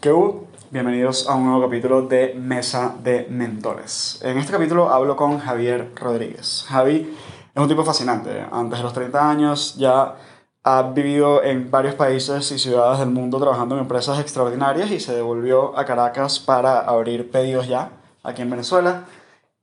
¿Qué 0.00 0.10
hubo? 0.10 0.46
Bienvenidos 0.70 1.28
a 1.28 1.34
un 1.34 1.44
nuevo 1.44 1.60
capítulo 1.60 2.00
de 2.00 2.32
Mesa 2.34 2.94
de 3.02 3.26
Mentores. 3.28 4.18
En 4.22 4.38
este 4.38 4.50
capítulo 4.50 4.88
hablo 4.88 5.14
con 5.14 5.38
Javier 5.40 5.92
Rodríguez. 5.94 6.64
Javi 6.68 7.14
es 7.54 7.62
un 7.62 7.68
tipo 7.68 7.84
fascinante. 7.84 8.46
Antes 8.50 8.78
de 8.78 8.82
los 8.82 8.94
30 8.94 9.30
años 9.30 9.74
ya 9.76 10.16
ha 10.64 10.82
vivido 10.84 11.44
en 11.44 11.70
varios 11.70 11.96
países 11.96 12.50
y 12.50 12.58
ciudades 12.58 12.98
del 13.00 13.10
mundo 13.10 13.38
trabajando 13.38 13.74
en 13.74 13.82
empresas 13.82 14.18
extraordinarias 14.18 14.90
y 14.90 15.00
se 15.00 15.14
devolvió 15.14 15.78
a 15.78 15.84
Caracas 15.84 16.40
para 16.40 16.80
abrir 16.80 17.30
pedidos 17.30 17.68
ya 17.68 17.90
aquí 18.22 18.40
en 18.40 18.48
Venezuela. 18.48 19.04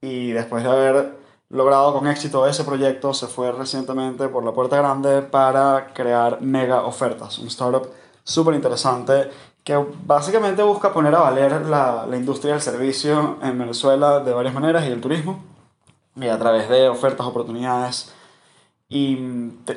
Y 0.00 0.30
después 0.30 0.62
de 0.62 0.70
haber 0.70 1.18
logrado 1.48 1.92
con 1.92 2.06
éxito 2.06 2.46
ese 2.46 2.62
proyecto, 2.62 3.12
se 3.12 3.26
fue 3.26 3.50
recientemente 3.50 4.28
por 4.28 4.44
la 4.44 4.52
puerta 4.52 4.76
grande 4.76 5.20
para 5.20 5.88
crear 5.94 6.40
Mega 6.42 6.84
Ofertas, 6.84 7.40
un 7.40 7.48
startup 7.48 7.88
súper 8.22 8.54
interesante 8.54 9.30
que 9.68 9.76
básicamente 10.06 10.62
busca 10.62 10.94
poner 10.94 11.14
a 11.14 11.20
valer 11.20 11.66
la, 11.66 12.06
la, 12.08 12.16
industria 12.16 12.54
del 12.54 12.62
servicio 12.62 13.36
en 13.42 13.58
Venezuela 13.58 14.20
de 14.20 14.32
varias 14.32 14.54
maneras 14.54 14.86
y 14.86 14.88
el 14.88 14.98
turismo, 14.98 15.44
y 16.16 16.26
a 16.26 16.38
través 16.38 16.70
de 16.70 16.88
ofertas, 16.88 17.26
oportunidades. 17.26 18.14
Y 18.88 19.18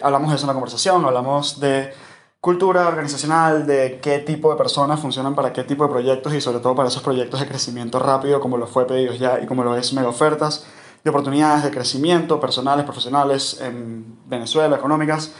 hablamos 0.02 0.30
de 0.30 0.38
eso 0.38 0.46
en 0.46 0.48
la 0.48 0.54
conversación, 0.54 1.04
hablamos 1.04 1.59
de 1.59 1.94
cultura 2.40 2.88
organizacional, 2.88 3.68
de 3.68 3.99
qué 4.02 4.20
tipo 4.20 4.49
de 4.49 4.55
personas 4.55 4.98
funcionan 5.02 5.35
para 5.35 5.52
qué 5.52 5.66
tipo 5.66 5.84
de 5.84 5.90
proyectos 5.90 6.34
y 6.35 6.40
sobre 6.40 6.60
todo 6.60 6.73
para 6.73 6.88
esos 6.88 7.04
proyectos 7.04 7.41
de 7.41 7.48
crecimiento 7.49 7.99
rápido 7.99 8.40
como 8.40 8.55
lo 8.55 8.68
fue 8.68 8.88
Pedidos 8.88 9.20
Ya 9.20 9.41
y 9.41 9.46
como 9.46 9.66
lo 9.66 9.76
es 9.76 9.91
Mega 9.91 10.08
Ofertas 10.08 10.66
de 11.04 11.10
oportunidades 11.10 11.66
de 11.66 11.71
crecimiento 11.71 12.40
personales, 12.40 12.85
profesionales 12.85 13.60
en 13.60 14.18
Venezuela, 14.26 14.77
económicas. 14.77 15.34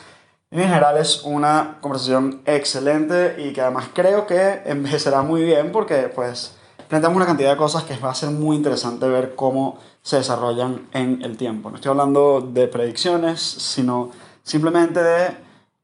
En 0.54 0.60
general 0.60 0.98
es 0.98 1.22
una 1.24 1.78
conversación 1.80 2.42
excelente 2.46 3.38
y 3.42 3.54
que 3.54 3.62
además 3.62 3.86
creo 3.94 4.28
que 4.28 4.62
envejecerá 4.66 5.22
muy 5.22 5.46
bien 5.46 5.72
porque 5.72 6.12
pues 6.14 6.58
planteamos 6.90 7.16
una 7.16 7.26
cantidad 7.26 7.52
de 7.52 7.56
cosas 7.56 7.86
que 7.86 7.96
va 7.96 8.12
a 8.12 8.16
ser 8.16 8.32
muy 8.32 8.58
interesante 8.58 9.08
ver 9.08 9.34
cómo 9.36 9.80
se 10.02 10.18
desarrollan 10.18 10.90
en 10.92 11.22
el 11.22 11.38
tiempo. 11.38 11.70
No 11.70 11.78
estoy 11.78 11.92
hablando 11.92 12.42
de 12.42 12.68
predicciones, 12.68 13.40
sino 13.40 14.12
simplemente 14.44 15.02
de 15.02 15.38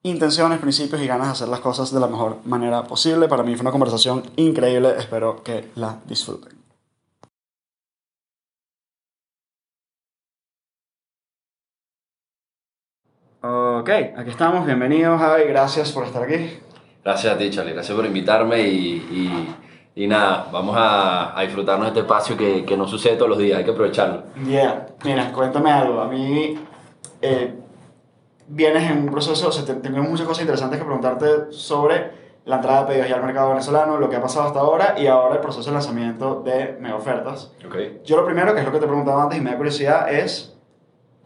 intenciones, 0.04 0.60
principios 0.60 1.02
y 1.02 1.08
ganas 1.08 1.28
de 1.28 1.32
hacer 1.32 1.48
las 1.48 1.62
cosas 1.62 1.94
de 1.94 2.02
la 2.02 2.08
mejor 2.08 2.40
manera 2.44 2.84
posible. 2.84 3.30
Para 3.30 3.44
mí 3.44 3.56
fue 3.56 3.62
una 3.62 3.72
conversación 3.72 4.24
increíble, 4.36 4.96
espero 4.98 5.44
que 5.44 5.72
la 5.76 6.00
disfruten. 6.08 6.57
Ok, 13.80 13.90
aquí 14.18 14.32
estamos. 14.32 14.66
Bienvenidos, 14.66 15.20
Javi. 15.22 15.44
Gracias 15.44 15.92
por 15.92 16.04
estar 16.04 16.24
aquí. 16.24 16.60
Gracias 17.04 17.32
a 17.32 17.38
ti, 17.38 17.52
Charlie. 17.52 17.74
Gracias 17.74 17.96
por 17.96 18.08
invitarme 18.08 18.60
y, 18.60 19.56
y, 19.94 20.04
y 20.04 20.08
nada, 20.08 20.48
vamos 20.52 20.76
a, 20.76 21.38
a, 21.38 21.44
disfrutarnos 21.44 21.86
de 21.86 21.90
este 21.90 22.00
espacio 22.00 22.36
que, 22.36 22.66
que, 22.66 22.76
no 22.76 22.88
sucede 22.88 23.18
todos 23.18 23.30
los 23.30 23.38
días. 23.38 23.60
Hay 23.60 23.66
que 23.66 23.70
aprovecharlo. 23.70 24.24
Yeah. 24.48 24.88
Mira, 25.06 25.32
cuéntame 25.32 25.70
algo. 25.70 26.02
A 26.02 26.08
mí 26.08 26.58
eh, 27.22 27.54
vienes 28.48 28.90
en 28.90 28.98
un 28.98 29.12
proceso, 29.12 29.50
o 29.50 29.52
sea, 29.52 29.64
tengo 29.64 30.02
muchas 30.02 30.26
cosas 30.26 30.42
interesantes 30.42 30.80
que 30.80 30.86
preguntarte 30.86 31.52
sobre 31.52 32.12
la 32.46 32.56
entrada 32.56 32.82
de 32.82 32.88
pedidos 32.88 33.10
ya 33.10 33.18
al 33.18 33.24
mercado 33.24 33.50
venezolano, 33.50 33.98
lo 33.98 34.10
que 34.10 34.16
ha 34.16 34.22
pasado 34.24 34.48
hasta 34.48 34.60
ahora 34.60 34.96
y 34.98 35.06
ahora 35.06 35.36
el 35.36 35.42
proceso 35.42 35.70
de 35.70 35.74
lanzamiento 35.74 36.42
de 36.44 36.78
mega 36.80 36.96
ofertas. 36.96 37.54
Okay. 37.64 38.02
Yo 38.04 38.18
lo 38.18 38.26
primero, 38.26 38.56
que 38.56 38.62
es 38.62 38.66
lo 38.66 38.72
que 38.72 38.80
te 38.80 38.88
preguntaba 38.88 39.22
antes 39.22 39.38
y 39.38 39.42
me 39.42 39.52
da 39.52 39.58
curiosidad, 39.58 40.12
es 40.12 40.57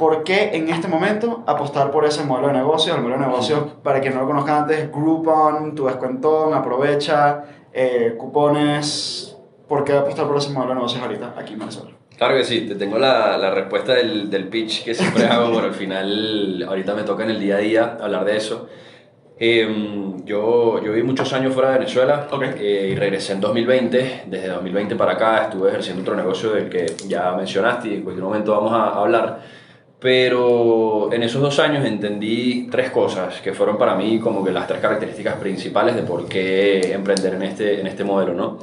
¿Por 0.01 0.23
qué 0.23 0.49
en 0.53 0.67
este 0.67 0.87
momento 0.87 1.43
apostar 1.45 1.91
por 1.91 2.05
ese 2.05 2.23
modelo 2.23 2.47
de 2.47 2.53
negocio? 2.53 2.95
El 2.95 3.01
modelo 3.01 3.19
de 3.19 3.27
negocio, 3.27 3.83
para 3.83 4.01
quien 4.01 4.15
no 4.15 4.21
lo 4.21 4.25
conozca 4.25 4.57
antes, 4.57 4.91
Groupon, 4.91 5.75
tu 5.75 5.85
descuentón, 5.85 6.55
aprovecha, 6.55 7.43
eh, 7.71 8.15
cupones. 8.17 9.37
¿Por 9.67 9.83
qué 9.83 9.93
apostar 9.93 10.25
por 10.25 10.37
ese 10.37 10.49
modelo 10.49 10.69
de 10.69 10.75
negocios 10.77 11.03
ahorita 11.03 11.35
aquí 11.37 11.53
en 11.53 11.59
Venezuela? 11.59 11.91
Claro 12.17 12.35
que 12.35 12.43
sí, 12.43 12.61
te 12.61 12.73
tengo 12.73 12.97
la, 12.97 13.37
la 13.37 13.51
respuesta 13.51 13.93
del, 13.93 14.27
del, 14.31 14.47
pitch 14.47 14.83
que 14.83 14.95
siempre 14.95 15.27
hago, 15.27 15.53
pero 15.53 15.67
al 15.67 15.75
final 15.75 16.65
ahorita 16.67 16.95
me 16.95 17.03
toca 17.03 17.23
en 17.23 17.29
el 17.29 17.39
día 17.39 17.57
a 17.57 17.59
día 17.59 17.97
hablar 18.01 18.25
de 18.25 18.37
eso. 18.37 18.69
Eh, 19.37 19.67
yo, 20.25 20.83
yo 20.83 20.93
viví 20.93 21.03
muchos 21.03 21.31
años 21.33 21.53
fuera 21.53 21.73
de 21.73 21.77
Venezuela 21.77 22.27
okay. 22.31 22.53
eh, 22.57 22.89
y 22.91 22.95
regresé 22.95 23.33
en 23.33 23.41
2020. 23.41 24.23
Desde 24.25 24.47
2020 24.47 24.95
para 24.95 25.11
acá 25.11 25.43
estuve 25.43 25.69
ejerciendo 25.69 26.01
otro 26.01 26.15
negocio 26.15 26.53
del 26.53 26.69
que 26.69 26.87
ya 27.07 27.33
mencionaste 27.33 27.89
y 27.89 27.93
en 27.97 28.01
cualquier 28.01 28.23
momento 28.23 28.51
vamos 28.51 28.73
a 28.73 28.99
hablar. 28.99 29.60
Pero 30.01 31.13
en 31.13 31.21
esos 31.21 31.43
dos 31.43 31.59
años 31.59 31.85
entendí 31.85 32.67
tres 32.71 32.89
cosas 32.89 33.39
que 33.39 33.53
fueron 33.53 33.77
para 33.77 33.95
mí 33.95 34.19
como 34.19 34.43
que 34.43 34.51
las 34.51 34.67
tres 34.67 34.81
características 34.81 35.35
principales 35.35 35.95
de 35.95 36.01
por 36.01 36.27
qué 36.27 36.91
emprender 36.91 37.35
en 37.35 37.43
este, 37.43 37.79
en 37.79 37.85
este 37.85 38.03
modelo, 38.03 38.33
¿no? 38.33 38.57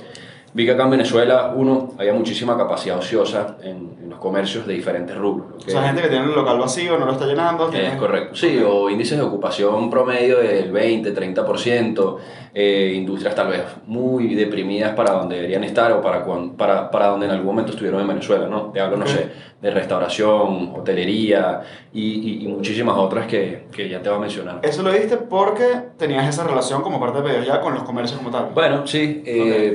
Vi 0.54 0.64
que 0.64 0.72
acá 0.72 0.84
en 0.84 0.90
Venezuela, 0.90 1.52
uno, 1.54 1.92
había 1.98 2.12
muchísima 2.14 2.56
capacidad 2.56 2.98
ociosa 2.98 3.56
en, 3.62 3.96
en 4.02 4.10
los 4.10 4.18
comercios 4.18 4.66
de 4.66 4.74
diferentes 4.74 5.16
rubros. 5.16 5.64
O 5.66 5.70
sea, 5.70 5.82
gente 5.82 6.02
que 6.02 6.08
tiene 6.08 6.24
el 6.24 6.34
local 6.34 6.58
vacío, 6.58 6.98
no 6.98 7.06
lo 7.06 7.12
está 7.12 7.26
llenando. 7.26 7.70
Es 7.70 7.96
correcto, 7.96 8.34
sí, 8.34 8.58
o 8.66 8.88
índices 8.88 9.18
de 9.18 9.24
ocupación 9.24 9.90
promedio 9.90 10.38
del 10.38 10.72
20, 10.72 11.14
30%, 11.14 12.16
eh, 12.54 12.92
industrias 12.96 13.34
tal 13.34 13.48
vez 13.48 13.62
muy 13.86 14.34
deprimidas 14.34 14.94
para 14.94 15.12
donde 15.12 15.36
deberían 15.36 15.64
estar 15.64 15.92
o 15.92 16.00
para, 16.00 16.24
para, 16.56 16.90
para 16.90 17.06
donde 17.08 17.26
en 17.26 17.32
algún 17.32 17.46
momento 17.46 17.72
estuvieron 17.72 18.00
en 18.00 18.08
Venezuela, 18.08 18.46
¿no? 18.46 18.70
Te 18.72 18.80
hablo, 18.80 18.96
okay. 18.96 19.12
no 19.12 19.18
sé, 19.18 19.30
de 19.60 19.70
restauración, 19.70 20.72
hotelería 20.76 21.60
y, 21.92 22.02
y, 22.02 22.44
y, 22.44 22.48
muchísimas 22.48 22.96
otras 22.96 23.26
que, 23.26 23.66
que 23.72 23.88
ya 23.88 24.00
te 24.00 24.08
voy 24.08 24.18
a 24.18 24.20
mencionar. 24.20 24.60
¿Eso 24.62 24.82
lo 24.82 24.92
diste 24.92 25.16
porque 25.16 25.64
tenías 25.96 26.28
esa 26.28 26.44
relación 26.44 26.82
como 26.82 27.00
parte 27.00 27.22
de 27.22 27.44
Ya 27.44 27.60
con 27.60 27.74
los 27.74 27.82
comercios 27.82 28.18
como 28.18 28.30
tal? 28.30 28.50
Bueno, 28.54 28.86
sí, 28.86 29.22
eh, 29.26 29.40
okay. 29.40 29.70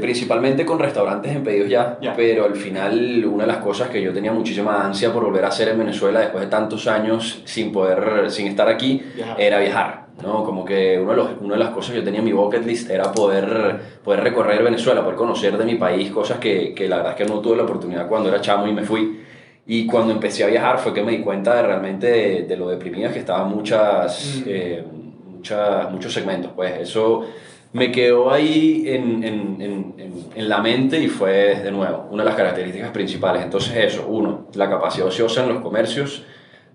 Con 0.66 0.80
restaurantes 0.80 1.36
en 1.36 1.44
Pedidos 1.44 1.70
Ya, 1.70 1.98
yeah. 2.00 2.14
pero 2.16 2.46
al 2.46 2.56
final 2.56 3.26
una 3.26 3.44
de 3.46 3.48
las 3.54 3.58
cosas 3.58 3.90
que 3.90 4.02
yo 4.02 4.14
tenía 4.14 4.32
muchísima 4.32 4.86
ansia 4.86 5.12
por 5.14 5.24
volver 5.26 5.46
a 5.46 5.50
hacer 5.50 5.70
en 5.70 5.80
Venezuela 5.80 6.20
después 6.22 6.44
de 6.44 6.50
tantos 6.50 6.88
años 6.88 7.42
sin 7.46 7.72
poder, 7.72 8.30
sin 8.32 8.48
estar 8.48 8.68
aquí, 8.70 9.02
era 9.38 9.60
viajar. 9.60 10.04
¿no? 10.22 10.44
Como 10.44 10.64
que 10.64 11.00
uno 11.02 11.12
de 11.12 11.18
los, 11.18 11.30
una 11.42 11.56
de 11.56 11.60
las 11.60 11.70
cosas 11.72 11.92
que 11.92 11.98
yo 11.98 12.04
tenía 12.04 12.20
en 12.20 12.26
mi 12.26 12.32
bucket 12.34 12.64
list 12.66 12.90
era 12.90 13.12
poder, 13.12 13.80
poder 14.04 14.22
recorrer 14.22 14.62
Venezuela, 14.64 15.02
poder 15.02 15.16
conocer 15.18 15.58
de 15.58 15.66
mi 15.66 15.76
país 15.76 16.12
cosas 16.12 16.38
que, 16.38 16.74
que 16.76 16.88
la 16.88 16.98
verdad 16.98 17.12
es 17.14 17.18
que 17.18 17.26
no 17.26 17.40
tuve 17.40 17.58
la 17.58 17.64
oportunidad 17.64 18.08
cuando 18.08 18.30
era 18.30 18.40
chamo 18.40 18.68
y 18.68 18.74
me 18.74 18.84
fui. 18.84 19.20
Y 19.66 19.88
cuando 19.88 20.12
empecé 20.14 20.44
a 20.44 20.48
viajar 20.48 20.78
fue 20.78 20.94
que 20.94 21.02
me 21.02 21.14
di 21.14 21.20
cuenta 21.22 21.56
de 21.56 21.64
realmente 21.64 22.08
de, 22.08 22.42
de 22.44 22.58
lo 22.58 22.70
deprimidas 22.70 23.12
que 23.14 23.20
estaban 23.20 23.50
muchas, 23.50 24.36
Mm. 24.38 24.44
eh, 24.48 24.84
muchas, 25.26 25.92
muchos 25.92 26.14
segmentos. 26.14 26.52
Pues 26.56 26.80
eso 26.82 27.26
me 27.74 27.92
quedó 27.92 28.32
ahí 28.32 28.84
en, 28.86 29.24
en, 29.24 29.58
en, 29.60 29.96
en, 30.36 30.50
la 30.50 30.62
mente 30.62 31.00
y 31.00 31.08
fue, 31.08 31.56
de 31.56 31.72
nuevo, 31.72 32.08
una 32.12 32.24
de 32.24 32.30
las 32.30 32.38
características 32.38 32.92
principales. 32.92 33.44
Entonces 33.44 33.76
eso, 33.76 34.06
uno, 34.08 34.48
la 34.54 34.70
capacidad 34.70 35.08
ociosa 35.08 35.44
en 35.44 35.50
los 35.50 35.62
comercios. 35.62 36.24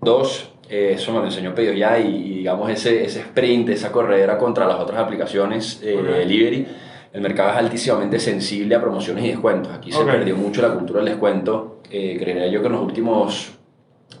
Dos, 0.01 0.51
eh, 0.69 0.91
eso 0.95 1.11
me 1.13 1.19
lo 1.19 1.25
enseñó 1.25 1.55
Pedido 1.55 1.73
Ya 1.73 1.97
y, 1.99 2.07
y, 2.15 2.33
digamos 2.39 2.69
ese, 2.69 3.03
ese 3.03 3.21
sprint, 3.21 3.69
esa 3.69 3.91
corredera 3.91 4.37
contra 4.37 4.67
las 4.67 4.79
otras 4.79 4.99
aplicaciones 4.99 5.81
eh, 5.83 5.95
Okay. 5.97 6.13
de 6.13 6.19
delivery. 6.19 6.67
El 7.11 7.21
mercado 7.21 7.49
es 7.51 7.55
altísimamente 7.55 8.19
sensible 8.19 8.75
a 8.75 8.81
promociones 8.81 9.25
y 9.25 9.29
descuentos. 9.29 9.73
Aquí 9.73 9.91
se 9.91 10.03
perdió 10.03 10.35
mucho 10.35 10.61
la 10.61 10.73
cultura 10.73 10.99
del 10.99 11.09
descuento. 11.09 11.81
Eh, 11.89 12.17
creería 12.19 12.47
yo 12.47 12.61
que 12.61 12.67
en 12.67 12.73
los 12.73 12.83
últimos 12.83 13.58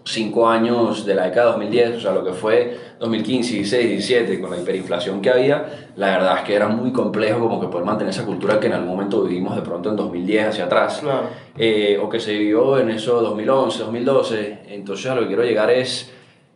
cinco 0.05 0.47
años 0.49 1.05
de 1.05 1.13
la 1.13 1.25
década 1.25 1.47
de 1.47 1.51
2010, 1.51 1.97
o 1.97 1.99
sea, 1.99 2.11
lo 2.13 2.23
que 2.23 2.33
fue 2.33 2.77
2015, 2.99 3.53
16, 3.55 3.89
17, 3.89 4.41
con 4.41 4.49
la 4.49 4.57
hiperinflación 4.57 5.21
que 5.21 5.29
había, 5.29 5.89
la 5.95 6.07
verdad 6.17 6.37
es 6.39 6.43
que 6.43 6.55
era 6.55 6.67
muy 6.67 6.91
complejo 6.91 7.39
como 7.41 7.59
que 7.61 7.67
poder 7.67 7.85
mantener 7.85 8.11
esa 8.13 8.25
cultura 8.25 8.59
que 8.59 8.67
en 8.67 8.73
algún 8.73 8.89
momento 8.89 9.23
vivimos 9.23 9.55
de 9.55 9.61
pronto 9.61 9.89
en 9.89 9.95
2010 9.95 10.47
hacia 10.47 10.65
atrás, 10.65 10.99
Claro. 11.01 11.27
eh, 11.57 11.99
o 12.01 12.09
que 12.09 12.19
se 12.19 12.33
vivió 12.33 12.79
en 12.79 12.89
eso 12.89 13.21
2011, 13.21 13.79
2012. 13.83 14.59
Entonces 14.69 15.05
a 15.11 15.15
lo 15.15 15.21
que 15.21 15.27
quiero 15.27 15.43
llegar 15.43 15.69
es 15.69 16.11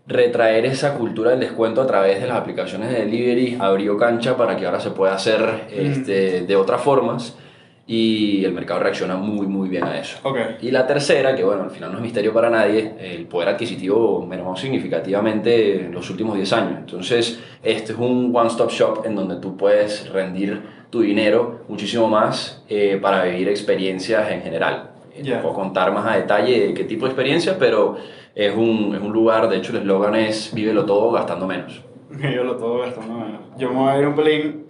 retraer 0.07 0.65
esa 0.65 0.95
cultura 0.95 1.31
del 1.31 1.39
descuento 1.39 1.81
a 1.81 1.87
través 1.87 2.19
de 2.21 2.27
las 2.27 2.37
aplicaciones 2.37 2.89
de 2.89 3.05
delivery, 3.05 3.57
abrió 3.59 3.97
cancha 3.97 4.35
para 4.35 4.57
que 4.57 4.65
ahora 4.65 4.79
se 4.79 4.91
pueda 4.91 5.13
hacer 5.13 5.65
este, 5.71 6.41
de 6.41 6.55
otras 6.55 6.81
formas 6.81 7.37
y 7.85 8.45
el 8.45 8.53
mercado 8.53 8.79
reacciona 8.79 9.15
muy 9.17 9.45
muy 9.45 9.67
bien 9.67 9.83
a 9.83 9.99
eso. 9.99 10.17
Ok. 10.23 10.37
Y 10.61 10.71
la 10.71 10.87
tercera, 10.87 11.35
que 11.35 11.43
bueno, 11.43 11.63
al 11.63 11.71
final 11.71 11.91
no 11.91 11.97
es 11.97 12.03
misterio 12.03 12.33
para 12.33 12.49
nadie, 12.49 12.93
el 12.99 13.25
poder 13.25 13.49
adquisitivo 13.49 14.25
mermó 14.25 14.55
significativamente 14.55 15.85
en 15.85 15.91
los 15.91 16.09
últimos 16.09 16.35
10 16.35 16.53
años. 16.53 16.79
Entonces, 16.79 17.39
este 17.61 17.91
es 17.93 17.97
un 17.97 18.31
one-stop 18.33 18.71
shop 18.71 19.05
en 19.05 19.15
donde 19.15 19.35
tú 19.37 19.57
puedes 19.57 20.09
rendir 20.09 20.61
tu 20.89 21.01
dinero 21.01 21.61
muchísimo 21.67 22.07
más 22.07 22.63
eh, 22.69 22.99
para 23.01 23.23
vivir 23.25 23.49
experiencias 23.49 24.31
en 24.31 24.41
general. 24.41 24.91
Te 25.13 25.35
puedo 25.37 25.53
contar 25.53 25.91
más 25.91 26.05
a 26.07 26.15
detalle 26.15 26.67
de 26.67 26.73
qué 26.73 26.85
tipo 26.85 27.05
de 27.05 27.11
experiencias, 27.11 27.55
pero 27.59 27.97
es 28.33 28.55
un, 28.55 28.95
es 28.95 29.01
un 29.01 29.11
lugar, 29.11 29.47
de 29.49 29.57
hecho 29.57 29.71
el 29.71 29.79
eslogan 29.79 30.15
es 30.15 30.53
vívelo 30.53 30.85
todo 30.85 31.11
gastando 31.11 31.45
menos. 31.45 31.83
Yo 32.35 32.43
lo 32.43 32.55
todo 32.57 32.79
gastando 32.79 33.13
menos. 33.15 33.41
Yo 33.57 33.69
me 33.69 33.75
voy 33.75 33.89
a 33.89 33.99
ir 33.99 34.07
un 34.07 34.15
pelín, 34.15 34.65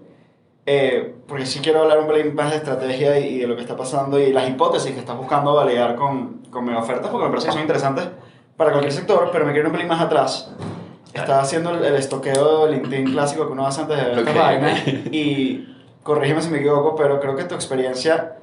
eh, 0.66 1.16
porque 1.28 1.46
sí 1.46 1.60
quiero 1.62 1.82
hablar 1.82 2.00
un 2.00 2.08
pelín 2.08 2.34
más 2.36 2.52
de 2.52 2.58
estrategia 2.58 3.20
y, 3.20 3.36
y 3.36 3.40
de 3.40 3.48
lo 3.48 3.56
que 3.56 3.62
está 3.62 3.76
pasando 3.76 4.20
y 4.20 4.32
las 4.32 4.48
hipótesis 4.50 4.92
que 4.92 5.00
estás 5.00 5.18
buscando 5.18 5.54
validar 5.56 5.96
con, 5.96 6.42
con 6.50 6.64
mega 6.66 6.80
ofertas, 6.80 7.10
porque 7.10 7.26
me 7.26 7.30
parece 7.32 7.48
que 7.48 7.54
son 7.54 7.62
interesantes 7.62 8.08
para 8.56 8.72
cualquier 8.72 8.94
sector, 8.94 9.30
pero 9.32 9.46
me 9.46 9.52
quiero 9.52 9.68
ir 9.68 9.72
un 9.72 9.78
pelín 9.78 9.88
más 9.90 10.02
atrás. 10.02 10.52
Estaba 11.14 11.42
haciendo 11.42 11.72
el, 11.72 11.84
el 11.84 11.96
estoqueo 11.96 12.66
de 12.66 12.72
LinkedIn 12.74 13.12
clásico 13.12 13.46
que 13.46 13.52
uno 13.52 13.68
hace 13.68 13.82
antes 13.82 13.98
de 13.98 14.04
ver 14.04 14.14
Ok. 14.20 14.28
estas 14.28 14.36
vainas 14.36 14.88
y 15.12 15.76
corrígeme 16.02 16.42
si 16.42 16.50
me 16.50 16.58
equivoco, 16.60 16.96
pero 16.96 17.20
creo 17.20 17.36
que 17.36 17.44
tu 17.44 17.56
experiencia 17.56 18.38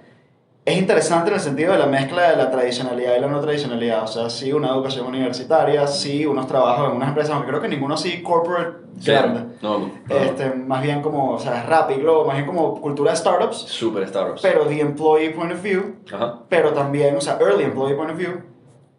es 0.65 0.77
interesante 0.77 1.29
en 1.31 1.35
el 1.37 1.41
sentido 1.41 1.73
de 1.73 1.79
la 1.79 1.87
mezcla 1.87 2.31
de 2.31 2.37
la 2.37 2.51
tradicionalidad 2.51 3.17
y 3.17 3.21
la 3.21 3.27
no 3.29 3.41
tradicionalidad. 3.41 4.05
O 4.05 4.07
sea, 4.07 4.29
sí, 4.31 4.53
una 4.53 4.69
educación 4.69 5.07
universitaria, 5.07 5.87
sí, 5.87 6.27
unos 6.27 6.47
trabajos 6.47 6.91
en 6.91 6.97
unas 6.97 7.09
empresas, 7.09 7.33
aunque 7.33 7.49
creo 7.49 7.61
que 7.63 7.69
ninguno 7.69 7.97
sí 7.97 8.23
corporate 8.23 8.77
grande. 9.05 9.57
No. 9.63 9.91
Este, 10.09 10.51
más 10.51 10.83
bien 10.83 11.01
como, 11.01 11.33
o 11.33 11.39
sea, 11.39 11.63
Rappi, 11.65 11.95
Globo, 11.95 12.27
más 12.27 12.37
bien 12.37 12.47
como 12.47 12.81
cultura 12.81 13.13
de 13.13 13.17
startups, 13.17 13.57
Super 13.57 14.07
startups. 14.07 14.43
pero 14.43 14.67
the 14.67 14.81
employee 14.81 15.31
point 15.31 15.53
of 15.53 15.63
view, 15.63 15.97
Ajá. 16.13 16.41
pero 16.49 16.73
también, 16.73 17.17
o 17.17 17.21
sea, 17.21 17.39
early 17.41 17.65
employee 17.65 17.97
point 17.97 18.11
of 18.11 18.19
view, 18.19 18.43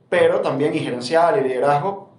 pero 0.10 0.42
también 0.42 0.74
y 0.76 0.80
gerencial 0.80 1.40
y 1.40 1.48
liderazgo, 1.48 2.10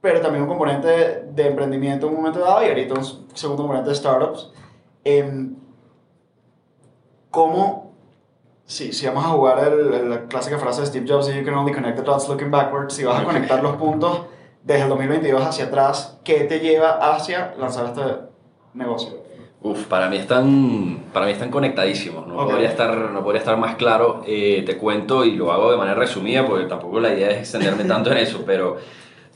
pero 0.00 0.20
también 0.20 0.42
un 0.42 0.48
componente 0.48 1.22
de 1.30 1.46
emprendimiento 1.46 2.06
en 2.06 2.12
un 2.14 2.18
momento 2.18 2.40
dado 2.40 2.62
y 2.64 2.68
ahorita 2.68 2.94
un 2.94 3.04
segundo 3.34 3.62
componente 3.62 3.88
de 3.90 3.94
startups. 3.96 4.50
Em, 5.04 5.54
¿Cómo, 7.30 7.93
si, 8.66 8.92
si 8.92 9.06
vamos 9.06 9.24
a 9.24 9.28
jugar 9.28 9.58
el- 9.68 9.92
el- 9.94 10.10
la 10.10 10.20
clásica 10.22 10.58
frase 10.58 10.80
de 10.82 10.86
Steve 10.86 11.06
Jobs, 11.08 11.26
you 11.34 11.44
can 11.44 11.54
only 11.54 11.72
connect 11.72 11.96
the 11.96 12.02
dots 12.02 12.28
looking 12.28 12.50
backwards, 12.50 12.94
si 12.94 13.04
vas 13.04 13.20
a 13.20 13.24
conectar 13.24 13.62
los 13.62 13.76
puntos 13.76 14.22
desde 14.62 14.82
el 14.84 14.88
2022 14.88 15.42
hacia 15.42 15.66
atrás, 15.66 16.18
¿qué 16.24 16.40
te 16.44 16.60
lleva 16.60 17.14
hacia 17.14 17.54
lanzar 17.58 17.86
este 17.86 18.02
negocio? 18.72 19.22
Uf, 19.60 19.84
para 19.86 20.08
mí 20.10 20.16
están, 20.18 21.04
para 21.12 21.24
mí 21.26 21.32
están 21.32 21.50
conectadísimos. 21.50 22.26
No, 22.26 22.36
Ok. 22.38 22.50
podría 22.50 22.68
estar, 22.68 22.94
no 22.96 23.22
podría 23.22 23.38
estar 23.40 23.56
más 23.56 23.76
claro. 23.76 24.22
Eh, 24.26 24.62
te 24.66 24.76
cuento 24.76 25.24
y 25.24 25.32
lo 25.36 25.52
hago 25.52 25.70
de 25.70 25.78
manera 25.78 25.96
resumida 25.98 26.46
porque 26.46 26.66
tampoco 26.66 27.00
la 27.00 27.12
idea 27.14 27.30
es 27.30 27.38
extenderme 27.38 27.84
tanto 27.84 28.10
en 28.12 28.18
eso, 28.18 28.42
pero 28.44 28.76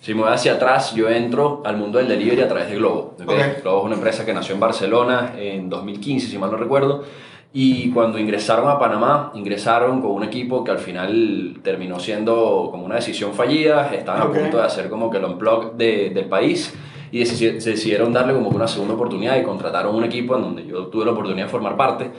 si 0.01 0.13
me 0.15 0.23
voy 0.23 0.33
hacia 0.33 0.55
atrás, 0.55 0.95
yo 0.95 1.09
entro 1.09 1.63
al 1.65 1.77
mundo 1.79 1.97
del 1.99 2.09
delivery 2.09 2.43
a 2.43 2.49
través 2.49 2.69
de 2.69 2.77
Globo. 2.77 3.15
¿ok? 3.23 3.31
Ok. 3.31 3.63
Globo 3.63 3.79
es 3.81 3.85
una 3.87 3.95
empresa 3.95 4.27
que 4.27 4.35
nació 4.35 4.55
en 4.55 4.61
Barcelona 4.61 5.33
en 5.39 5.71
2015, 5.71 6.27
si 6.29 6.37
mal 6.39 6.51
no 6.51 6.59
recuerdo. 6.59 7.05
Y 7.53 7.91
cuando 7.93 8.19
ingresaron 8.19 8.69
a 8.69 8.79
Panamá, 8.79 9.33
ingresaron 9.35 10.03
con 10.03 10.11
un 10.11 10.25
equipo 10.25 10.63
que 10.63 10.71
al 10.71 10.79
final 10.79 11.59
terminó 11.63 11.99
siendo 11.99 12.69
como 12.71 12.85
una 12.85 12.97
decisión 12.97 13.33
fallida. 13.33 13.93
Estaban 13.95 14.23
Ok. 14.23 14.37
a 14.37 14.41
punto 14.41 14.57
de 14.59 14.63
hacer 14.65 14.91
como 14.91 15.11
que 15.11 15.17
el 15.17 15.25
unplug 15.25 15.73
de, 15.75 16.11
del 16.11 16.27
país 16.27 16.75
y 17.11 17.25
se 17.25 17.53
decidieron 17.53 18.13
darle 18.13 18.35
como 18.35 18.51
que 18.51 18.57
una 18.57 18.69
segunda 18.69 18.95
oportunidad 18.95 19.37
y 19.39 19.43
contrataron 19.43 19.95
un 19.95 20.05
equipo 20.05 20.37
en 20.37 20.43
donde 20.43 20.67
yo 20.67 20.87
tuve 20.89 21.07
la 21.07 21.13
oportunidad 21.13 21.47
de 21.47 21.51
formar 21.51 21.77
parte. 21.77 22.11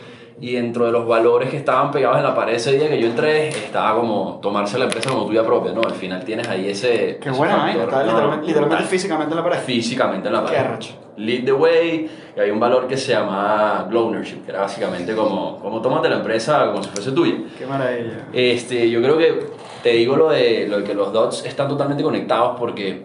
Y 0.41 0.53
dentro 0.53 0.85
de 0.85 0.91
los 0.93 1.05
valores 1.05 1.49
que 1.49 1.57
estaban 1.57 1.91
pegados 1.91 2.17
en 2.17 2.23
la 2.23 2.33
pared 2.33 2.53
ese 2.55 2.71
día 2.71 2.87
que 2.89 2.99
yo 2.99 3.07
entré, 3.07 3.49
estaba 3.49 3.99
como 3.99 4.39
tomarse 4.41 4.79
la 4.79 4.85
empresa 4.85 5.09
como 5.09 5.25
tuya 5.25 5.45
propia, 5.45 5.73
¿no? 5.73 5.81
Al 5.81 5.91
final 5.91 6.23
tienes 6.23 6.47
ahí 6.47 6.69
ese. 6.69 7.19
Qué 7.21 7.29
ese 7.29 7.37
buena 7.37 7.69
está 7.71 8.03
¿no? 8.05 8.41
literalmente, 8.41 8.85
físicamente 8.85 9.31
en 9.33 9.37
la 9.37 9.43
pared. 9.43 9.59
Físicamente 9.59 10.27
en 10.29 10.33
la 10.33 10.43
pared. 10.43 10.55
Qué 10.55 10.59
arrecho. 10.61 10.93
Lead 11.19 11.43
the 11.43 11.53
way, 11.53 12.09
y 12.35 12.39
hay 12.39 12.49
un 12.49 12.59
valor 12.59 12.87
que 12.87 12.95
se 12.95 13.11
llama 13.11 13.85
Glow 13.89 14.07
Ownership, 14.07 14.45
que 14.45 14.51
era 14.51 14.61
básicamente 14.61 15.13
como, 15.13 15.59
como 15.59 15.81
tómate 15.81 16.09
la 16.09 16.17
empresa 16.17 16.71
como 16.71 16.81
si 16.81 16.89
fuese 16.89 17.11
tuya. 17.11 17.35
Qué 17.57 17.65
maravilla. 17.65 18.27
Este, 18.31 18.89
yo 18.89 19.01
creo 19.01 19.17
que 19.17 19.39
te 19.83 19.89
digo 19.89 20.15
lo 20.15 20.29
de, 20.29 20.67
lo 20.67 20.79
de 20.79 20.83
que 20.85 20.93
los 20.93 21.11
dots 21.11 21.45
están 21.45 21.67
totalmente 21.67 22.03
conectados 22.03 22.57
porque 22.57 23.03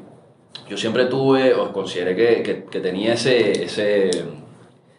yo 0.69 0.77
siempre 0.77 1.07
tuve 1.07 1.55
o 1.55 1.73
consideré 1.73 2.15
que, 2.15 2.43
que, 2.43 2.65
que 2.65 2.81
tenía 2.81 3.15
ese, 3.15 3.65
ese, 3.65 4.11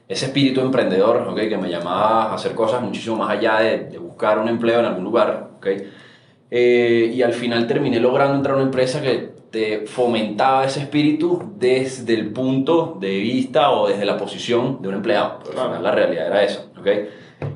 ese 0.07 0.25
espíritu 0.25 0.61
emprendedor 0.61 1.27
¿ok? 1.29 1.37
que 1.47 1.57
me 1.57 1.69
llamaba 1.69 2.25
a 2.25 2.35
hacer 2.35 2.53
cosas 2.53 2.81
muchísimo 2.81 3.15
más 3.15 3.29
allá 3.29 3.59
de, 3.61 3.77
de 3.85 3.97
buscar 3.97 4.39
un 4.39 4.49
empleo 4.49 4.79
en 4.79 4.85
algún 4.85 5.05
lugar. 5.05 5.51
¿ok? 5.57 5.67
Eh, 6.51 7.11
y 7.13 7.21
al 7.21 7.33
final 7.33 7.65
terminé 7.67 7.99
logrando 7.99 8.35
entrar 8.35 8.53
a 8.53 8.57
una 8.57 8.65
empresa 8.65 9.01
que 9.01 9.34
te 9.55 9.87
fomentaba 9.87 10.65
ese 10.65 10.81
espíritu 10.81 11.41
desde 11.57 12.13
el 12.13 12.33
punto 12.33 12.97
de 12.99 13.19
vista 13.19 13.71
o 13.71 13.87
desde 13.87 14.03
la 14.03 14.17
posición 14.17 14.81
de 14.81 14.89
un 14.89 14.95
empleado. 14.95 15.39
Claro. 15.49 15.69
final 15.69 15.81
la 15.81 15.91
realidad 15.91 16.27
era 16.27 16.43
esa. 16.43 16.65
¿ok? 16.77 16.87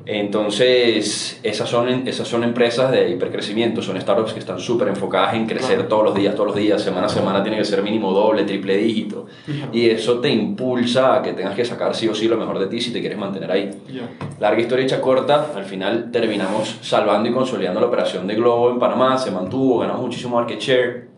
Entonces, 0.06 1.38
esas 1.42 1.68
son, 1.68 2.08
esas 2.08 2.26
son 2.26 2.42
empresas 2.42 2.90
de 2.90 3.10
hipercrecimiento, 3.10 3.82
son 3.82 4.00
startups 4.00 4.32
que 4.32 4.38
están 4.38 4.58
súper 4.60 4.88
enfocadas 4.88 5.34
en 5.34 5.44
crecer 5.46 5.74
Claro. 5.74 5.88
todos 5.90 6.04
los 6.04 6.14
días, 6.14 6.34
todos 6.34 6.46
los 6.46 6.56
días, 6.56 6.80
semana 6.80 7.06
a 7.06 7.10
semana 7.10 7.42
tiene 7.42 7.58
que 7.58 7.66
ser 7.66 7.82
mínimo 7.82 8.14
doble, 8.14 8.44
triple 8.44 8.78
dígito. 8.78 9.26
Y 9.70 9.90
eso 9.90 10.20
te 10.20 10.30
impulsa 10.30 11.16
a 11.16 11.22
que 11.22 11.34
tengas 11.34 11.54
que 11.54 11.66
sacar 11.66 11.94
sí 11.94 12.08
o 12.08 12.14
sí 12.14 12.28
lo 12.28 12.38
mejor 12.38 12.58
de 12.60 12.66
ti 12.68 12.80
si 12.80 12.94
te 12.94 13.00
quieres 13.00 13.18
mantener 13.18 13.52
ahí. 13.52 13.70
Ya. 13.92 14.08
Larga 14.40 14.58
historia 14.62 14.86
hecha 14.86 15.02
corta, 15.02 15.48
al 15.54 15.66
final 15.66 16.10
terminamos 16.10 16.78
salvando 16.80 17.28
y 17.28 17.32
consolidando 17.34 17.78
la 17.78 17.88
operación 17.88 18.26
de 18.26 18.36
Globo 18.36 18.70
en 18.70 18.78
Panamá, 18.78 19.18
se 19.18 19.30
mantuvo, 19.30 19.80
ganamos 19.80 20.00
muchísimo 20.00 20.36
market 20.36 20.58
share 20.58 21.09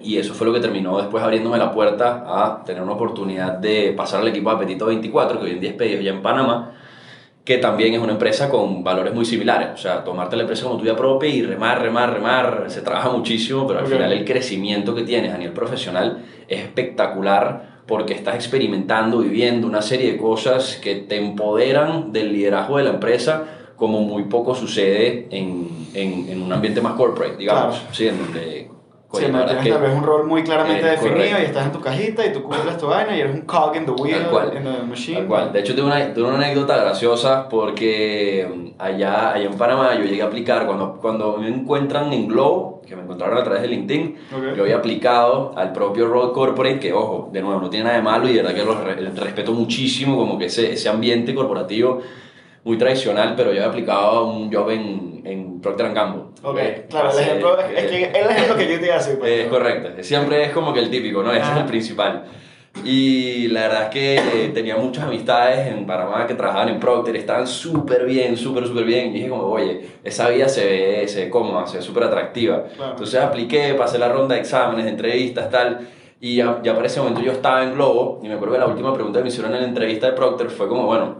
y 0.00 0.18
eso 0.18 0.34
fue 0.34 0.46
lo 0.46 0.52
que 0.52 0.60
terminó 0.60 0.98
después 0.98 1.22
abriéndome 1.22 1.58
la 1.58 1.70
puerta 1.72 2.24
a 2.26 2.64
tener 2.64 2.82
una 2.82 2.92
oportunidad 2.92 3.58
de 3.58 3.92
pasar 3.96 4.20
al 4.20 4.28
equipo 4.28 4.50
de 4.50 4.56
Apetito 4.56 4.86
24, 4.86 5.38
que 5.38 5.44
hoy 5.46 5.50
en 5.52 5.60
día 5.60 5.70
es 5.70 5.76
pedido 5.76 6.00
ya 6.00 6.10
en 6.10 6.22
Panamá, 6.22 6.72
que 7.44 7.58
también 7.58 7.92
es 7.94 8.00
una 8.00 8.12
empresa 8.12 8.48
con 8.48 8.84
valores 8.84 9.12
muy 9.14 9.24
similares, 9.24 9.68
o 9.74 9.76
sea, 9.76 10.04
tomarte 10.04 10.36
la 10.36 10.42
empresa 10.42 10.64
como 10.64 10.76
tuya 10.78 10.94
propia 10.96 11.28
y 11.28 11.42
remar, 11.42 11.82
remar, 11.82 12.12
remar, 12.14 12.64
se 12.68 12.82
trabaja 12.82 13.10
muchísimo, 13.10 13.66
pero 13.66 13.80
al 13.80 13.84
Ok. 13.86 13.92
final 13.92 14.12
el 14.12 14.24
crecimiento 14.24 14.94
que 14.94 15.02
tienes 15.02 15.32
a 15.34 15.38
nivel 15.38 15.52
profesional 15.52 16.24
es 16.48 16.60
espectacular 16.60 17.82
porque 17.86 18.14
estás 18.14 18.36
experimentando, 18.36 19.18
viviendo 19.18 19.66
una 19.66 19.82
serie 19.82 20.12
de 20.12 20.18
cosas 20.18 20.76
que 20.82 20.94
te 20.96 21.16
empoderan 21.16 22.12
del 22.12 22.32
liderazgo 22.32 22.78
de 22.78 22.84
la 22.84 22.90
empresa 22.90 23.42
como 23.76 24.00
muy 24.02 24.24
poco 24.24 24.54
sucede 24.54 25.26
en, 25.30 25.88
en, 25.94 26.28
en 26.28 26.42
un 26.42 26.52
ambiente 26.52 26.80
más 26.80 26.92
corporate, 26.92 27.36
digamos, 27.38 27.76
Claro. 27.78 27.92
¿sí? 27.94 28.06
En 28.06 28.18
donde, 28.18 28.70
coño, 29.20 29.38
verdad 29.38 29.60
tienes 29.62 29.72
tal 29.80 29.82
vez 29.88 29.96
un 29.98 30.04
rol 30.04 30.26
muy 30.26 30.42
claramente 30.42 30.86
Eh, 30.86 30.90
definido 30.90 31.14
correcto. 31.16 31.40
y 31.40 31.44
estás 31.44 31.66
en 31.66 31.72
tu 31.72 31.80
cajita 31.80 32.26
y 32.26 32.32
tú 32.32 32.42
cumples 32.42 32.76
tu 32.78 32.86
vaina 32.86 33.16
y 33.16 33.20
eres 33.20 33.34
un 33.34 33.42
cog 33.42 33.76
in 33.76 33.84
the 33.86 33.92
wheel, 33.92 34.26
cual. 34.30 34.52
in 34.56 34.64
the 34.64 34.82
machine. 34.88 35.18
Tal 35.18 35.26
cual. 35.26 35.52
De 35.52 35.60
hecho, 35.60 35.74
tengo 35.74 35.88
una, 35.88 36.12
tengo 36.14 36.28
una 36.28 36.38
anécdota 36.38 36.76
graciosa 36.78 37.48
porque 37.48 38.48
mm, 38.52 38.80
allá, 38.82 39.32
allá 39.34 39.44
en 39.46 39.54
Panamá 39.58 39.94
yo 39.94 40.04
llegué 40.04 40.22
a 40.22 40.26
aplicar, 40.26 40.66
cuando, 40.66 40.98
cuando 41.00 41.36
me 41.36 41.48
encuentran 41.48 42.12
en 42.12 42.26
Globo, 42.28 42.82
que 42.86 42.96
me 42.96 43.02
encontraron 43.02 43.38
a 43.38 43.44
través 43.44 43.62
de 43.62 43.68
LinkedIn, 43.68 44.16
Ok. 44.36 44.56
yo 44.56 44.62
había 44.64 44.76
aplicado 44.76 45.52
al 45.56 45.72
propio 45.72 46.08
Road 46.08 46.32
Corporate, 46.32 46.78
que 46.80 46.92
ojo, 46.92 47.30
de 47.32 47.40
nuevo, 47.40 47.60
no 47.60 47.70
tiene 47.70 47.84
nada 47.84 47.96
de 47.96 48.02
malo 48.02 48.28
y 48.28 48.32
de 48.34 48.42
verdad 48.42 48.54
que 48.54 48.64
lo 48.64 48.74
re- 48.82 48.94
respeto 48.96 49.52
muchísimo, 49.52 50.16
como 50.16 50.38
que 50.38 50.46
ese, 50.46 50.72
ese 50.72 50.88
ambiente 50.88 51.34
corporativo 51.34 52.00
muy 52.64 52.78
tradicional, 52.78 53.34
pero 53.36 53.52
yo 53.52 53.58
había 53.58 53.70
aplicado 53.70 54.00
a 54.00 54.24
un 54.24 54.52
job 54.52 54.70
en, 54.70 55.22
en 55.24 55.60
Procter 55.60 55.92
Gamble. 55.92 56.22
Ok, 56.42 56.56
¿ok? 56.56 56.88
claro, 56.88 57.10
el 57.10 57.18
ejemplo, 57.18 57.58
es, 57.58 57.84
es 57.84 57.90
que 57.90 58.02
es 58.02 58.14
el 58.14 58.30
ejemplo 58.30 58.56
que 58.56 58.68
yo 58.72 58.78
te 58.80 58.86
iba 58.86 58.94
a 58.94 58.98
decir. 58.98 59.18
pues. 59.18 59.30
es 59.32 59.48
correcto, 59.48 60.02
siempre 60.02 60.44
es 60.44 60.52
como 60.52 60.72
que 60.72 60.80
el 60.80 60.90
típico, 60.90 61.22
¿no? 61.22 61.32
Ese 61.32 61.50
es 61.50 61.56
el 61.56 61.64
principal. 61.66 62.24
Y 62.84 63.48
la 63.48 63.62
verdad 63.62 63.82
es 63.84 63.88
que 63.90 64.14
eh, 64.16 64.50
tenía 64.54 64.76
muchas 64.76 65.04
amistades 65.04 65.68
en 65.68 65.86
Panamá 65.86 66.26
que 66.26 66.34
trabajaban 66.34 66.70
en 66.70 66.80
Procter, 66.80 67.14
estaban 67.16 67.46
súper 67.46 68.06
bien, 68.06 68.36
súper, 68.36 68.66
súper 68.66 68.84
bien. 68.84 69.10
Y 69.10 69.14
dije 69.14 69.28
como, 69.28 69.44
oye, 69.44 69.88
esa 70.02 70.28
vida 70.30 70.48
se 70.48 70.64
ve, 70.64 71.08
se 71.08 71.24
ve 71.24 71.30
cómoda, 71.30 71.66
se 71.66 71.76
ve 71.76 71.82
súper 71.82 72.04
atractiva. 72.04 72.64
Claro. 72.74 72.92
Entonces 72.92 73.20
apliqué, 73.20 73.74
pasé 73.74 73.98
la 73.98 74.08
ronda 74.08 74.34
de 74.34 74.40
exámenes, 74.40 74.86
de 74.86 74.90
entrevistas, 74.90 75.50
tal. 75.50 75.86
Y 76.18 76.36
ya, 76.36 76.60
ya 76.62 76.74
para 76.74 76.86
ese 76.86 77.00
momento 77.00 77.20
yo 77.20 77.32
estaba 77.32 77.62
en 77.62 77.74
Globo 77.74 78.20
y 78.22 78.28
me 78.28 78.34
acuerdo 78.34 78.54
que 78.54 78.60
la 78.60 78.66
última 78.66 78.94
pregunta 78.94 79.18
que 79.18 79.24
me 79.24 79.28
hicieron 79.28 79.54
en 79.54 79.60
la 79.60 79.68
entrevista 79.68 80.06
de 80.06 80.12
Procter 80.12 80.48
fue 80.48 80.66
como, 80.66 80.86
bueno, 80.86 81.16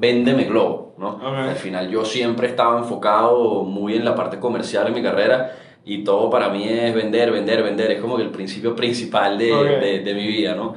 véndeme 0.00 0.44
Globo, 0.44 0.94
¿no? 0.98 1.10
Ok. 1.10 1.22
Al 1.22 1.56
final 1.56 1.90
yo 1.90 2.04
siempre 2.04 2.48
estaba 2.48 2.78
enfocado 2.78 3.62
muy 3.64 3.94
en 3.94 4.04
la 4.04 4.14
parte 4.14 4.40
comercial 4.40 4.88
en 4.88 4.94
mi 4.94 5.02
carrera 5.02 5.52
y 5.84 6.02
todo 6.02 6.30
para 6.30 6.48
mí 6.48 6.64
es 6.66 6.94
vender, 6.94 7.30
vender, 7.30 7.62
vender, 7.62 7.90
es 7.92 8.00
como 8.00 8.16
que 8.16 8.22
el 8.22 8.30
principio 8.30 8.74
principal 8.74 9.38
de, 9.38 10.00
de 10.04 10.14
mi 10.14 10.26
vida, 10.26 10.54
¿no? 10.54 10.74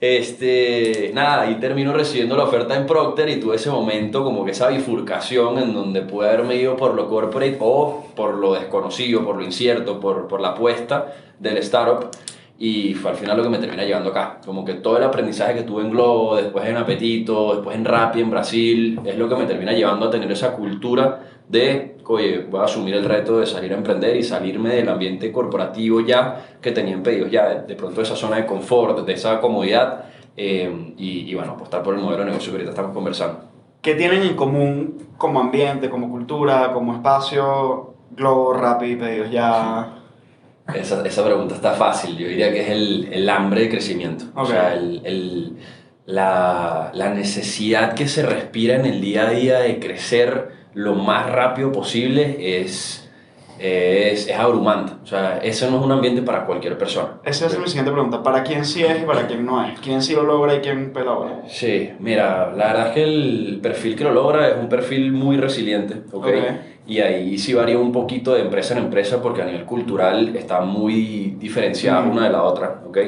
Este, 0.00 1.10
nada, 1.12 1.42
ahí 1.42 1.56
termino 1.56 1.92
recibiendo 1.92 2.36
la 2.36 2.44
oferta 2.44 2.76
en 2.76 2.86
Procter 2.86 3.28
y 3.30 3.40
tuve 3.40 3.56
ese 3.56 3.68
momento 3.68 4.22
como 4.22 4.44
que 4.44 4.52
esa 4.52 4.68
bifurcación 4.68 5.58
en 5.58 5.74
donde 5.74 6.02
pude 6.02 6.28
haberme 6.28 6.54
ido 6.54 6.76
por 6.76 6.94
lo 6.94 7.08
corporate 7.08 7.56
o 7.60 8.06
por 8.14 8.34
lo 8.34 8.54
desconocido, 8.54 9.24
por 9.24 9.36
lo 9.36 9.42
incierto, 9.42 9.98
por, 9.98 10.28
por 10.28 10.40
la 10.40 10.50
apuesta 10.50 11.14
del 11.40 11.56
startup 11.58 12.10
y 12.60 12.94
fue 12.94 13.12
al 13.12 13.16
final 13.16 13.36
lo 13.36 13.44
que 13.44 13.48
me 13.50 13.58
termina 13.58 13.84
llegando 13.84 14.10
acá. 14.10 14.40
Como 14.44 14.64
que 14.64 14.74
todo 14.74 14.96
el 14.96 15.04
aprendizaje 15.04 15.54
que 15.54 15.62
tuve 15.62 15.82
en 15.82 15.90
Globo, 15.90 16.36
después 16.36 16.66
en 16.66 16.76
Apetito, 16.76 17.54
después 17.54 17.76
en 17.76 17.84
Rappi 17.84 18.20
en 18.20 18.30
Brasil, 18.30 19.00
es 19.04 19.16
lo 19.16 19.28
que 19.28 19.36
me 19.36 19.44
termina 19.44 19.72
llevando 19.72 20.06
a 20.06 20.10
tener 20.10 20.30
esa 20.32 20.54
cultura 20.54 21.20
de, 21.48 21.96
oye, 22.04 22.46
voy 22.50 22.60
a 22.60 22.64
asumir 22.64 22.94
el 22.94 23.04
reto 23.04 23.38
de 23.38 23.46
salir 23.46 23.72
a 23.72 23.76
emprender 23.76 24.16
y 24.16 24.24
salirme 24.24 24.70
del 24.70 24.88
ambiente 24.88 25.30
corporativo 25.30 26.00
ya 26.00 26.58
que 26.60 26.72
tenía 26.72 26.94
en 26.94 27.02
pedidos, 27.02 27.30
ya 27.30 27.48
de, 27.48 27.62
de 27.62 27.74
pronto 27.76 28.02
esa 28.02 28.16
zona 28.16 28.36
de 28.36 28.46
confort, 28.46 29.06
de 29.06 29.12
esa 29.12 29.40
comodidad 29.40 30.04
eh, 30.36 30.94
y, 30.96 31.30
y 31.30 31.34
bueno, 31.34 31.52
apostar 31.52 31.82
por 31.82 31.94
el 31.94 32.00
modelo 32.00 32.24
de 32.24 32.30
negocio 32.30 32.50
que 32.50 32.56
ahorita 32.56 32.70
estamos 32.70 32.92
conversando. 32.92 33.40
¿Qué 33.80 33.94
tienen 33.94 34.22
en 34.22 34.34
común 34.34 35.08
como 35.16 35.40
ambiente, 35.40 35.88
como 35.88 36.10
cultura, 36.10 36.72
como 36.72 36.92
espacio, 36.94 37.94
Globo, 38.10 38.52
Rappi, 38.52 38.96
pedidos 38.96 39.30
ya? 39.30 39.94
Esa, 40.74 41.06
esa 41.06 41.24
pregunta 41.24 41.54
está 41.54 41.72
fácil, 41.72 42.16
yo 42.18 42.28
diría 42.28 42.52
que 42.52 42.60
es 42.60 42.68
el, 42.68 43.08
el 43.10 43.28
hambre 43.30 43.62
de 43.62 43.70
crecimiento, 43.70 44.26
o 44.34 44.44
sea, 44.44 44.74
el, 44.74 45.00
el- 45.04 45.52
la, 46.04 46.90
la 46.94 47.10
necesidad 47.12 47.92
que 47.94 48.08
se 48.08 48.22
respira 48.24 48.76
en 48.76 48.86
el 48.86 49.00
día 49.02 49.28
a 49.28 49.30
día 49.30 49.58
de 49.60 49.78
crecer 49.78 50.48
lo 50.72 50.94
más 50.94 51.28
rápido 51.30 51.70
posible 51.70 52.62
es, 52.62 53.07
es, 53.58 54.28
es 54.28 54.36
abrumante. 54.36 54.92
O 55.02 55.06
sea, 55.06 55.38
ese 55.42 55.70
no 55.70 55.78
es 55.78 55.84
un 55.84 55.92
ambiente 55.92 56.22
para 56.22 56.44
cualquier 56.46 56.76
persona. 56.78 57.20
Esa 57.24 57.46
es 57.46 57.58
mi 57.58 57.66
siguiente 57.66 57.90
pregunta. 57.92 58.22
¿Para 58.22 58.42
quién 58.42 58.64
sí 58.64 58.82
es 58.84 59.02
y 59.02 59.04
para 59.04 59.26
quién 59.26 59.44
no 59.44 59.64
es? 59.64 59.78
¿Quién 59.80 60.00
sí 60.02 60.14
lo 60.14 60.22
logra 60.22 60.54
y 60.54 60.60
quién 60.60 60.92
pela 60.92 61.12
bola? 61.12 61.42
Sí, 61.48 61.90
mira, 61.98 62.52
la 62.56 62.66
verdad 62.68 62.86
es 62.88 62.92
que 62.94 63.02
el 63.04 63.58
perfil 63.62 63.96
que 63.96 64.04
lo 64.04 64.12
logra 64.12 64.48
es 64.48 64.54
un 64.60 64.68
perfil 64.68 65.12
muy 65.12 65.36
resiliente, 65.36 65.94
¿ok? 66.12 66.26
Ok. 66.26 66.34
Y 66.86 67.00
ahí 67.00 67.36
sí 67.36 67.52
varía 67.52 67.78
un 67.78 67.92
poquito 67.92 68.32
de 68.34 68.40
empresa 68.40 68.72
en 68.76 68.84
empresa 68.84 69.20
porque 69.20 69.42
a 69.42 69.44
nivel 69.44 69.64
cultural 69.66 70.34
está 70.34 70.60
muy 70.62 71.36
diferenciada 71.38 72.00
Mm. 72.00 72.10
una 72.12 72.24
de 72.24 72.30
la 72.30 72.42
otra, 72.42 72.80
¿ok? 72.86 72.98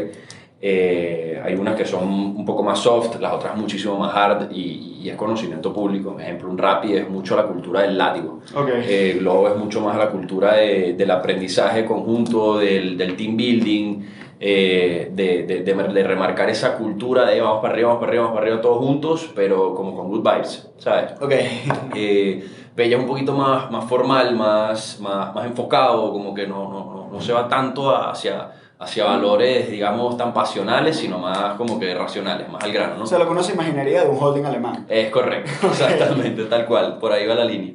Eh, 0.63 1.41
hay 1.43 1.55
unas 1.55 1.75
que 1.75 1.87
son 1.87 2.07
un 2.07 2.45
poco 2.45 2.63
más 2.63 2.79
soft, 2.79 3.19
las 3.19 3.33
otras 3.33 3.57
muchísimo 3.57 3.97
más 3.99 4.15
hard 4.15 4.51
y, 4.53 4.99
y 5.03 5.09
es 5.09 5.17
conocimiento 5.17 5.73
público. 5.73 6.13
Por 6.13 6.21
ejemplo, 6.21 6.51
un 6.51 6.59
Rappi 6.59 6.93
es 6.95 7.09
mucho 7.09 7.35
la 7.35 7.45
cultura 7.45 7.81
del 7.83 7.97
látigo. 7.97 8.41
Ok. 8.55 8.69
Eh, 8.75 9.17
Globo 9.19 9.49
es 9.49 9.57
mucho 9.57 9.81
más 9.81 9.97
la 9.97 10.11
cultura 10.11 10.57
de- 10.57 10.93
del 10.93 11.11
aprendizaje 11.11 11.87
conjunto, 11.87 12.59
del, 12.59 12.99
del 12.99 13.17
team 13.17 13.37
building, 13.39 14.03
eh, 14.39 15.11
de, 15.13 15.43
de, 15.45 15.63
de- 15.63 15.75
de 15.95 16.03
remarcar 16.05 16.51
esa 16.51 16.77
cultura 16.77 17.25
de 17.25 17.41
vamos 17.41 17.61
para 17.63 17.73
arriba, 17.73 17.89
vamos 17.89 18.01
para 18.01 18.11
arriba, 18.11 18.25
vamos 18.25 18.37
para 18.39 18.47
arriba 18.51 18.61
todos 18.63 18.79
juntos, 18.79 19.31
pero 19.35 19.75
como 19.75 19.97
con 19.97 20.09
good 20.09 20.21
vibes, 20.23 20.71
¿sabes? 20.79 21.13
Ok. 21.21 21.33
Eh, 21.97 22.45
Bella 22.77 22.97
es 22.97 23.03
un 23.03 23.09
poquito 23.09 23.33
más, 23.35 23.71
más 23.71 23.85
formal, 23.87 24.37
más, 24.37 24.99
más, 25.01 25.35
más 25.35 25.45
enfocado, 25.47 26.13
como 26.13 26.33
que 26.33 26.47
no, 26.47 26.69
no, 26.71 26.85
no, 26.95 27.09
no 27.13 27.21
se 27.21 27.33
va 27.33 27.49
tanto 27.49 27.95
hacia, 27.95 28.53
hacia 28.81 29.05
valores, 29.05 29.71
digamos, 29.71 30.17
tan 30.17 30.33
pasionales, 30.33 30.97
sino 30.97 31.19
más 31.19 31.55
como 31.55 31.79
que 31.79 31.95
racionales, 31.95 32.49
más 32.49 32.65
al 32.65 32.73
grano, 32.73 32.97
¿no? 32.97 33.05
O 33.05 33.07
sea, 33.07 33.19
lo 33.19 33.27
que 33.27 33.33
uno 33.33 33.43
se 33.43 33.53
imaginaría 33.53 34.03
de 34.03 34.09
un 34.09 34.17
holding 34.19 34.45
alemán. 34.45 34.87
Es 34.89 35.11
correcto, 35.11 35.51
exactamente, 35.69 36.45
tal 36.45 36.65
cual, 36.65 36.99
por 36.99 37.13
ahí 37.13 37.27
va 37.27 37.35
la 37.35 37.45
línea. 37.45 37.75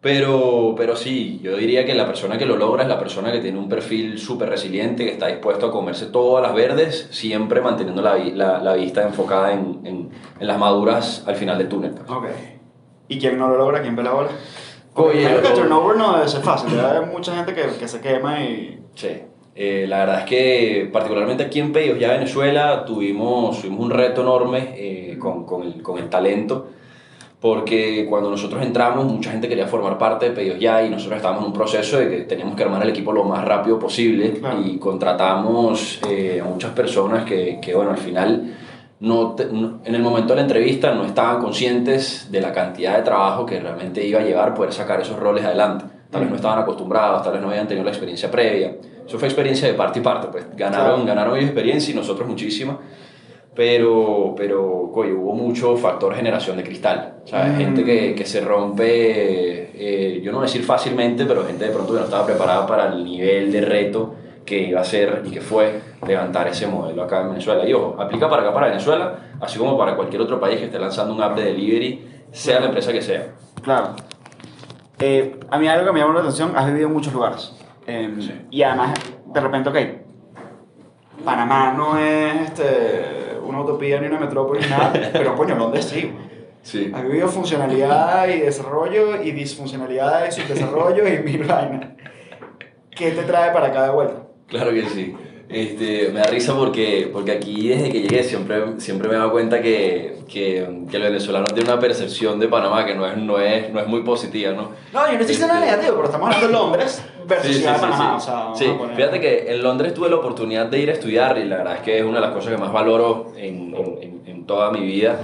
Pero, 0.00 0.74
pero 0.76 0.96
sí, 0.96 1.40
yo 1.42 1.56
diría 1.56 1.84
que 1.84 1.94
la 1.94 2.06
persona 2.06 2.38
que 2.38 2.46
lo 2.46 2.56
logra 2.56 2.84
es 2.84 2.88
la 2.88 2.98
persona 2.98 3.30
que 3.30 3.40
tiene 3.40 3.58
un 3.58 3.68
perfil 3.68 4.18
súper 4.18 4.48
resiliente, 4.48 5.04
que 5.04 5.12
está 5.12 5.26
dispuesto 5.26 5.66
a 5.66 5.70
comerse 5.70 6.06
todas 6.06 6.42
las 6.42 6.54
verdes, 6.54 7.08
siempre 7.10 7.60
manteniendo 7.60 8.00
la, 8.00 8.16
la, 8.16 8.60
la 8.60 8.72
vista 8.74 9.02
enfocada 9.02 9.52
en, 9.52 9.80
en, 9.84 10.10
en 10.40 10.46
las 10.46 10.56
maduras 10.56 11.24
al 11.26 11.36
final 11.36 11.58
del 11.58 11.68
túnel. 11.68 11.94
Ok. 12.08 12.26
¿Y 13.08 13.18
quién 13.18 13.38
no 13.38 13.48
lo 13.48 13.58
logra? 13.58 13.82
¿Quién 13.82 13.96
pela 13.96 14.12
bola? 14.12 14.28
Oye, 14.94 15.30
el 15.30 15.42
turnover 15.42 15.96
no 15.96 16.14
debe 16.14 16.28
ser 16.28 16.40
fácil. 16.42 16.78
Hay 16.80 17.04
mucha 17.06 17.34
gente 17.34 17.54
que, 17.54 17.66
que 17.78 17.88
se 17.88 18.00
quema 18.00 18.40
y... 18.40 18.80
Sí, 18.94 19.22
eh, 19.60 19.86
la 19.88 19.98
verdad 19.98 20.18
es 20.20 20.24
que 20.26 20.88
particularmente 20.92 21.42
aquí 21.42 21.58
en 21.58 21.72
Peyos, 21.72 21.98
ya 21.98 22.12
Venezuela, 22.12 22.84
tuvimos, 22.84 23.60
tuvimos 23.60 23.80
un 23.80 23.90
reto 23.90 24.20
enorme 24.22 24.68
eh, 24.76 25.16
con, 25.18 25.44
con, 25.44 25.64
el, 25.64 25.82
con 25.82 25.98
el 25.98 26.08
talento, 26.08 26.68
porque 27.40 28.06
cuando 28.08 28.30
nosotros 28.30 28.62
entramos, 28.64 29.04
mucha 29.04 29.30
gente 29.30 29.48
quería 29.48 29.66
formar 29.66 29.96
parte 29.98 30.28
de 30.28 30.34
Peyos 30.34 30.58
Ya 30.58 30.82
y 30.84 30.90
nosotros 30.90 31.16
estábamos 31.16 31.42
en 31.42 31.48
un 31.48 31.52
proceso 31.52 31.98
de 31.98 32.08
que 32.08 32.16
teníamos 32.22 32.56
que 32.56 32.62
armar 32.64 32.82
el 32.82 32.90
equipo 32.90 33.12
lo 33.12 33.24
más 33.24 33.44
rápido 33.44 33.78
posible 33.78 34.32
Claro. 34.32 34.60
y 34.64 34.78
contratamos 34.78 36.00
eh, 36.08 36.40
a 36.40 36.44
muchas 36.48 36.72
personas 36.72 37.24
que, 37.24 37.58
que, 37.60 37.74
bueno, 37.74 37.90
al 37.92 37.98
final 37.98 38.54
no, 39.00 39.34
te- 39.36 39.46
no- 39.46 39.80
en 39.84 39.94
el 39.94 40.02
momento 40.02 40.30
de 40.30 40.36
la 40.36 40.42
entrevista 40.42 40.92
no 40.94 41.04
estaban 41.04 41.40
conscientes 41.40 42.28
de 42.32 42.40
la 42.40 42.52
cantidad 42.52 42.96
de 42.96 43.02
trabajo 43.02 43.46
que 43.46 43.60
realmente 43.60 44.04
iba 44.04 44.20
a 44.20 44.24
llevar 44.24 44.54
poder 44.54 44.72
sacar 44.72 45.00
esos 45.00 45.16
roles 45.18 45.44
adelante. 45.44 45.84
Tal 46.10 46.22
vez 46.22 46.30
no 46.30 46.36
estaban 46.36 46.58
acostumbrados, 46.58 47.22
tal 47.22 47.34
vez 47.34 47.42
no 47.42 47.50
habían 47.50 47.68
tenido 47.68 47.84
la 47.84 47.90
experiencia 47.90 48.30
previa. 48.30 48.74
Eso 49.08 49.18
fue 49.18 49.26
experiencia 49.28 49.66
de 49.66 49.74
parte 49.74 49.98
y 50.00 50.02
parte, 50.02 50.28
pues 50.30 50.44
ganaron, 50.54 51.06
ganaron 51.06 51.34
ellos 51.36 51.46
experiencia 51.46 51.92
y 51.92 51.96
nosotros 51.96 52.28
muchísima. 52.28 52.78
Pero, 53.54 54.34
pero 54.36 54.90
coño, 54.94 55.14
hubo 55.18 55.34
mucho 55.34 55.76
factor 55.76 56.14
generación 56.14 56.56
de 56.58 56.62
cristal. 56.62 57.14
O 57.24 57.26
sea, 57.26 57.44
Mm. 57.46 57.56
gente 57.56 57.84
que, 57.84 58.14
que 58.14 58.24
se 58.24 58.40
rompe, 58.40 58.84
eh, 58.86 60.20
yo 60.22 60.30
no 60.30 60.38
voy 60.38 60.44
a 60.44 60.46
decir 60.46 60.62
fácilmente, 60.62 61.24
pero 61.24 61.44
gente 61.44 61.64
de 61.64 61.70
pronto 61.72 61.92
que 61.92 61.98
no 61.98 62.04
estaba 62.04 62.24
preparada 62.24 62.66
para 62.66 62.86
el 62.92 63.02
nivel 63.04 63.50
de 63.50 63.60
reto 63.62 64.14
que 64.46 64.60
iba 64.62 64.80
a 64.80 64.84
ser 64.84 65.22
y 65.24 65.30
que 65.30 65.40
fue 65.40 65.80
levantar 66.06 66.46
ese 66.48 66.66
modelo 66.68 67.02
acá 67.02 67.22
en 67.22 67.30
Venezuela. 67.30 67.68
Y 67.68 67.72
ojo, 67.72 67.96
aplica 68.00 68.28
para 68.30 68.42
acá, 68.42 68.54
para 68.54 68.68
Venezuela, 68.68 69.18
así 69.40 69.58
como 69.58 69.76
para 69.76 69.96
cualquier 69.96 70.22
otro 70.22 70.38
país 70.38 70.58
que 70.58 70.66
esté 70.66 70.78
lanzando 70.78 71.12
un 71.14 71.20
app 71.22 71.36
de 71.36 71.44
delivery, 71.44 72.06
sea 72.30 72.60
la 72.60 72.66
empresa 72.66 72.92
que 72.92 73.02
sea. 73.02 73.34
Claro. 73.62 73.96
Eh, 75.00 75.36
a 75.50 75.58
mí 75.58 75.66
algo 75.66 75.86
que 75.86 75.92
me 75.92 76.00
llama 76.00 76.14
la 76.14 76.20
atención, 76.20 76.52
has 76.54 76.66
vivido 76.66 76.86
en 76.86 76.92
muchos 76.94 77.12
lugares. 77.12 77.52
Eh, 77.88 78.14
Sí. 78.20 78.34
Y 78.50 78.62
además, 78.62 78.92
de 79.26 79.40
repente, 79.40 79.68
ok, 79.70 79.76
Panamá 81.24 81.72
no 81.76 81.98
es 81.98 82.42
este, 82.42 83.38
una 83.42 83.62
utopía 83.62 84.00
ni 84.00 84.06
una 84.06 84.20
metrópoli 84.20 84.60
ni 84.60 84.68
nada, 84.68 84.92
pero 85.12 85.34
coño, 85.34 85.54
Londres 85.56 85.86
sí. 85.86 86.12
Sí. 86.62 86.92
Has 86.94 87.02
vivido 87.02 87.28
funcionalidad 87.28 88.28
y 88.28 88.40
desarrollo 88.40 89.22
y 89.22 89.30
disfuncionalidad 89.32 90.26
y 90.28 90.32
subdesarrollo 90.32 91.08
y 91.08 91.18
mil 91.22 91.44
vainas. 91.44 91.88
¿Qué 92.90 93.12
te 93.12 93.22
trae 93.22 93.52
para 93.52 93.68
acá 93.68 93.84
de 93.84 93.90
vuelta? 93.90 94.22
Claro 94.48 94.72
que 94.72 94.84
sí. 94.86 95.16
Este, 95.48 96.10
me 96.12 96.20
da 96.20 96.26
risa 96.26 96.54
porque, 96.54 97.08
porque 97.10 97.32
aquí 97.32 97.68
desde 97.68 97.90
que 97.90 98.02
llegué 98.02 98.22
siempre, 98.22 98.78
siempre 98.78 99.08
me 99.08 99.14
he 99.14 99.18
dado 99.18 99.30
cuenta 99.32 99.62
que, 99.62 100.16
que, 100.28 100.66
que 100.90 100.96
el 100.98 101.02
venezolano 101.02 101.46
tiene 101.46 101.70
una 101.70 101.80
percepción 101.80 102.38
de 102.38 102.48
Panamá 102.48 102.84
que 102.84 102.94
no 102.94 103.06
es, 103.06 103.16
no 103.16 103.38
es, 103.40 103.72
no 103.72 103.80
es 103.80 103.86
muy 103.86 104.02
positiva, 104.02 104.52
¿no? 104.52 104.72
No, 104.92 105.06
yo 105.06 105.12
no 105.14 105.20
estoy 105.20 105.26
diciendo 105.28 105.54
nada 105.54 105.64
Este- 105.64 105.70
negativo, 105.76 105.96
pero 105.96 106.04
estamos 106.06 106.26
hablando 106.34 106.46
de 106.48 106.52
Londres 106.52 107.02
versus 107.26 107.46
Sí, 107.46 107.54
sí, 107.54 107.60
de 107.66 107.72
Panamá. 107.72 108.20
sí. 108.20 108.28
O 108.30 108.54
sea, 108.54 108.54
Sí, 108.54 108.74
poner- 108.76 108.94
fíjate 108.96 109.20
que 109.20 109.50
en 109.50 109.62
Londres 109.62 109.94
tuve 109.94 110.10
la 110.10 110.16
oportunidad 110.16 110.66
de 110.66 110.80
ir 110.80 110.90
a 110.90 110.92
estudiar 110.92 111.38
y 111.38 111.44
la 111.44 111.56
verdad 111.56 111.76
es 111.76 111.80
que 111.80 111.98
es 111.98 112.04
una 112.04 112.16
de 112.16 112.26
las 112.26 112.30
cosas 112.34 112.52
que 112.52 112.58
más 112.58 112.70
valoro 112.72 113.32
en, 113.38 113.74
en- 113.74 113.98
en- 114.02 114.22
en 114.26 114.44
toda 114.46 114.70
mi 114.70 114.80
vida. 114.80 115.18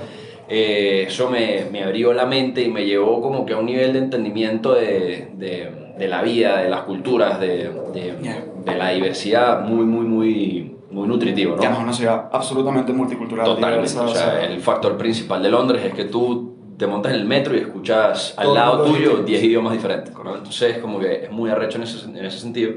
Eh, 0.48 1.04
eso 1.08 1.28
me, 1.28 1.66
me 1.70 1.82
abrió 1.84 2.14
la 2.14 2.24
mente 2.24 2.62
y 2.62 2.70
me 2.70 2.84
llevó 2.86 3.20
como 3.20 3.44
que 3.44 3.52
a 3.52 3.58
un 3.58 3.66
nivel 3.66 3.92
de 3.92 3.98
entendimiento 3.98 4.74
de, 4.74 5.28
de, 5.34 5.70
de 5.98 6.08
la 6.08 6.22
vida, 6.22 6.58
de 6.58 6.68
las 6.68 6.82
culturas, 6.82 7.38
de, 7.40 7.70
de, 7.92 8.14
Yeah. 8.22 8.44
de 8.64 8.74
la 8.76 8.90
diversidad 8.90 9.60
muy, 9.60 9.84
muy, 9.84 10.04
muy, 10.06 10.76
muy 10.90 11.06
nutritivo, 11.08 11.56
¿no? 11.56 11.62
Y 11.62 11.66
además 11.66 11.84
una 11.84 11.92
ciudad 11.92 12.28
absolutamente 12.32 12.92
multicultural. 12.92 13.46
Totalmente. 13.46 13.90
diversa, 13.90 14.02
O 14.04 14.14
sea, 14.14 14.44
el 14.44 14.60
factor 14.60 14.96
principal 14.96 15.42
de 15.42 15.50
Londres 15.50 15.84
es 15.84 15.94
que 15.94 16.04
tú 16.04 16.54
te 16.76 16.86
montas 16.86 17.12
en 17.12 17.20
el 17.20 17.26
metro 17.26 17.54
y 17.54 17.58
escuchas 17.60 18.34
al 18.36 18.52
lado 18.54 18.84
tuyo 18.84 18.98
distinto. 18.98 19.22
10 19.24 19.44
idiomas 19.44 19.72
diferentes. 19.74 20.12
¿no? 20.12 20.36
Entonces, 20.36 20.78
como 20.78 20.98
que 20.98 21.24
es 21.24 21.30
muy 21.30 21.50
arrecho 21.50 21.78
en 21.78 21.84
ese, 21.84 22.04
en 22.04 22.24
ese 22.24 22.38
sentido. 22.38 22.72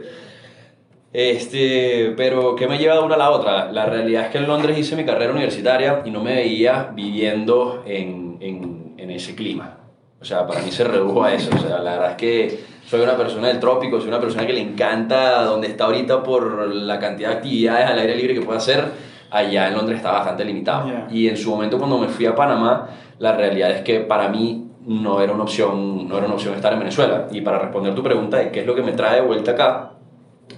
Este, 1.14 2.14
pero, 2.16 2.56
¿qué 2.56 2.68
me 2.68 2.78
lleva 2.78 2.96
de 2.96 3.02
una 3.02 3.16
a 3.16 3.18
la 3.18 3.32
otra? 3.32 3.72
La 3.72 3.86
realidad 3.86 4.26
es 4.26 4.30
que 4.30 4.38
en 4.38 4.48
Londres 4.48 4.78
hice 4.78 4.96
mi 4.96 5.06
carrera 5.06 5.32
universitaria 5.32 6.02
y 6.06 6.12
no 6.12 6.22
me 6.22 6.36
veía 6.36 6.92
viviendo 6.94 7.84
en, 7.88 8.38
en, 8.42 8.94
en 8.98 9.10
ese 9.10 9.34
clima. 9.34 9.78
O 10.20 10.26
sea, 10.26 10.46
para 10.46 10.62
mí 10.62 10.72
se 10.72 10.84
redujo 10.84 11.24
a 11.24 11.34
eso. 11.34 11.50
O 11.56 11.60
sea, 11.60 11.80
la 11.80 11.92
verdad 11.94 12.12
es 12.12 12.18
que 12.18 12.60
soy 12.88 13.02
una 13.02 13.18
persona 13.18 13.50
del 13.50 13.60
trópico, 13.60 14.00
soy 14.00 14.08
una 14.08 14.20
persona 14.20 14.48
que 14.48 14.54
le 14.54 14.62
encanta 14.62 15.44
donde 15.44 15.68
está 15.68 15.86
ahorita 15.86 16.24
por 16.24 16.74
la 16.74 16.98
cantidad 17.00 17.32
de 17.32 17.36
actividades 17.36 17.86
al 17.86 18.00
aire 18.00 18.16
libre 18.16 18.34
que 18.34 18.42
puede 18.42 18.60
hacer. 18.60 18.86
Allá 19.30 19.68
en 19.68 19.74
Londres 19.74 19.98
está 19.98 20.14
bastante 20.14 20.46
limitado. 20.46 20.88
Yeah. 20.88 21.08
Y 21.12 21.28
en 21.28 21.36
su 21.36 21.50
momento 21.50 21.78
cuando 21.78 21.98
me 21.98 22.08
fui 22.08 22.26
a 22.26 22.34
Panamá, 22.34 22.88
la 23.20 23.36
realidad 23.36 23.72
es 23.72 23.82
que 23.82 24.00
para 24.00 24.30
mí 24.30 24.70
no 24.86 25.20
era 25.20 25.34
una 25.34 25.44
opción, 25.44 26.08
no 26.08 26.18
era 26.18 26.28
una 26.28 26.36
opción 26.36 26.56
estar 26.56 26.72
en 26.72 26.80
Venezuela. 26.80 27.28
Y 27.30 27.42
para 27.42 27.60
responder 27.60 27.94
tu 27.94 28.02
pregunta 28.02 28.38
de 28.38 28.52
qué 28.52 28.62
es 28.62 28.66
lo 28.66 28.74
que 28.74 28.84
me 28.84 28.94
trae 28.94 29.16
de 29.16 29.28
vuelta 29.28 29.52
acá, 29.52 29.92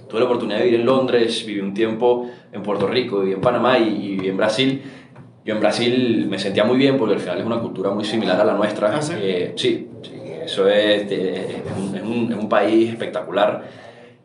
tuve 0.08 0.20
la 0.20 0.26
oportunidad 0.26 0.58
de 0.58 0.66
vivir 0.66 0.80
en 0.80 0.86
Londres, 0.86 1.44
viví 1.44 1.60
un 1.60 1.74
tiempo 1.74 2.30
en 2.52 2.62
Puerto 2.62 2.86
Rico, 2.86 3.20
viví 3.20 3.32
en 3.32 3.40
Panamá 3.40 3.76
y, 3.76 3.90
viví 3.90 4.28
en 4.28 4.36
Brasil. 4.36 4.82
Yo 5.44 5.54
en 5.54 5.60
Brasil 5.60 6.26
me 6.30 6.38
sentía 6.38 6.62
muy 6.62 6.76
bien 6.76 6.96
porque 6.96 7.14
al 7.14 7.20
final 7.20 7.40
es 7.40 7.44
una 7.44 7.58
cultura 7.58 7.90
muy 7.90 8.04
similar 8.04 8.40
a 8.40 8.44
la 8.44 8.52
nuestra. 8.52 8.94
¿Ah, 8.94 9.02
sí? 9.02 9.14
Eh, 9.16 9.52
sí, 9.56 9.88
sí, 10.00 10.19
eso 10.50 10.68
es, 10.68 11.10
es, 11.10 11.56
un, 11.76 11.94
es 11.96 12.02
un- 12.02 12.32
es 12.32 12.38
un 12.38 12.48
país 12.48 12.90
espectacular. 12.90 13.62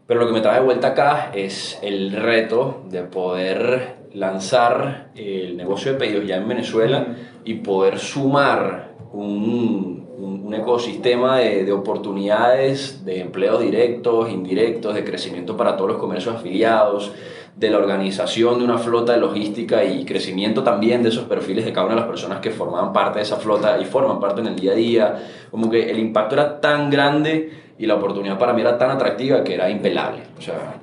Pero 0.07 0.19
lo 0.19 0.27
que 0.27 0.33
me 0.33 0.41
trae 0.41 0.59
de 0.59 0.65
vuelta 0.65 0.89
acá 0.89 1.31
es 1.33 1.79
el 1.81 2.11
reto 2.11 2.83
de 2.89 3.01
poder 3.03 3.95
lanzar 4.13 5.07
el 5.15 5.57
negocio 5.57 5.91
de 5.93 5.97
pedidos 5.99 6.25
ya 6.27 6.37
en 6.37 6.47
Venezuela 6.47 7.07
y 7.43 7.55
poder 7.55 7.99
sumar 7.99 8.91
un, 9.13 10.07
un- 10.19 10.43
un 10.45 10.53
ecosistema 10.53 11.39
de, 11.39 11.63
de 11.65 11.71
oportunidades 11.73 13.03
de 13.03 13.19
empleos 13.19 13.61
directos, 13.61 14.29
indirectos, 14.31 14.93
de 14.95 15.03
crecimiento 15.03 15.57
para 15.57 15.75
todos 15.75 15.91
los 15.91 15.99
comercios 15.99 16.35
afiliados, 16.35 17.11
de 17.55 17.69
la 17.69 17.77
organización 17.77 18.59
de 18.59 18.65
una 18.65 18.77
flota 18.77 19.13
de 19.13 19.19
logística 19.19 19.83
y 19.85 20.03
crecimiento 20.03 20.61
también 20.61 21.03
de 21.03 21.09
esos 21.09 21.23
perfiles 21.23 21.63
de 21.63 21.71
cada 21.71 21.85
una 21.85 21.95
de 21.95 22.01
las 22.01 22.09
personas 22.09 22.39
que 22.39 22.51
formaban 22.51 22.91
parte 22.91 23.19
de 23.19 23.23
esa 23.23 23.37
flota 23.37 23.79
y 23.79 23.85
forman 23.85 24.19
parte 24.19 24.41
en 24.41 24.47
el 24.47 24.55
día 24.57 24.73
a 24.73 24.75
día. 24.75 25.15
Como 25.51 25.69
que 25.69 25.89
el 25.89 25.97
impacto 25.99 26.35
era 26.35 26.59
tan 26.59 26.89
grande 26.89 27.73
y 27.77 27.85
la 27.85 27.95
oportunidad 27.95 28.37
para 28.37 28.53
mí 28.53 28.61
era 28.61 28.77
tan 28.77 28.91
atractiva 28.91 29.43
que 29.43 29.53
era 29.53 29.69
impelable. 29.69 30.23
O 30.37 30.41
sea, 30.41 30.75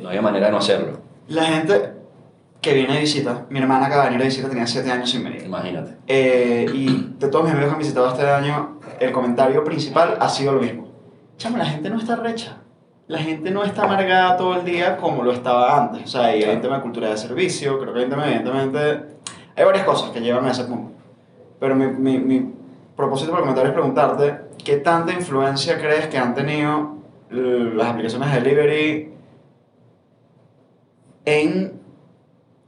no 0.00 0.08
había 0.08 0.22
manera 0.22 0.46
de 0.46 0.52
no 0.52 0.58
hacerlo. 0.58 0.98
La 1.28 1.44
gente 1.44 1.92
que 2.62 2.72
viene 2.72 2.94
de 2.94 3.00
visita, 3.00 3.44
mi 3.50 3.58
hermana 3.58 3.86
acaba 3.86 4.04
de 4.04 4.08
venir 4.08 4.22
de 4.22 4.28
visita, 4.28 4.48
tenía 4.48 4.66
7 4.66 4.90
años 4.90 5.10
sin 5.10 5.22
venir. 5.22 5.42
Imagínate. 5.44 5.96
Eh, 6.06 6.64
y 6.72 7.14
de 7.18 7.28
todos 7.28 7.44
mis 7.44 7.52
amigos 7.52 7.68
que 7.68 7.74
han 7.74 7.78
visitado 7.78 8.08
este 8.08 8.26
año, 8.26 8.80
el 8.98 9.12
comentario 9.12 9.62
principal 9.62 10.16
ha 10.18 10.28
sido 10.30 10.54
lo 10.54 10.60
mismo. 10.62 10.88
Chamo, 11.36 11.58
la 11.58 11.66
gente 11.66 11.90
no 11.90 11.98
está 11.98 12.16
recha. 12.16 12.63
La 13.06 13.18
gente 13.18 13.50
no 13.50 13.62
está 13.64 13.84
amargada 13.84 14.36
todo 14.36 14.56
el 14.56 14.64
día 14.64 14.96
como 14.96 15.22
lo 15.22 15.32
estaba 15.32 15.78
antes. 15.78 16.04
O 16.04 16.06
sea, 16.06 16.26
hay 16.26 16.42
un 16.44 16.60
tema 16.60 16.76
de 16.76 16.82
cultura 16.82 17.10
de 17.10 17.16
servicio, 17.18 17.78
creo 17.78 17.92
que 17.92 17.98
hay 17.98 18.04
un 18.06 18.10
tema, 18.10 18.26
evidentemente, 18.26 19.16
hay 19.54 19.64
varias 19.64 19.84
cosas 19.84 20.10
que 20.10 20.20
llevan 20.20 20.46
a 20.46 20.52
ese 20.52 20.64
punto. 20.64 20.92
Pero 21.60 21.74
mi, 21.74 21.86
mi, 21.86 22.18
mi 22.18 22.54
propósito 22.96 23.30
para 23.30 23.42
el 23.42 23.48
comentario 23.48 23.70
es 23.70 23.74
preguntarte, 23.74 24.40
¿qué 24.64 24.78
tanta 24.78 25.12
influencia 25.12 25.78
crees 25.78 26.06
que 26.06 26.16
han 26.16 26.34
tenido 26.34 26.94
las 27.30 27.88
aplicaciones 27.88 28.32
de 28.32 28.40
delivery 28.40 29.12
en 31.26 31.80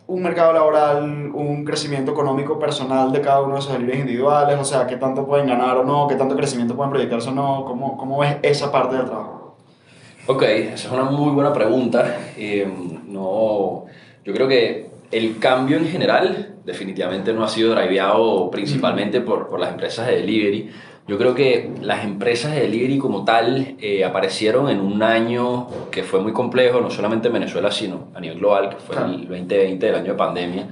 un 0.08 0.22
mercado 0.22 0.52
laboral, 0.52 1.30
un 1.34 1.64
crecimiento 1.64 2.12
económico 2.12 2.58
personal 2.58 3.10
de 3.10 3.20
cada 3.20 3.42
uno 3.42 3.54
de 3.54 3.60
esos 3.60 3.72
deliveries 3.72 4.02
individuales, 4.02 4.58
o 4.58 4.64
sea, 4.64 4.86
qué 4.86 4.96
tanto 4.96 5.26
pueden 5.26 5.46
ganar 5.46 5.76
o 5.78 5.84
no, 5.84 6.06
qué 6.06 6.14
tanto 6.14 6.36
crecimiento 6.36 6.76
pueden 6.76 6.90
proyectarse 6.90 7.30
o 7.30 7.32
no, 7.32 7.64
cómo, 7.64 7.96
cómo 7.96 8.18
ves 8.18 8.36
esa 8.42 8.70
parte 8.70 8.96
del 8.96 9.06
trabajo. 9.06 9.35
Ok, 10.28 10.42
esa 10.42 10.88
es 10.88 10.92
una 10.92 11.04
muy 11.04 11.32
buena 11.32 11.52
pregunta. 11.52 12.32
Eh, 12.36 12.66
no, 13.06 13.84
yo 14.24 14.34
creo 14.34 14.48
que 14.48 14.90
el 15.12 15.38
cambio 15.38 15.76
en 15.76 15.86
general 15.86 16.56
definitivamente 16.64 17.32
no 17.32 17.44
ha 17.44 17.48
sido 17.48 17.74
driveado 17.74 18.50
principalmente 18.50 19.20
por, 19.20 19.48
por 19.48 19.60
las 19.60 19.70
empresas 19.70 20.08
de 20.08 20.16
delivery. 20.16 20.70
Yo 21.06 21.16
creo 21.18 21.36
que 21.36 21.70
las 21.80 22.04
empresas 22.04 22.52
de 22.52 22.62
delivery 22.62 22.98
como 22.98 23.24
tal 23.24 23.76
eh, 23.80 24.04
aparecieron 24.04 24.68
en 24.68 24.80
un 24.80 25.00
año 25.04 25.68
que 25.92 26.02
fue 26.02 26.20
muy 26.20 26.32
complejo, 26.32 26.80
no 26.80 26.90
solamente 26.90 27.28
en 27.28 27.34
Venezuela, 27.34 27.70
sino 27.70 28.08
a 28.12 28.20
nivel 28.20 28.38
global, 28.40 28.70
que 28.70 28.76
fue 28.76 28.96
el 28.96 29.28
2020, 29.28 29.88
el 29.88 29.94
año 29.94 30.12
de 30.12 30.18
pandemia. 30.18 30.68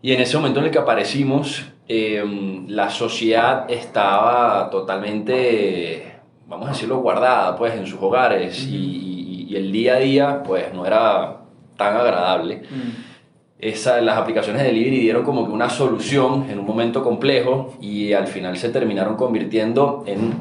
Y 0.00 0.12
en 0.14 0.20
ese 0.22 0.38
momento 0.38 0.60
en 0.60 0.66
el 0.66 0.72
que 0.72 0.78
aparecimos, 0.78 1.66
eh, 1.86 2.24
la 2.68 2.88
sociedad 2.88 3.70
estaba 3.70 4.70
totalmente, 4.70 6.11
vamos 6.52 6.68
a 6.68 6.72
decirlo, 6.72 6.98
guardada 6.98 7.56
pues, 7.56 7.74
en 7.74 7.86
sus 7.86 8.00
hogares 8.00 8.66
y, 8.66 9.46
y, 9.48 9.56
el 9.56 9.72
día 9.72 9.94
a 9.94 9.98
día 9.98 10.42
pues, 10.42 10.72
no 10.72 10.86
era 10.86 11.38
tan 11.76 11.96
agradable. 11.96 12.62
Esa, 13.58 14.00
las 14.00 14.18
aplicaciones 14.18 14.62
de 14.62 14.68
delivery 14.68 14.98
dieron 14.98 15.24
como 15.24 15.46
que 15.46 15.52
una 15.52 15.70
solución 15.70 16.46
en 16.50 16.58
un 16.58 16.66
momento 16.66 17.02
complejo 17.02 17.74
y 17.80 18.12
al 18.12 18.26
final 18.26 18.56
se 18.56 18.68
terminaron 18.68 19.16
convirtiendo 19.16 20.04
en 20.06 20.34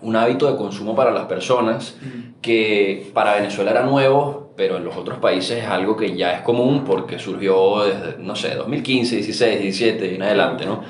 un 0.00 0.16
hábito 0.16 0.50
de 0.50 0.56
consumo 0.56 0.94
para 0.94 1.10
las 1.10 1.26
personas 1.26 1.98
que 2.40 3.10
para 3.12 3.34
Venezuela 3.34 3.70
era 3.72 3.82
nuevo, 3.82 4.52
pero 4.56 4.76
en 4.76 4.84
los 4.84 4.96
otros 4.96 5.18
países 5.18 5.62
es 5.62 5.68
algo 5.68 5.96
que 5.96 6.16
ya 6.16 6.32
es 6.34 6.40
común 6.40 6.84
porque 6.84 7.18
surgió 7.18 7.84
desde, 7.84 8.18
no 8.18 8.34
sé, 8.34 8.54
2015, 8.54 9.16
16, 9.16 9.60
17 9.60 10.12
y 10.12 10.14
en 10.16 10.22
adelante, 10.22 10.66
¿no? 10.66 10.82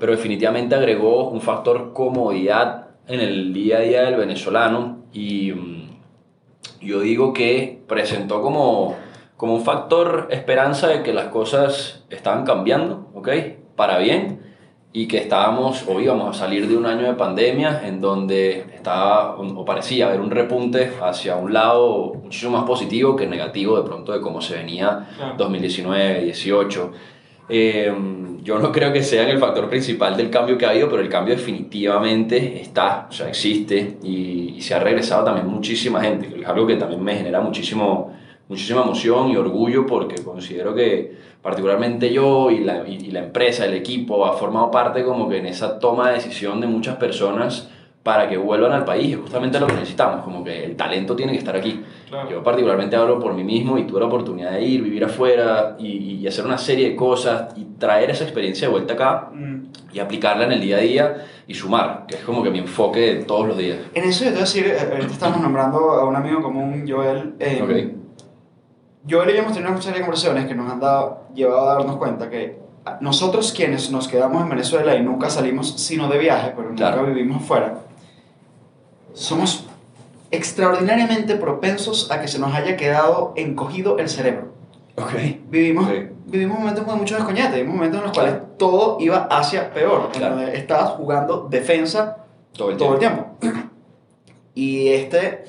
Pero 0.00 0.12
definitivamente 0.12 0.74
agregó 0.74 1.28
un 1.28 1.40
factor 1.40 1.92
comodidad 1.92 2.84
en 3.06 3.20
el 3.20 3.52
día 3.52 3.78
a 3.78 3.80
día 3.80 4.02
del 4.02 4.16
venezolano 4.16 5.04
y 5.12 5.52
mm, 5.52 5.90
yo 6.80 7.00
digo 7.00 7.32
que 7.32 7.82
presentó 7.86 8.42
como 8.42 8.96
como 9.36 9.56
un 9.56 9.62
factor 9.62 10.28
esperanza 10.30 10.88
de 10.88 11.02
que 11.02 11.12
las 11.12 11.26
cosas 11.26 12.04
estaban 12.08 12.44
cambiando, 12.44 13.08
¿ok? 13.14 13.28
Para 13.76 13.98
bien 13.98 14.40
y 14.92 15.08
que 15.08 15.18
estábamos 15.18 15.84
o 15.88 15.98
íbamos 15.98 16.36
a 16.36 16.38
salir 16.38 16.68
de 16.68 16.76
un 16.76 16.86
año 16.86 17.06
de 17.06 17.14
pandemia 17.14 17.82
en 17.84 18.00
donde 18.00 18.64
estaba 18.72 19.34
o 19.34 19.64
parecía 19.64 20.06
haber 20.06 20.20
un 20.20 20.30
repunte 20.30 20.92
hacia 21.02 21.34
un 21.34 21.52
lado 21.52 22.14
muchísimo 22.22 22.52
más 22.52 22.64
positivo 22.64 23.16
que 23.16 23.26
negativo 23.26 23.76
de 23.76 23.82
pronto 23.82 24.12
de 24.12 24.20
cómo 24.20 24.40
se 24.40 24.54
venía 24.54 25.08
2019, 25.36 26.22
18. 26.22 26.92
Em, 27.48 28.42
yo 28.42 28.58
no 28.58 28.72
creo 28.72 28.92
que 28.92 29.02
sea 29.02 29.28
el 29.28 29.38
factor 29.38 29.68
principal 29.68 30.16
del 30.16 30.30
cambio 30.30 30.56
que 30.56 30.66
ha 30.66 30.70
habido, 30.70 30.88
pero 30.88 31.02
el 31.02 31.08
cambio 31.08 31.34
definitivamente 31.34 32.60
está, 32.60 33.06
o 33.08 33.12
sea, 33.12 33.28
existe 33.28 33.98
y, 34.02 34.54
y 34.56 34.60
se 34.60 34.74
ha 34.74 34.78
regresado 34.78 35.24
también 35.24 35.46
muchísima 35.46 36.02
gente, 36.02 36.40
es 36.40 36.46
algo 36.46 36.66
que 36.66 36.76
también 36.76 37.02
me 37.02 37.16
genera 37.16 37.40
muchísimo 37.40 38.12
muchísima 38.48 38.82
emoción 38.82 39.30
y 39.30 39.36
orgullo 39.36 39.86
porque 39.86 40.22
considero 40.22 40.74
que 40.74 41.16
particularmente 41.42 42.12
yo 42.12 42.50
y 42.50 42.60
la, 42.60 42.86
y, 42.88 43.10
la 43.10 43.20
empresa, 43.20 43.64
el 43.64 43.74
equipo, 43.74 44.24
ha 44.24 44.34
formado 44.34 44.70
parte 44.70 45.04
como 45.04 45.28
que 45.28 45.38
en 45.38 45.46
esa 45.46 45.78
toma 45.78 46.08
de 46.08 46.14
decisión 46.14 46.60
de 46.60 46.66
muchas 46.66 46.96
personas 46.96 47.70
para 48.02 48.28
que 48.28 48.36
vuelvan 48.36 48.72
al 48.72 48.84
país, 48.84 49.12
es 49.12 49.20
justamente 49.20 49.58
lo 49.58 49.66
que 49.66 49.74
necesitamos, 49.74 50.22
como 50.24 50.44
que 50.44 50.64
el 50.64 50.76
talento 50.76 51.16
tiene 51.16 51.32
que 51.32 51.38
estar 51.38 51.56
aquí. 51.56 51.82
Yo 52.30 52.42
particularmente 52.42 52.96
hablo 52.96 53.18
por 53.18 53.34
mí 53.34 53.44
mismo 53.44 53.78
y 53.78 53.84
tuve 53.84 54.00
la 54.00 54.06
oportunidad 54.06 54.52
de 54.52 54.62
ir, 54.62 54.82
vivir 54.82 55.04
afuera 55.04 55.76
y, 55.78 56.20
y 56.20 56.26
hacer 56.26 56.44
una 56.44 56.58
serie 56.58 56.90
de 56.90 56.96
cosas 56.96 57.56
y 57.56 57.64
traer 57.78 58.10
esa 58.10 58.24
experiencia 58.24 58.68
de 58.68 58.72
vuelta 58.72 58.94
acá 58.94 59.30
mm. 59.32 59.62
y 59.92 59.98
aplicarla 59.98 60.44
en 60.44 60.52
el 60.52 60.60
día 60.60 60.76
a 60.76 60.80
día 60.80 61.26
y 61.46 61.54
sumar, 61.54 62.04
que 62.06 62.16
es 62.16 62.22
como 62.22 62.42
que 62.42 62.50
mi 62.50 62.58
enfoque 62.58 63.00
de 63.00 63.24
todos 63.24 63.48
los 63.48 63.58
días. 63.58 63.78
En 63.94 64.04
eso 64.04 64.24
yo 64.24 64.30
te 64.30 64.36
voy 64.36 64.42
a 64.42 64.44
decir, 64.44 64.66
eh, 64.66 64.88
ahorita 64.92 65.12
estamos 65.12 65.40
nombrando 65.40 65.78
a 65.92 66.04
un 66.04 66.16
amigo 66.16 66.42
común, 66.42 66.84
Joel. 66.88 67.34
Eh, 67.38 67.94
yo 69.06 69.22
y 69.28 69.36
hemos 69.36 69.52
tenido 69.52 69.70
una 69.70 69.82
serie 69.82 69.98
de 69.98 70.04
conversaciones 70.04 70.46
que 70.46 70.54
nos 70.54 70.70
han 70.70 70.80
dado, 70.80 71.24
llevado 71.34 71.68
a 71.68 71.74
darnos 71.74 71.96
cuenta 71.96 72.30
que 72.30 72.58
nosotros 73.00 73.52
quienes 73.52 73.90
nos 73.90 74.08
quedamos 74.08 74.42
en 74.42 74.48
Venezuela 74.48 74.94
y 74.94 75.02
nunca 75.02 75.28
salimos 75.28 75.72
sino 75.76 76.08
de 76.08 76.18
viaje, 76.18 76.52
pero 76.56 76.70
nunca 76.70 77.02
vivimos 77.02 77.42
fuera, 77.42 77.80
somos 79.12 79.66
extraordinariamente 80.34 81.36
propensos 81.36 82.10
a 82.10 82.20
que 82.20 82.28
se 82.28 82.38
nos 82.38 82.54
haya 82.54 82.76
quedado 82.76 83.32
encogido 83.36 83.98
el 83.98 84.08
cerebro. 84.08 84.52
Okay. 84.96 85.44
Vivimos, 85.48 85.88
vivimos 86.26 86.58
momentos 86.58 86.84
con 86.84 86.98
mucho 86.98 87.16
descoñete, 87.16 87.56
vivimos 87.56 87.76
momentos 87.76 87.98
en 87.98 88.04
los 88.04 88.12
cuales 88.12 88.34
todo 88.58 88.98
iba 89.00 89.28
hacia 89.30 89.72
peor, 89.72 90.10
claro. 90.12 90.40
estabas 90.40 90.90
jugando 90.90 91.48
defensa 91.50 92.18
todo 92.52 92.70
el 92.70 92.76
todo 92.76 92.96
tiempo. 92.96 93.26
El 93.40 93.50
tiempo. 93.50 93.70
Y 94.54 94.88
este 94.88 95.44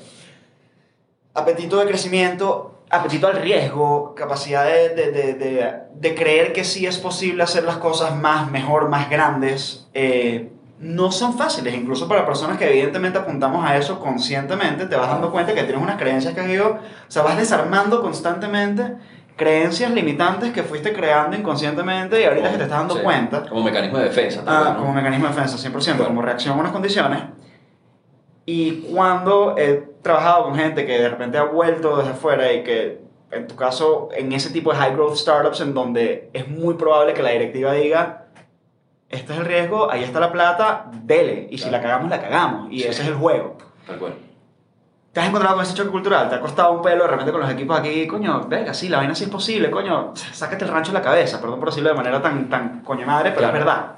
apetito 1.32 1.78
de 1.78 1.86
crecimiento 1.86 2.76
apetito 2.90 3.26
al 3.26 3.36
riesgo, 3.36 4.14
capacidad 4.14 4.64
de, 4.64 4.90
de, 4.90 5.34
de, 5.34 5.74
de, 5.94 6.14
creer 6.14 6.52
que 6.52 6.64
sí 6.64 6.86
es 6.86 6.98
posible 6.98 7.42
hacer 7.42 7.64
las 7.64 7.78
cosas 7.78 8.16
más, 8.16 8.50
mejor, 8.50 8.88
más 8.88 9.10
grandes, 9.10 9.88
eh, 9.92 10.50
no 10.78 11.10
son 11.10 11.36
fáciles. 11.36 11.74
Incluso 11.74 12.08
para 12.08 12.26
personas 12.26 12.58
que 12.58 12.68
evidentemente 12.68 13.18
apuntamos 13.18 13.64
a 13.64 13.76
eso 13.76 13.98
conscientemente, 13.98 14.86
te 14.86 14.96
vas 14.96 15.08
dando 15.08 15.30
cuenta 15.30 15.54
que 15.54 15.62
tienes 15.62 15.82
unas 15.82 15.96
creencias 15.96 16.34
que 16.34 16.40
has 16.40 16.48
ido, 16.48 16.68
o 16.68 17.10
sea, 17.10 17.22
vas 17.22 17.36
desarmando 17.36 18.02
constantemente 18.02 18.96
creencias 19.36 19.90
limitantes 19.90 20.52
que 20.52 20.62
fuiste 20.62 20.92
creando 20.94 21.36
inconscientemente 21.36 22.20
y 22.20 22.24
ahorita 22.24 22.52
que 22.52 22.56
te 22.56 22.62
estás 22.64 22.78
dando 22.78 23.02
cuenta. 23.02 23.46
Como 23.46 23.62
mecanismo 23.62 23.98
de 23.98 24.04
defensa. 24.04 24.42
Ah, 24.46 24.74
como 24.78 24.92
mecanismo 24.92 25.28
de 25.28 25.34
defensa, 25.34 25.70
100%, 25.70 26.06
como 26.06 26.22
reacción 26.22 26.56
a 26.56 26.60
unas 26.60 26.72
condiciones. 26.72 27.22
Y 28.46 28.82
cuando 28.92 29.54
he 29.58 29.88
trabajado 30.02 30.44
con 30.44 30.54
gente 30.54 30.86
que 30.86 30.98
de 30.98 31.08
repente 31.08 31.36
ha 31.36 31.44
vuelto 31.44 31.98
desde 31.98 32.12
afuera 32.12 32.52
y 32.52 32.62
que, 32.62 33.00
en 33.30 33.46
tu 33.46 33.56
caso, 33.56 34.08
en 34.16 34.32
ese 34.32 34.50
tipo 34.50 34.72
de 34.72 34.78
high 34.78 34.94
growth 34.94 35.16
startups 35.16 35.60
en 35.60 35.74
donde 35.74 36.30
es 36.32 36.48
muy 36.48 36.74
probable 36.74 37.12
que 37.12 37.22
la 37.22 37.30
directiva 37.30 37.72
diga, 37.72 38.25
este 39.08 39.32
es 39.32 39.38
el 39.38 39.44
riesgo, 39.44 39.90
ahí 39.90 40.02
está 40.02 40.18
la 40.20 40.32
plata, 40.32 40.90
dele. 40.92 41.48
Y 41.50 41.58
si 41.58 41.70
la 41.70 41.80
cagamos, 41.80 42.10
la 42.10 42.20
cagamos. 42.20 42.72
Y 42.72 42.82
ese 42.82 43.02
es 43.02 43.08
el 43.08 43.14
juego. 43.14 43.56
Tal 43.86 43.98
cual. 43.98 44.14
¿Te 45.12 45.20
has 45.20 45.28
encontrado 45.28 45.56
con 45.56 45.64
ese 45.64 45.74
choque 45.74 45.90
cultural? 45.90 46.28
¿Te 46.28 46.34
ha 46.34 46.40
costado 46.40 46.72
un 46.72 46.82
pelo 46.82 47.04
de 47.04 47.10
repente 47.10 47.32
con 47.32 47.40
los 47.40 47.50
equipos 47.50 47.78
aquí? 47.78 48.06
Coño, 48.06 48.46
venga, 48.48 48.74
sí, 48.74 48.88
la 48.90 48.98
vaina 48.98 49.14
sí 49.14 49.24
es 49.24 49.30
posible, 49.30 49.70
coño, 49.70 50.12
sácate 50.14 50.66
el 50.66 50.70
rancho 50.70 50.92
de 50.92 50.98
la 50.98 51.02
cabeza. 51.02 51.40
Perdón 51.40 51.58
por 51.58 51.70
decirlo 51.70 51.88
de 51.88 51.94
manera 51.94 52.20
tan, 52.20 52.50
tan 52.50 52.82
coño 52.82 53.06
madre, 53.06 53.32
pero 53.34 53.46
es 53.46 53.52
verdad. 53.52 53.92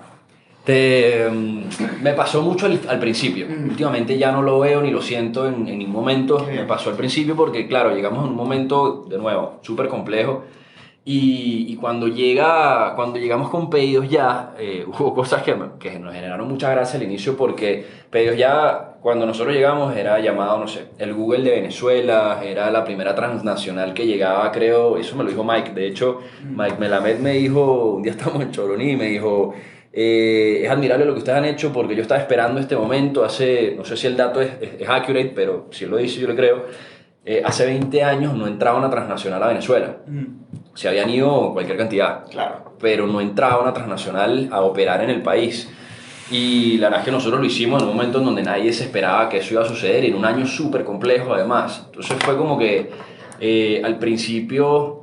Mm, 0.68 2.02
me 2.02 2.12
pasó 2.12 2.42
mucho 2.42 2.66
al, 2.66 3.00
principio. 3.00 3.46
Últimamente 3.48 4.18
ya 4.18 4.30
no 4.30 4.42
lo 4.42 4.60
veo 4.60 4.82
ni 4.82 4.90
lo 4.90 5.00
siento 5.00 5.48
en, 5.48 5.66
en 5.66 5.78
ningún 5.78 5.94
momento. 5.94 6.46
Me 6.46 6.64
pasó 6.64 6.90
al 6.90 6.96
principio 6.96 7.34
porque, 7.34 7.66
claro, 7.66 7.94
llegamos 7.94 8.20
a 8.20 8.28
un 8.28 8.36
momento, 8.36 9.06
de 9.08 9.18
nuevo, 9.18 9.58
súper 9.62 9.88
complejo. 9.88 10.44
Y, 11.10 11.64
y, 11.72 11.76
cuando, 11.76 12.06
llega, 12.06 12.92
cuando 12.94 13.18
llegamos 13.18 13.48
con 13.48 13.70
pedidos 13.70 14.10
ya, 14.10 14.52
eh, 14.58 14.84
hubo 14.86 15.14
cosas 15.14 15.42
que, 15.42 15.56
que, 15.80 15.98
nos 15.98 16.12
generaron 16.12 16.46
mucha 16.46 16.68
gracia 16.70 16.98
al 16.98 17.06
inicio 17.06 17.34
porque 17.34 17.82
pedidos 18.10 18.36
ya, 18.36 18.98
cuando 19.00 19.24
nosotros 19.24 19.54
llegamos, 19.54 19.96
era 19.96 20.20
llamado, 20.20 20.58
no 20.58 20.68
sé, 20.68 20.88
el 20.98 21.14
Google 21.14 21.44
de 21.44 21.52
Venezuela, 21.52 22.42
era 22.44 22.70
la 22.70 22.84
primera 22.84 23.14
transnacional 23.14 23.94
que 23.94 24.06
llegaba, 24.06 24.52
creo, 24.52 24.98
eso 24.98 25.16
me 25.16 25.24
lo 25.24 25.30
dijo 25.30 25.42
Mike. 25.44 25.72
De 25.72 25.86
hecho, 25.86 26.20
Mike 26.44 26.76
Melamed 26.78 27.20
me 27.20 27.32
dijo, 27.32 27.94
un 27.94 28.02
día 28.02 28.12
estábamos 28.12 28.42
en 28.42 28.50
Choroní, 28.50 28.94
me 28.94 29.06
dijo 29.06 29.54
eh, 29.90 30.60
es 30.62 30.70
admirable 30.70 31.06
lo 31.06 31.14
que 31.14 31.20
ustedes 31.20 31.38
han 31.38 31.46
hecho 31.46 31.72
porque 31.72 31.96
yo 31.96 32.02
estaba 32.02 32.20
esperando 32.20 32.60
este 32.60 32.76
momento 32.76 33.24
hace, 33.24 33.74
no 33.74 33.84
sé 33.86 33.96
si 33.96 34.06
el 34.06 34.16
dato 34.18 34.42
es, 34.42 34.50
es, 34.60 34.86
accurate, 34.86 35.32
pero 35.34 35.68
si 35.70 35.84
él 35.84 35.90
lo 35.90 35.96
dice 35.96 36.20
yo 36.20 36.28
le 36.28 36.36
creo, 36.36 36.66
eh, 37.24 37.42
hace 37.44 37.64
20 37.64 38.04
años 38.04 38.34
no 38.34 38.46
entraba 38.46 38.78
una 38.78 38.90
transnacional 38.90 39.42
a 39.42 39.48
Venezuela. 39.48 39.96
Mm. 40.06 40.48
Se 40.78 40.88
habían 40.88 41.10
ido 41.10 41.52
cualquier 41.52 41.76
cantidad, 41.76 42.24
claro. 42.30 42.76
pero 42.78 43.08
no 43.08 43.20
entraba 43.20 43.60
una 43.60 43.72
transnacional 43.72 44.48
a 44.52 44.60
operar 44.60 45.02
en 45.02 45.10
el 45.10 45.22
país. 45.22 45.68
Y 46.30 46.78
la 46.78 46.86
verdad 46.86 47.00
es 47.00 47.04
que 47.06 47.10
nosotros 47.10 47.40
lo 47.40 47.46
hicimos 47.48 47.82
en 47.82 47.88
un 47.88 47.96
momento 47.96 48.18
en 48.18 48.26
donde 48.26 48.44
nadie 48.44 48.72
se 48.72 48.84
esperaba 48.84 49.28
que 49.28 49.38
eso 49.38 49.54
iba 49.54 49.64
a 49.64 49.68
suceder, 49.68 50.04
y 50.04 50.06
en 50.06 50.14
un 50.14 50.24
año 50.24 50.46
súper 50.46 50.84
complejo 50.84 51.34
además. 51.34 51.82
Entonces 51.86 52.16
fue 52.20 52.36
como 52.36 52.56
que 52.56 52.90
eh, 53.40 53.82
al 53.84 53.98
principio 53.98 55.02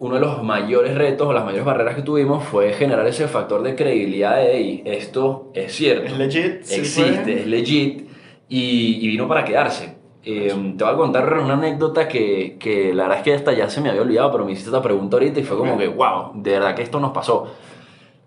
uno 0.00 0.16
de 0.16 0.22
los 0.22 0.42
mayores 0.42 0.96
retos 0.96 1.28
o 1.28 1.32
las 1.32 1.44
mayores 1.44 1.64
barreras 1.64 1.94
que 1.94 2.02
tuvimos 2.02 2.42
fue 2.42 2.72
generar 2.72 3.06
ese 3.06 3.28
factor 3.28 3.62
de 3.62 3.76
credibilidad 3.76 4.38
de 4.38 4.82
esto 4.86 5.52
es 5.54 5.72
cierto. 5.72 6.06
Es 6.06 6.18
legit. 6.18 6.68
Existe, 6.68 7.42
es 7.42 7.46
legit 7.46 8.08
y, 8.48 9.06
vino 9.06 9.28
para 9.28 9.44
quedarse. 9.44 9.99
Eh, 10.22 10.74
te 10.76 10.84
voy 10.84 10.92
a 10.92 10.96
contar 10.96 11.32
una 11.32 11.54
anécdota 11.54 12.06
que, 12.06 12.58
que, 12.58 12.92
la 12.92 13.04
verdad 13.04 13.18
es 13.18 13.24
que 13.24 13.34
hasta 13.34 13.52
ya 13.52 13.70
se 13.70 13.80
me 13.80 13.88
había 13.88 14.02
olvidado, 14.02 14.30
pero 14.30 14.44
me 14.44 14.52
hiciste 14.52 14.68
esta 14.68 14.82
pregunta 14.82 15.16
ahorita 15.16 15.40
y 15.40 15.44
fue 15.44 15.56
como 15.56 15.78
que, 15.78 15.88
wow, 15.88 16.32
de 16.34 16.52
verdad 16.52 16.74
que 16.74 16.82
esto 16.82 17.00
nos 17.00 17.12
pasó. 17.12 17.54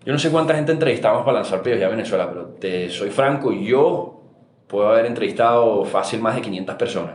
Yo 0.04 0.12
no 0.12 0.18
sé 0.18 0.30
cuánta 0.30 0.54
gente 0.54 0.72
entrevistamos 0.72 1.24
para 1.24 1.38
lanzar 1.38 1.62
pedidos 1.62 1.80
ya 1.80 1.86
a 1.86 1.90
Venezuela, 1.90 2.28
pero 2.28 2.46
te 2.60 2.90
soy 2.90 3.10
franco, 3.10 3.52
yo 3.52 4.20
puedo 4.66 4.88
haber 4.88 5.06
entrevistado 5.06 5.84
fácil 5.84 6.20
más 6.20 6.34
de 6.34 6.42
500 6.42 6.74
personas. 6.74 7.14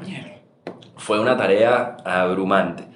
Fue 0.96 1.20
una 1.20 1.38
tarea 1.38 1.98
abrumante. 2.04 2.88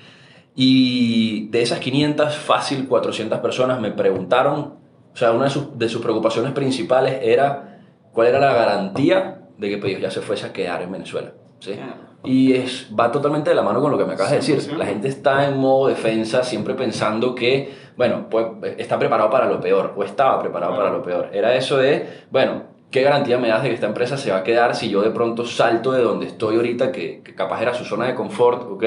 Y 0.56 1.50
de 1.50 1.62
esas 1.62 1.80
500, 1.80 2.38
fácil 2.38 2.88
400 2.88 3.40
personas 3.40 3.80
me 3.80 3.92
preguntaron, 3.92 4.76
o 5.14 5.16
sea, 5.16 5.32
una 5.32 5.46
de 5.46 5.50
sus, 5.50 5.78
de 5.78 5.90
sus 5.90 6.02
preocupaciones 6.02 6.54
principales 6.54 7.20
era 7.22 7.82
cuál 8.14 8.28
era 8.28 8.40
la 8.40 8.54
garantía 8.54 9.42
de 9.58 9.70
que 9.70 9.78
Pedidos 9.78 10.02
ya 10.02 10.12
se 10.12 10.22
fuese 10.22 10.46
a 10.46 10.54
quedar 10.54 10.82
en 10.82 10.92
Venezuela. 10.92 11.34
¿Sí? 11.64 11.80
Y 12.26 12.54
es, 12.54 12.88
va 12.98 13.12
totalmente 13.12 13.50
de 13.50 13.56
la 13.56 13.62
mano 13.64 13.82
con 13.82 13.92
lo 13.92 13.98
que 13.98 14.06
me 14.06 14.14
acabas 14.14 14.32
de 14.32 14.38
decir. 14.38 14.74
La 14.78 14.86
gente 14.86 15.08
está 15.10 15.46
en 15.48 15.58
modo 15.58 15.88
defensa, 15.90 16.44
siempre 16.44 16.74
pensando 16.74 17.36
que, 17.36 17.74
bueno, 17.98 18.28
pues 18.30 18.46
está 18.78 18.98
preparado 18.98 19.30
para 19.30 19.46
lo 19.48 19.60
peor, 19.60 19.94
o 19.98 20.04
estaba 20.04 20.40
preparado 20.40 20.76
para 20.76 20.90
lo 20.90 21.04
peor. 21.04 21.30
Era 21.34 21.54
eso 21.56 21.78
de, 21.78 22.24
bueno, 22.32 22.64
¿qué 22.92 23.02
garantía 23.02 23.38
me 23.38 23.50
das 23.50 23.62
de 23.64 23.70
que 23.70 23.76
esta 23.76 23.88
empresa 23.88 24.16
se 24.18 24.32
va 24.32 24.38
a 24.38 24.44
quedar 24.44 24.74
si 24.76 24.90
yo 24.90 25.02
de 25.02 25.10
pronto 25.12 25.46
salto 25.46 25.92
de 25.92 26.02
donde 26.02 26.28
estoy 26.28 26.56
ahorita, 26.56 26.92
que, 26.94 27.22
que 27.24 27.36
capaz 27.36 27.62
era 27.62 27.74
su 27.74 27.84
zona 27.84 28.06
de 28.06 28.16
confort, 28.16 28.72
¿ok? 28.72 28.84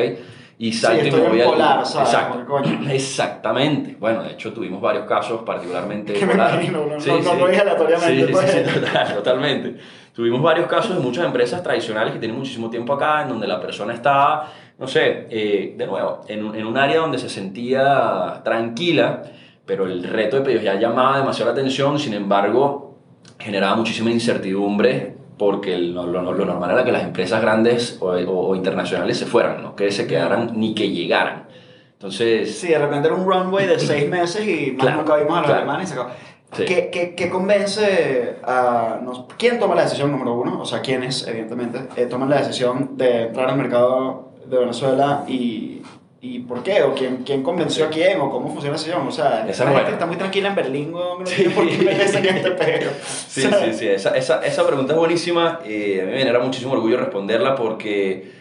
Y 0.58 0.72
salto 0.72 1.02
Sí, 1.02 1.08
y 1.08 1.12
me 1.12 1.28
voy 1.28 1.40
Polar, 1.42 1.84
¿sabes? 1.84 2.08
Exacto. 2.14 2.46
Coño. 2.46 2.80
Exactamente. 2.90 3.96
Bueno, 4.00 4.22
de 4.22 4.30
hecho 4.32 4.54
tuvimos 4.54 4.80
varios 4.80 5.04
casos, 5.06 5.42
particularmente 5.44 6.12
Que 6.18 6.24
me 6.24 6.32
imagino, 6.32 6.86
no- 6.86 6.96
no- 6.98 7.20
no 7.20 7.34
lo 7.34 7.48
dije 7.48 7.60
aleatoriamente, 7.60 8.26
Sí, 8.26 8.32
pues. 8.32 8.50
sí, 8.50 8.58
sí, 8.64 8.80
total, 8.80 9.14
totalmente. 9.16 9.76
Tuvimos 10.16 10.40
varios 10.40 10.66
casos 10.66 10.96
de 10.96 11.02
muchas 11.02 11.26
empresas 11.26 11.62
tradicionales 11.62 12.14
que 12.14 12.18
tienen 12.18 12.38
muchísimo 12.38 12.70
tiempo 12.70 12.94
acá, 12.94 13.20
en 13.22 13.28
donde 13.28 13.46
la 13.46 13.60
persona 13.60 13.92
estaba, 13.92 14.50
no 14.78 14.88
sé, 14.88 15.26
eh, 15.28 15.74
de 15.76 15.86
nuevo, 15.86 16.22
en 16.26 16.42
un, 16.42 16.56
en 16.56 16.66
un 16.66 16.78
área 16.78 17.00
donde 17.00 17.18
se 17.18 17.28
sentía 17.28 18.40
tranquila, 18.42 19.24
pero 19.66 19.84
el 19.84 20.02
reto 20.04 20.36
de 20.36 20.42
pedidos 20.42 20.64
ya 20.64 20.76
llamaba 20.76 21.18
demasiado 21.18 21.52
la 21.52 21.58
atención, 21.60 21.98
sin 21.98 22.14
embargo, 22.14 22.96
generaba 23.38 23.76
muchísima 23.76 24.10
incertidumbre 24.10 25.14
porque 25.36 25.76
lo, 25.76 26.06
lo- 26.06 26.32
lo 26.32 26.44
normal 26.46 26.70
era 26.70 26.82
que 26.84 26.92
las 26.92 27.02
empresas 27.02 27.42
grandes 27.42 27.98
o, 28.00 28.06
o- 28.12 28.48
o 28.48 28.56
internacionales 28.56 29.18
se 29.18 29.26
fueran, 29.26 29.62
no 29.62 29.76
que 29.76 29.92
se 29.92 30.06
quedaran 30.06 30.52
ni 30.58 30.74
que 30.74 30.88
llegaran. 30.88 31.44
Entonces, 31.92 32.56
Sí, 32.58 32.68
de 32.68 32.78
repente 32.78 33.08
era 33.08 33.16
un 33.16 33.26
runway 33.26 33.66
de 33.66 33.78
seis 33.78 34.08
meses 34.08 34.46
y 34.48 34.70
más 34.72 34.80
Claro, 34.86 34.98
nunca 35.02 35.16
vimos 35.16 35.32
a 35.36 35.40
los 35.40 35.46
claro. 35.46 35.60
alemanes 35.62 35.90
y 35.90 35.92
se 35.92 35.98
acabó. 36.00 36.14
Sí. 36.56 36.64
¿Qué, 36.64 36.90
qué, 36.90 37.14
qué 37.14 37.28
convence 37.28 38.36
a... 38.44 38.98
nos- 39.02 39.24
¿Quién 39.38 39.58
toma 39.58 39.74
la 39.74 39.82
decisión 39.82 40.10
número 40.12 40.34
uno? 40.34 40.60
O 40.60 40.64
sea, 40.64 40.80
¿quiénes, 40.80 41.26
evidentemente, 41.26 41.80
eh, 41.96 42.06
toman 42.06 42.30
la 42.30 42.38
decisión 42.38 42.96
de 42.96 43.24
entrar 43.24 43.48
al 43.50 43.56
mercado 43.56 44.30
de 44.46 44.56
Venezuela 44.58 45.24
y, 45.28 45.82
y 46.20 46.38
por 46.40 46.62
qué? 46.62 46.82
¿O 46.82 46.94
quién, 46.94 47.22
quién 47.26 47.42
convenció 47.42 47.86
a 47.86 47.88
quién? 47.88 48.20
¿O 48.20 48.30
cómo 48.30 48.48
funciona 48.48 48.76
la 48.76 48.78
decisión? 48.78 49.06
O 49.06 49.10
sea, 49.10 49.46
Esa 49.48 49.64
la 49.64 49.72
gente 49.72 49.92
está 49.92 50.06
muy 50.06 50.16
tranquila 50.16 50.48
en 50.48 50.54
Berlín, 50.54 50.92
no 50.92 51.26
Sí. 51.26 51.44
por 51.54 51.68
qué 51.68 51.90
este 52.02 52.50
pedo. 52.52 52.90
Sí, 53.04 53.42
sí, 53.42 53.72
sí, 53.74 53.88
esa, 53.88 54.16
esa, 54.16 54.44
esa 54.46 54.66
pregunta 54.66 54.92
es 54.94 54.98
buenísima. 54.98 55.60
eh, 55.64 56.00
a 56.02 56.04
mí 56.06 56.12
me 56.12 56.18
genera 56.18 56.38
muchísimo 56.38 56.72
orgullo 56.72 56.96
responderla 56.96 57.54
porque. 57.54 58.35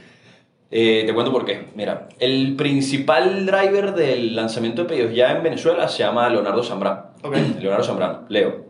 Eh, 0.71 1.03
te 1.05 1.13
cuento 1.13 1.31
por 1.31 1.45
qué. 1.45 1.65
Mira, 1.75 2.09
el 2.19 2.55
principal 2.55 3.45
driver 3.45 3.93
del 3.93 4.35
lanzamiento 4.35 4.83
de 4.83 4.89
pedidos 4.89 5.13
ya 5.13 5.31
en 5.31 5.43
Venezuela 5.43 5.87
se 5.87 5.99
llama 6.03 6.27
Leonardo 6.29 6.63
Zambrano. 6.63 7.03
Ok. 7.23 7.35
Leonardo 7.59 7.83
Zambrano, 7.83 8.19
Leo. 8.29 8.65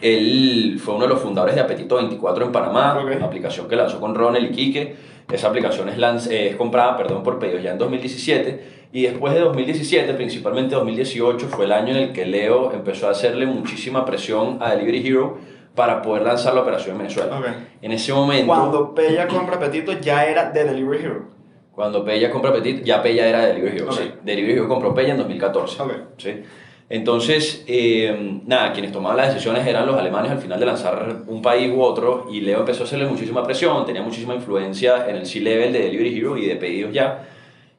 Él 0.00 0.78
fue 0.82 0.94
uno 0.94 1.04
de 1.04 1.10
los 1.10 1.20
fundadores 1.20 1.54
de 1.54 1.60
Apetito 1.62 1.96
24 1.96 2.44
en 2.46 2.52
Panamá, 2.52 2.98
Ok. 2.98 3.16
una 3.16 3.26
aplicación 3.26 3.68
que 3.68 3.76
lanzó 3.76 4.00
con 4.00 4.14
Ronald 4.14 4.50
y 4.50 4.54
Quique. 4.54 4.96
Esa 5.32 5.48
aplicación 5.48 5.88
es, 5.88 5.96
lanz- 5.96 6.30
eh, 6.30 6.48
es 6.50 6.56
comprada 6.56 6.96
perdón, 6.96 7.22
por 7.22 7.38
pedidos 7.38 7.62
ya 7.62 7.70
en 7.72 7.78
2017 7.78 8.74
y 8.92 9.02
después 9.04 9.32
de 9.34 9.40
2017, 9.40 10.12
principalmente 10.14 10.74
2018, 10.74 11.48
fue 11.48 11.64
el 11.64 11.72
año 11.72 11.92
en 11.92 11.96
el 11.96 12.12
que 12.12 12.26
Leo 12.26 12.72
empezó 12.72 13.08
a 13.08 13.12
hacerle 13.12 13.46
muchísima 13.46 14.04
presión 14.04 14.58
a 14.60 14.70
Delivery 14.74 15.06
Hero 15.08 15.38
para 15.74 16.00
poder 16.02 16.22
lanzar 16.22 16.54
la 16.54 16.60
operación 16.62 16.92
en 16.92 16.98
Venezuela. 16.98 17.38
Ok. 17.38 17.46
En 17.82 17.92
ese 17.92 18.12
momento, 18.12 18.46
Cuando 18.46 18.94
Pella 18.94 19.26
compra 19.26 19.56
Apetito 19.56 19.92
ya 20.00 20.24
era 20.24 20.50
de 20.50 20.64
Delivery 20.64 21.04
Hero. 21.04 21.22
cuando 21.72 22.04
Pella 22.04 22.30
compra 22.30 22.52
Petit, 22.52 22.84
ya 22.84 23.02
Pella 23.02 23.26
era 23.26 23.40
de 23.40 23.46
Delivery 23.54 23.76
Hero, 23.78 23.86
Ok. 23.90 23.96
sí. 23.98 24.10
Delivery 24.22 24.52
Hero 24.54 24.68
compró 24.68 24.94
Pella 24.94 25.10
en 25.12 25.18
2014. 25.18 25.82
Ok. 25.82 25.92
¿sí? 26.18 26.42
Entonces, 26.88 27.64
eh, 27.66 28.40
nada, 28.46 28.72
quienes 28.72 28.92
tomaban 28.92 29.16
las 29.16 29.28
decisiones 29.32 29.66
eran 29.66 29.86
los 29.86 29.96
alemanes 29.98 30.30
al 30.30 30.38
final 30.38 30.60
de 30.60 30.66
lanzar 30.66 31.16
un 31.26 31.40
país 31.42 31.72
u 31.74 31.80
otro 31.82 32.26
y 32.30 32.40
Leo 32.42 32.60
empezó 32.60 32.82
a 32.82 32.86
hacerle 32.86 33.06
muchísima 33.06 33.42
presión, 33.42 33.84
tenía 33.86 34.02
muchísima 34.02 34.34
influencia 34.34 35.08
en 35.08 35.16
el 35.16 35.26
C-Level 35.26 35.72
de 35.72 35.78
Delivery 35.80 36.18
Hero 36.18 36.36
y 36.36 36.46
de 36.46 36.56
pedidos 36.56 36.92
ya. 36.92 37.26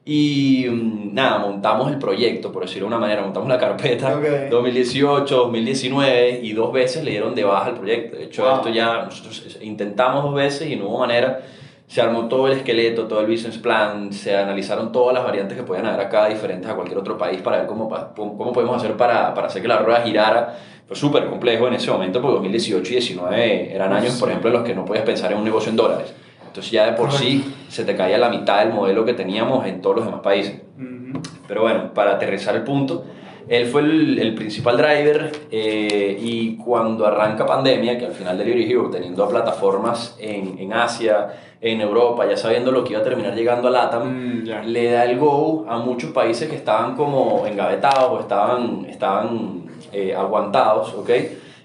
Y 0.08 0.66
mm, 0.70 1.14
nada, 1.14 1.38
montamos 1.40 1.90
el 1.90 1.98
proyecto, 1.98 2.52
por 2.52 2.62
decirlo 2.62 2.88
de 2.88 2.94
una 2.94 3.00
manera, 3.00 3.22
montamos 3.22 3.48
la 3.48 3.58
carpeta 3.58 4.16
Ok. 4.16 4.50
2018, 4.50 5.36
2019 5.36 6.40
y 6.44 6.52
dos 6.52 6.72
veces 6.72 7.02
le 7.02 7.10
dieron 7.10 7.34
de 7.34 7.42
baja 7.42 7.70
el 7.70 7.74
proyecto. 7.74 8.16
De 8.16 8.24
hecho, 8.24 8.44
Wow. 8.44 8.54
esto 8.54 8.68
ya 8.68 9.02
nosotros 9.04 9.58
intentamos 9.60 10.22
dos 10.22 10.34
veces 10.34 10.70
y 10.70 10.76
no 10.76 10.86
hubo 10.88 11.00
manera. 11.00 11.40
Se 11.88 12.00
armó 12.00 12.26
todo 12.28 12.46
el 12.46 12.52
esqueleto, 12.54 13.06
todo 13.06 13.20
el 13.20 13.26
business 13.26 13.58
plan, 13.58 14.12
se 14.12 14.36
analizaron 14.36 14.92
todas 14.92 15.12
las 15.14 15.24
variantes 15.24 15.56
que 15.56 15.64
podían 15.64 15.86
haber 15.86 16.00
acá, 16.06 16.28
diferentes 16.28 16.68
a 16.70 16.74
cualquier 16.74 16.98
otro 16.98 17.18
país, 17.18 17.40
para 17.42 17.58
ver 17.58 17.66
cómo, 17.66 17.88
cómo 18.16 18.52
podemos 18.52 18.76
hacer 18.76 18.96
para, 18.96 19.34
para 19.34 19.48
hacer 19.48 19.60
que 19.62 19.68
la 19.68 19.78
rueda 19.78 20.02
girara. 20.02 20.56
Fue 20.86 20.96
súper 20.96 21.26
complejo 21.26 21.66
en 21.66 21.74
ese 21.74 21.90
momento, 21.90 22.20
porque 22.20 22.34
2018 22.36 22.92
y 22.92 22.94
2019 22.96 23.74
eran 23.74 23.92
años, 23.92 24.14
por 24.20 24.28
ejemplo, 24.28 24.50
en 24.50 24.54
los 24.56 24.64
que 24.64 24.72
no 24.74 24.84
podías 24.84 25.04
pensar 25.04 25.32
en 25.32 25.38
un 25.38 25.44
negocio 25.44 25.70
en 25.70 25.76
dólares. 25.76 26.12
Entonces 26.56 26.72
ya 26.72 26.86
de 26.86 26.92
por 26.92 27.12
sí 27.12 27.52
se 27.68 27.84
te 27.84 27.94
caía 27.94 28.16
la 28.16 28.30
mitad 28.30 28.60
del 28.64 28.72
modelo 28.72 29.04
que 29.04 29.12
teníamos 29.12 29.66
en 29.66 29.82
todos 29.82 29.96
los 29.96 30.06
demás 30.06 30.22
países. 30.22 30.62
Ujú. 30.78 31.20
Pero 31.46 31.60
bueno, 31.60 31.92
para 31.92 32.12
aterrizar 32.12 32.56
el 32.56 32.62
punto, 32.62 33.04
él 33.46 33.66
fue 33.66 33.82
el, 33.82 34.18
el 34.18 34.34
principal 34.34 34.78
driver 34.78 35.32
eh, 35.50 36.18
y 36.18 36.56
cuando 36.56 37.06
arranca 37.06 37.44
pandemia, 37.44 37.98
que 37.98 38.06
al 38.06 38.12
final 38.12 38.38
Delivery 38.38 38.72
Hero, 38.72 38.88
teniendo 38.90 39.22
a 39.22 39.28
plataformas 39.28 40.16
en, 40.18 40.58
en 40.58 40.72
Asia, 40.72 41.28
en 41.60 41.82
Europa, 41.82 42.26
ya 42.26 42.38
sabiendo 42.38 42.72
lo 42.72 42.82
que 42.84 42.92
iba 42.94 43.00
a 43.02 43.04
terminar 43.04 43.34
llegando 43.34 43.68
a 43.68 43.70
LATAM, 43.72 44.40
Mm, 44.40 44.44
ya. 44.46 44.62
le 44.62 44.90
da 44.92 45.04
el 45.04 45.18
go 45.18 45.66
a 45.68 45.76
muchos 45.76 46.10
países 46.12 46.48
que 46.48 46.56
estaban 46.56 46.96
como 46.96 47.46
engavetados 47.46 48.12
o 48.12 48.20
estaban, 48.20 48.86
estaban 48.88 49.64
eh, 49.92 50.14
aguantados, 50.16 50.94
¿ok? 50.94 51.10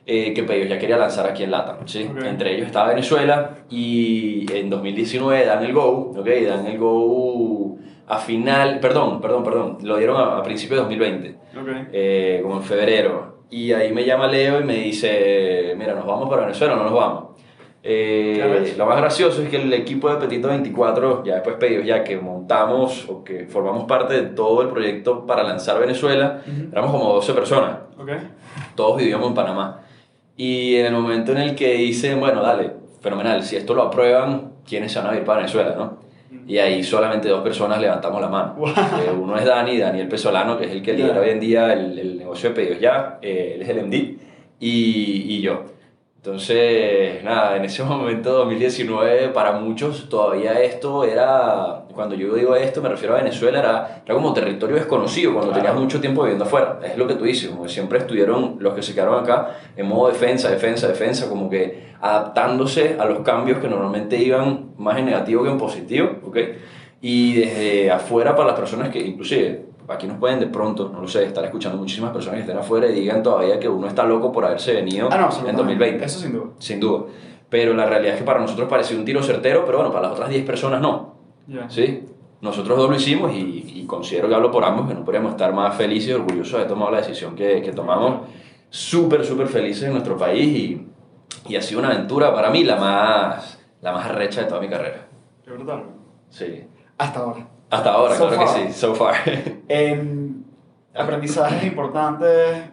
Eh, 0.05 0.33
que 0.33 0.41
Pedidos 0.43 0.67
ya 0.69 0.79
quería 0.79 0.97
lanzar 0.97 1.27
aquí 1.27 1.43
en 1.43 1.51
LATAM, 1.51 1.87
¿sí? 1.87 2.09
Ok. 2.11 2.23
Entre 2.25 2.55
ellos 2.55 2.65
estaba 2.65 2.89
Venezuela 2.89 3.57
y 3.69 4.51
en 4.51 4.69
2019 4.69 5.45
dan 5.45 5.63
el 5.63 5.73
go, 5.73 6.11
¿ok? 6.17 6.25
Dan 6.47 6.65
el 6.65 6.77
go 6.79 7.77
a 8.07 8.17
final, 8.17 8.79
perdón, 8.79 9.21
perdón, 9.21 9.43
perdón, 9.43 9.77
lo 9.83 9.97
dieron 9.97 10.17
a, 10.17 10.37
a 10.37 10.43
principios 10.43 10.77
de 10.79 10.83
2020, 10.97 11.29
Ok. 11.59 11.87
eh, 11.93 12.39
como 12.41 12.55
en 12.57 12.63
febrero. 12.63 13.41
Y 13.51 13.73
ahí 13.73 13.93
me 13.93 14.03
llama 14.03 14.27
Leo 14.27 14.59
y 14.59 14.63
me 14.63 14.75
dice, 14.75 15.75
mira, 15.77 15.93
nos 15.93 16.05
vamos 16.05 16.27
para 16.29 16.41
Venezuela, 16.43 16.75
no 16.75 16.83
nos 16.85 16.93
vamos. 16.93 17.23
Eh, 17.83 18.73
lo 18.77 18.85
más 18.85 18.97
gracioso 18.97 19.41
es 19.41 19.49
que 19.49 19.57
el 19.57 19.71
equipo 19.73 20.09
de 20.09 20.17
Petito 20.17 20.47
24, 20.49 21.23
ya 21.23 21.35
después 21.35 21.55
pedidos, 21.57 21.85
ya 21.85 22.03
que 22.03 22.17
montamos 22.17 23.07
o 23.09 23.23
que 23.23 23.45
formamos 23.45 23.85
parte 23.85 24.13
de 24.15 24.21
todo 24.29 24.61
el 24.63 24.69
proyecto 24.69 25.25
para 25.25 25.43
lanzar 25.43 25.79
Venezuela, 25.79 26.41
Ujú. 26.45 26.69
éramos 26.71 26.91
como 26.91 27.13
12 27.13 27.33
personas, 27.33 27.77
Ok. 27.99 28.09
todos 28.75 28.97
vivíamos 28.97 29.27
en 29.29 29.33
Panamá. 29.35 29.81
Y 30.43 30.75
en 30.77 30.87
el 30.87 30.93
momento 30.93 31.33
en 31.33 31.37
el 31.37 31.53
que 31.53 31.73
dicen, 31.73 32.19
bueno, 32.19 32.41
dale, 32.41 32.71
fenomenal, 32.99 33.43
si 33.43 33.57
esto 33.57 33.75
lo 33.75 33.83
aprueban, 33.83 34.53
¿quiénes 34.67 34.91
se 34.91 34.97
van 34.99 35.13
a 35.13 35.15
ir 35.15 35.23
para 35.23 35.41
Venezuela, 35.41 35.75
no? 35.77 35.97
Y 36.47 36.57
ahí 36.57 36.83
solamente 36.83 37.29
dos 37.29 37.43
personas 37.43 37.79
levantamos 37.79 38.19
la 38.19 38.27
mano. 38.27 38.55
Wow. 38.57 38.69
Eh, 38.69 39.11
uno 39.21 39.37
es 39.37 39.45
Dani, 39.45 39.77
Daniel 39.77 40.07
Pesolano, 40.07 40.57
que 40.57 40.65
es 40.65 40.71
el 40.71 40.81
que 40.81 40.93
lidera 40.93 41.13
Ya. 41.13 41.21
hoy 41.21 41.29
en 41.29 41.39
día 41.39 41.71
el, 41.73 41.99
el 41.99 42.17
negocio 42.17 42.49
de 42.49 42.55
pedidos 42.55 42.79
ya, 42.79 43.19
eh, 43.21 43.51
él 43.55 43.61
es 43.61 43.69
el 43.69 43.85
MD, 43.85 43.93
y, 44.59 45.35
y 45.35 45.41
yo. 45.41 45.63
Entonces, 46.23 47.23
nada, 47.23 47.57
en 47.57 47.65
ese 47.65 47.83
momento, 47.83 48.31
2019, 48.31 49.29
para 49.29 49.53
muchos 49.53 50.07
todavía 50.07 50.61
esto 50.61 51.03
era, 51.03 51.85
cuando 51.95 52.13
yo 52.13 52.35
digo 52.35 52.55
esto, 52.55 52.79
me 52.79 52.89
refiero 52.89 53.15
a 53.15 53.17
Venezuela, 53.17 53.57
era, 53.57 54.01
era 54.05 54.13
como 54.13 54.31
territorio 54.31 54.75
desconocido, 54.75 55.33
cuando 55.33 55.51
Claro. 55.51 55.65
tenías 55.65 55.81
mucho 55.81 55.99
tiempo 55.99 56.21
viviendo 56.21 56.45
afuera. 56.45 56.79
Es 56.83 56.95
lo 56.95 57.07
que 57.07 57.15
tú 57.15 57.23
dices, 57.23 57.49
como 57.49 57.63
que 57.63 57.69
siempre 57.69 57.97
estuvieron 57.97 58.57
los 58.59 58.75
que 58.75 58.83
se 58.83 58.93
quedaron 58.93 59.23
acá 59.23 59.57
en 59.75 59.87
modo 59.87 60.09
defensa, 60.09 60.51
defensa, 60.51 60.87
defensa, 60.87 61.27
como 61.27 61.49
que 61.49 61.89
adaptándose 61.99 62.97
a 62.99 63.05
los 63.05 63.21
cambios 63.21 63.57
que 63.57 63.67
normalmente 63.67 64.17
iban 64.17 64.73
más 64.77 64.99
en 64.99 65.05
negativo 65.05 65.43
que 65.43 65.49
en 65.49 65.57
positivo, 65.57 66.07
¿ok? 66.23 66.37
Y 67.01 67.33
desde 67.33 67.89
afuera 67.89 68.35
para 68.35 68.49
las 68.49 68.59
personas 68.59 68.89
que, 68.89 68.99
inclusive, 68.99 69.65
aquí 69.87 70.07
nos 70.07 70.17
pueden 70.17 70.39
de 70.39 70.47
pronto, 70.47 70.89
no 70.89 71.01
lo 71.01 71.07
sé, 71.07 71.25
estar 71.25 71.43
escuchando 71.45 71.77
muchísimas 71.77 72.11
personas 72.11 72.35
que 72.37 72.41
estén 72.41 72.57
afuera 72.57 72.87
y 72.87 72.93
digan 72.93 73.21
todavía 73.23 73.59
que 73.59 73.67
uno 73.69 73.87
está 73.87 74.03
loco 74.03 74.31
por 74.31 74.45
haberse 74.45 74.73
venido 74.73 75.07
Ah, 75.11 75.15
no, 75.15 75.17
en 75.17 75.23
absolutamente. 75.25 75.61
2020 75.63 76.05
Eso 76.05 76.19
sin 76.19 76.33
duda. 76.33 76.45
sin 76.59 76.79
duda. 76.79 77.03
Pero 77.49 77.73
la 77.73 77.85
realidad 77.85 78.13
es 78.13 78.19
que 78.19 78.25
para 78.25 78.39
nosotros 78.39 78.67
pareció 78.69 78.97
un 78.97 79.03
tiro 79.05 79.21
certero, 79.21 79.63
pero 79.65 79.77
bueno, 79.79 79.91
para 79.91 80.03
las 80.03 80.13
otras 80.13 80.29
10 80.29 80.45
personas 80.45 80.79
no. 80.81 81.15
Ya. 81.47 81.69
¿Sí? 81.69 82.05
Nosotros 82.41 82.77
dos 82.77 82.89
lo 82.89 82.95
hicimos 82.95 83.33
y, 83.33 83.73
y 83.75 83.85
considero 83.85 84.27
que 84.29 84.35
hablo 84.35 84.49
por 84.51 84.63
ambos, 84.63 84.87
que 84.87 84.93
no 84.93 85.03
podríamos 85.03 85.31
estar 85.31 85.53
más 85.53 85.75
felices 85.75 86.09
y 86.09 86.13
orgullosos 86.13 86.51
de 86.53 86.57
haber 86.59 86.67
tomado 86.69 86.91
la 86.91 86.97
decisión 86.97 87.35
que, 87.35 87.61
que 87.61 87.71
tomamos. 87.71 88.21
Súper, 88.69 89.25
súper 89.25 89.47
felices 89.47 89.83
en 89.83 89.91
nuestro 89.91 90.17
país 90.17 90.47
y, 90.47 90.87
y 91.49 91.55
ha 91.57 91.61
sido 91.61 91.81
una 91.81 91.89
aventura 91.89 92.33
para 92.33 92.49
mí 92.49 92.63
la 92.63 92.77
más, 92.77 93.59
la 93.81 93.91
más 93.91 94.05
arrecha 94.05 94.41
de 94.41 94.47
toda 94.47 94.61
mi 94.61 94.69
carrera. 94.69 95.07
Qué 95.43 95.51
brutal. 95.51 95.83
Sí. 96.29 96.63
Hasta 96.97 97.19
ahora. 97.19 97.47
Hasta 97.71 97.91
ahora, 97.93 98.15
So 98.15 98.27
claro 98.27 98.45
far. 98.45 98.55
que 98.55 98.67
sí, 98.67 98.79
so 98.79 98.93
far. 98.93 99.15
Em, 99.67 100.43
aprendizajes 100.93 101.63
importantes. 101.63 102.69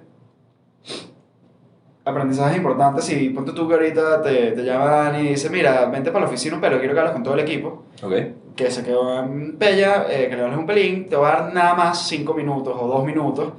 aprendizajes 2.04 2.56
importantes. 2.56 3.04
Si 3.04 3.28
ponte 3.30 3.52
tú 3.52 3.68
que 3.68 3.74
ahorita 3.74 4.22
te, 4.22 4.52
te 4.52 4.62
llaman 4.64 5.20
y 5.24 5.28
dices, 5.28 5.50
mira, 5.50 5.84
vente 5.86 6.10
para 6.10 6.24
la 6.24 6.28
oficina, 6.30 6.58
pero 6.60 6.78
quiero 6.78 6.94
que 6.94 7.00
hables 7.00 7.12
con 7.12 7.22
todo 7.22 7.34
el 7.34 7.40
equipo, 7.40 7.84
Ok. 8.02 8.12
que 8.56 8.70
se 8.70 8.82
quedó 8.82 9.18
en 9.22 9.56
Pella, 9.58 10.06
eh, 10.08 10.28
que 10.28 10.36
le 10.36 10.42
hables 10.42 10.58
un 10.58 10.66
pelín, 10.66 11.08
te 11.08 11.16
va 11.16 11.28
a 11.28 11.42
dar 11.42 11.52
nada 11.54 11.74
más 11.74 12.08
5 12.08 12.32
minutos 12.34 12.74
o 12.80 12.86
2 12.88 13.04
minutos 13.04 13.52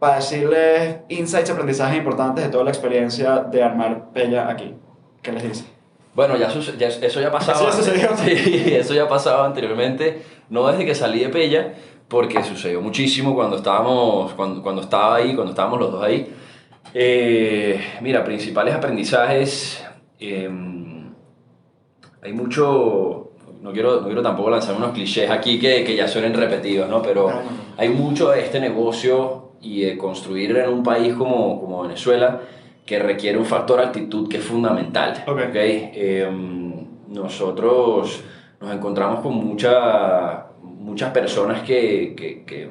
para 0.00 0.16
decirles 0.16 0.96
insights, 1.10 1.50
aprendizajes 1.50 1.96
importantes 1.96 2.44
de 2.44 2.50
toda 2.50 2.64
la 2.64 2.70
experiencia 2.70 3.36
de 3.38 3.62
armar 3.62 4.10
Pella 4.12 4.48
aquí. 4.50 4.74
¿Qué 5.22 5.30
les 5.30 5.42
dice? 5.44 5.64
Bueno, 6.14 6.36
ya, 6.36 6.48
ya- 6.78 6.88
eso 6.88 7.20
ya 7.20 7.30
pasaba. 7.30 7.58
Eso 7.70 7.70
ya 7.70 7.72
sucedió. 7.72 8.08
Sí, 8.16 8.74
eso 8.74 8.94
ya 8.94 9.08
pasaba 9.08 9.46
anteriormente. 9.46 10.22
No 10.50 10.66
desde 10.68 10.84
que 10.84 10.94
salí 10.94 11.20
de 11.20 11.28
Pella, 11.30 11.74
porque 12.08 12.42
sucedió 12.44 12.80
muchísimo 12.82 13.34
cuando 13.34 13.56
estábamos, 13.56 14.32
cuando, 14.34 14.62
cuando 14.62 14.82
estaba 14.82 15.16
ahí, 15.16 15.34
cuando 15.34 15.52
estábamos 15.52 15.80
los 15.80 15.92
dos 15.92 16.04
ahí. 16.04 16.30
Eh, 16.94 17.80
mira, 18.02 18.22
principales 18.24 18.74
aprendizajes. 18.74 19.82
eh, 20.20 20.50
hay 22.22 22.32
mucho. 22.32 23.28
No 23.62 23.72
quiero, 23.72 24.00
no 24.00 24.06
quiero 24.06 24.22
tampoco 24.22 24.50
lanzar 24.50 24.74
unos 24.74 24.90
clichés 24.92 25.30
aquí 25.30 25.58
que, 25.58 25.84
que 25.84 25.94
ya 25.94 26.08
suenen 26.08 26.34
repetidos, 26.34 26.88
¿no? 26.88 27.00
Pero 27.00 27.30
hay 27.76 27.88
mucho 27.88 28.30
de 28.30 28.40
este 28.40 28.58
negocio 28.58 29.52
y 29.60 29.82
de 29.82 29.96
construir 29.96 30.56
en 30.56 30.68
un 30.68 30.82
país 30.82 31.14
como, 31.14 31.60
como 31.60 31.82
Venezuela 31.82 32.40
que 32.86 32.98
requiere 32.98 33.38
un 33.38 33.44
factor 33.46 33.80
actitud 33.80 34.28
que 34.28 34.38
es 34.38 34.44
fundamental. 34.44 35.24
Ok. 35.26 35.38
¿ok? 35.48 35.54
Em, 35.56 36.72
nosotros 37.08 38.22
nos 38.60 38.74
encontramos 38.74 39.20
con 39.20 39.34
mucha- 39.34 40.46
muchas 40.62 41.10
personas 41.10 41.62
que, 41.62 42.14
que- 42.16 42.42
que, 42.44 42.62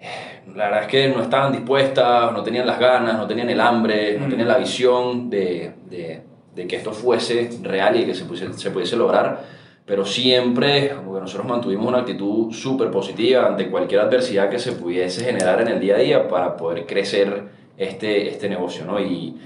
eh, 0.00 0.42
la 0.54 0.64
verdad 0.64 0.82
es 0.82 0.88
que 0.88 1.08
no 1.08 1.22
estaban 1.22 1.52
dispuestas, 1.52 2.32
no 2.32 2.42
tenían 2.42 2.66
las 2.66 2.78
ganas, 2.78 3.16
no 3.16 3.26
tenían 3.26 3.50
el 3.50 3.60
hambre, 3.60 4.18
no 4.18 4.26
Mm. 4.26 4.30
tenían 4.30 4.48
la 4.48 4.58
visión 4.58 5.30
de, 5.30 5.72
de- 5.88 6.22
de 6.54 6.66
que 6.66 6.76
esto 6.76 6.92
fuese 6.92 7.50
real 7.62 7.98
y 7.98 8.04
que 8.04 8.14
se 8.14 8.24
pudiese, 8.24 8.52
se 8.54 8.70
pudiese 8.70 8.96
lograr. 8.96 9.62
Pero 9.86 10.04
siempre, 10.04 10.90
como 10.94 11.14
que 11.14 11.20
nosotros 11.20 11.46
mantuvimos 11.48 11.86
una 11.86 11.98
actitud 11.98 12.52
súper 12.52 12.90
positiva 12.90 13.46
ante 13.46 13.68
cualquier 13.68 14.00
adversidad 14.00 14.48
que 14.48 14.58
se 14.58 14.72
pudiese 14.72 15.24
generar 15.24 15.60
en 15.60 15.68
el 15.68 15.80
día 15.80 15.96
a 15.96 15.98
día 15.98 16.28
para 16.28 16.56
poder 16.56 16.86
crecer 16.86 17.61
este, 17.76 18.28
este 18.28 18.48
negocio, 18.48 18.84
¿no? 18.84 19.00
Y, 19.00 19.36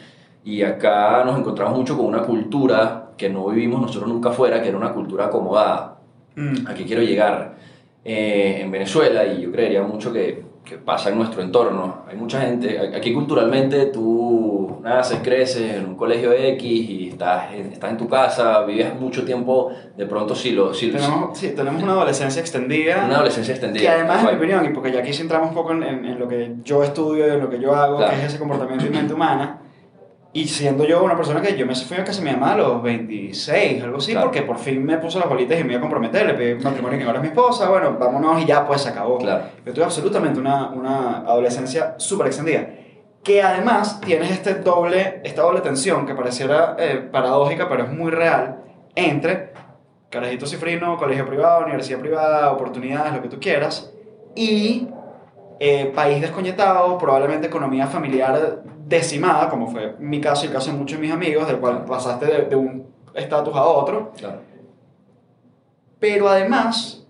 y 0.44 0.62
acá 0.62 1.24
nos 1.24 1.38
encontramos 1.38 1.76
mucho 1.76 1.96
con 1.96 2.06
una 2.06 2.22
cultura 2.22 3.10
que 3.16 3.28
no 3.28 3.46
vivimos 3.48 3.80
nosotros 3.80 4.08
nunca 4.08 4.30
fuera, 4.30 4.62
que 4.62 4.68
era 4.68 4.78
una 4.78 4.92
cultura 4.92 5.26
acomodada. 5.26 5.98
Mm. 6.36 6.66
¿A 6.66 6.74
qué 6.74 6.84
quiero 6.84 7.02
llegar? 7.02 7.56
Eh, 8.04 8.60
en 8.60 8.70
Venezuela, 8.70 9.26
y 9.26 9.42
yo 9.42 9.50
creería 9.50 9.82
mucho 9.82 10.12
que, 10.12 10.44
que 10.66 10.78
pasa 10.78 11.10
en 11.10 11.16
nuestro 11.18 11.40
entorno, 11.42 12.02
hay 12.08 12.16
mucha 12.16 12.40
gente, 12.40 12.92
aquí 12.94 13.12
culturalmente 13.14 13.86
tú 13.86 14.78
naces, 14.82 15.20
creces 15.22 15.74
en 15.76 15.86
un 15.86 15.94
colegio 15.94 16.32
X 16.32 16.62
y 16.90 17.08
estás 17.10 17.54
en, 17.54 17.66
estás 17.72 17.90
en 17.92 17.96
tu 17.96 18.08
casa, 18.08 18.62
vives 18.64 18.98
mucho 19.00 19.24
tiempo, 19.24 19.70
de 19.96 20.06
pronto 20.06 20.34
sí 20.34 20.50
lo... 20.50 20.74
Sí, 20.74 20.90
Tenemos, 20.90 21.38
sí, 21.38 21.52
tenemos 21.54 21.80
una 21.82 21.92
adolescencia 21.92 22.40
extendida. 22.40 23.04
una 23.06 23.14
adolescencia 23.14 23.52
extendida. 23.52 23.82
Que 23.82 23.88
además, 23.88 24.20
en 24.24 24.30
mi 24.30 24.36
opinión, 24.36 24.64
y 24.66 24.68
porque 24.70 24.90
ya 24.92 24.98
aquí 25.00 25.12
sí 25.12 25.22
entramos 25.22 25.50
un 25.50 25.54
poco 25.54 25.70
en, 25.70 25.84
en- 25.84 26.04
en 26.04 26.18
lo 26.18 26.26
que 26.26 26.54
yo 26.64 26.82
estudio 26.82 27.28
y 27.28 27.30
en 27.30 27.40
lo 27.40 27.48
que 27.48 27.60
yo 27.60 27.72
hago, 27.74 27.98
Claro. 27.98 28.12
que 28.12 28.18
es 28.18 28.24
ese 28.26 28.38
comportamiento 28.40 28.84
y 28.86 28.90
mente 28.90 29.14
humana, 29.14 29.60
y 30.36 30.46
siendo 30.48 30.84
yo 30.84 31.02
una 31.02 31.16
persona 31.16 31.40
que 31.40 31.56
yo 31.56 31.64
me 31.64 31.74
fui 31.74 31.96
a 31.96 32.04
casa 32.04 32.20
de 32.22 32.26
mi 32.30 32.36
mamá 32.36 32.52
a 32.52 32.56
los 32.58 32.82
26, 32.82 33.82
algo 33.82 33.96
así, 33.96 34.12
Claro. 34.12 34.26
porque 34.26 34.42
por 34.42 34.58
fin 34.58 34.84
me 34.84 34.98
puso 34.98 35.18
las 35.18 35.30
bolitas 35.30 35.58
y 35.58 35.64
me 35.64 35.70
iba 35.72 35.78
a 35.78 35.80
comprometer, 35.80 36.26
le 36.26 36.34
pedí 36.34 36.62
matrimonio 36.62 36.98
que 36.98 37.04
ahora 37.04 37.20
es 37.20 37.22
mi 37.22 37.28
esposa, 37.28 37.70
bueno, 37.70 37.96
vámonos 37.98 38.42
y 38.42 38.44
ya 38.44 38.66
pues 38.66 38.82
se 38.82 38.90
acabó. 38.90 39.16
Claro. 39.16 39.44
Yo 39.64 39.72
tuve 39.72 39.84
absolutamente 39.84 40.38
una, 40.38 40.68
una 40.68 41.18
adolescencia 41.20 41.94
súper 41.96 42.26
extendida. 42.26 42.68
Que 43.24 43.42
además 43.42 43.98
tienes 44.02 44.30
este 44.30 44.56
doble, 44.56 45.22
esta 45.24 45.40
doble 45.40 45.62
tensión 45.62 46.04
que 46.04 46.14
pareciera 46.14 46.76
eh, 46.78 47.08
paradójica, 47.10 47.66
pero 47.70 47.84
es 47.84 47.90
muy 47.90 48.10
real, 48.10 48.58
entre 48.94 49.54
carajito 50.10 50.44
cifrino, 50.44 50.98
colegio 50.98 51.24
privado, 51.26 51.64
universidad 51.64 51.98
privada, 51.98 52.52
oportunidades, 52.52 53.14
lo 53.14 53.22
que 53.22 53.28
tú 53.30 53.40
quieras, 53.40 53.90
y 54.34 54.86
eh, 55.60 55.90
país 55.94 56.20
desconectado, 56.20 56.98
probablemente 56.98 57.46
economía 57.46 57.86
familiar 57.86 58.62
decimada, 58.88 59.48
como 59.50 59.66
fue 59.68 59.96
mi 59.98 60.20
caso 60.20 60.44
y 60.44 60.46
el 60.48 60.52
caso 60.54 60.70
de 60.70 60.78
muchos 60.78 60.98
de 60.98 61.02
mis 61.06 61.12
amigos, 61.12 61.46
del 61.48 61.58
cual 61.58 61.84
pasaste 61.84 62.26
de, 62.26 62.42
de 62.42 62.54
un 62.56 62.86
estatus 63.14 63.54
a 63.56 63.64
otro, 63.64 64.12
Claro. 64.16 64.40
pero 65.98 66.28
además, 66.28 67.04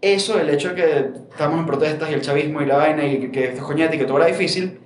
eso, 0.00 0.38
el 0.38 0.50
hecho 0.50 0.70
de 0.70 0.74
que 0.74 0.98
estamos 1.30 1.58
en 1.58 1.66
protestas 1.66 2.10
y 2.10 2.14
el 2.14 2.20
chavismo 2.20 2.60
y 2.60 2.66
la 2.66 2.76
vaina 2.76 3.04
y 3.04 3.30
que, 3.30 3.44
esto 3.44 3.56
es 3.58 3.62
coñete 3.62 3.96
y 3.96 3.98
que 3.98 4.04
todo 4.04 4.18
era 4.18 4.26
difícil, 4.26 4.80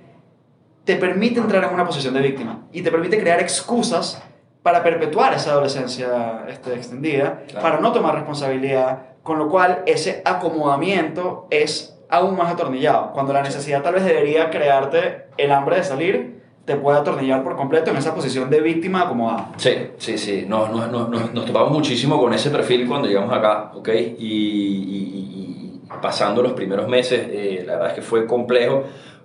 te 0.85 0.95
permite 0.95 1.39
entrar 1.39 1.63
en 1.65 1.73
una 1.73 1.85
posición 1.85 2.13
de 2.13 2.21
víctima 2.21 2.67
y 2.71 2.81
te 2.81 2.91
permite 2.91 3.19
crear 3.19 3.39
excusas 3.39 4.21
para 4.61 4.81
perpetuar 4.81 5.33
esa 5.33 5.51
adolescencia 5.51 6.45
este, 6.47 6.73
extendida, 6.73 7.43
Claro. 7.47 7.61
para 7.61 7.79
no 7.79 7.91
tomar 7.91 8.15
responsabilidad, 8.15 9.07
con 9.23 9.37
lo 9.39 9.49
cual 9.49 9.83
ese 9.85 10.21
acomodamiento 10.25 11.47
es 11.49 11.92
aún 12.09 12.35
más 12.37 12.51
atornillado. 12.53 13.11
Cuando 13.13 13.33
la 13.33 13.41
necesidad 13.41 13.81
tal 13.81 13.95
vez 13.95 14.05
debería 14.05 14.49
crearte 14.49 15.25
el 15.37 15.51
hambre 15.51 15.77
de 15.77 15.83
salir, 15.83 16.43
te 16.65 16.75
puede 16.75 16.97
atornillar 16.97 17.43
por 17.43 17.55
completo 17.57 17.91
en 17.91 17.97
esa 17.97 18.15
posición 18.15 18.49
de 18.49 18.61
víctima 18.61 19.01
acomodada. 19.01 19.49
Sí, 19.57 19.71
sí, 19.97 20.17
sí. 20.17 20.45
Nos, 20.47 20.69
nos, 20.71 20.89
nos, 20.91 21.33
nos- 21.33 21.45
topamos 21.45 21.71
muchísimo 21.71 22.17
con 22.19 22.33
ese 22.33 22.49
perfil 22.51 22.87
cuando 22.87 23.07
llegamos 23.07 23.33
acá, 23.33 23.71
¿ok? 23.75 23.89
Y, 23.89 23.93
y- 23.93 24.19
y- 24.19 25.81
y 25.81 25.81
pasando 26.01 26.41
los 26.41 26.53
primeros 26.53 26.87
meses, 26.87 27.27
eh, 27.29 27.63
la 27.65 27.73
verdad 27.73 27.89
es 27.89 27.95
que 27.95 28.01
fue 28.01 28.25
complejo 28.25 28.83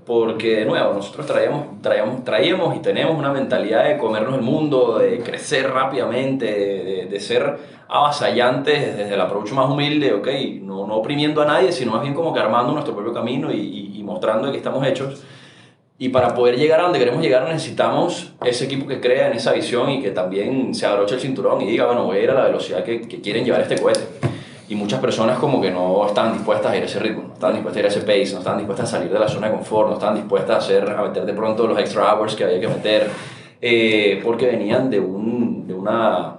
porque, 0.08 0.56
de 0.56 0.64
nuevo, 0.64 0.94
nosotros 0.94 1.26
traíamos, 1.26 1.82
traíamos, 1.82 2.24
traíamos 2.24 2.74
y 2.74 2.78
tenemos 2.80 3.14
una 3.16 3.30
mentalidad 3.30 3.84
de 3.86 3.98
comernos 3.98 4.34
el 4.36 4.40
mundo, 4.40 4.98
de 4.98 5.18
crecer 5.20 5.70
rápidamente, 5.70 6.46
de, 6.46 7.06
de- 7.10 7.20
ser 7.20 7.58
avasallantes 7.88 8.96
desde 8.96 9.14
el 9.14 9.20
approach 9.20 9.52
más 9.52 9.68
humilde, 9.70 10.14
¿ok? 10.14 10.28
No, 10.62 10.86
no 10.86 10.94
oprimiendo 10.96 11.42
a 11.42 11.44
nadie, 11.44 11.72
sino 11.72 11.92
más 11.92 12.00
bien 12.02 12.14
como 12.14 12.32
que 12.32 12.40
armando 12.40 12.72
nuestro 12.72 12.94
propio 12.94 13.12
camino 13.12 13.52
y, 13.52 13.56
y- 13.58 13.98
y 13.98 14.02
mostrando 14.02 14.50
que 14.50 14.56
estamos 14.56 14.86
hechos. 14.86 15.22
Y 15.98 16.08
para 16.10 16.34
poder 16.34 16.56
llegar 16.56 16.80
a 16.80 16.84
donde 16.84 16.98
queremos 17.00 17.20
llegar 17.20 17.46
necesitamos 17.48 18.32
ese 18.44 18.64
equipo 18.64 18.86
que 18.86 19.00
crea 19.00 19.26
en 19.26 19.34
esa 19.34 19.52
visión 19.52 19.90
y 19.90 20.00
que 20.00 20.10
también 20.12 20.74
se 20.74 20.86
abroche 20.86 21.16
el 21.16 21.20
cinturón 21.20 21.60
y 21.60 21.66
diga, 21.66 21.86
bueno, 21.86 22.04
voy 22.04 22.18
a 22.18 22.22
ir 22.22 22.30
a 22.30 22.34
la 22.34 22.44
velocidad 22.44 22.82
que, 22.84 23.02
que 23.02 23.20
quieren 23.20 23.44
llevar 23.44 23.60
este 23.62 23.76
cohete. 23.78 24.00
Y 24.68 24.74
muchas 24.74 25.00
personas 25.00 25.38
como 25.38 25.60
que 25.60 25.70
no 25.70 26.06
están 26.06 26.34
dispuestas 26.34 26.72
a 26.72 26.76
ir 26.76 26.82
a 26.82 26.86
ese 26.86 26.98
ritmo, 26.98 27.24
no 27.28 27.34
están 27.34 27.54
dispuestas 27.54 27.76
a 27.76 27.80
ir 27.80 27.86
a 27.86 27.88
ese 27.88 28.00
pace, 28.00 28.32
no 28.32 28.38
están 28.40 28.58
dispuestas 28.58 28.88
a 28.88 28.98
salir 28.98 29.10
de 29.10 29.18
la 29.18 29.28
zona 29.28 29.48
de 29.48 29.54
confort, 29.54 29.88
no 29.88 29.94
están 29.94 30.14
dispuestas 30.14 30.56
a, 30.56 30.58
hacer, 30.58 30.90
a 30.90 31.02
meter 31.02 31.24
de 31.24 31.32
pronto 31.32 31.66
los 31.66 31.78
extra 31.78 32.14
hours 32.14 32.36
que 32.36 32.44
había 32.44 32.60
que 32.60 32.68
meter, 32.68 33.10
eh, 33.60 34.20
porque 34.22 34.46
venían 34.46 34.90
de, 34.90 35.00
un, 35.00 35.66
de, 35.66 35.72
una, 35.72 36.36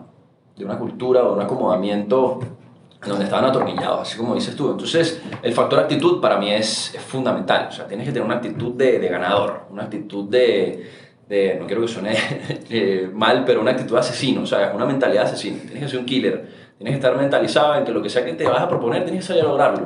de 0.55 0.63
una 0.63 0.77
cultura 0.77 1.23
o 1.23 1.29
de 1.29 1.35
un 1.37 1.41
acomodamiento 1.41 2.39
en 3.01 3.09
donde 3.09 3.25
estaban 3.25 3.45
atornillados, 3.45 4.01
así 4.01 4.17
como 4.17 4.35
dices 4.35 4.55
tú. 4.55 4.69
Entonces, 4.69 5.21
el 5.41 5.53
factor 5.53 5.79
actitud 5.79 6.19
para 6.21 6.37
mí 6.37 6.51
es, 6.51 6.93
es 6.93 7.01
fundamental. 7.01 7.67
O 7.69 7.71
sea, 7.71 7.87
tienes 7.87 8.05
que 8.05 8.11
tener 8.11 8.25
una 8.25 8.35
actitud 8.35 8.73
de, 8.73 8.99
de 8.99 9.07
ganador, 9.07 9.61
una 9.71 9.83
actitud 9.83 10.29
de, 10.29 10.85
de, 11.29 11.57
no 11.59 11.65
quiero 11.65 11.81
que 11.81 11.87
suene 11.87 12.13
eh, 12.69 13.09
mal, 13.13 13.45
pero 13.45 13.61
una 13.61 13.71
actitud 13.71 13.93
de 13.93 13.99
asesino, 14.01 14.41
o 14.41 14.45
sea, 14.45 14.73
una 14.75 14.85
mentalidad 14.85 15.23
de 15.23 15.29
asesino. 15.29 15.59
Tienes 15.61 15.83
que 15.83 15.89
ser 15.89 15.99
un 15.99 16.05
killer, 16.05 16.49
tienes 16.79 16.93
que 16.93 17.05
estar 17.05 17.15
mentalizado 17.15 17.75
en 17.75 17.83
que 17.83 17.91
lo 17.91 18.01
que 18.01 18.09
sea 18.09 18.23
que 18.23 18.33
te 18.33 18.45
vas 18.45 18.61
a 18.61 18.69
proponer, 18.69 19.03
tienes 19.03 19.21
que 19.21 19.27
salir 19.27 19.43
a 19.43 19.47
lograrlo. 19.47 19.85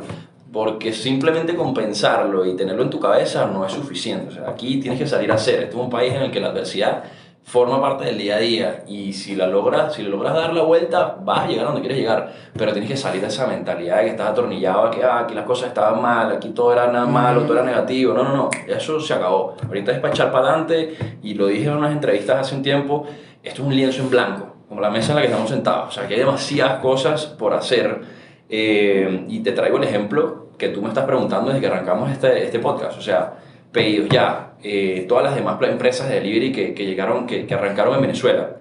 Porque 0.52 0.94
simplemente 0.94 1.56
compensarlo 1.56 2.46
y 2.46 2.56
tenerlo 2.56 2.84
en 2.84 2.92
tu 2.92 3.00
cabeza 3.00 3.48
no 3.48 3.66
es 3.66 3.74
suficiente. 3.74 4.30
O 4.30 4.32
sea, 4.32 4.50
aquí 4.50 4.80
tienes 4.80 5.00
que 5.00 5.08
salir 5.08 5.32
a 5.32 5.36
hacer. 5.36 5.56
Este 5.56 5.70
es 5.70 5.76
un 5.76 5.90
país 5.90 6.14
en 6.14 6.22
el 6.22 6.32
que 6.32 6.40
la 6.40 6.50
adversidad 6.50 7.04
forma 7.44 7.82
parte 7.82 8.06
del 8.06 8.18
día 8.18 8.36
a 8.36 8.40
día 8.40 8.84
y 8.88 9.12
si 9.12 9.36
la 9.36 9.48
logras, 9.48 9.96
si 9.96 10.04
logras 10.04 10.34
dar 10.34 10.54
la 10.54 10.62
vuelta, 10.62 11.18
vas 11.24 11.40
a 11.40 11.48
llegar 11.48 11.66
a 11.66 11.68
donde 11.70 11.82
quieres 11.82 11.98
llegar, 11.98 12.32
pero 12.58 12.72
tienes 12.72 12.90
que 12.90 12.96
salir 12.96 13.22
de 13.22 13.28
esa 13.28 13.48
mentalidad 13.48 13.98
de 13.98 14.04
que 14.04 14.10
estás 14.12 14.30
atornillado 14.30 14.90
que 14.92 15.04
ah, 15.04 15.20
aquí 15.20 15.34
las 15.34 15.46
cosas 15.46 15.70
estaban 15.70 16.02
mal, 16.02 16.32
aquí 16.32 16.50
todo 16.50 16.72
era 16.72 16.88
nada 16.88 17.06
malo, 17.06 17.42
todo 17.42 17.54
era 17.54 17.64
negativo. 17.64 18.14
No, 18.14 18.24
no, 18.24 18.36
no, 18.36 18.50
eso 18.68 19.00
se 19.00 19.14
acabó. 19.14 19.56
Ahorita 19.68 19.92
es 19.92 20.00
para 20.00 20.14
echar 20.14 20.32
para 20.32 20.50
adelante 20.50 20.96
y 21.22 21.34
lo 21.34 21.48
dije 21.48 21.66
en 21.66 21.76
unas 21.76 21.92
entrevistas 21.92 22.40
hace 22.40 22.56
un 22.56 22.62
tiempo, 22.62 23.06
esto 23.44 23.62
es 23.62 23.68
un 23.68 23.76
lienzo 23.76 24.04
en 24.04 24.10
blanco, 24.10 24.53
como 24.74 24.82
la 24.82 24.90
mesa 24.90 25.12
en 25.12 25.18
la 25.18 25.22
que 25.22 25.28
estamos 25.28 25.50
sentados. 25.50 25.90
O 25.90 25.92
sea, 25.92 26.08
que 26.08 26.16
hay 26.16 26.20
demasiadas 26.22 26.80
cosas 26.82 27.28
por 27.28 27.54
hacer 27.54 28.02
eh, 28.50 29.26
y 29.30 29.40
te 29.42 29.52
traigo 29.52 29.78
el 29.78 29.84
ejemplo 29.84 30.48
que 30.58 30.70
tú 30.70 30.82
me 30.82 30.88
estás 30.88 31.06
preguntando 31.06 31.50
desde 31.50 31.62
que 31.62 31.68
arrancamos 31.68 32.12
este, 32.12 32.44
este 32.44 32.58
podcast. 32.58 32.98
O 32.98 33.02
sea, 33.02 33.36
pedidos 33.72 34.10
ya, 34.10 34.54
eh, 34.64 35.06
todas 35.08 35.26
las 35.26 35.36
demás 35.36 35.62
empresas 35.62 36.10
de 36.10 36.16
delivery 36.16 36.52
que, 36.52 36.74
que 36.74 36.86
llegaron, 36.88 37.28
que, 37.28 37.46
que 37.46 37.54
arrancaron 37.54 37.94
en 37.94 38.02
Venezuela. 38.02 38.58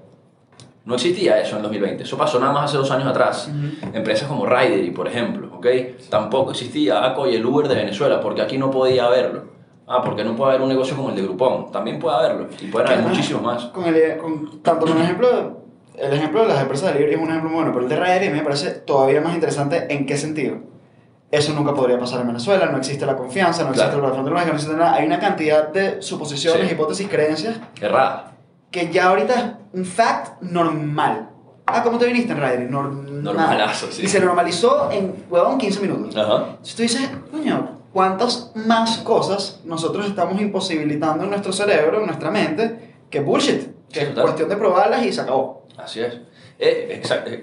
No 0.84 0.96
existía 0.96 1.40
eso 1.40 1.56
en 1.56 1.62
2020, 1.62 2.02
eso 2.02 2.18
pasó 2.18 2.38
nada 2.40 2.52
más 2.52 2.64
hace 2.64 2.76
dos 2.76 2.90
años 2.90 3.06
atrás. 3.06 3.50
Empresas 3.94 4.28
como 4.28 4.44
Ridery, 4.44 4.90
por 4.90 5.08
ejemplo, 5.08 5.56
¿ok? 5.56 5.66
Tampoco 6.10 6.50
existía 6.50 7.06
ACO 7.06 7.26
y 7.26 7.36
el 7.36 7.46
Uber 7.46 7.68
de 7.68 7.76
Venezuela, 7.76 8.20
porque 8.20 8.42
aquí 8.42 8.58
no 8.58 8.70
podía 8.70 9.06
haberlo. 9.06 9.44
Ah, 9.86 10.02
porque 10.04 10.24
no 10.24 10.34
puede 10.34 10.50
haber 10.50 10.62
un 10.62 10.68
negocio 10.68 10.96
como 10.96 11.10
el 11.10 11.16
de 11.16 11.22
Groupon, 11.22 11.70
también 11.70 11.98
puede 11.98 12.16
haberlo, 12.16 12.48
y 12.60 12.66
pueden 12.66 12.88
haber 12.88 13.04
muchísimos 13.04 13.42
más. 13.42 13.64
Con 13.66 13.84
el, 13.84 14.16
con, 14.16 14.62
tanto 14.62 14.86
con 14.86 14.96
el 14.96 15.04
ejemplo, 15.04 15.61
el 15.96 16.12
ejemplo 16.12 16.42
de 16.42 16.48
las 16.48 16.60
empresas 16.62 16.86
de 16.88 16.92
delivery 16.94 17.14
es 17.16 17.20
un 17.22 17.28
ejemplo 17.28 17.50
muy 17.50 17.56
bueno, 17.56 17.72
pero 17.72 17.84
el 17.84 17.88
de 17.90 17.96
Rider 17.96 18.32
me 18.32 18.42
parece 18.42 18.70
todavía 18.70 19.20
más 19.20 19.34
interesante 19.34 19.86
en 19.92 20.06
qué 20.06 20.16
sentido. 20.16 20.56
Eso 21.30 21.52
nunca 21.54 21.72
podría 21.74 21.98
pasar 21.98 22.20
en 22.20 22.26
Venezuela, 22.26 22.66
no 22.66 22.76
existe 22.78 23.06
la 23.06 23.16
confianza, 23.16 23.62
no 23.64 23.70
existe 23.70 23.90
Claro. 23.90 24.06
la 24.08 24.12
frontera, 24.14 24.44
no 24.44 24.52
existe 24.52 24.74
nada. 24.76 24.94
Hay 24.94 25.06
una 25.06 25.18
cantidad 25.18 25.68
de 25.68 26.02
suposiciones, 26.02 26.66
Sí. 26.68 26.74
hipótesis, 26.74 27.08
creencias 27.08 27.56
Errada. 27.80 28.32
que 28.70 28.90
ya 28.90 29.08
ahorita 29.08 29.34
es 29.34 29.44
un 29.72 29.84
fact 29.86 30.42
normal. 30.42 31.30
Ah, 31.66 31.82
¿cómo 31.82 31.96
te 31.98 32.06
viniste 32.06 32.32
en 32.32 32.38
Ryder? 32.38 32.70
Normal. 32.70 33.22
Normalazo, 33.22 33.86
sí. 33.90 34.02
Y 34.04 34.08
se 34.08 34.20
normalizó 34.20 34.90
en, 34.90 35.24
huevón, 35.30 35.56
15 35.58 35.80
minutos. 35.80 36.14
Ajá. 36.16 36.56
Si 36.62 36.76
tú 36.76 36.82
dices, 36.82 37.08
coño, 37.30 37.78
¿cuántas 37.92 38.50
más 38.54 38.98
cosas 38.98 39.60
nosotros 39.64 40.04
estamos 40.06 40.38
imposibilitando 40.40 41.24
en 41.24 41.30
nuestro 41.30 41.52
cerebro, 41.52 42.00
en 42.00 42.06
nuestra 42.06 42.30
mente, 42.30 42.94
que 43.08 43.20
bullshit? 43.20 43.68
Que 43.90 44.02
es 44.02 44.08
cuestión 44.10 44.48
de 44.48 44.56
probarlas 44.56 45.04
y 45.04 45.12
se 45.12 45.20
acabó. 45.20 45.61
Así 45.76 46.00
es. 46.00 46.18
Eh. 46.58 47.00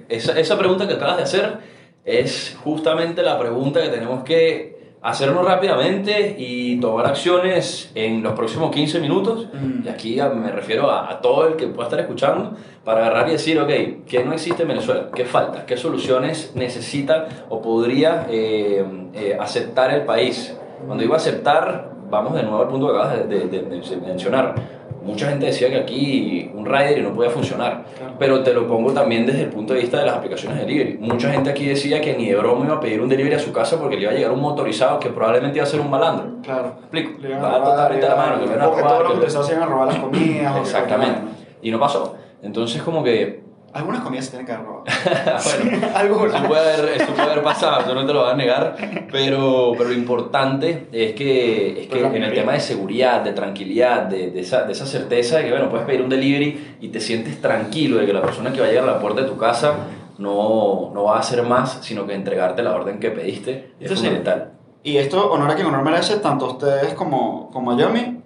Esa, 0.09 0.37
esa 0.39 0.57
pregunta 0.57 0.87
que 0.87 0.93
acabas 0.93 1.17
de 1.17 1.23
hacer 1.23 1.57
es 2.05 2.57
justamente 2.63 3.21
la 3.23 3.37
pregunta 3.39 3.81
que 3.81 3.89
tenemos 3.89 4.23
que 4.23 4.77
hacernos 5.01 5.45
rápidamente 5.45 6.35
y 6.37 6.77
tomar 6.81 7.05
acciones 7.07 7.89
en 7.95 8.21
los 8.21 8.33
próximos 8.33 8.71
15 8.71 8.99
minutos. 8.99 9.47
Mm. 9.53 9.85
Y 9.85 9.89
aquí 9.89 10.19
a- 10.19 10.29
me 10.29 10.51
refiero 10.51 10.89
a, 10.91 11.09
a 11.09 11.21
todo 11.21 11.47
el 11.47 11.55
que 11.55 11.67
pueda 11.67 11.87
estar 11.87 11.99
escuchando 12.01 12.53
para 12.83 13.01
agarrar 13.05 13.29
y 13.29 13.33
decir, 13.33 13.59
ok, 13.59 13.69
¿qué 14.07 14.23
no 14.25 14.33
existe 14.33 14.63
en 14.63 14.69
Venezuela? 14.69 15.09
¿Qué 15.15 15.23
falta? 15.25 15.65
¿Qué 15.65 15.77
soluciones 15.77 16.51
necesita 16.55 17.27
o 17.49 17.61
podría 17.61 18.27
eh, 18.29 18.83
eh, 19.13 19.37
aceptar 19.39 19.93
el 19.93 20.01
país? 20.03 20.53
Cuando 20.85 21.01
digo 21.01 21.15
aceptar, 21.15 21.91
vamos 22.09 22.33
de 22.35 22.43
nuevo 22.43 22.61
al 22.61 22.67
punto 22.67 22.87
que 22.87 22.97
acabas 22.97 23.29
de, 23.29 23.39
de- 23.39 23.47
de- 23.47 23.79
de 23.81 23.97
mencionar. 23.97 24.78
Mucha 25.03 25.27
gente 25.29 25.47
decía 25.47 25.69
que 25.69 25.77
aquí 25.77 26.51
un 26.53 26.65
rider 26.65 27.01
no 27.03 27.13
podía 27.13 27.29
funcionar, 27.29 27.85
Claro. 27.97 28.13
pero 28.19 28.43
te 28.43 28.53
lo 28.53 28.67
pongo 28.67 28.91
también 28.91 29.25
desde 29.25 29.43
el 29.43 29.49
punto 29.49 29.73
de 29.73 29.79
vista 29.81 29.99
de 29.99 30.05
las 30.05 30.15
aplicaciones 30.15 30.59
de 30.59 30.65
delivery. 30.65 30.97
Mucha 30.99 31.31
gente 31.31 31.49
aquí 31.49 31.65
decía 31.65 31.99
que 32.01 32.15
ni 32.15 32.27
de 32.27 32.35
broma 32.35 32.65
iba 32.65 32.75
a 32.75 32.79
pedir 32.79 33.01
un 33.01 33.09
delivery 33.09 33.35
a 33.35 33.39
su 33.39 33.51
casa 33.51 33.79
porque 33.79 33.95
le 33.95 34.03
iba 34.03 34.11
a 34.11 34.15
llegar 34.15 34.31
un 34.31 34.41
motorizado 34.41 34.99
que 34.99 35.09
probablemente 35.09 35.57
iba 35.57 35.63
a 35.63 35.69
ser 35.69 35.79
un 35.79 35.89
malandro. 35.89 36.41
Claro. 36.43 36.73
¿Me 36.91 36.99
explico? 36.99 37.21
Le 37.21 37.29
iban 37.29 37.43
a 37.45 37.57
robar, 37.59 37.95
la 37.95 38.15
mano, 38.15 38.39
que 38.39 38.45
le 38.45 38.51
van 38.51 38.61
a 38.61 38.65
porque 38.65 38.81
robar, 38.81 38.87
todos 38.89 38.91
los 38.91 38.97
que 38.97 39.03
le- 39.03 39.13
motorizados 39.15 39.47
se 39.47 39.53
iban 39.53 39.63
a 39.63 39.71
robar 39.71 39.87
las 39.87 39.97
comidas. 39.97 40.57
Exactamente. 40.57 41.19
Y 41.61 41.71
no 41.71 41.79
pasó. 41.79 42.15
Entonces 42.41 42.81
como 42.81 43.03
que 43.03 43.41
Algunas 43.73 44.01
comidas 44.01 44.25
se 44.25 44.31
tienen 44.31 44.45
que 44.45 44.53
haber 44.53 44.65
robado. 44.65 44.83
bueno, 45.63 45.87
Algunas. 45.95 46.35
eso 46.35 46.47
puede, 46.47 46.73
haber, 46.73 47.01
eso 47.01 47.13
puede 47.13 47.31
haber 47.31 47.43
pasado, 47.43 47.87
yo 47.87 47.93
no 47.95 48.05
te 48.05 48.13
lo 48.13 48.21
voy 48.21 48.31
a 48.31 48.35
negar, 48.35 48.75
pero, 49.11 49.73
pero 49.77 49.89
lo 49.89 49.95
importante 49.95 50.87
es 50.91 51.13
que, 51.13 51.81
es 51.83 51.87
que 51.87 51.99
en 51.99 52.23
el 52.23 52.33
tema 52.33 52.53
de 52.53 52.59
seguridad, 52.59 53.21
de 53.21 53.33
tranquilidad, 53.33 54.03
de, 54.03 54.31
de 54.31 54.39
esa, 54.39 54.63
de 54.63 54.71
esa 54.71 54.85
certeza 54.85 55.37
de 55.37 55.45
que, 55.45 55.51
bueno, 55.51 55.69
puedes 55.69 55.85
pedir 55.85 56.01
un 56.01 56.09
delivery 56.09 56.77
y 56.81 56.87
te 56.89 56.99
sientes 56.99 57.41
tranquilo 57.41 57.97
de 57.97 58.05
que 58.05 58.13
la 58.13 58.21
persona 58.21 58.51
que 58.51 58.59
va 58.59 58.67
a 58.67 58.69
llegar 58.69 58.83
a 58.83 58.93
la 58.93 58.99
puerta 58.99 59.21
de 59.21 59.27
tu 59.27 59.37
casa 59.37 59.73
no, 60.17 60.91
no 60.93 61.03
va 61.03 61.17
a 61.17 61.19
hacer 61.19 61.43
más, 61.43 61.79
sino 61.81 62.05
que 62.05 62.13
entregarte 62.13 62.61
la 62.61 62.75
orden 62.75 62.99
que 62.99 63.11
pediste, 63.11 63.51
es 63.51 63.91
Entonces, 63.91 63.99
fundamental. 63.99 64.51
Y 64.83 64.97
esto, 64.97 65.31
honor 65.31 65.51
a 65.51 65.55
quien 65.55 65.67
honor 65.67 65.83
merece, 65.83 66.17
tanto 66.17 66.47
ustedes 66.47 66.93
como, 66.93 67.49
como 67.51 67.71
a 67.71 67.77
Yomi. 67.77 68.21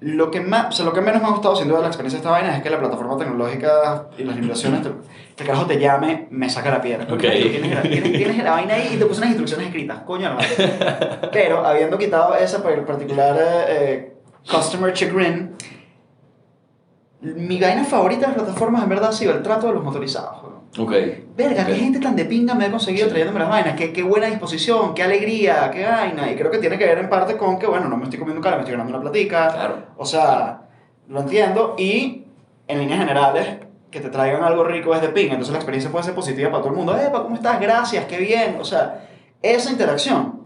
Lo 0.00 0.30
que, 0.30 0.40
más, 0.42 0.66
o 0.68 0.72
sea, 0.72 0.84
lo 0.84 0.92
que 0.92 1.00
menos 1.00 1.22
me 1.22 1.28
ha 1.28 1.30
gustado 1.30 1.56
sin 1.56 1.68
duda 1.68 1.78
de 1.78 1.84
la 1.84 1.88
experiencia 1.88 2.18
de 2.18 2.22
esta 2.22 2.30
vaina 2.30 2.54
es 2.54 2.62
que 2.62 2.68
la 2.68 2.78
plataforma 2.78 3.16
tecnológica 3.16 4.08
y 4.18 4.24
las 4.24 4.36
limitaciones, 4.36 4.82
te, 4.82 4.90
que 4.90 5.42
el 5.42 5.46
carajo 5.46 5.64
te 5.66 5.78
llame, 5.78 6.26
me 6.30 6.50
saca 6.50 6.70
la 6.70 6.82
piedra. 6.82 7.06
Ok. 7.12 7.20
Tienes, 7.20 7.74
la- 7.74 7.82
tienes- 7.82 8.12
tienes 8.12 8.44
la 8.44 8.50
vaina 8.50 8.74
ahí 8.74 8.90
y 8.92 8.96
te 8.98 9.06
puse 9.06 9.18
unas 9.20 9.30
instrucciones 9.30 9.68
escritas, 9.68 10.00
coño 10.00 10.34
madre. 10.34 10.48
Pero 11.32 11.64
habiendo 11.66 11.96
quitado 11.96 12.34
esa 12.36 12.62
particular 12.62 13.36
eh, 13.68 14.16
customer 14.50 14.92
chagrin, 14.92 15.54
mi 17.22 17.58
vaina 17.58 17.84
favorita 17.84 18.22
de 18.28 18.36
las 18.36 18.42
plataformas 18.44 18.82
en 18.82 18.88
verdad 18.90 19.08
ha 19.08 19.12
sido 19.12 19.32
el 19.32 19.42
trato 19.42 19.68
de 19.68 19.72
los 19.74 19.82
motorizados. 19.82 20.42
Ok. 20.78 20.92
Verga, 21.36 21.62
Ok. 21.62 21.68
qué 21.68 21.74
gente 21.76 22.00
tan 22.00 22.14
de 22.16 22.24
pinga 22.24 22.54
me 22.54 22.66
ha 22.66 22.70
conseguido 22.70 23.04
Sí. 23.06 23.10
trayéndome 23.10 23.40
las 23.40 23.48
vainas, 23.48 23.74
qué, 23.76 23.92
qué 23.92 24.02
buena 24.02 24.26
disposición, 24.26 24.94
qué 24.94 25.02
alegría, 25.02 25.70
qué 25.72 25.84
vaina. 25.84 26.30
Y 26.30 26.36
creo 26.36 26.50
que 26.50 26.58
tiene 26.58 26.76
que 26.78 26.84
ver 26.86 26.98
en 26.98 27.08
parte 27.08 27.36
con 27.36 27.58
que, 27.58 27.66
bueno, 27.66 27.88
no 27.88 27.96
me 27.96 28.04
estoy 28.04 28.18
comiendo 28.18 28.42
cara, 28.42 28.56
me 28.56 28.62
estoy 28.62 28.72
ganando 28.76 28.92
una 28.94 29.02
platica. 29.02 29.48
Claro. 29.52 29.76
O 29.96 30.04
sea, 30.04 30.62
lo 31.08 31.20
entiendo. 31.20 31.74
Y 31.78 32.24
en 32.68 32.78
líneas 32.78 32.98
generales, 32.98 33.58
que 33.90 34.00
te 34.00 34.10
traigan 34.10 34.42
algo 34.44 34.64
rico 34.64 34.94
es 34.94 35.00
de 35.00 35.08
pinga. 35.08 35.32
Entonces 35.32 35.52
la 35.52 35.58
experiencia 35.58 35.90
puede 35.90 36.04
ser 36.04 36.14
positiva 36.14 36.50
para 36.50 36.62
todo 36.62 36.72
el 36.72 36.76
mundo. 36.76 36.96
Epa, 36.96 37.22
¿cómo 37.22 37.36
estás? 37.36 37.58
Gracias, 37.60 38.04
qué 38.06 38.18
bien. 38.18 38.58
O 38.60 38.64
sea, 38.64 39.06
esa 39.40 39.70
interacción 39.70 40.42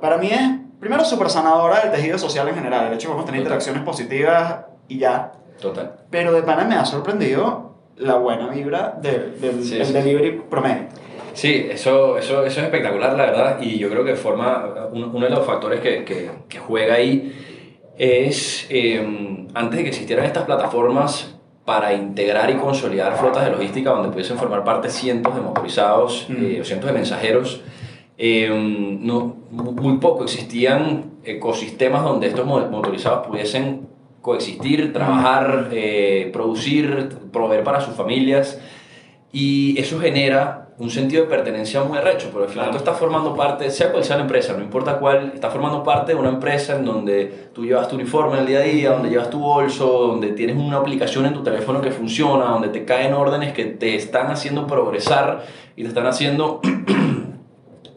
para 0.00 0.18
mí 0.18 0.28
es, 0.28 0.40
primero, 0.80 1.04
súper 1.04 1.30
sanadora 1.30 1.80
del 1.80 1.92
tejido 1.92 2.18
social 2.18 2.46
en 2.48 2.54
general. 2.56 2.88
El 2.88 2.94
hecho 2.94 2.98
de 2.98 3.04
que 3.06 3.08
vamos 3.08 3.22
a 3.22 3.26
tener 3.26 3.40
Total. 3.40 3.52
interacciones 3.54 3.82
positivas 3.82 4.56
y 4.88 4.98
ya. 4.98 5.32
Total. 5.60 5.94
Pero 6.10 6.32
de 6.32 6.42
pana 6.42 6.64
me 6.64 6.74
ha 6.74 6.84
sorprendido 6.84 7.73
la 7.98 8.16
buena 8.16 8.48
vibra 8.48 8.98
del, 9.00 9.40
del, 9.40 9.62
Sí, 9.64 9.84
sí, 9.84 9.92
delivery 9.92 10.42
promedio. 10.50 10.84
Sí, 11.32 11.66
eso, 11.70 12.16
eso, 12.18 12.44
eso 12.44 12.60
es 12.60 12.64
espectacular, 12.66 13.16
la 13.16 13.26
verdad, 13.26 13.58
y 13.60 13.78
yo 13.78 13.88
creo 13.90 14.04
que 14.04 14.14
forma, 14.14 14.88
uno, 14.92 15.10
uno 15.12 15.24
de 15.26 15.30
los 15.30 15.44
factores 15.44 15.80
que, 15.80 16.04
que, 16.04 16.30
que 16.48 16.58
juega 16.60 16.94
ahí 16.94 17.32
es, 17.98 18.66
eh, 18.70 19.46
antes 19.54 19.76
de 19.78 19.82
que 19.84 19.88
existieran 19.90 20.24
estas 20.24 20.44
plataformas 20.44 21.34
para 21.64 21.92
integrar 21.94 22.50
y 22.50 22.54
consolidar 22.54 23.16
flotas 23.16 23.44
de 23.44 23.50
logística 23.52 23.90
donde 23.90 24.10
pudiesen 24.10 24.36
formar 24.36 24.64
parte 24.64 24.90
cientos 24.90 25.34
de 25.34 25.40
motorizados 25.40 26.26
Mm. 26.28 26.36
eh, 26.44 26.60
o 26.60 26.64
cientos 26.64 26.88
de 26.88 26.92
mensajeros, 26.94 27.62
eh, 28.18 28.48
no, 29.00 29.36
mu- 29.50 29.72
muy 29.72 29.96
poco 29.98 30.24
existían 30.24 31.12
ecosistemas 31.24 32.04
donde 32.04 32.26
estos 32.28 32.46
mo- 32.46 32.60
motorizados 32.68 33.26
pudiesen 33.26 33.88
coexistir, 34.24 34.90
trabajar, 34.94 35.68
eh, 35.70 36.30
producir, 36.32 37.10
proveer 37.30 37.62
para 37.62 37.82
sus 37.82 37.94
familias. 37.94 38.58
Y 39.32 39.78
eso 39.78 40.00
genera 40.00 40.68
un 40.78 40.88
sentido 40.88 41.24
de 41.24 41.28
pertenencia 41.28 41.84
muy 41.84 41.98
arrecho, 41.98 42.30
porque 42.32 42.46
al 42.46 42.52
final 42.52 42.70
tú 42.70 42.78
estás 42.78 42.98
formando 42.98 43.34
parte, 43.34 43.70
sea 43.70 43.92
cual 43.92 44.02
sea 44.02 44.16
la 44.16 44.22
empresa, 44.22 44.54
no 44.54 44.64
importa 44.64 44.98
cuál, 44.98 45.32
estás 45.34 45.52
formando 45.52 45.82
parte 45.84 46.14
de 46.14 46.18
una 46.18 46.30
empresa 46.30 46.76
en 46.76 46.86
donde 46.86 47.50
tú 47.52 47.66
llevas 47.66 47.86
tu 47.86 47.96
uniforme 47.96 48.36
en 48.36 48.40
el 48.40 48.46
día 48.46 48.58
a 48.60 48.62
día, 48.62 48.90
donde 48.92 49.10
llevas 49.10 49.28
tu 49.28 49.40
bolso, 49.40 49.86
donde 49.86 50.28
tienes 50.28 50.56
una 50.56 50.78
aplicación 50.78 51.26
en 51.26 51.34
tu 51.34 51.42
teléfono 51.42 51.82
que 51.82 51.90
funciona, 51.90 52.46
donde 52.46 52.68
te 52.68 52.86
caen 52.86 53.12
órdenes 53.12 53.52
que 53.52 53.66
te 53.66 53.94
están 53.94 54.30
haciendo 54.30 54.66
progresar 54.66 55.44
y 55.76 55.82
te 55.82 55.88
están 55.88 56.06
haciendo 56.06 56.62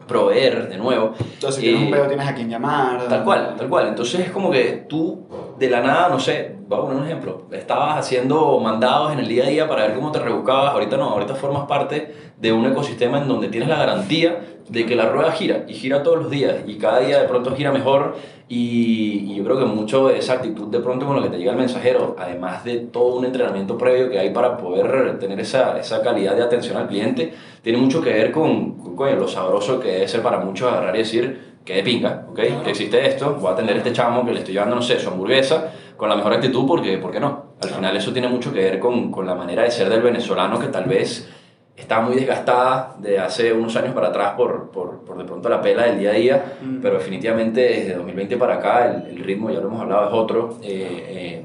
proveer 0.08 0.68
de 0.68 0.76
nuevo. 0.76 1.12
Entonces, 1.20 1.56
si 1.56 1.60
tienes 1.60 1.82
Eh, 1.82 1.84
un 1.84 1.90
pedo, 1.92 2.06
tienes 2.08 2.26
a 2.26 2.34
quien 2.34 2.50
llamar. 2.50 3.06
Tal 3.08 3.22
cual, 3.22 3.54
tal 3.56 3.68
cual. 3.68 3.86
Entonces 3.88 4.18
es 4.20 4.30
como 4.32 4.50
que 4.50 4.86
tú 4.88 5.26
de 5.56 5.70
la 5.70 5.80
nada, 5.80 6.08
no 6.08 6.18
sé, 6.18 6.56
voy 6.66 6.78
a 6.78 6.82
poner 6.82 6.96
un 6.98 7.04
ejemplo, 7.06 7.42
estabas 7.52 7.98
haciendo 7.98 8.58
mandados 8.60 9.12
en 9.12 9.20
el 9.20 9.28
día 9.28 9.44
a 9.44 9.48
día 9.48 9.68
para 9.68 9.86
ver 9.86 9.94
cómo 9.94 10.10
te 10.12 10.18
rebuscabas, 10.18 10.72
ahorita 10.72 10.96
no, 10.96 11.10
ahorita 11.10 11.34
formas 11.34 11.66
parte 11.66 12.14
de 12.36 12.52
un 12.52 12.66
ecosistema 12.66 13.18
en 13.18 13.28
donde 13.28 13.48
tienes 13.48 13.68
la 13.68 13.76
garantía 13.76 14.40
de 14.68 14.84
que 14.84 14.94
la 14.94 15.08
rueda 15.08 15.32
gira 15.32 15.64
y 15.66 15.72
gira 15.72 16.02
todos 16.02 16.18
los 16.18 16.30
días 16.30 16.56
y 16.66 16.76
cada 16.76 17.00
día 17.00 17.20
de 17.22 17.26
pronto 17.26 17.56
gira 17.56 17.72
mejor 17.72 18.16
y, 18.48 19.32
y 19.32 19.34
yo 19.36 19.44
creo 19.44 19.58
que 19.58 19.64
mucho 19.64 20.08
de 20.08 20.18
esa 20.18 20.34
actitud 20.34 20.68
de 20.68 20.78
pronto 20.80 21.06
con 21.06 21.16
lo 21.16 21.22
que 21.22 21.30
te 21.30 21.38
llega 21.38 21.52
el 21.52 21.58
mensajero, 21.58 22.16
además 22.18 22.64
de 22.64 22.76
todo 22.78 23.16
un 23.16 23.24
entrenamiento 23.24 23.76
previo 23.78 24.10
que 24.10 24.18
hay 24.18 24.30
para 24.30 24.58
poder 24.58 25.18
tener 25.18 25.40
esa, 25.40 25.78
esa 25.78 26.02
calidad 26.02 26.36
de 26.36 26.42
atención 26.42 26.76
al 26.76 26.86
cliente, 26.86 27.32
tiene 27.62 27.78
mucho 27.78 28.00
que 28.02 28.12
ver 28.12 28.30
con, 28.32 28.72
con, 28.78 28.96
coño, 28.96 29.16
lo 29.16 29.28
sabroso 29.28 29.78
que 29.80 29.88
debe 29.92 30.08
ser 30.08 30.22
para 30.22 30.38
muchos 30.38 30.70
agarrar 30.70 30.94
y 30.94 30.98
decir 30.98 31.58
que 31.64 31.74
de 31.74 31.82
pinga, 31.82 32.24
¿ok? 32.30 32.40
Que 32.64 32.70
existe 32.70 33.06
esto, 33.06 33.34
voy 33.40 33.50
a 33.50 33.52
atender 33.52 33.74
a 33.76 33.78
este 33.78 33.92
chamo 33.92 34.24
que 34.24 34.32
le 34.32 34.38
estoy 34.38 34.54
llevando, 34.54 34.76
no 34.76 34.82
sé, 34.82 34.98
su 34.98 35.08
hamburguesa 35.10 35.72
con 35.96 36.08
la 36.08 36.16
mejor 36.16 36.32
actitud 36.32 36.66
porque, 36.66 36.96
¿por 36.98 37.10
qué 37.10 37.20
no? 37.20 37.46
Al 37.60 37.68
final 37.70 37.96
eso 37.96 38.12
tiene 38.12 38.28
mucho 38.28 38.52
que 38.52 38.60
ver 38.60 38.78
con, 38.78 39.10
con 39.10 39.26
la 39.26 39.34
manera 39.34 39.64
de 39.64 39.70
ser 39.70 39.88
del 39.90 40.00
venezolano 40.00 40.58
que 40.58 40.68
tal 40.68 40.84
vez 40.84 41.28
está 41.76 42.00
muy 42.00 42.16
desgastada 42.16 42.96
de 42.98 43.18
hace 43.18 43.52
unos 43.52 43.76
años 43.76 43.92
para 43.94 44.08
atrás 44.08 44.32
por, 44.36 44.70
por, 44.70 45.04
por 45.04 45.18
de 45.18 45.24
pronto 45.24 45.48
la 45.48 45.60
pela 45.60 45.84
del 45.84 45.98
día 45.98 46.10
a 46.10 46.14
día, 46.14 46.44
Mm. 46.62 46.80
pero 46.80 46.94
definitivamente 46.98 47.60
desde 47.60 47.94
2020 47.94 48.36
para 48.36 48.54
acá 48.54 48.86
el, 49.06 49.16
el 49.16 49.24
ritmo, 49.24 49.50
ya 49.50 49.60
lo 49.60 49.66
hemos 49.68 49.82
hablado, 49.82 50.08
es 50.08 50.14
otro. 50.14 50.56
eh, 50.62 51.04
eh, 51.08 51.44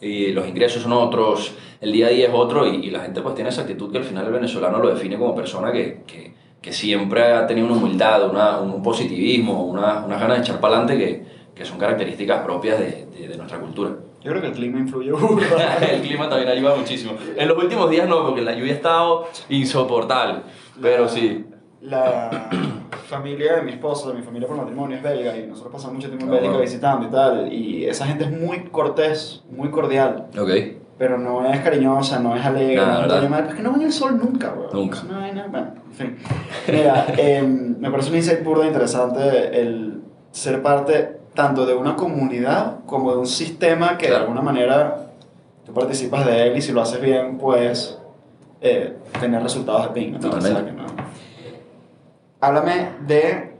y 0.00 0.32
los 0.32 0.48
ingresos 0.48 0.82
son 0.82 0.92
otros, 0.92 1.54
el 1.80 1.92
día 1.92 2.06
a 2.06 2.10
día 2.10 2.28
es 2.28 2.34
otro 2.34 2.66
y, 2.66 2.86
y 2.86 2.90
la 2.90 3.00
gente 3.00 3.20
pues 3.20 3.34
tiene 3.34 3.50
esa 3.50 3.62
actitud 3.62 3.90
que 3.90 3.98
al 3.98 4.04
final 4.04 4.26
el 4.26 4.32
venezolano 4.32 4.78
lo 4.78 4.94
define 4.94 5.18
como 5.18 5.34
persona 5.34 5.72
que, 5.72 6.02
que, 6.06 6.34
que 6.60 6.72
siempre 6.72 7.22
ha 7.22 7.46
tenido 7.46 7.66
una 7.66 7.76
humildad, 7.76 8.30
una, 8.30 8.60
un 8.60 8.82
positivismo, 8.82 9.64
una, 9.64 10.04
unas 10.04 10.20
ganas 10.20 10.38
de 10.38 10.42
echar 10.42 10.60
para 10.60 10.78
adelante 10.78 11.04
que, 11.04 11.24
que 11.54 11.64
son 11.64 11.78
características 11.78 12.42
propias 12.42 12.78
de, 12.78 13.06
de, 13.06 13.28
de 13.28 13.36
nuestra 13.36 13.58
cultura. 13.58 13.90
Yo 14.22 14.30
creo 14.32 14.42
que 14.42 14.48
el 14.48 14.54
clima 14.54 14.78
influye 14.78 15.10
el 15.92 16.00
clima 16.02 16.28
también 16.28 16.50
ayuda 16.50 16.76
muchísimo. 16.76 17.14
En 17.36 17.48
los 17.48 17.56
últimos 17.56 17.88
días 17.88 18.06
no, 18.06 18.24
porque 18.26 18.42
la 18.42 18.54
lluvia 18.54 18.72
ha 18.72 18.76
estado 18.76 19.28
insoportable, 19.48 20.40
pero 20.80 21.08
sí. 21.08 21.46
La 21.80 22.50
familia 23.10 23.56
de 23.56 23.62
mi 23.62 23.72
esposa, 23.72 24.08
de 24.08 24.14
mi 24.14 24.22
familia 24.22 24.46
por 24.48 24.56
matrimonio 24.56 24.96
es 24.96 25.02
belga 25.02 25.36
y 25.36 25.46
nosotros 25.46 25.72
pasamos 25.72 25.96
mucho 25.96 26.08
tiempo 26.08 26.24
en 26.26 26.30
Ah, 26.30 26.34
Bélgica 26.34 26.52
bueno. 26.52 26.64
visitando 26.70 27.06
y 27.06 27.10
tal. 27.10 27.52
Y 27.52 27.84
esa 27.86 28.06
gente 28.06 28.24
es 28.24 28.30
muy 28.30 28.60
cortés, 28.70 29.42
muy 29.50 29.70
cordial, 29.70 30.28
Ok. 30.38 30.50
pero 30.96 31.18
no 31.18 31.44
es 31.44 31.60
cariñosa, 31.60 32.20
no 32.20 32.36
es 32.36 32.44
alegre. 32.46 32.76
Nada, 32.76 33.06
no 33.06 33.36
es 33.36 33.48
es 33.50 33.54
que 33.54 33.62
no 33.62 33.72
ven 33.72 33.82
el 33.82 33.92
sol 33.92 34.16
nunca, 34.16 34.50
bro. 34.52 34.70
Nunca. 34.72 34.98
Es 34.98 35.04
una 35.04 35.18
vaina- 35.18 35.46
bueno, 35.50 35.72
en 35.86 35.92
fin. 35.92 36.16
Mira, 36.68 37.06
em, 37.18 37.76
me 37.78 37.90
parece 37.90 38.10
un 38.10 38.16
insight 38.16 38.44
burda 38.44 38.66
interesante 38.66 39.60
el 39.60 40.00
ser 40.30 40.62
parte 40.62 41.18
tanto 41.34 41.66
de 41.66 41.74
una 41.74 41.96
comunidad 41.96 42.78
como 42.86 43.12
de 43.12 43.18
un 43.18 43.26
sistema 43.26 43.98
que 43.98 44.06
de 44.06 44.10
Claro. 44.12 44.24
alguna 44.24 44.42
manera 44.42 45.06
tú 45.66 45.72
participas 45.74 46.24
de 46.26 46.46
él 46.48 46.56
y 46.56 46.62
si 46.62 46.72
lo 46.72 46.80
haces 46.80 47.00
bien 47.00 47.38
puedes 47.38 47.96
eh, 48.62 48.94
tener 49.18 49.42
resultados 49.42 49.84
de 49.84 49.88
pinga. 50.00 50.18
¿no? 50.18 50.28
O 50.36 50.40
sea, 50.40 50.64
que 50.64 50.72
no- 50.72 50.89
háblame 52.40 52.90
de 53.06 53.56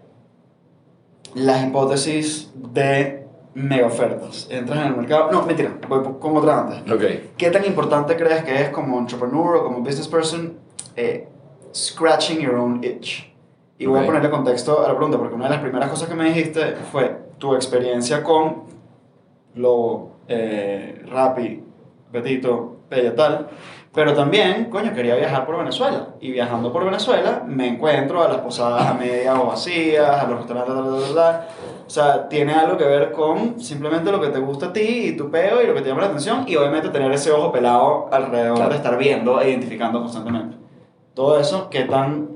las 1.35 1.66
hipótesis 1.66 2.51
de 2.55 3.26
mega 3.55 3.87
ofertas. 3.87 4.49
Entras 4.51 4.81
en 4.81 4.87
el 4.87 4.97
mercado. 4.97 5.31
No, 5.31 5.43
mentira, 5.43 5.76
voy 5.89 6.03
con 6.18 6.37
otra 6.37 6.61
antes. 6.61 6.93
Ok. 6.93 7.35
¿Qué 7.37 7.51
tan 7.51 7.64
importante 7.64 8.16
crees 8.16 8.45
que 8.45 8.62
es 8.62 8.70
como 8.70 8.99
entrepreneur 8.99 9.57
o 9.57 9.64
como 9.64 9.81
business 9.81 10.09
person 10.09 10.59
eh, 10.97 11.28
scratching 11.74 12.41
your 12.41 12.55
own 12.55 12.83
itch? 12.83 13.31
Y 13.78 13.87
voy 13.87 14.01
a 14.01 14.07
ponerle 14.07 14.28
contexto 14.28 14.85
a 14.85 14.89
la 14.89 14.95
pregunta, 14.95 15.16
porque 15.16 15.35
una 15.35 15.45
de 15.45 15.51
las 15.53 15.61
primeras 15.61 15.89
cosas 15.89 16.09
que 16.09 16.14
me 16.14 16.24
dijiste 16.24 16.76
fue 16.93 17.16
tu 17.39 17.55
experiencia 17.55 18.22
con 18.22 18.64
Lobo, 19.55 20.16
eh, 20.28 21.03
Rappi, 21.11 21.64
Betito, 22.12 22.81
Pella, 22.91 23.14
tal. 23.14 23.49
Pero 23.93 24.14
también, 24.14 24.66
coño, 24.70 24.95
quería 24.95 25.16
viajar 25.16 25.45
por 25.47 25.59
Venezuela. 25.59 26.11
Y 26.20 26.30
viajando 26.30 26.72
por 26.72 26.84
Venezuela 26.84 27.43
me 27.45 27.66
encuentro 27.66 28.22
a 28.22 28.28
las 28.28 28.38
posadas 28.38 28.86
a 28.86 28.95
medias 28.95 29.36
o 29.36 29.47
vacías, 29.47 30.09
a 30.09 30.26
los 30.28 30.38
restaurantes, 30.38 30.74
bla, 30.74 30.82
bla, 30.84 31.09
bla. 31.12 31.49
O 31.86 31.91
sea, 31.91 32.28
tiene 32.28 32.53
algo 32.55 32.76
que 32.78 32.84
ver 32.84 33.11
con 33.11 33.61
simplemente 33.61 34.12
lo 34.12 34.20
que 34.20 34.28
te 34.28 34.38
gusta 34.38 34.66
a 34.66 34.72
ti 34.72 34.80
y 35.09 35.16
tu 35.16 35.28
peo 35.28 35.61
y 35.61 35.66
lo 35.66 35.74
que 35.74 35.80
te 35.82 35.88
llama 35.88 36.03
la 36.03 36.07
atención. 36.07 36.45
Y 36.47 36.55
obviamente 36.55 36.88
tener 36.91 37.11
ese 37.11 37.32
ojo 37.32 37.51
pelado 37.51 38.09
alrededor 38.12 38.55
Claro. 38.57 38.70
de 38.70 38.76
estar 38.76 38.97
viendo 38.97 39.41
e 39.41 39.51
identificando 39.51 40.01
constantemente. 40.01 40.57
Todo 41.14 41.41
eso, 41.41 41.68
¿qué 41.68 41.82
tan 41.82 42.28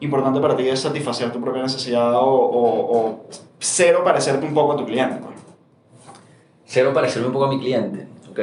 importante 0.00 0.40
para 0.40 0.56
ti 0.56 0.68
es 0.68 0.80
satisfacer 0.80 1.30
tu 1.30 1.40
propia 1.40 1.62
necesidad 1.62 2.14
o, 2.16 2.24
o, 2.26 2.96
o 2.98 3.20
cero 3.60 4.00
parecerte 4.04 4.44
un 4.44 4.54
poco 4.54 4.72
a 4.72 4.76
tu 4.76 4.84
cliente? 4.84 5.20
pues? 5.22 5.36
Cero 6.64 6.90
parecerme 6.92 7.28
un 7.28 7.32
poco 7.32 7.44
a 7.44 7.48
mi 7.48 7.60
cliente. 7.60 8.08
Ok. 8.28 8.40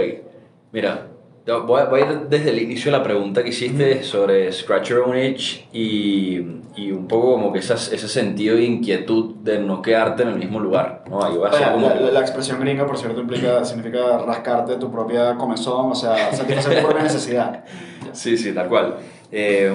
Mira, 0.71 1.07
voy 1.45 1.81
a, 1.81 1.85
voy 1.85 2.01
a 2.01 2.05
ir 2.11 2.19
desde 2.29 2.49
el 2.51 2.61
inicio 2.61 2.91
de 2.91 2.97
la 2.97 3.03
pregunta 3.03 3.43
que 3.43 3.49
hiciste 3.49 4.01
sobre 4.03 4.51
Scratch 4.51 4.89
Your 4.89 5.01
Own 5.01 5.17
Itch 5.17 5.65
y, 5.73 6.39
y 6.77 6.91
un 6.91 7.07
poco 7.07 7.33
como 7.33 7.51
que 7.51 7.59
esas, 7.59 7.91
ese 7.91 8.07
sentido 8.07 8.55
de 8.55 8.63
inquietud 8.63 9.35
de 9.43 9.59
no 9.59 9.81
quedarte 9.81 10.23
en 10.23 10.29
el 10.29 10.35
mismo 10.35 10.59
lugar. 10.59 11.03
¿no? 11.09 11.21
Ahí 11.23 11.35
voy 11.35 11.49
a 11.49 11.59
La, 11.59 11.71
como 11.73 11.89
la- 11.89 11.95
la 12.11 12.19
expresión 12.21 12.59
gringa, 12.61 12.85
por 12.87 12.97
cierto, 12.97 13.19
implica, 13.21 13.63
significa 13.65 14.19
rascarte 14.19 14.75
tu 14.77 14.89
propia 14.91 15.35
comezón, 15.35 15.91
o 15.91 15.95
sea, 15.95 16.31
satisfacer 16.33 16.79
tu 16.81 16.85
propia 16.87 17.03
necesidad. 17.03 17.65
Sí, 18.13 18.37
sí, 18.37 18.53
tal 18.53 18.69
cual. 18.69 18.95
Eh, 19.31 19.71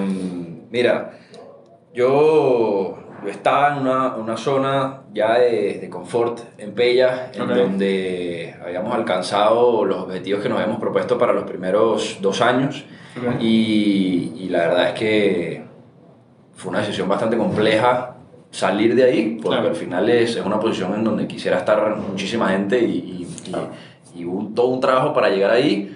mira, 0.71 1.11
yo, 1.93 2.97
yo 3.23 3.29
estaba 3.29 3.73
en 3.75 3.81
una, 3.81 4.15
una 4.15 4.37
zona 4.37 5.01
ya 5.13 5.39
de, 5.39 5.79
de 5.79 5.89
confort 5.89 6.39
en 6.57 6.73
Pella, 6.73 7.31
en 7.33 7.41
Ok. 7.41 7.49
donde 7.49 8.55
habíamos 8.63 8.93
alcanzado 8.93 9.83
los 9.85 9.97
objetivos 10.03 10.41
que 10.41 10.49
nos 10.49 10.57
habíamos 10.59 10.79
propuesto 10.79 11.17
para 11.17 11.33
los 11.33 11.43
primeros 11.43 12.17
dos 12.21 12.41
años. 12.41 12.85
Y, 13.39 14.33
y 14.37 14.47
la 14.49 14.59
verdad 14.59 14.87
es 14.89 14.93
que 14.93 15.63
fue 16.55 16.69
una 16.69 16.79
decisión 16.79 17.07
bastante 17.09 17.37
compleja 17.37 18.15
salir 18.51 18.95
de 18.95 19.03
ahí, 19.03 19.39
porque 19.41 19.57
Claro. 19.57 19.69
al 19.69 19.75
final 19.75 20.09
es, 20.09 20.35
es 20.35 20.45
una 20.45 20.59
posición 20.59 20.93
en 20.95 21.03
donde 21.03 21.27
quisiera 21.27 21.57
estar 21.57 21.95
muchísima 21.97 22.49
gente 22.49 22.79
y, 22.79 22.85
y, 22.85 23.27
y- 23.47 23.49
Claro. 23.51 23.67
y 24.15 24.25
hubo 24.25 24.53
todo 24.55 24.67
un 24.67 24.79
trabajo 24.79 25.13
para 25.13 25.29
llegar 25.29 25.51
ahí, 25.51 25.95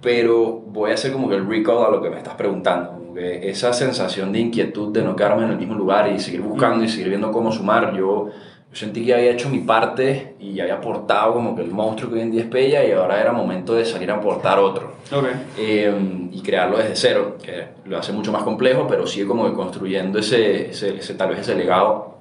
pero 0.00 0.52
voy 0.66 0.90
a 0.90 0.94
hacer 0.94 1.12
como 1.12 1.28
que 1.28 1.36
el 1.36 1.46
recall 1.48 1.84
a 1.86 1.90
lo 1.90 2.02
que 2.02 2.10
me 2.10 2.18
estás 2.18 2.34
preguntando, 2.34 2.92
esa 3.16 3.72
sensación 3.72 4.32
de 4.32 4.40
inquietud 4.40 4.92
de 4.92 5.02
no 5.02 5.14
quedarme 5.16 5.44
en 5.44 5.50
el 5.50 5.56
mismo 5.58 5.74
lugar 5.74 6.10
y 6.12 6.18
seguir 6.18 6.40
buscando 6.42 6.84
y 6.84 6.88
seguir 6.88 7.08
viendo 7.08 7.30
cómo 7.32 7.52
sumar, 7.52 7.92
yo, 7.96 8.28
yo 8.28 8.30
sentí 8.72 9.04
que 9.04 9.14
había 9.14 9.30
hecho 9.30 9.48
mi 9.48 9.58
parte 9.60 10.34
y 10.40 10.58
había 10.60 10.74
aportado 10.74 11.34
como 11.34 11.54
que 11.54 11.62
el 11.62 11.70
monstruo 11.70 12.10
que 12.10 12.16
hoy 12.16 12.22
en 12.22 12.30
día 12.32 12.40
es 12.42 12.46
Pella 12.48 12.84
y 12.84 12.92
ahora 12.92 13.20
era 13.20 13.32
momento 13.32 13.74
de 13.74 13.84
salir 13.84 14.10
a 14.10 14.14
aportar 14.16 14.58
otro 14.58 14.94
Ok. 15.12 15.26
eh, 15.58 15.94
y 16.32 16.42
crearlo 16.42 16.78
desde 16.78 16.96
cero, 16.96 17.36
que 17.42 17.66
lo 17.88 17.98
hace 17.98 18.12
mucho 18.12 18.32
más 18.32 18.42
complejo, 18.42 18.86
pero 18.88 19.06
sigue 19.06 19.26
como 19.26 19.46
que 19.46 19.52
construyendo 19.54 20.18
ese, 20.18 20.70
ese, 20.70 20.96
ese- 20.96 21.14
tal 21.14 21.28
vez 21.30 21.38
ese 21.40 21.54
legado 21.54 22.18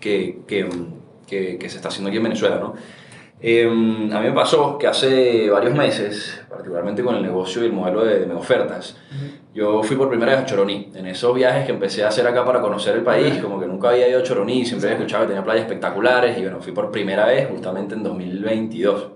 que, 0.00 0.40
que, 0.46 0.68
que, 1.26 1.58
que 1.58 1.68
se 1.68 1.76
está 1.76 1.88
haciendo 1.88 2.08
aquí 2.08 2.16
en 2.16 2.22
Venezuela, 2.24 2.56
¿no? 2.56 2.74
Eh, 3.42 3.66
a 3.66 4.20
mí 4.20 4.26
me 4.26 4.32
pasó 4.32 4.76
que 4.76 4.86
hace 4.86 5.48
varios 5.48 5.74
meses, 5.74 6.42
particularmente 6.48 7.02
con 7.02 7.16
el 7.16 7.22
negocio 7.22 7.62
y 7.62 7.66
el 7.66 7.72
modelo 7.72 8.04
de, 8.04 8.26
de 8.26 8.34
ofertas, 8.34 8.96
yo 9.54 9.82
fui 9.82 9.96
por 9.96 10.08
primera 10.08 10.32
vez 10.32 10.42
a 10.42 10.46
Choroní. 10.46 10.92
En 10.94 11.06
esos 11.06 11.34
viajes 11.34 11.64
que 11.64 11.72
empecé 11.72 12.04
a 12.04 12.08
hacer 12.08 12.26
acá 12.26 12.44
para 12.44 12.60
conocer 12.60 12.96
el 12.96 13.02
país, 13.02 13.38
como 13.38 13.58
que 13.58 13.66
nunca 13.66 13.90
había 13.90 14.08
ido 14.08 14.20
a 14.20 14.22
Choroní, 14.22 14.64
siempre 14.64 14.90
había 14.90 14.98
escuchado 14.98 15.24
que 15.24 15.28
tenía 15.28 15.42
playas 15.42 15.62
espectaculares 15.62 16.38
y 16.38 16.42
bueno, 16.42 16.60
fui 16.60 16.72
por 16.72 16.90
primera 16.90 17.26
vez 17.26 17.48
justamente 17.48 17.94
en 17.94 18.02
2022. 18.02 19.08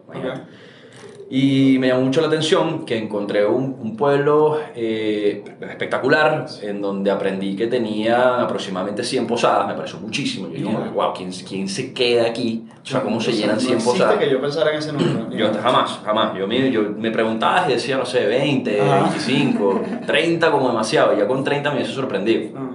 Y 1.37 1.79
me 1.81 1.89
llamó 1.89 2.03
mucho 2.03 2.21
la 2.21 2.29
atención 2.29 2.85
que 2.87 2.97
encontré 2.97 3.45
un, 3.45 3.75
un 3.81 3.97
pueblo 3.97 4.57
eh, 4.77 5.43
espectacular 5.69 6.47
en 6.63 6.81
donde 6.81 7.11
aprendí 7.11 7.57
que 7.57 7.67
tenía 7.67 8.41
aproximadamente 8.41 9.03
100 9.03 9.27
posadas, 9.27 9.67
me 9.67 9.75
pareció 9.75 9.99
muchísimo. 9.99 10.47
Yo 10.47 10.53
dije, 10.55 10.65
Yeah. 10.71 10.93
wow, 10.95 11.13
¿quién, 11.13 11.33
¿quién 11.33 11.69
se 11.69 11.93
queda 11.93 12.27
aquí? 12.27 12.65
O 12.81 12.87
sea, 12.87 13.01
¿cómo 13.03 13.21
se 13.21 13.33
No 13.33 13.37
llenan 13.37 13.59
100 13.59 13.73
existe 13.79 13.93
posadas? 13.99 14.19
que 14.21 14.31
yo 14.31 14.41
pensara 14.41 14.71
en 14.71 14.79
ese 14.79 14.93
número. 14.93 15.29
Yo 15.37 15.53
jamás, 15.61 16.01
jamás. 16.05 16.39
Yo 16.39 16.47
me, 16.47 16.71
yo 16.71 16.83
me 16.97 17.11
preguntaba 17.11 17.65
y 17.69 17.73
decía, 17.73 17.97
no 17.97 18.07
sé, 18.07 18.27
20, 18.27 18.81
Ajá. 18.81 19.01
25, 19.01 19.83
30 20.07 20.51
como 20.53 20.69
demasiado. 20.69 21.15
Y 21.15 21.19
ya 21.19 21.27
con 21.27 21.43
30 21.43 21.69
me 21.71 21.77
hubiese 21.79 21.93
sorprendido. 21.95 22.53
Ah, 22.57 22.71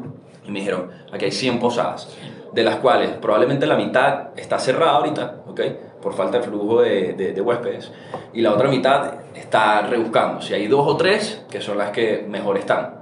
Y 0.45 0.51
me 0.51 0.59
dijeron, 0.59 0.89
aquí 1.13 1.23
hay 1.23 1.31
100 1.31 1.59
posadas, 1.59 2.09
de 2.53 2.63
las 2.63 2.75
cuales 2.77 3.11
probablemente 3.21 3.65
la 3.67 3.77
mitad 3.77 4.29
está 4.35 4.59
cerrada 4.59 4.97
ahorita, 4.97 5.43
¿ok? 5.47 5.61
Por 6.01 6.13
falta 6.13 6.37
de 6.37 6.43
flujo 6.43 6.81
de, 6.81 7.13
de, 7.13 7.33
de 7.33 7.41
huéspedes. 7.41 7.91
Y 8.33 8.41
la 8.41 8.53
otra 8.53 8.69
mitad 8.69 9.13
está 9.35 9.81
rebuscando. 9.81 10.41
Si 10.41 10.53
hay 10.53 10.67
dos 10.67 10.87
o 10.87 10.95
tres, 10.95 11.45
que 11.49 11.61
son 11.61 11.77
las 11.77 11.91
que 11.91 12.25
mejor 12.27 12.57
están. 12.57 13.01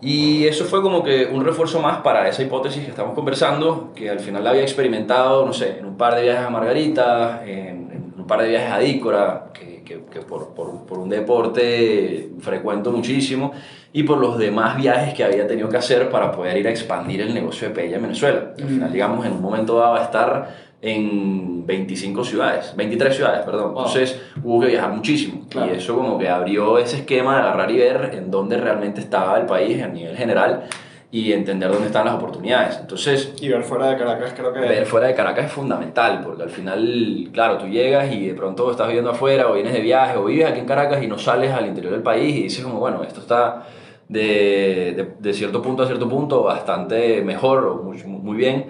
Y 0.00 0.46
eso 0.46 0.64
fue 0.64 0.80
como 0.80 1.02
que 1.02 1.26
un 1.26 1.44
refuerzo 1.44 1.80
más 1.80 1.98
para 2.02 2.28
esa 2.28 2.42
hipótesis 2.42 2.84
que 2.84 2.90
estamos 2.90 3.14
conversando, 3.14 3.92
que 3.96 4.08
al 4.08 4.20
final 4.20 4.44
la 4.44 4.50
había 4.50 4.62
experimentado, 4.62 5.44
no 5.44 5.52
sé, 5.52 5.78
en 5.80 5.86
un 5.86 5.96
par 5.96 6.14
de 6.14 6.22
viajes 6.22 6.46
a 6.46 6.50
Margarita, 6.50 7.42
en, 7.44 7.90
en 7.90 8.14
un 8.16 8.24
par 8.24 8.42
de 8.42 8.48
viajes 8.50 8.70
a 8.70 8.78
Dícora, 8.78 9.46
que, 9.52 9.82
que, 9.82 10.04
que 10.04 10.20
por, 10.20 10.54
por, 10.54 10.86
por 10.86 10.98
un 11.00 11.08
deporte 11.08 12.30
frecuento 12.38 12.92
muchísimo, 12.92 13.50
y 13.92 14.04
por 14.04 14.18
los 14.18 14.38
demás 14.38 14.76
viajes 14.76 15.14
que 15.14 15.24
había 15.24 15.48
tenido 15.48 15.68
que 15.68 15.78
hacer 15.78 16.08
para 16.10 16.30
poder 16.30 16.56
ir 16.58 16.68
a 16.68 16.70
expandir 16.70 17.22
el 17.22 17.34
negocio 17.34 17.68
de 17.68 17.74
Pella 17.74 17.96
en 17.96 18.02
Venezuela. 18.02 18.52
Al 18.56 18.68
final, 18.68 18.92
digamos, 18.92 19.26
en 19.26 19.32
un 19.32 19.42
momento 19.42 19.78
dado 19.78 19.96
a 19.96 20.04
estar 20.04 20.67
en 20.80 21.66
25 21.66 22.24
ciudades, 22.24 22.74
23 22.76 23.14
ciudades, 23.14 23.44
perdón. 23.44 23.74
Wow. 23.74 23.86
Entonces 23.86 24.20
hubo 24.42 24.60
que 24.60 24.66
viajar 24.68 24.92
muchísimo. 24.92 25.46
Claro. 25.48 25.72
Y 25.72 25.76
eso 25.76 25.96
como 25.96 26.18
que 26.18 26.28
abrió 26.28 26.78
ese 26.78 26.98
esquema 26.98 27.36
de 27.36 27.42
agarrar 27.42 27.70
y 27.70 27.78
ver 27.78 28.10
en 28.14 28.30
dónde 28.30 28.56
realmente 28.56 29.00
estaba 29.00 29.38
el 29.38 29.46
país 29.46 29.82
a 29.82 29.88
nivel 29.88 30.16
general 30.16 30.64
y 31.10 31.32
entender 31.32 31.70
dónde 31.70 31.86
están 31.86 32.04
las 32.04 32.14
oportunidades. 32.14 32.78
Entonces, 32.80 33.32
Y 33.40 33.48
ver 33.48 33.62
fuera 33.62 33.90
de 33.90 33.96
Caracas 33.96 34.34
creo 34.36 34.52
que... 34.52 34.60
ver 34.60 34.84
fuera 34.84 35.06
de 35.06 35.14
Caracas 35.14 35.46
es 35.46 35.52
fundamental, 35.52 36.20
porque 36.22 36.42
al 36.42 36.50
final, 36.50 37.30
claro, 37.32 37.56
tú 37.56 37.66
llegas 37.66 38.12
y 38.12 38.28
de 38.28 38.34
pronto 38.34 38.70
estás 38.70 38.86
viviendo 38.86 39.10
afuera 39.10 39.48
o 39.48 39.54
vienes 39.54 39.72
de 39.72 39.80
viaje 39.80 40.18
o 40.18 40.26
vives 40.26 40.46
aquí 40.46 40.60
en 40.60 40.66
Caracas 40.66 41.02
y 41.02 41.06
no 41.06 41.18
sales 41.18 41.50
al 41.52 41.66
interior 41.66 41.94
del 41.94 42.02
país 42.02 42.36
y 42.36 42.42
dices 42.44 42.62
como, 42.62 42.78
bueno, 42.78 43.02
esto 43.02 43.20
está 43.20 43.64
de, 44.08 44.92
de, 44.96 45.08
de 45.18 45.32
cierto 45.32 45.62
punto 45.62 45.82
a 45.82 45.86
cierto 45.86 46.08
punto 46.08 46.42
bastante 46.42 47.22
mejor 47.22 47.64
o 47.64 47.82
muy, 47.82 48.02
muy 48.04 48.36
bien. 48.36 48.66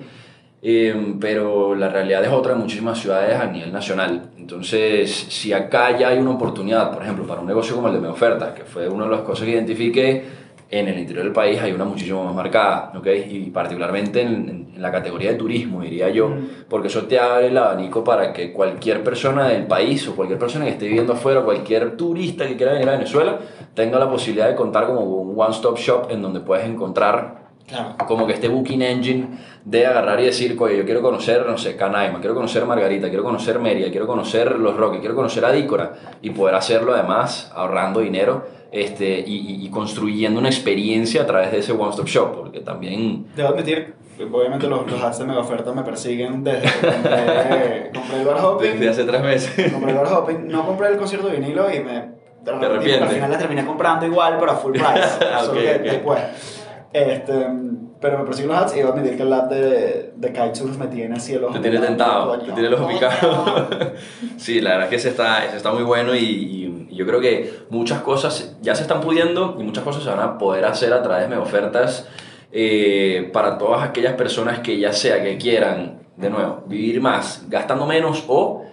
Eh, 0.60 1.14
pero 1.20 1.74
la 1.74 1.88
realidad 1.88 2.24
es 2.24 2.30
otra 2.30 2.52
en 2.52 2.58
muchísimas 2.58 2.98
ciudades 2.98 3.38
a 3.38 3.46
nivel 3.46 3.72
nacional. 3.72 4.30
Entonces, 4.36 5.10
si 5.28 5.52
acá 5.52 5.96
ya 5.96 6.08
hay 6.08 6.18
una 6.18 6.32
oportunidad, 6.32 6.92
por 6.92 7.02
ejemplo, 7.02 7.26
para 7.26 7.40
un 7.40 7.46
negocio 7.46 7.76
como 7.76 7.88
el 7.88 7.94
de 7.94 8.00
mi 8.00 8.08
oferta, 8.08 8.54
que 8.54 8.64
fue 8.64 8.88
una 8.88 9.04
de 9.04 9.10
las 9.10 9.20
cosas 9.20 9.44
que 9.44 9.52
identifiqué, 9.52 10.24
en 10.70 10.86
el 10.86 10.98
interior 10.98 11.24
del 11.24 11.32
país 11.32 11.58
hay 11.62 11.72
una 11.72 11.84
muchísimo 11.84 12.22
más 12.24 12.34
marcada, 12.34 12.92
¿ok? 12.94 13.06
Y 13.30 13.50
particularmente 13.50 14.20
en, 14.20 14.68
la 14.76 14.92
categoría 14.92 15.32
de 15.32 15.36
turismo, 15.36 15.82
diría 15.82 16.08
yo, 16.10 16.28
Mm. 16.28 16.48
porque 16.68 16.86
eso 16.88 17.04
te 17.06 17.18
abre 17.18 17.48
el 17.48 17.58
abanico 17.58 18.04
para 18.04 18.32
que 18.32 18.52
cualquier 18.52 19.02
persona 19.02 19.48
del 19.48 19.66
país 19.66 20.06
o 20.06 20.14
cualquier 20.14 20.38
persona 20.38 20.66
que 20.66 20.72
esté 20.72 20.86
viviendo 20.86 21.14
afuera, 21.14 21.40
cualquier 21.40 21.96
turista 21.96 22.46
que 22.46 22.56
quiera 22.56 22.74
venir 22.74 22.88
a 22.88 22.92
Venezuela, 22.92 23.38
tenga 23.74 23.98
la 23.98 24.08
posibilidad 24.08 24.48
de 24.48 24.54
contar 24.54 24.86
como 24.86 25.00
un 25.00 25.34
one-stop 25.36 25.78
shop 25.78 26.10
en 26.10 26.22
donde 26.22 26.40
puedes 26.40 26.64
encontrar 26.64 27.47
Claro. 27.68 27.96
como 28.06 28.26
que 28.26 28.32
este 28.32 28.48
booking 28.48 28.80
engine 28.80 29.26
de 29.64 29.86
agarrar 29.86 30.18
y 30.20 30.24
decir, 30.24 30.56
oye, 30.58 30.78
yo 30.78 30.84
quiero 30.86 31.02
conocer, 31.02 31.44
no 31.46 31.58
sé, 31.58 31.76
Canaima, 31.76 32.18
quiero 32.20 32.34
conocer 32.34 32.64
Margarita, 32.64 33.08
quiero 33.08 33.22
conocer 33.22 33.58
Mérida, 33.58 33.90
quiero 33.90 34.06
conocer 34.06 34.58
Los 34.58 34.74
Roques, 34.76 35.00
quiero 35.00 35.14
conocer 35.14 35.44
Adícora 35.44 35.92
y 36.22 36.30
poder 36.30 36.54
hacerlo 36.54 36.94
además 36.94 37.52
ahorrando 37.54 38.00
dinero 38.00 38.46
este, 38.72 39.20
y, 39.26 39.64
y- 39.66 39.70
construyendo 39.70 40.40
una 40.40 40.48
experiencia 40.48 41.22
a 41.22 41.26
través 41.26 41.52
de 41.52 41.58
ese 41.58 41.72
one 41.72 41.90
stop 41.90 42.06
shop, 42.06 42.34
porque 42.36 42.60
también 42.60 43.26
Debo 43.36 43.48
admitir, 43.50 43.94
obviamente 44.32 44.66
los, 44.66 44.90
los 44.90 45.18
de 45.18 45.24
mega 45.26 45.40
oferta 45.40 45.72
me 45.72 45.82
persiguen 45.82 46.42
desde 46.44 46.62
que 46.62 46.86
compré, 46.86 47.90
compré 47.94 48.18
el 48.20 48.24
bar 48.26 48.44
hopping. 48.44 48.70
desde 48.72 48.88
hace 48.90 49.04
tres 49.04 49.22
meses. 49.22 49.72
compré 49.72 49.90
el 49.92 49.96
bar 49.98 50.06
hopping, 50.12 50.48
no 50.48 50.66
compré 50.66 50.88
el 50.88 50.96
concierto 50.96 51.28
de 51.28 51.36
vinilo 51.36 51.66
y 51.72 51.80
me 51.80 52.18
repente, 52.44 52.66
arrepientes? 52.66 53.02
Al 53.02 53.08
final 53.14 53.30
la 53.30 53.38
terminé 53.38 53.66
comprando 53.66 54.06
igual, 54.06 54.36
pero 54.40 54.52
a 54.52 54.56
full 54.56 54.72
price. 54.72 54.86
Ah, 55.32 55.42
solo 55.44 55.60
que 55.60 55.70
ok. 55.76 55.80
después. 55.82 56.18
Este, 56.92 57.46
pero 58.00 58.18
me 58.18 58.24
persiguen 58.24 58.50
los 58.50 58.58
ads 58.58 58.74
y 58.74 58.78
debo 58.78 58.92
admitir 58.92 59.16
que 59.16 59.22
el 59.22 59.32
ad 59.32 59.44
de, 59.44 60.12
de 60.16 60.32
Kitesurf 60.32 60.78
me 60.78 60.86
tiene 60.86 61.16
así 61.16 61.34
el 61.34 61.44
ojo. 61.44 61.52
Te 61.54 61.60
tiene 61.60 61.78
tentado, 61.78 62.38
te 62.38 62.52
tiene 62.52 62.68
el 62.68 62.74
ojo 62.74 62.88
picado. 62.88 63.68
sí, 64.36 64.60
la 64.60 64.70
verdad 64.70 64.84
es 64.86 64.90
que 64.90 64.96
ese 64.96 65.08
está, 65.10 65.44
ese 65.44 65.56
está 65.58 65.72
muy 65.72 65.82
bueno 65.82 66.14
y, 66.14 66.18
y- 66.20 66.86
y 66.90 66.96
yo 66.96 67.06
creo 67.06 67.20
que 67.20 67.52
muchas 67.70 68.00
cosas 68.00 68.56
ya 68.62 68.74
se 68.74 68.82
están 68.82 69.00
pudiendo 69.02 69.56
y 69.58 69.62
muchas 69.62 69.84
cosas 69.84 70.02
se 70.02 70.08
van 70.08 70.20
a 70.20 70.38
poder 70.38 70.64
hacer 70.64 70.92
a 70.94 71.02
través 71.02 71.28
de 71.28 71.36
ofertas 71.36 72.08
eh, 72.50 73.28
para 73.32 73.58
todas 73.58 73.86
aquellas 73.86 74.14
personas 74.14 74.60
que 74.60 74.78
ya 74.78 74.92
sea 74.94 75.22
que 75.22 75.36
quieran, 75.36 76.00
de 76.16 76.30
nuevo, 76.30 76.62
vivir 76.66 77.00
más 77.02 77.44
gastando 77.50 77.84
menos 77.86 78.24
o 78.26 78.64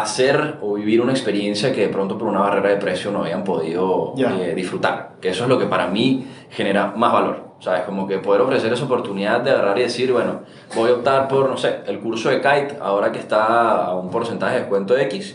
hacer 0.00 0.56
o 0.62 0.74
vivir 0.74 1.00
una 1.00 1.12
experiencia 1.12 1.72
que 1.72 1.82
de 1.82 1.88
pronto 1.88 2.16
por 2.18 2.28
una 2.28 2.40
barrera 2.40 2.70
de 2.70 2.76
precio 2.76 3.10
no 3.10 3.20
habían 3.22 3.44
podido 3.44 4.12
Ya. 4.16 4.36
eh, 4.38 4.54
disfrutar. 4.54 5.12
Que 5.20 5.30
eso 5.30 5.44
es 5.44 5.48
lo 5.48 5.58
que 5.58 5.66
para 5.66 5.86
mí 5.88 6.26
genera 6.50 6.92
más 6.96 7.12
valor. 7.12 7.44
¿Sabes? 7.60 7.82
Como 7.82 8.06
que 8.06 8.18
poder 8.18 8.42
ofrecer 8.42 8.70
esa 8.72 8.84
oportunidad 8.84 9.40
de 9.40 9.50
agarrar 9.52 9.78
y 9.78 9.82
decir, 9.82 10.12
bueno, 10.12 10.40
voy 10.74 10.90
a 10.90 10.94
optar 10.94 11.28
por, 11.28 11.48
no 11.48 11.56
sé, 11.56 11.76
el 11.86 11.98
curso 11.98 12.28
de 12.28 12.36
Kite, 12.38 12.76
ahora 12.80 13.10
que 13.10 13.18
está 13.18 13.84
a 13.86 13.94
un 13.94 14.10
porcentaje 14.10 14.54
de 14.54 14.60
descuento 14.60 14.98
X, 14.98 15.34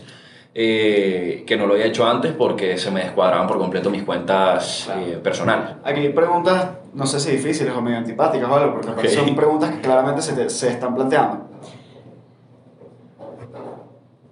eh, 0.54 1.42
que 1.46 1.56
no 1.56 1.66
lo 1.66 1.72
había 1.74 1.86
hecho 1.86 2.06
antes 2.06 2.32
porque 2.32 2.76
se 2.78 2.90
me 2.92 3.00
descuadraban 3.00 3.48
por 3.48 3.58
completo 3.58 3.90
mis 3.90 4.02
cuentas 4.04 4.82
Claro. 4.86 5.00
eh, 5.00 5.16
personales. 5.22 5.70
Aquí 5.82 6.00
hay 6.00 6.08
preguntas, 6.10 6.68
no 6.94 7.06
sé 7.06 7.18
si 7.18 7.32
difíciles 7.32 7.72
o 7.74 7.80
medio 7.80 7.98
antipáticas 7.98 8.48
o 8.48 8.54
algo, 8.56 8.74
porque 8.80 8.90
Ok. 8.90 9.06
son 9.08 9.34
preguntas 9.34 9.70
que 9.70 9.80
claramente 9.80 10.22
se, 10.22 10.34
te- 10.34 10.50
se 10.50 10.68
están 10.68 10.94
planteando. 10.94 11.48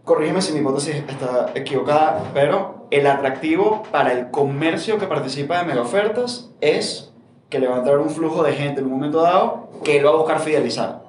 Corrígeme 0.09 0.41
si 0.41 0.55
mi 0.55 0.61
hipótesis 0.61 1.05
está 1.07 1.53
equivocada, 1.55 2.31
pero 2.33 2.87
el 2.91 3.07
atractivo 3.07 3.83
para 3.93 4.15
el 4.15 4.31
comercio 4.31 4.97
que 4.97 5.07
participa 5.07 5.59
de 5.59 5.67
mega 5.67 5.83
ofertas 5.83 6.49
es 6.63 7.13
que 7.51 7.59
le 7.59 7.69
va 7.69 7.75
a 7.75 7.79
entrar 7.81 7.99
un 7.99 8.09
flujo 8.09 8.43
de 8.43 8.55
gente 8.55 8.81
en 8.81 8.87
un 8.87 8.93
momento 8.93 9.21
dado 9.21 9.69
que 9.85 10.01
lo 10.01 10.09
va 10.09 10.15
a 10.15 10.19
buscar 10.21 10.41
fidelizar. 10.41 11.03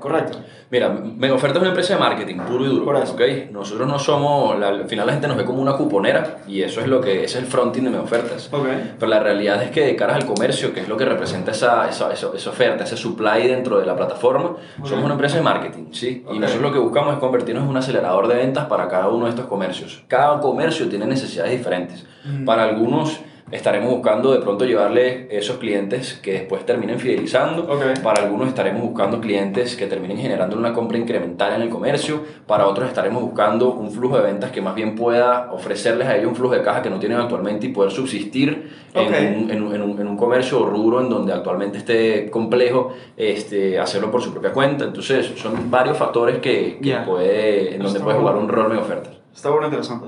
¿Correcto? 0.00 0.38
Mira, 0.70 0.88
Mega 0.88 1.34
Oferta 1.34 1.58
es 1.58 1.60
una 1.60 1.68
empresa 1.70 1.94
de 1.94 2.00
marketing 2.00 2.36
puro 2.38 2.64
y 2.64 2.68
duro, 2.68 2.84
Por 2.84 2.96
eso. 2.96 3.12
¿ok? 3.14 3.20
Nosotros 3.52 3.86
no 3.86 3.98
somos, 3.98 4.58
la- 4.58 4.68
al 4.68 4.88
final 4.88 5.06
la 5.06 5.12
gente 5.12 5.28
nos 5.28 5.36
ve 5.36 5.44
como 5.44 5.62
una 5.62 5.74
cuponera 5.74 6.38
y 6.48 6.62
eso 6.62 6.80
es 6.80 6.88
lo 6.88 7.00
que 7.00 7.18
ese 7.24 7.38
es 7.38 7.44
el 7.44 7.46
fronting 7.46 7.84
de 7.92 7.98
Ofertas. 7.98 8.48
Ok. 8.52 8.66
Pero 8.98 9.08
la 9.08 9.20
realidad 9.20 9.62
es 9.62 9.70
que 9.70 9.84
de 9.84 9.94
cara 9.94 10.16
al 10.16 10.26
comercio, 10.26 10.72
que 10.74 10.80
es 10.80 10.88
lo 10.88 10.96
que 10.96 11.04
representa 11.04 11.52
esa, 11.52 11.88
esa, 11.88 12.12
esa, 12.12 12.30
esa 12.34 12.50
oferta, 12.50 12.84
ese 12.84 12.96
supply 12.96 13.46
dentro 13.46 13.78
de 13.78 13.86
la 13.86 13.94
plataforma, 13.94 14.56
somos 14.84 15.04
una 15.04 15.14
empresa 15.14 15.36
de 15.36 15.42
marketing, 15.42 15.92
¿sí? 15.92 16.24
Y 16.32 16.38
nosotros 16.38 16.62
lo 16.62 16.72
que 16.72 16.78
buscamos 16.80 17.14
es 17.14 17.20
convertirnos 17.20 17.62
en 17.64 17.70
un 17.70 17.76
acelerador 17.76 18.26
de 18.28 18.34
ventas 18.34 18.66
para 18.66 18.88
cada 18.88 19.08
uno 19.10 19.26
de 19.26 19.30
estos 19.30 19.46
comercios. 19.46 20.02
Cada 20.08 20.40
comercio 20.40 20.88
tiene 20.88 21.06
necesidades 21.06 21.52
diferentes. 21.56 22.04
Ujú. 22.24 22.44
Para 22.44 22.64
algunos 22.64 23.20
estaremos 23.52 23.90
buscando 23.90 24.32
de 24.32 24.40
pronto 24.40 24.64
llevarle 24.64 25.28
esos 25.30 25.58
clientes 25.58 26.18
que 26.22 26.32
después 26.32 26.66
terminen 26.66 26.98
fidelizando. 26.98 27.62
Ok. 27.64 28.00
Para 28.02 28.22
algunos 28.24 28.48
estaremos 28.48 28.82
buscando 28.82 29.20
clientes 29.20 29.76
que 29.76 29.86
terminen 29.86 30.16
generando 30.18 30.56
una 30.56 30.72
compra 30.72 30.98
incremental 30.98 31.52
en 31.54 31.62
el 31.62 31.68
comercio. 31.68 32.22
Para 32.46 32.66
otros 32.66 32.88
estaremos 32.88 33.22
buscando 33.22 33.74
un 33.74 33.90
flujo 33.90 34.16
de 34.16 34.22
ventas 34.22 34.50
que 34.50 34.60
más 34.60 34.74
bien 34.74 34.96
pueda 34.96 35.52
ofrecerles 35.52 36.08
a 36.08 36.16
ellos 36.16 36.28
un 36.30 36.36
flujo 36.36 36.54
de 36.54 36.62
caja 36.62 36.82
que 36.82 36.90
no 36.90 36.98
tienen 36.98 37.18
actualmente 37.20 37.66
y 37.66 37.68
poder 37.70 37.92
subsistir 37.92 38.70
en, 38.94 39.06
Ok. 39.06 39.12
un, 39.44 39.50
en, 39.50 39.62
un, 39.62 39.74
en 39.74 39.82
un- 39.82 40.00
en 40.00 40.06
un 40.08 40.16
comercio 40.16 40.60
o 40.60 40.66
rubro 40.66 41.00
en 41.00 41.08
donde 41.10 41.32
actualmente 41.32 41.78
esté 41.78 42.30
complejo 42.30 42.92
este, 43.16 43.78
hacerlo 43.78 44.10
por 44.10 44.22
su 44.22 44.32
propia 44.32 44.52
cuenta. 44.52 44.84
Entonces, 44.86 45.30
son 45.36 45.70
varios 45.70 45.96
factores 45.98 46.38
que, 46.38 46.78
que 46.82 46.88
Ya. 46.88 47.04
puede, 47.04 47.74
en 47.76 47.82
donde 47.82 48.00
puede 48.00 48.18
jugar 48.18 48.36
un 48.36 48.48
rol 48.48 48.72
de 48.72 48.78
ofertas. 48.78 49.12
Está 49.34 49.50
bueno, 49.50 49.66
interesante. 49.66 50.06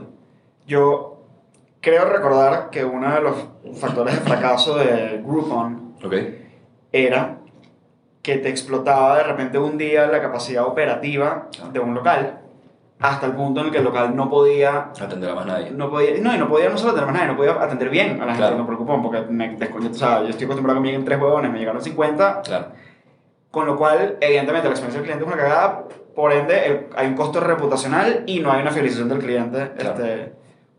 Yo 0.67 1.14
creo 1.85 2.07
recordar 2.07 2.71
que 2.71 2.85
uno 2.85 3.15
de 3.15 3.21
los 3.21 3.35
factores 3.79 4.15
de 4.15 4.21
fracaso 4.23 4.77
de 4.77 5.21
Groupon 5.25 5.95
¿Ok? 6.05 6.15
era 6.93 7.39
que 8.23 8.39
te 8.39 8.49
explotaba 8.49 9.19
de 9.19 9.25
repente 9.25 9.59
un 9.59 9.77
día 9.77 10.07
la 10.07 10.23
capacidad 10.23 10.65
operativa 10.65 11.49
de 11.73 11.79
un 11.81 11.95
local 11.95 12.41
hasta 13.01 13.27
el 13.27 13.33
punto 13.33 13.61
en 13.61 13.67
el 13.67 13.73
que 13.73 13.79
el 13.79 13.85
local 13.85 14.17
no 14.17 14.31
podía 14.31 14.91
Atender 14.99 15.29
a 15.29 15.35
más 15.35 15.45
nadie. 15.47 15.71
no 15.73 15.91
podía 15.91 16.19
no 16.23 16.35
y 16.35 16.39
no 16.39 16.49
podía 16.49 16.71
no 16.71 16.79
solo 16.79 16.93
atender 16.93 17.07
más 17.13 17.17
nadie 17.21 17.33
no 17.33 17.37
podía 17.37 17.53
atender 17.63 17.91
bien 17.91 18.13
a 18.23 18.25
la 18.25 18.33
gente 18.35 18.39
Claro. 18.39 18.55
que 18.57 18.61
me 18.63 18.67
preocupó 18.67 19.03
porque 19.03 19.21
me 19.31 19.59
desco- 19.59 19.91
o 19.91 19.95
sea, 19.95 20.23
yo 20.23 20.29
estoy 20.29 20.45
acostumbrado 20.47 20.79
a 20.79 20.81
que 20.81 20.83
me 20.83 20.89
lleguen 20.89 21.05
tres 21.05 21.21
huevones 21.21 21.51
me 21.53 21.59
llegaron 21.59 21.83
50 21.83 22.41
Claro. 22.43 22.67
con 23.51 23.67
lo 23.67 23.77
cual 23.77 24.17
evidentemente 24.21 24.69
la 24.69 24.75
experiencia 24.75 25.01
del 25.01 25.05
cliente 25.05 25.25
es 25.25 25.29
una 25.33 25.37
cagada 25.43 25.85
por 26.15 26.33
ende 26.33 26.67
el- 26.67 26.87
hay 26.97 27.09
un 27.09 27.15
costo 27.15 27.41
reputacional 27.41 28.23
y 28.27 28.41
no 28.41 28.51
hay 28.53 28.63
una 28.63 28.71
fidelización 28.71 29.09
del 29.11 29.19
cliente 29.19 29.73
Claro. 29.77 30.03
este, 30.03 30.33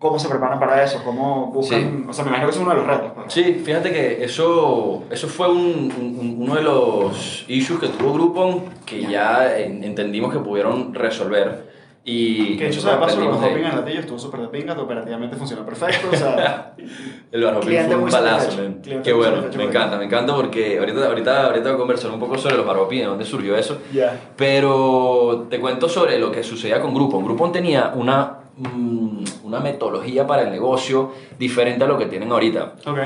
¿Cómo 0.09 0.19
se 0.19 0.29
preparan 0.29 0.59
para 0.59 0.83
eso? 0.83 1.01
¿Cómo 1.03 1.47
buscan? 1.51 2.05
O 2.09 2.13
sea, 2.13 2.23
me 2.23 2.29
imagino 2.29 2.49
que 2.49 2.55
es 2.55 2.61
uno 2.61 2.69
de 2.71 2.75
los 2.77 2.87
retos. 2.87 3.11
pues. 3.15 3.33
Sí, 3.33 3.61
fíjate 3.65 3.91
que 3.91 4.23
eso, 4.23 5.03
eso 5.09 5.27
fue 5.27 5.49
un- 5.49 5.91
un- 5.97 6.35
uno 6.39 6.55
de 6.55 6.61
los 6.63 7.45
issues 7.47 7.79
que 7.79 7.87
tuvo 7.87 8.13
Groupon 8.13 8.63
que 8.85 9.01
ya 9.05 9.57
en- 9.57 9.83
entendimos 9.83 10.31
que 10.31 10.39
pudieron 10.39 10.93
resolver. 10.93 11.73
Y 12.07 12.55
Que 12.57 12.65
de 12.65 12.69
hecho, 12.69 12.81
nosotros 12.85 12.93
de 12.93 12.99
paso, 12.99 13.15
los 13.19 13.35
aprendimos 13.37 13.41
de- 13.41 13.47
hopping 13.49 13.65
en 13.65 13.75
latillo 13.77 13.99
estuvo 14.01 14.19
súper 14.19 14.39
de 14.41 14.47
pinga, 14.49 14.73
operativamente 14.79 15.35
funcionó 15.37 15.65
perfecto. 15.65 16.07
O 16.13 16.15
sea, 16.15 16.75
El 17.31 17.43
bar 17.43 17.55
hopping 17.55 17.67
Cliente 17.67 17.95
fue 17.95 18.03
un. 18.03 18.73
Cliente 18.83 19.01
Qué 19.03 19.11
bueno, 19.13 19.41
me 19.57 19.63
encanta, 19.63 19.97
me 19.97 20.05
encanta 20.05 20.35
porque 20.35 20.77
ahorita, 20.77 21.03
ahorita, 21.07 21.45
ahorita 21.47 21.63
voy 21.69 21.73
a 21.73 21.77
conversar 21.79 22.11
un 22.11 22.19
poco 22.19 22.37
sobre 22.37 22.57
los 22.57 22.65
bar 22.67 22.77
hopping, 22.77 22.99
de 22.99 23.05
dónde 23.05 23.25
surgió 23.25 23.57
eso. 23.57 23.79
ya. 23.91 24.19
Pero 24.37 25.47
te 25.49 25.59
cuento 25.59 25.89
sobre 25.89 26.19
lo 26.19 26.31
que 26.31 26.43
sucedía 26.43 26.79
con 26.79 26.93
Groupon. 26.93 27.23
Groupon 27.25 27.51
tenía 27.51 27.91
una, 27.95 28.37
mm, 28.57 29.23
una 29.43 29.59
metodología 29.59 30.25
para 30.25 30.43
el 30.43 30.51
negocio 30.51 31.11
diferente 31.37 31.83
a 31.83 31.87
lo 31.87 31.97
que 31.97 32.05
tienen 32.05 32.31
ahorita. 32.31 32.75
Ok. 32.85 32.99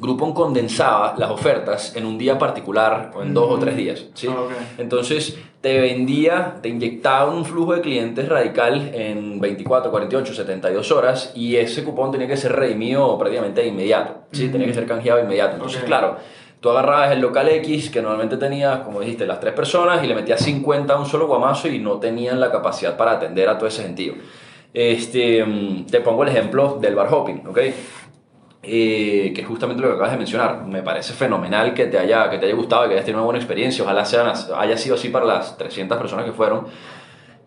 Groupon 0.00 0.32
condensaba 0.32 1.14
las 1.18 1.30
ofertas 1.30 1.96
en 1.96 2.06
un 2.06 2.18
día 2.18 2.38
particular 2.38 3.10
o 3.14 3.22
en 3.22 3.34
dos 3.34 3.50
o 3.50 3.58
tres 3.58 3.76
días. 3.76 4.06
¿sí? 4.14 4.28
Entonces 4.78 5.38
te 5.60 5.80
vendía, 5.80 6.58
te 6.62 6.68
inyectaba 6.68 7.30
un 7.30 7.44
flujo 7.44 7.74
de 7.74 7.80
clientes 7.80 8.28
radical 8.28 8.92
en 8.94 9.40
24, 9.40 9.90
48, 9.90 10.34
72 10.34 10.92
horas 10.92 11.32
y 11.34 11.56
ese 11.56 11.82
cupón 11.82 12.12
tenía 12.12 12.28
que 12.28 12.36
ser 12.36 12.52
redimido 12.52 13.18
prácticamente 13.18 13.62
de 13.62 13.68
inmediato. 13.68 14.18
¿sí? 14.30 14.44
Ujú. 14.44 14.52
Tenía 14.52 14.66
que 14.68 14.74
ser 14.74 14.86
canjeado 14.86 15.18
de 15.18 15.24
inmediato. 15.24 15.56
Entonces, 15.56 15.82
claro, 15.82 16.16
tú 16.60 16.70
agarrabas 16.70 17.10
el 17.10 17.20
local 17.20 17.48
X 17.48 17.90
que 17.90 18.00
normalmente 18.00 18.36
tenías, 18.36 18.80
como 18.80 19.00
dijiste, 19.00 19.26
las 19.26 19.40
tres 19.40 19.52
personas 19.52 20.04
y 20.04 20.06
le 20.06 20.14
metías 20.14 20.40
50 20.40 20.94
a 20.94 20.98
un 20.98 21.06
solo 21.06 21.26
guamazo 21.26 21.66
y 21.66 21.80
no 21.80 21.98
tenían 21.98 22.38
la 22.38 22.52
capacidad 22.52 22.96
para 22.96 23.12
atender 23.12 23.48
a 23.48 23.58
todo 23.58 23.66
ese 23.66 23.82
sentido. 23.82 24.14
Este, 24.80 25.44
mm, 25.44 25.86
te 25.86 26.00
pongo 26.00 26.22
el 26.22 26.28
ejemplo 26.28 26.78
del 26.80 26.94
bar 26.94 27.12
hopping, 27.12 27.48
¿ok? 27.48 27.58
eh, 28.62 29.32
que 29.34 29.40
es 29.40 29.46
justamente 29.46 29.82
lo 29.82 29.88
que 29.88 29.94
acabas 29.94 30.12
de 30.12 30.18
mencionar. 30.18 30.64
Me 30.66 30.82
parece 30.82 31.12
fenomenal 31.12 31.74
que 31.74 31.86
te 31.86 31.98
haya, 31.98 32.28
que 32.30 32.38
te 32.38 32.46
haya 32.46 32.54
gustado, 32.54 32.86
que 32.86 32.94
hayas 32.94 33.04
tenido 33.04 33.20
una 33.20 33.26
buena 33.26 33.38
experiencia. 33.38 33.82
Ojalá 33.84 34.04
sean, 34.04 34.32
haya 34.56 34.76
sido 34.76 34.96
así 34.96 35.08
para 35.08 35.24
las 35.24 35.56
300 35.56 35.96
personas 35.98 36.24
que 36.24 36.32
fueron. 36.32 36.66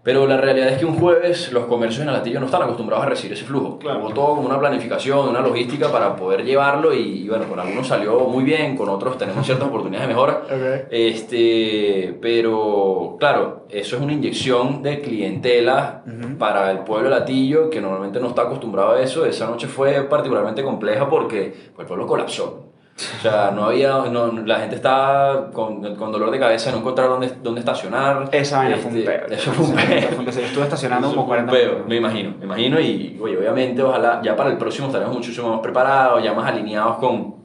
Pero 0.04 0.26
la 0.26 0.38
realidad 0.38 0.70
es 0.70 0.80
que 0.80 0.86
un 0.86 0.98
jueves 1.00 1.52
los 1.52 1.66
comercios 1.66 2.02
en 2.02 2.10
Alatillo 2.10 2.40
no 2.40 2.48
están 2.48 2.64
acostumbrados 2.64 3.06
a 3.06 3.10
recibir 3.10 3.34
ese 3.34 3.46
flujo. 3.46 3.78
Claro. 3.78 4.00
Hubo 4.00 4.10
todo 4.14 4.36
como 4.36 4.48
una 4.48 4.60
planificación, 4.60 5.30
una 5.30 5.42
logística 5.42 5.92
para 5.92 6.16
poder 6.16 6.44
llevarlo 6.44 6.92
y, 6.92 7.24
y 7.24 7.30
bueno, 7.30 7.46
con 7.48 7.60
algunos 7.60 7.88
salió 7.88 8.20
muy 8.22 8.44
bien, 8.44 8.76
con 8.76 8.90
otros 8.90 9.16
tenemos 9.20 9.46
ciertas 9.46 9.68
oportunidades 9.68 10.08
de 10.08 10.14
mejora. 10.14 10.42
Ok. 10.52 10.88
Este, 10.90 12.18
pero 12.22 13.16
claro, 13.20 13.66
eso 13.70 13.96
es 13.96 14.02
una 14.02 14.14
inyección 14.14 14.82
de 14.82 15.02
clientela 15.02 16.04
Ujú. 16.08 16.38
para 16.38 16.72
el 16.72 16.80
pueblo 16.80 17.10
de 17.10 17.20
Latillo 17.20 17.70
que 17.70 17.80
normalmente 17.80 18.20
no 18.20 18.28
está 18.28 18.44
acostumbrado 18.44 18.94
a 18.94 19.02
eso. 19.02 19.26
Esa 19.26 19.46
noche 19.48 19.68
fue 19.68 20.02
particularmente 20.04 20.64
compleja 20.64 21.08
porque 21.10 21.54
pues, 21.76 21.86
el 21.86 21.88
pueblo 21.88 22.08
colapsó. 22.08 22.72
O 23.20 23.22
sea, 23.22 23.52
no 23.52 23.66
había, 23.66 24.00
no, 24.12 24.32
la 24.32 24.60
gente 24.60 24.76
estaba 24.76 25.52
con, 25.52 25.96
con 25.96 26.12
dolor 26.12 26.32
de 26.32 26.40
cabeza, 26.40 26.72
no 26.72 26.78
encontrar 26.78 27.10
dónde, 27.10 27.32
dónde 27.42 27.60
estacionar. 27.60 28.30
Esa 28.32 28.58
vaina 28.58 28.78
fue 28.78 28.92
un 28.92 28.98
Este, 28.98 29.12
peo. 29.12 29.28
Eso 29.30 29.52
fue 29.52 29.66
un 29.66 29.76
peo. 29.76 30.22
Yo 30.24 30.42
estuve 30.42 30.64
estacionando 30.64 31.08
como 31.10 31.26
fue 31.28 31.38
un 31.40 31.46
40 31.48 31.52
peo, 31.52 31.84
me 31.88 31.96
imagino, 31.96 32.34
me 32.40 32.46
imagino 32.46 32.80
y 32.80 33.20
oye, 33.22 33.38
obviamente 33.38 33.82
ojalá 33.82 34.22
ya 34.24 34.36
para 34.36 34.50
el 34.50 34.58
próximo 34.58 34.88
estaremos 34.88 35.16
muchísimo 35.16 35.50
más 35.50 35.60
preparados, 35.60 36.24
ya 36.24 36.34
más 36.34 36.48
alineados 36.48 36.98
con, 36.98 37.41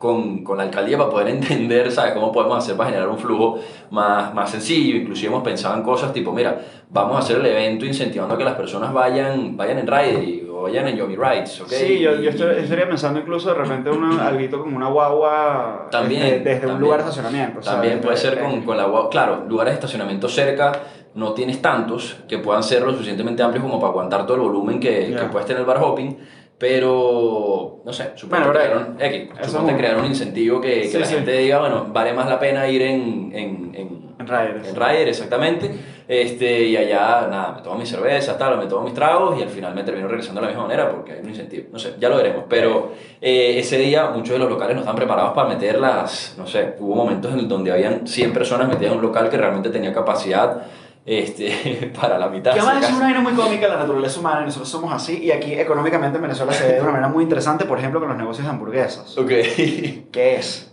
con, 0.00 0.42
con 0.42 0.56
la 0.56 0.62
alcaldía 0.64 0.96
para 0.96 1.10
poder 1.10 1.28
entender, 1.36 1.92
¿sabes? 1.92 2.14
Cómo 2.14 2.32
podemos 2.32 2.56
hacer 2.56 2.74
para 2.74 2.88
generar 2.88 3.08
un 3.10 3.18
flujo 3.18 3.58
más, 3.90 4.32
más 4.34 4.50
sencillo, 4.50 4.96
inclusive 4.96 5.28
hemos 5.28 5.44
pensado 5.44 5.76
en 5.76 5.82
cosas 5.82 6.10
tipo, 6.14 6.32
mira, 6.32 6.58
vamos 6.88 7.16
a 7.16 7.18
hacer 7.18 7.36
el 7.36 7.44
evento 7.46 7.84
incentivando 7.84 8.34
a 8.34 8.38
que 8.38 8.44
las 8.44 8.54
personas 8.54 8.92
vayan, 8.94 9.56
vayan 9.58 9.78
en 9.78 9.86
Rider 9.86 10.50
o 10.50 10.62
vayan 10.62 10.88
en 10.88 10.96
Yomi 10.96 11.16
Rides, 11.16 11.60
¿ok? 11.60 11.68
Sí, 11.68 11.98
yo, 12.00 12.14
yo 12.18 12.30
estoy- 12.30 12.56
estaría 12.56 12.88
pensando 12.88 13.20
incluso 13.20 13.50
de 13.50 13.54
repente 13.56 13.90
una, 13.90 14.26
algo 14.28 14.62
como 14.64 14.76
una 14.76 14.88
guagua 14.88 15.88
También, 15.90 16.22
este, 16.22 16.48
desde 16.48 16.66
un 16.66 16.80
lugar 16.80 17.00
de 17.02 17.10
estacionamiento. 17.10 17.60
También 17.60 18.00
puede 18.00 18.16
ser 18.16 18.40
con, 18.40 18.62
con 18.62 18.76
la 18.78 18.84
guagua. 18.86 19.10
Claro, 19.10 19.44
lugares 19.46 19.72
de 19.72 19.74
estacionamiento 19.74 20.28
cerca 20.28 20.72
no 21.14 21.32
tienes 21.34 21.60
tantos 21.60 22.16
que 22.28 22.38
puedan 22.38 22.62
ser 22.62 22.82
lo 22.82 22.92
suficientemente 22.92 23.42
amplios 23.42 23.64
como 23.64 23.78
para 23.80 23.90
aguantar 23.90 24.24
todo 24.26 24.36
el 24.36 24.42
volumen 24.42 24.80
que, 24.80 25.10
Ya. 25.10 25.18
que 25.20 25.24
puedes 25.26 25.46
tener 25.46 25.60
el 25.60 25.66
bar 25.66 25.78
hopping. 25.82 26.16
Pero, 26.60 27.80
no 27.86 27.92
sé, 27.92 28.10
supongo 28.16 28.44
Bueno, 28.44 28.52
que 28.52 28.58
pero- 28.58 28.70
crear 28.74 28.90
un, 28.90 29.00
X, 29.00 29.30
eso 29.40 29.50
supongo 29.50 29.76
que 29.78 29.86
es 29.86 29.96
un- 29.96 30.04
incentivo 30.04 30.60
que, 30.60 30.80
que 30.82 30.88
Sí, 30.88 30.98
la 30.98 31.06
sí. 31.06 31.14
gente 31.14 31.32
diga, 31.32 31.58
bueno, 31.58 31.86
vale 31.88 32.12
más 32.12 32.28
la 32.28 32.38
pena 32.38 32.68
ir 32.68 32.82
en, 32.82 33.32
en, 33.34 33.74
en, 33.74 34.00
En 34.18 34.26
Riders. 34.28 34.68
en 34.68 34.76
Ryder, 34.76 35.08
exactamente. 35.08 35.70
Este, 36.06 36.64
y 36.64 36.76
allá, 36.76 37.28
nada, 37.30 37.52
me 37.56 37.62
tomo 37.62 37.76
mis 37.76 37.88
cervezas, 37.88 38.36
tal, 38.36 38.58
me 38.58 38.66
tomo 38.66 38.82
mis 38.84 38.92
tragos 38.92 39.38
y 39.38 39.42
al 39.42 39.48
final 39.48 39.74
me 39.74 39.84
termino 39.84 40.06
regresando 40.08 40.40
de 40.42 40.48
la 40.48 40.52
misma 40.52 40.66
manera 40.68 40.90
porque 40.90 41.12
hay 41.12 41.20
un 41.20 41.28
incentivo. 41.30 41.68
No 41.72 41.78
sé, 41.78 41.94
ya 41.98 42.08
lo 42.10 42.16
veremos. 42.16 42.44
Pero 42.48 42.92
eh, 43.22 43.54
ese 43.58 43.78
día 43.78 44.10
muchos 44.10 44.34
de 44.34 44.38
los 44.40 44.50
locales 44.50 44.74
no 44.74 44.80
están 44.80 44.96
preparados 44.96 45.32
para 45.32 45.48
meter 45.48 45.78
las, 45.80 46.34
no 46.36 46.46
sé, 46.46 46.74
hubo 46.78 46.94
momentos 46.94 47.32
en 47.32 47.48
donde 47.48 47.72
habían 47.72 48.06
100 48.06 48.32
personas 48.34 48.68
metidas 48.68 48.92
en 48.92 48.98
un 48.98 49.02
local 49.04 49.30
que 49.30 49.38
realmente 49.38 49.70
tenía 49.70 49.92
capacidad 49.94 50.62
este, 51.04 51.92
para 52.00 52.18
la 52.18 52.28
mitad. 52.28 52.52
Que 52.52 52.60
además 52.60 52.84
es 52.84 52.90
una 52.90 53.04
vaina 53.04 53.20
muy 53.20 53.32
cómica 53.32 53.68
la 53.68 53.76
naturaleza 53.76 54.20
humana 54.20 54.42
y 54.42 54.44
nosotros 54.46 54.68
somos 54.68 54.92
así 54.92 55.18
y 55.22 55.30
aquí 55.30 55.54
económicamente 55.54 56.16
en 56.16 56.22
Venezuela 56.22 56.52
se 56.52 56.66
ve 56.66 56.72
de 56.74 56.80
una 56.80 56.90
manera 56.90 57.08
muy 57.08 57.22
interesante, 57.22 57.64
por 57.64 57.78
ejemplo, 57.78 58.00
con 58.00 58.08
los 58.08 58.18
negocios 58.18 58.46
de 58.46 58.50
hamburguesas. 58.50 59.16
Ok. 59.16 59.28
que 60.12 60.36
es 60.36 60.70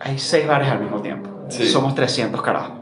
hay 0.00 0.18
seis 0.18 0.46
bares 0.46 0.68
al 0.68 0.80
mismo 0.80 1.00
tiempo. 1.02 1.28
Sí. 1.50 1.66
Somos 1.68 1.94
300 1.94 2.40
carajos. 2.40 2.79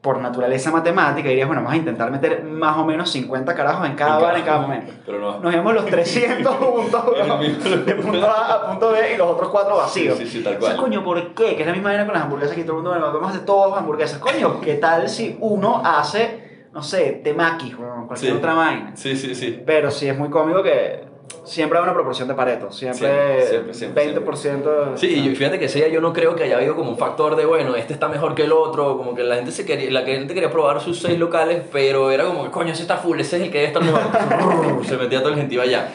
Por 0.00 0.18
naturaleza 0.18 0.70
matemática 0.70 1.28
dirías, 1.28 1.46
bueno, 1.46 1.60
vamos 1.60 1.74
a 1.74 1.76
intentar 1.76 2.10
meter 2.10 2.42
más 2.42 2.78
o 2.78 2.86
menos 2.86 3.10
50 3.10 3.54
carajos 3.54 3.86
en 3.86 3.96
cada 3.96 4.18
bar 4.18 4.34
en 4.34 4.44
cada 4.44 4.60
momento. 4.60 4.92
Pero 5.04 5.18
no. 5.18 5.40
Nos 5.40 5.52
vemos 5.52 5.74
los 5.74 5.84
300 5.84 6.54
juntos, 6.56 7.04
En 7.16 7.20
el 7.20 7.26
bro, 7.26 7.36
mismo 7.38 7.76
de 7.84 7.94
punto 7.96 8.26
A 8.26 8.54
a 8.54 8.70
punto 8.70 8.92
B 8.92 9.14
y 9.14 9.18
los 9.18 9.28
otros 9.28 9.50
cuatro 9.50 9.76
vacíos. 9.76 10.16
Sí, 10.16 10.24
sí, 10.24 10.38
sí, 10.38 10.42
tal 10.42 10.58
cual. 10.58 10.76
coño, 10.76 11.04
¿por 11.04 11.34
qué? 11.34 11.54
Que 11.54 11.60
es 11.60 11.66
la 11.66 11.74
misma 11.74 11.90
manera 11.90 12.06
con 12.06 12.14
las 12.14 12.22
hamburguesas 12.22 12.52
aquí 12.52 12.62
todo 12.62 12.78
el 12.78 12.82
mundo, 12.82 12.90
bueno, 12.90 13.12
vamos 13.12 13.28
a 13.28 13.30
hacer 13.32 13.44
todos 13.44 13.76
hamburguesas. 13.76 14.18
Coño, 14.20 14.60
¿qué 14.62 14.76
tal 14.76 15.06
si 15.10 15.36
uno 15.40 15.82
hace, 15.84 16.68
no 16.72 16.82
sé, 16.82 17.20
temaki 17.22 17.74
o 17.74 18.06
cualquier 18.06 18.36
otra 18.36 18.54
vaina? 18.54 18.92
Sí, 18.94 19.14
sí, 19.16 19.34
sí. 19.34 19.62
Pero 19.66 19.90
sí 19.90 20.08
es 20.08 20.16
muy 20.16 20.30
cómico 20.30 20.62
que 20.62 21.09
siempre 21.44 21.78
hay 21.78 21.84
una 21.84 21.94
proporción 21.94 22.28
de 22.28 22.34
Pareto. 22.34 22.70
Siempre, 22.72 23.08
Siempre, 23.46 23.74
siempre, 23.74 24.14
siempre, 24.14 24.24
20%. 24.24 24.96
Sí, 24.96 25.06
y 25.28 25.34
fíjate 25.34 25.58
que 25.58 25.64
ese 25.66 25.78
día 25.80 25.88
yo 25.88 26.00
no 26.00 26.12
creo 26.12 26.34
que 26.34 26.44
haya 26.44 26.56
habido 26.56 26.74
como 26.76 26.90
un 26.90 26.98
factor 26.98 27.36
de, 27.36 27.44
bueno, 27.46 27.74
este 27.76 27.92
está 27.92 28.08
mejor 28.08 28.34
que 28.34 28.44
el 28.44 28.52
otro, 28.52 28.96
como 28.96 29.14
que 29.14 29.22
la 29.22 29.36
gente, 29.36 29.50
se 29.52 29.64
quería, 29.64 29.90
la 29.90 30.02
gente 30.02 30.34
quería 30.34 30.50
probar 30.50 30.80
sus 30.80 31.00
seis 31.00 31.18
locales, 31.18 31.62
pero 31.72 32.10
era 32.10 32.24
como 32.24 32.44
que, 32.44 32.50
coño, 32.50 32.72
ese 32.72 32.82
está 32.82 32.96
full, 32.96 33.18
ese 33.20 33.36
es 33.38 33.42
el 33.44 33.50
que 33.50 33.58
debe 33.58 33.68
estar 33.68 33.82
mejor. 33.84 34.84
se 34.86 34.96
metía 34.96 35.20
todo 35.20 35.30
el 35.30 35.36
gentío 35.36 35.62
allá. 35.62 35.88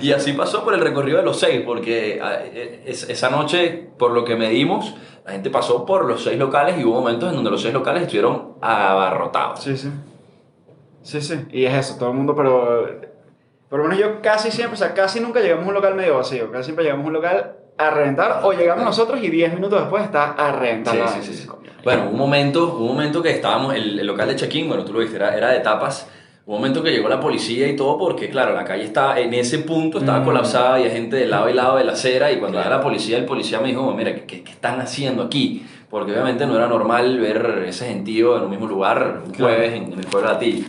Y 0.00 0.12
así 0.12 0.34
pasó 0.34 0.62
por 0.62 0.74
el 0.74 0.80
recorrido 0.80 1.16
de 1.18 1.24
los 1.24 1.38
seis, 1.40 1.62
porque 1.64 2.20
ah, 2.22 2.38
es- 2.84 3.08
esa 3.08 3.30
noche, 3.30 3.88
por 3.98 4.10
lo 4.10 4.24
que 4.24 4.36
medimos, 4.36 4.94
la 5.24 5.32
gente 5.32 5.48
pasó 5.48 5.86
por 5.86 6.04
los 6.04 6.22
seis 6.22 6.38
locales 6.38 6.78
y 6.78 6.84
hubo 6.84 6.94
momentos 7.00 7.30
en 7.30 7.36
donde 7.36 7.50
los 7.50 7.62
seis 7.62 7.72
locales 7.72 8.02
estuvieron 8.02 8.54
abarrotados. 8.60 9.60
Sí, 9.62 9.76
sí. 9.78 9.90
Sí, 11.02 11.22
sí. 11.22 11.46
Y 11.50 11.64
es 11.64 11.74
eso, 11.74 11.96
todo 11.98 12.10
el 12.10 12.16
mundo, 12.16 12.34
pero. 12.36 13.00
Por 13.70 13.78
lo 13.78 13.84
menos 13.84 13.98
yo 13.98 14.20
casi 14.20 14.50
siempre, 14.50 14.74
o 14.74 14.76
sea, 14.76 14.92
casi 14.92 15.20
nunca 15.20 15.40
llegamos 15.40 15.64
a 15.64 15.68
un 15.68 15.74
local 15.74 15.94
medio 15.94 16.16
vacío. 16.18 16.50
Casi 16.52 16.64
siempre 16.64 16.84
llegamos 16.84 17.04
a 17.04 17.06
un 17.06 17.12
local 17.14 17.52
a 17.78 17.90
reventar, 17.90 18.40
o 18.42 18.52
llegamos 18.52 18.84
nosotros 18.84 19.20
y 19.22 19.30
10 19.30 19.54
minutos 19.54 19.80
después 19.80 20.04
está 20.04 20.32
a 20.32 20.52
reventar. 20.52 21.08
Sí, 21.08 21.20
sí, 21.22 21.32
sí. 21.34 21.48
Bueno, 21.82 22.10
un 22.10 22.18
momento, 22.18 22.74
un 22.76 22.88
momento 22.88 23.22
que 23.22 23.30
estábamos, 23.30 23.74
el, 23.74 23.98
el 23.98 24.06
local 24.06 24.28
de 24.28 24.36
check-in, 24.36 24.68
bueno, 24.68 24.84
tú 24.84 24.92
lo 24.92 24.98
viste, 24.98 25.16
era, 25.16 25.34
era 25.34 25.50
de 25.52 25.60
tapas. 25.60 26.06
Un 26.44 26.56
momento 26.56 26.82
que 26.82 26.90
llegó 26.90 27.08
la 27.08 27.20
policía 27.20 27.68
y 27.68 27.76
todo, 27.76 27.96
porque 27.96 28.28
claro, 28.28 28.54
la 28.54 28.64
calle 28.64 28.82
estaba, 28.84 29.18
en 29.20 29.32
ese 29.32 29.60
punto 29.60 29.98
estaba 29.98 30.18
Mm. 30.20 30.24
colapsada 30.24 30.80
y 30.80 30.84
hay 30.84 30.90
gente 30.90 31.16
de 31.16 31.26
lado 31.26 31.48
y 31.48 31.52
lado 31.54 31.76
de 31.76 31.84
la 31.84 31.92
acera. 31.92 32.32
Y 32.32 32.38
cuando 32.38 32.58
llega 32.58 32.68
la 32.70 32.80
policía, 32.82 33.16
el 33.18 33.24
policía 33.24 33.60
me 33.60 33.68
dijo, 33.68 33.90
mira, 33.94 34.12
¿qué, 34.14 34.42
qué, 34.42 34.50
están 34.50 34.80
haciendo 34.80 35.22
aquí? 35.22 35.64
Porque 35.88 36.12
obviamente 36.12 36.44
no 36.46 36.56
era 36.56 36.66
normal 36.66 37.18
ver 37.20 37.64
ese 37.68 37.86
gentío 37.86 38.36
en 38.36 38.42
un 38.44 38.50
mismo 38.50 38.66
lugar 38.66 39.22
un 39.24 39.30
Claro. 39.30 39.54
jueves 39.54 39.72
en, 39.74 39.92
en 39.92 39.98
el 40.00 40.06
pueblo 40.06 40.28
de 40.28 40.34
Atillo. 40.36 40.64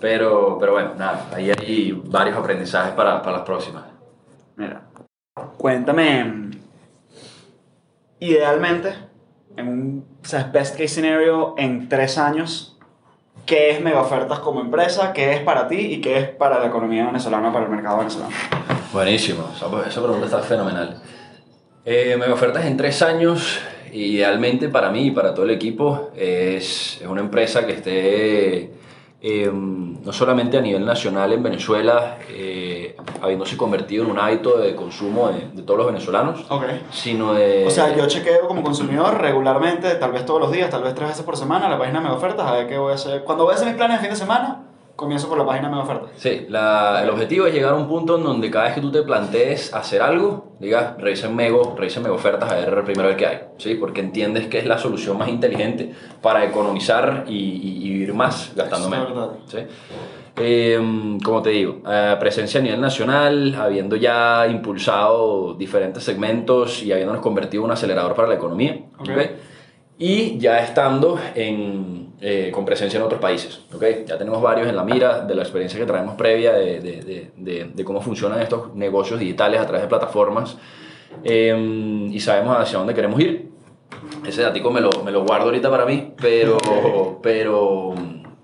Pero, 0.00 0.56
pero 0.60 0.72
bueno, 0.72 0.92
nada, 0.96 1.28
ahí 1.34 1.50
hay 1.50 2.02
varios 2.06 2.36
aprendizajes 2.36 2.92
para, 2.92 3.20
para 3.22 3.38
las 3.38 3.46
próximas. 3.46 3.84
Mira, 4.56 4.82
cuéntame. 5.56 6.50
Idealmente, 8.20 8.94
en 9.56 9.68
un 9.68 10.04
o 10.22 10.28
sea, 10.28 10.50
best 10.52 10.72
case 10.72 10.88
scenario, 10.88 11.54
en 11.56 11.88
tres 11.88 12.18
años, 12.18 12.76
¿qué 13.46 13.70
es 13.70 13.80
Mega 13.80 14.00
Ofertas 14.00 14.40
como 14.40 14.60
empresa? 14.60 15.12
¿Qué 15.12 15.32
es 15.32 15.40
para 15.40 15.68
ti 15.68 15.76
y 15.76 16.00
qué 16.00 16.18
es 16.18 16.28
para 16.28 16.58
la 16.58 16.66
economía 16.66 17.06
venezolana, 17.06 17.52
para 17.52 17.64
el 17.64 17.70
mercado 17.70 17.98
venezolano? 17.98 18.32
Buenísimo, 18.92 19.48
esa, 19.54 19.68
pregunta 20.02 20.26
está 20.26 20.40
fenomenal. 20.40 21.00
Eh, 21.84 22.16
Mega 22.18 22.34
Ofertas 22.34 22.66
en 22.66 22.76
tres 22.76 23.00
años, 23.02 23.60
idealmente 23.92 24.68
para 24.68 24.90
mí 24.90 25.06
y 25.06 25.10
para 25.12 25.32
todo 25.32 25.44
el 25.44 25.52
equipo, 25.52 26.10
es, 26.14 26.98
es 27.00 27.06
una 27.06 27.20
empresa 27.20 27.64
que 27.64 27.72
esté 27.72 28.77
eh, 29.20 29.50
no 29.52 30.12
solamente 30.12 30.56
a 30.58 30.60
nivel 30.60 30.86
nacional 30.86 31.32
en 31.32 31.42
Venezuela, 31.42 32.18
eh, 32.30 32.96
habiéndose 33.20 33.56
convertido 33.56 34.04
en 34.04 34.10
un 34.12 34.18
hábito 34.18 34.58
de 34.58 34.76
consumo 34.76 35.28
de, 35.28 35.48
de 35.52 35.62
todos 35.62 35.78
los 35.78 35.86
venezolanos, 35.88 36.44
Ok. 36.48 36.62
sino 36.92 37.34
de... 37.34 37.66
O 37.66 37.70
sea, 37.70 37.96
yo 37.96 38.06
chequeo 38.06 38.46
como 38.46 38.62
consumidor 38.62 39.20
regularmente, 39.20 39.92
tal 39.96 40.12
vez 40.12 40.24
todos 40.24 40.40
los 40.40 40.52
días, 40.52 40.70
tal 40.70 40.84
vez 40.84 40.94
tres 40.94 41.08
veces 41.08 41.24
por 41.24 41.36
semana, 41.36 41.68
la 41.68 41.78
página 41.78 42.00
Mega 42.00 42.14
Ofertas, 42.14 42.46
a 42.46 42.52
ver 42.52 42.68
qué 42.68 42.78
voy 42.78 42.92
a 42.92 42.94
hacer. 42.94 43.24
Cuando 43.24 43.42
voy 43.44 43.52
a 43.52 43.56
hacer 43.56 43.66
mis 43.68 43.76
planes 43.76 43.98
de 43.98 44.02
fin 44.02 44.10
de 44.10 44.16
semana, 44.16 44.62
comienzo 44.98 45.28
por 45.28 45.38
la 45.38 45.46
página 45.46 45.68
Mega 45.70 45.82
Ofertas. 45.84 46.10
Sí, 46.16 46.46
la- 46.48 47.00
el 47.04 47.08
objetivo 47.10 47.46
es 47.46 47.54
llegar 47.54 47.72
a 47.72 47.76
un 47.76 47.86
punto 47.86 48.16
en 48.18 48.24
donde 48.24 48.50
cada 48.50 48.64
vez 48.64 48.74
que 48.74 48.80
tú 48.80 48.90
te 48.90 49.02
plantees 49.02 49.72
hacer 49.72 50.02
algo, 50.02 50.56
digas, 50.58 50.96
revisa 50.98 51.28
en 51.28 51.36
Mego, 51.36 51.76
revisa 51.78 52.00
en 52.00 52.02
Mego 52.02 52.16
ofertas 52.16 52.50
a 52.50 52.56
ver 52.56 52.82
primero 52.84 53.06
ver 53.08 53.16
qué 53.16 53.26
hay, 53.28 53.38
¿sí? 53.58 53.76
Porque 53.76 54.00
entiendes 54.00 54.48
que 54.48 54.58
es 54.58 54.66
la 54.66 54.76
solución 54.76 55.16
más 55.16 55.28
inteligente 55.28 55.94
para 56.20 56.44
economizar 56.44 57.26
y, 57.28 57.32
y- 57.36 57.86
y 57.86 57.90
vivir 57.90 58.12
más 58.12 58.52
gastando 58.56 58.88
menos. 58.90 59.30
¿sí? 59.46 59.58
Eh, 60.36 60.80
como 61.24 61.42
te 61.42 61.50
digo, 61.50 61.80
eh, 61.88 62.16
presencia 62.18 62.58
a 62.58 62.62
nivel 62.64 62.80
nacional, 62.80 63.54
habiendo 63.54 63.94
ya 63.94 64.48
impulsado 64.50 65.54
diferentes 65.54 66.02
segmentos 66.02 66.82
y 66.82 66.90
habiéndonos 66.90 67.22
convertido 67.22 67.62
en 67.62 67.66
un 67.66 67.70
acelerador 67.72 68.14
para 68.16 68.26
la 68.26 68.34
economía, 68.34 68.80
Ok. 68.98 69.10
¿ok? 69.10 69.18
y 70.00 70.38
ya 70.38 70.58
estando 70.58 71.18
en, 71.34 72.07
eh, 72.20 72.50
con 72.52 72.64
presencia 72.64 72.98
en 72.98 73.04
otros 73.04 73.20
países. 73.20 73.60
¿ok? 73.74 73.84
Ya 74.06 74.18
tenemos 74.18 74.40
varios 74.42 74.68
en 74.68 74.76
la 74.76 74.84
mira 74.84 75.20
de 75.20 75.34
la 75.34 75.42
experiencia 75.42 75.78
que 75.78 75.86
traemos 75.86 76.14
previa 76.16 76.52
de, 76.52 76.80
de- 76.80 77.02
de- 77.02 77.30
de- 77.36 77.64
de 77.74 77.84
cómo 77.84 78.00
funcionan 78.00 78.40
estos 78.42 78.74
negocios 78.74 79.20
digitales 79.20 79.60
a 79.60 79.64
través 79.66 79.82
de 79.82 79.88
plataformas 79.88 80.56
eh, 81.24 82.08
y 82.10 82.20
sabemos 82.20 82.56
hacia 82.58 82.78
dónde 82.78 82.94
queremos 82.94 83.20
ir. 83.20 83.48
Ese 84.26 84.42
datico 84.42 84.70
me 84.70 84.80
lo, 84.80 84.90
me 85.04 85.10
lo 85.10 85.24
guardo 85.24 85.46
ahorita 85.46 85.70
para 85.70 85.84
mí, 85.86 86.12
pero, 86.20 86.58
pero, 87.22 87.94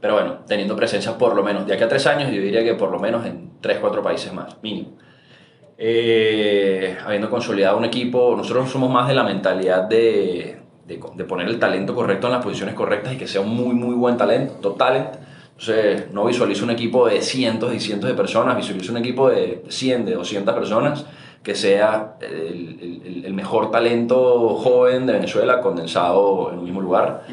pero 0.00 0.14
bueno, 0.14 0.38
teniendo 0.46 0.74
presencia 0.76 1.16
por 1.18 1.34
lo 1.34 1.42
menos 1.42 1.66
de 1.66 1.74
aquí 1.74 1.82
a 1.82 1.88
tres 1.88 2.06
años, 2.06 2.30
yo 2.32 2.40
diría 2.40 2.62
que 2.64 2.74
por 2.74 2.90
lo 2.90 2.98
menos 2.98 3.26
en 3.26 3.50
tres, 3.60 3.78
cuatro 3.80 4.02
países 4.02 4.32
más, 4.32 4.56
mínimo. 4.62 4.90
Eh, 5.76 6.96
habiendo 7.04 7.28
consolidado 7.28 7.76
un 7.76 7.84
equipo, 7.84 8.34
nosotros 8.36 8.70
somos 8.70 8.90
más 8.90 9.08
de 9.08 9.14
la 9.14 9.24
mentalidad 9.24 9.82
de, 9.82 10.60
de, 10.87 11.01
de 11.14 11.24
poner 11.24 11.49
el 11.49 11.59
talento 11.59 11.95
correcto 11.95 12.26
en 12.26 12.32
las 12.35 12.43
posiciones 12.43 12.74
correctas 12.74 13.12
y 13.14 13.16
que 13.16 13.26
sea 13.26 13.41
un 13.41 13.55
muy, 13.55 13.74
muy 13.74 13.95
buen 13.95 14.16
talento, 14.16 14.55
top 14.61 14.76
talent. 14.78 15.09
Entonces, 15.59 16.11
no 16.12 16.24
visualizo 16.24 16.64
un 16.64 16.70
equipo 16.70 17.07
de 17.07 17.22
cientos 17.22 17.72
y 17.74 17.80
cientos 17.80 18.09
de 18.11 18.14
personas, 18.16 18.57
visualizo 18.57 18.91
un 18.93 18.99
equipo 18.99 19.28
de 19.30 19.64
100, 19.68 20.05
de 20.05 20.14
200 20.14 20.53
personas 20.55 21.07
que 21.45 21.55
sea 21.55 22.16
el, 22.22 23.01
el- 23.05 23.24
el 23.26 23.35
mejor 23.35 23.70
talento 23.70 24.49
joven 24.57 25.07
de 25.07 25.12
Venezuela 25.12 25.61
condensado 25.61 26.51
en 26.53 26.59
un 26.59 26.64
mismo 26.64 26.80
lugar. 26.80 27.24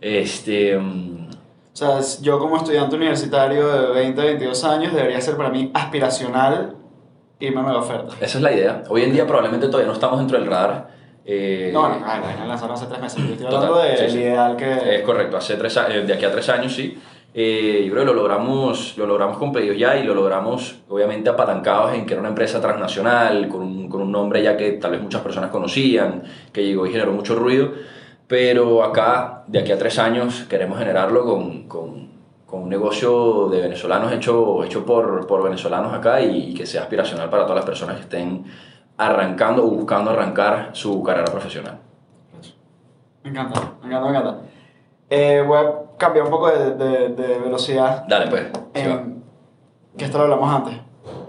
Este, 0.00 0.78
mm, 0.78 1.28
O 1.72 1.76
sea, 1.76 2.00
yo 2.22 2.38
como 2.38 2.56
estudiante 2.56 2.96
universitario 2.96 3.66
de 3.68 3.94
20, 3.94 4.20
22 4.22 4.64
años, 4.64 4.92
debería 4.94 5.20
ser 5.20 5.36
para 5.36 5.50
mí 5.50 5.70
aspiracional 5.74 6.76
irme 7.38 7.60
a 7.60 7.62
Mega 7.62 7.78
Ofertas. 7.78 8.14
esa 8.20 8.38
es 8.38 8.42
la 8.42 8.52
idea. 8.52 8.82
Hoy 8.88 9.02
en 9.02 9.12
día 9.12 9.26
probablemente 9.26 9.66
todavía 9.66 9.86
no 9.88 9.94
estamos 9.94 10.18
dentro 10.18 10.38
del 10.38 10.46
radar. 10.48 10.88
Eh, 11.24 11.70
No, 11.72 11.80
bueno, 11.82 11.96
ay, 12.06 12.20
la 12.40 12.46
lanzaron 12.46 12.74
hace 12.74 12.86
tres 12.86 13.00
meses. 13.00 13.18
Yo 13.18 13.24
estoy 13.34 13.46
Total, 13.46 13.56
hablando 13.64 13.78
del 13.82 13.98
sí, 13.98 14.10
sí. 14.10 14.18
ideal 14.18 14.56
que... 14.56 14.96
Es 14.96 15.02
correcto, 15.02 15.36
hace 15.36 15.54
tres, 15.56 15.76
a- 15.76 15.88
eh, 15.94 16.02
de 16.02 16.12
aquí 16.14 16.24
a 16.24 16.30
tres 16.32 16.48
años 16.48 16.72
sí. 16.74 16.98
Eh, 17.32 17.84
yo 17.86 17.92
creo 17.92 18.04
que 18.04 18.12
lo 18.12 18.14
logramos, 18.14 18.94
lo 18.98 19.06
logramos 19.06 19.38
con 19.38 19.52
pedidos 19.52 19.78
ya 19.78 19.96
y 19.96 20.02
lo 20.02 20.14
logramos 20.14 20.80
obviamente 20.88 21.30
apalancados 21.30 21.94
en 21.94 22.04
que 22.04 22.14
era 22.14 22.20
una 22.20 22.30
empresa 22.30 22.60
transnacional, 22.60 23.46
con 23.48 23.60
un, 23.62 23.88
con 23.88 24.02
un 24.02 24.10
nombre 24.10 24.42
ya 24.42 24.56
que 24.56 24.72
tal 24.72 24.90
vez 24.92 25.00
muchas 25.02 25.20
personas 25.22 25.50
conocían, 25.50 26.24
que 26.52 26.64
llegó 26.64 26.86
y 26.86 26.90
generó 26.90 27.12
mucho 27.12 27.36
ruido. 27.36 27.70
Pero 28.26 28.82
acá, 28.82 29.44
de 29.46 29.60
aquí 29.60 29.70
a 29.72 29.78
tres 29.78 29.98
años, 29.98 30.44
queremos 30.48 30.78
generarlo 30.78 31.24
con, 31.24 31.68
con, 31.68 32.08
con 32.46 32.62
un 32.62 32.68
negocio 32.68 33.48
de 33.48 33.60
venezolanos 33.60 34.12
hecho, 34.12 34.64
hecho 34.64 34.84
por, 34.84 35.26
por 35.28 35.42
venezolanos 35.44 35.92
acá 35.94 36.20
y, 36.20 36.50
y 36.50 36.54
que 36.54 36.66
sea 36.66 36.82
aspiracional 36.82 37.28
para 37.30 37.42
todas 37.44 37.56
las 37.56 37.64
personas 37.64 37.96
que 37.96 38.02
estén 38.02 38.44
arrancando 39.00 39.64
o 39.64 39.68
buscando 39.70 40.10
arrancar 40.10 40.70
su 40.72 41.02
carrera 41.02 41.30
profesional. 41.30 41.78
Me 43.22 43.30
encanta, 43.30 43.60
me 43.82 43.86
encanta, 43.88 44.10
me 44.10 44.18
encanta. 44.18 44.38
Eh, 45.08 45.42
voy 45.46 45.58
a 45.58 45.72
cambiar 45.96 46.24
un 46.26 46.30
poco 46.30 46.48
de, 46.50 46.74
de- 46.74 47.08
de 47.10 47.38
velocidad. 47.38 48.04
Dale, 48.08 48.26
pues. 48.30 48.46
en- 48.74 49.22
que 49.96 50.04
esto 50.04 50.18
lo 50.18 50.24
hablamos 50.24 50.54
antes. 50.54 50.78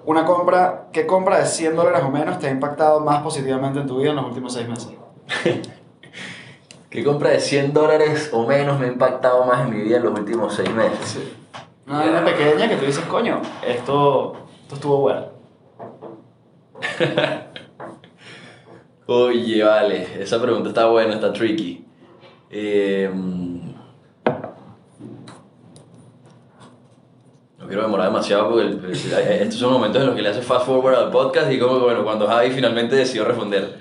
Una 0.05 0.25
compra, 0.25 0.87
¿qué 0.91 1.05
compra 1.07 1.39
de 1.39 1.45
100 1.45 1.75
dólares 1.75 2.01
o 2.05 2.09
menos 2.11 2.37
te 2.39 2.47
ha 2.47 2.51
impactado 2.51 2.99
más 2.99 3.21
positivamente 3.23 3.79
en 3.79 3.87
tu 3.87 3.97
vida 3.97 4.09
en 4.11 4.15
los 4.17 4.25
últimos 4.25 4.53
seis 4.53 4.67
meses? 4.67 4.91
¿Qué 6.89 7.03
compra 7.05 7.29
de 7.29 7.39
100 7.39 7.73
dólares 7.73 8.29
o 8.33 8.45
menos 8.45 8.77
me 8.79 8.85
ha 8.87 8.89
impactado 8.89 9.45
más 9.45 9.61
en 9.65 9.69
mi 9.71 9.81
vida 9.83 9.97
en 9.97 10.03
los 10.03 10.19
últimos 10.19 10.53
seis 10.53 10.69
meses? 10.73 10.99
Sí. 11.05 11.37
Una 11.87 11.99
vaina 11.99 12.23
pequeña 12.25 12.67
que 12.69 12.75
tú 12.75 12.85
dices, 12.85 13.03
coño, 13.05 13.41
esto, 13.65 14.33
esto 14.63 14.75
estuvo 14.75 14.97
bueno. 14.97 15.25
Oye, 19.07 19.63
vale, 19.63 20.07
esa 20.21 20.41
pregunta 20.41 20.69
está 20.69 20.85
buena, 20.87 21.15
está 21.15 21.33
tricky. 21.33 21.85
Eh, 22.49 23.09
no 27.59 27.67
quiero 27.67 27.81
demorar 27.83 28.07
demasiado 28.07 28.49
porque 28.49 28.67
el- 28.67 28.85
el- 28.85 29.41
estos 29.41 29.59
son 29.59 29.73
momentos 29.73 30.01
en 30.01 30.07
los 30.07 30.15
que 30.15 30.21
le 30.21 30.29
hace 30.29 30.41
fast 30.41 30.65
forward 30.65 30.95
al 30.95 31.11
podcast 31.11 31.51
y 31.51 31.59
como 31.59 31.79
bueno, 31.79 32.03
cuando 32.03 32.27
Javi 32.27 32.51
finalmente 32.51 32.95
decidió 32.95 33.25
responder. 33.25 33.79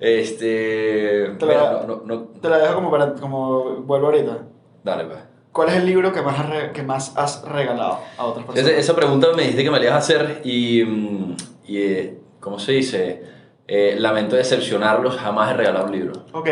Este... 0.00 1.34
Te 1.38 1.46
mira, 1.46 1.72
la- 1.72 1.82
no, 1.86 1.96
no, 1.96 2.02
no- 2.04 2.22
Te 2.40 2.48
la 2.48 2.58
dejo 2.58 2.74
como 2.74 2.90
para, 2.90 3.14
como 3.14 3.76
vuelvo 3.82 4.06
ahorita. 4.06 4.38
dale, 4.82 5.04
pues. 5.04 5.18
¿Cuál 5.52 5.68
es 5.68 5.74
el 5.76 5.84
libro 5.86 6.12
que 6.12 6.22
más, 6.22 6.70
que 6.72 6.82
más 6.82 7.12
has 7.16 7.44
regalado 7.46 7.98
a 8.16 8.24
otras 8.24 8.46
personas? 8.46 8.70
Esa, 8.70 8.80
esa 8.80 8.96
pregunta 8.96 9.28
me 9.36 9.42
dijiste 9.42 9.62
que 9.62 9.70
me 9.70 9.78
la 9.78 9.84
ibas 9.84 9.96
a 9.96 9.98
hacer 9.98 10.40
y, 10.44 10.82
mm, 10.82 11.36
y 11.66 11.76
eh, 11.76 12.18
¿cómo 12.40 12.58
se 12.58 12.72
dice? 12.72 13.22
Eh, 13.74 13.96
lamento 13.98 14.36
decepcionarlos, 14.36 15.16
jamás 15.16 15.50
he 15.50 15.54
regalado 15.54 15.86
un 15.86 15.92
libro. 15.92 16.12
Ok. 16.32 16.48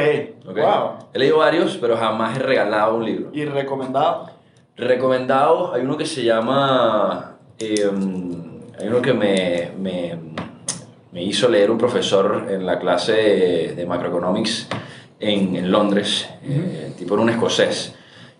¿ok? 0.49 0.57
Wow. 0.57 0.91
He 1.13 1.19
leído 1.19 1.37
varios, 1.37 1.77
pero 1.77 1.95
jamás 1.95 2.35
he 2.39 2.41
regalado 2.41 2.97
un 2.97 3.05
libro. 3.05 3.29
¿Y 3.35 3.45
recomendado? 3.45 4.31
Recomendados, 4.75 5.75
hay 5.75 5.83
uno 5.83 5.99
que 5.99 6.07
se 6.07 6.25
llama. 6.25 7.37
eh, 7.59 7.91
hay 8.79 8.89
uno 8.89 9.03
que 9.03 9.13
me, 9.13 9.71
me, 9.79 10.17
me 11.13 11.23
hizo 11.23 11.47
leer 11.51 11.71
un 11.71 11.77
profesor 11.77 12.47
en 12.49 12.65
la 12.65 12.79
clase 12.79 13.13
de, 13.13 13.75
de 13.75 13.85
macroeconomics 13.85 14.69
en, 15.19 15.57
en 15.57 15.71
Londres, 15.71 16.27
eh, 16.43 16.95
tipo 16.97 17.13
era 17.13 17.23
un 17.23 17.29
escocés. 17.29 17.95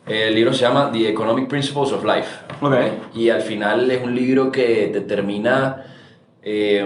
El 0.07 0.35
libro 0.35 0.55
se 0.55 0.63
llama 0.63 0.91
The 0.91 1.11
Economic 1.11 1.49
Principles 1.49 1.93
of 1.93 2.03
Life. 2.03 2.31
Ok. 2.63 2.75
Y 3.15 3.29
al 3.29 3.43
final 3.43 3.91
es 3.91 4.03
un 4.03 4.15
libro 4.15 4.51
que 4.51 4.89
te 4.91 5.03
termina 5.03 5.85
eh, 6.43 6.85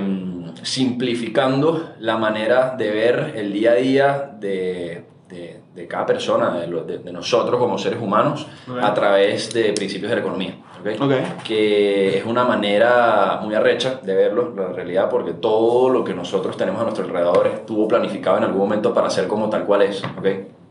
simplificando 0.63 1.91
la 2.01 2.17
manera 2.17 2.75
de 2.77 2.91
ver 2.91 3.33
el 3.37 3.53
día 3.53 3.73
a 3.73 3.75
día 3.75 4.31
de, 4.39 5.05
de- 5.29 5.61
de 5.75 5.89
cada 5.89 6.07
persona, 6.07 6.53
de, 6.61 6.67
lo- 6.69 6.85
de- 6.85 7.13
nosotros 7.13 7.59
como 7.59 7.77
seres 7.79 8.01
humanos, 8.01 8.47
Ok. 8.69 8.79
a 8.81 8.95
través 8.95 9.53
de 9.53 9.73
principios 9.73 10.11
de 10.11 10.17
la 10.17 10.21
economía. 10.21 10.55
¿ok? 10.81 11.03
Ok. 11.03 11.13
Que 11.45 12.19
es 12.19 12.25
una 12.25 12.45
manera 12.45 13.41
muy 13.43 13.55
arrecha 13.55 14.01
de 14.03 14.15
verlo, 14.15 14.55
la 14.57 14.69
realidad, 14.69 15.09
porque 15.11 15.33
todo 15.33 15.89
lo 15.91 16.05
que 16.05 16.15
nosotros 16.15 16.57
tenemos 16.57 16.81
a 16.81 16.85
nuestro 16.85 17.05
alrededor 17.05 17.47
estuvo 17.49 17.89
planificado 17.89 18.37
en 18.39 18.45
algún 18.45 18.61
momento 18.61 18.95
para 18.95 19.11
ser 19.11 19.27
como 19.27 19.49
tal 19.51 19.65
cual 19.65 19.83
es. 19.83 20.03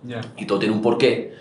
Ya. 0.06 0.20
y 0.38 0.46
todo 0.46 0.60
tiene 0.60 0.74
un 0.76 0.82
porqué. 0.82 1.34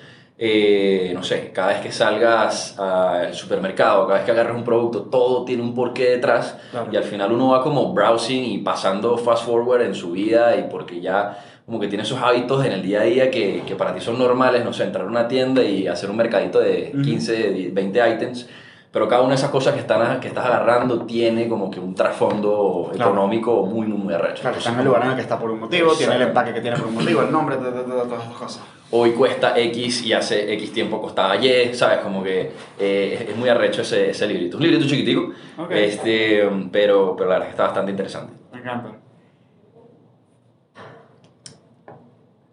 Eh, 0.44 1.12
no 1.14 1.22
sé, 1.22 1.52
cada 1.54 1.68
vez 1.68 1.80
que 1.82 1.92
salgas 1.92 2.76
al 2.76 3.32
supermercado, 3.32 4.06
cada 4.08 4.18
vez 4.18 4.24
que 4.24 4.32
agarres 4.32 4.56
un 4.56 4.64
producto, 4.64 5.02
todo 5.02 5.44
tiene 5.44 5.62
un 5.62 5.72
porqué 5.72 6.10
detrás 6.10 6.56
Claro. 6.72 6.88
y 6.90 6.96
al 6.96 7.04
final 7.04 7.30
uno 7.30 7.50
va 7.50 7.62
como 7.62 7.92
browsing 7.94 8.42
y 8.44 8.58
pasando 8.58 9.16
fast 9.18 9.46
forward 9.46 9.82
en 9.82 9.94
su 9.94 10.10
vida 10.10 10.56
y 10.56 10.64
porque 10.68 11.00
ya 11.00 11.38
como 11.64 11.78
que 11.78 11.86
tiene 11.86 12.02
esos 12.02 12.20
hábitos 12.20 12.64
en 12.66 12.72
el 12.72 12.82
día 12.82 13.02
a 13.02 13.04
día 13.04 13.30
que, 13.30 13.62
que 13.64 13.76
para 13.76 13.94
ti 13.94 14.00
son 14.00 14.18
normales, 14.18 14.64
no 14.64 14.72
sé, 14.72 14.82
entrar 14.82 15.04
a 15.04 15.08
una 15.08 15.28
tienda 15.28 15.62
y 15.62 15.86
hacer 15.86 16.10
un 16.10 16.16
mercadito 16.16 16.58
de 16.58 16.90
Ujú. 16.92 17.02
15, 17.04 17.70
20 17.72 18.10
items, 18.14 18.48
pero 18.90 19.06
cada 19.06 19.20
una 19.22 19.30
de 19.30 19.36
esas 19.36 19.50
cosas 19.50 19.74
que, 19.74 19.80
están, 19.80 20.18
que 20.18 20.26
estás 20.26 20.44
agarrando 20.44 21.06
tiene 21.06 21.46
como 21.48 21.70
que 21.70 21.78
un 21.78 21.94
trasfondo 21.94 22.90
Claro. 22.92 23.12
económico 23.12 23.64
muy, 23.64 23.86
muy, 23.86 23.96
muy 23.96 24.12
arrecho. 24.12 24.40
Claro, 24.42 24.58
está 24.58 24.72
en 24.72 24.80
el 24.80 24.84
lugar 24.86 25.04
en 25.04 25.10
el 25.10 25.14
que 25.14 25.22
está 25.22 25.38
por 25.38 25.52
un 25.52 25.60
motivo, 25.60 25.92
tiene 25.92 26.16
el 26.16 26.22
empaque 26.22 26.52
que 26.52 26.60
tiene 26.60 26.76
por 26.76 26.88
un 26.88 26.94
motivo, 26.96 27.22
el 27.22 27.30
nombre, 27.30 27.54
todas 27.58 28.22
esas 28.24 28.34
cosas. 28.36 28.62
Hoy 28.92 29.12
cuesta 29.12 29.58
X 29.58 30.02
y 30.04 30.12
hace 30.12 30.52
X 30.54 30.72
tiempo 30.72 31.00
costaba 31.00 31.36
Y, 31.36 31.74
¿sabes? 31.74 31.98
Como 31.98 32.22
que 32.22 32.52
eh, 32.78 33.26
es- 33.30 33.36
muy 33.36 33.48
arrecho 33.48 33.82
ese, 33.82 34.10
ese 34.10 34.26
librito. 34.26 34.56
Un 34.58 34.62
librito 34.62 34.86
chiquitico, 34.86 35.30
este, 35.70 36.48
pero, 36.70 37.16
pero 37.16 37.28
la 37.30 37.34
verdad 37.36 37.50
está 37.50 37.62
bastante 37.64 37.90
interesante. 37.90 38.32
Me 38.52 38.58
encanta. 38.60 38.90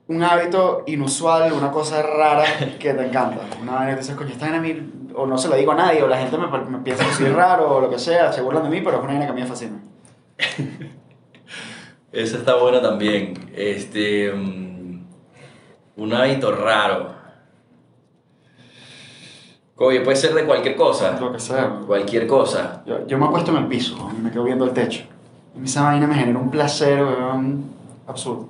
Un 0.07 0.23
hábito 0.23 0.83
inusual, 0.87 1.53
una 1.53 1.69
cosa 1.71 2.01
rara 2.01 2.43
que 2.79 2.93
te 2.95 3.05
encanta. 3.05 3.41
Una 3.61 3.85
que 3.87 3.95
dices, 3.97 4.15
coño, 4.15 4.31
esta 4.31 4.45
vaina 4.45 4.57
a 4.57 4.61
mí, 4.61 4.91
o 5.13 5.27
no 5.27 5.37
se 5.37 5.49
lo 5.49 5.55
digo 5.55 5.71
a 5.71 5.75
nadie, 5.75 6.01
o 6.01 6.07
la 6.07 6.17
gente 6.17 6.35
me, 6.37 6.47
me 6.47 6.79
piensa 6.79 7.05
que 7.05 7.11
soy 7.11 7.27
raro, 7.29 7.75
o 7.75 7.81
lo 7.81 7.89
que 7.91 7.99
sea, 7.99 8.33
se 8.33 8.41
burlan 8.41 8.63
de 8.63 8.69
mí, 8.69 8.81
pero 8.83 8.97
es 8.97 9.03
una 9.03 9.09
vaina 9.09 9.25
que 9.25 9.31
a 9.31 9.35
mí 9.35 9.41
me 9.41 9.47
fascina. 9.47 9.79
Esa 12.11 12.37
está 12.37 12.55
buena 12.55 12.81
también. 12.81 13.51
Este, 13.55 14.31
mm, 14.33 14.68
un 15.99 16.13
hábito 16.13 16.51
raro. 16.51 17.19
Oye, 19.75 20.01
puede 20.01 20.17
ser 20.17 20.33
de 20.33 20.45
cualquier 20.45 20.75
cosa. 20.75 21.17
Lo 21.19 21.31
que 21.31 21.39
sea. 21.39 21.81
Cualquier 21.85 22.27
cosa. 22.27 22.83
Yo, 22.85 23.07
yo 23.07 23.17
me 23.17 23.25
acuesto 23.25 23.51
en 23.51 23.57
el 23.57 23.67
piso, 23.67 24.09
y 24.17 24.21
me 24.21 24.31
quedo 24.31 24.43
viendo 24.43 24.65
el 24.65 24.71
techo. 24.71 25.03
Y 25.59 25.65
esa 25.65 25.83
vaina 25.83 26.07
me 26.07 26.15
genera 26.15 26.37
un 26.37 26.51
placer 26.51 27.01
weón, 27.01 27.65
absurdo. 28.07 28.47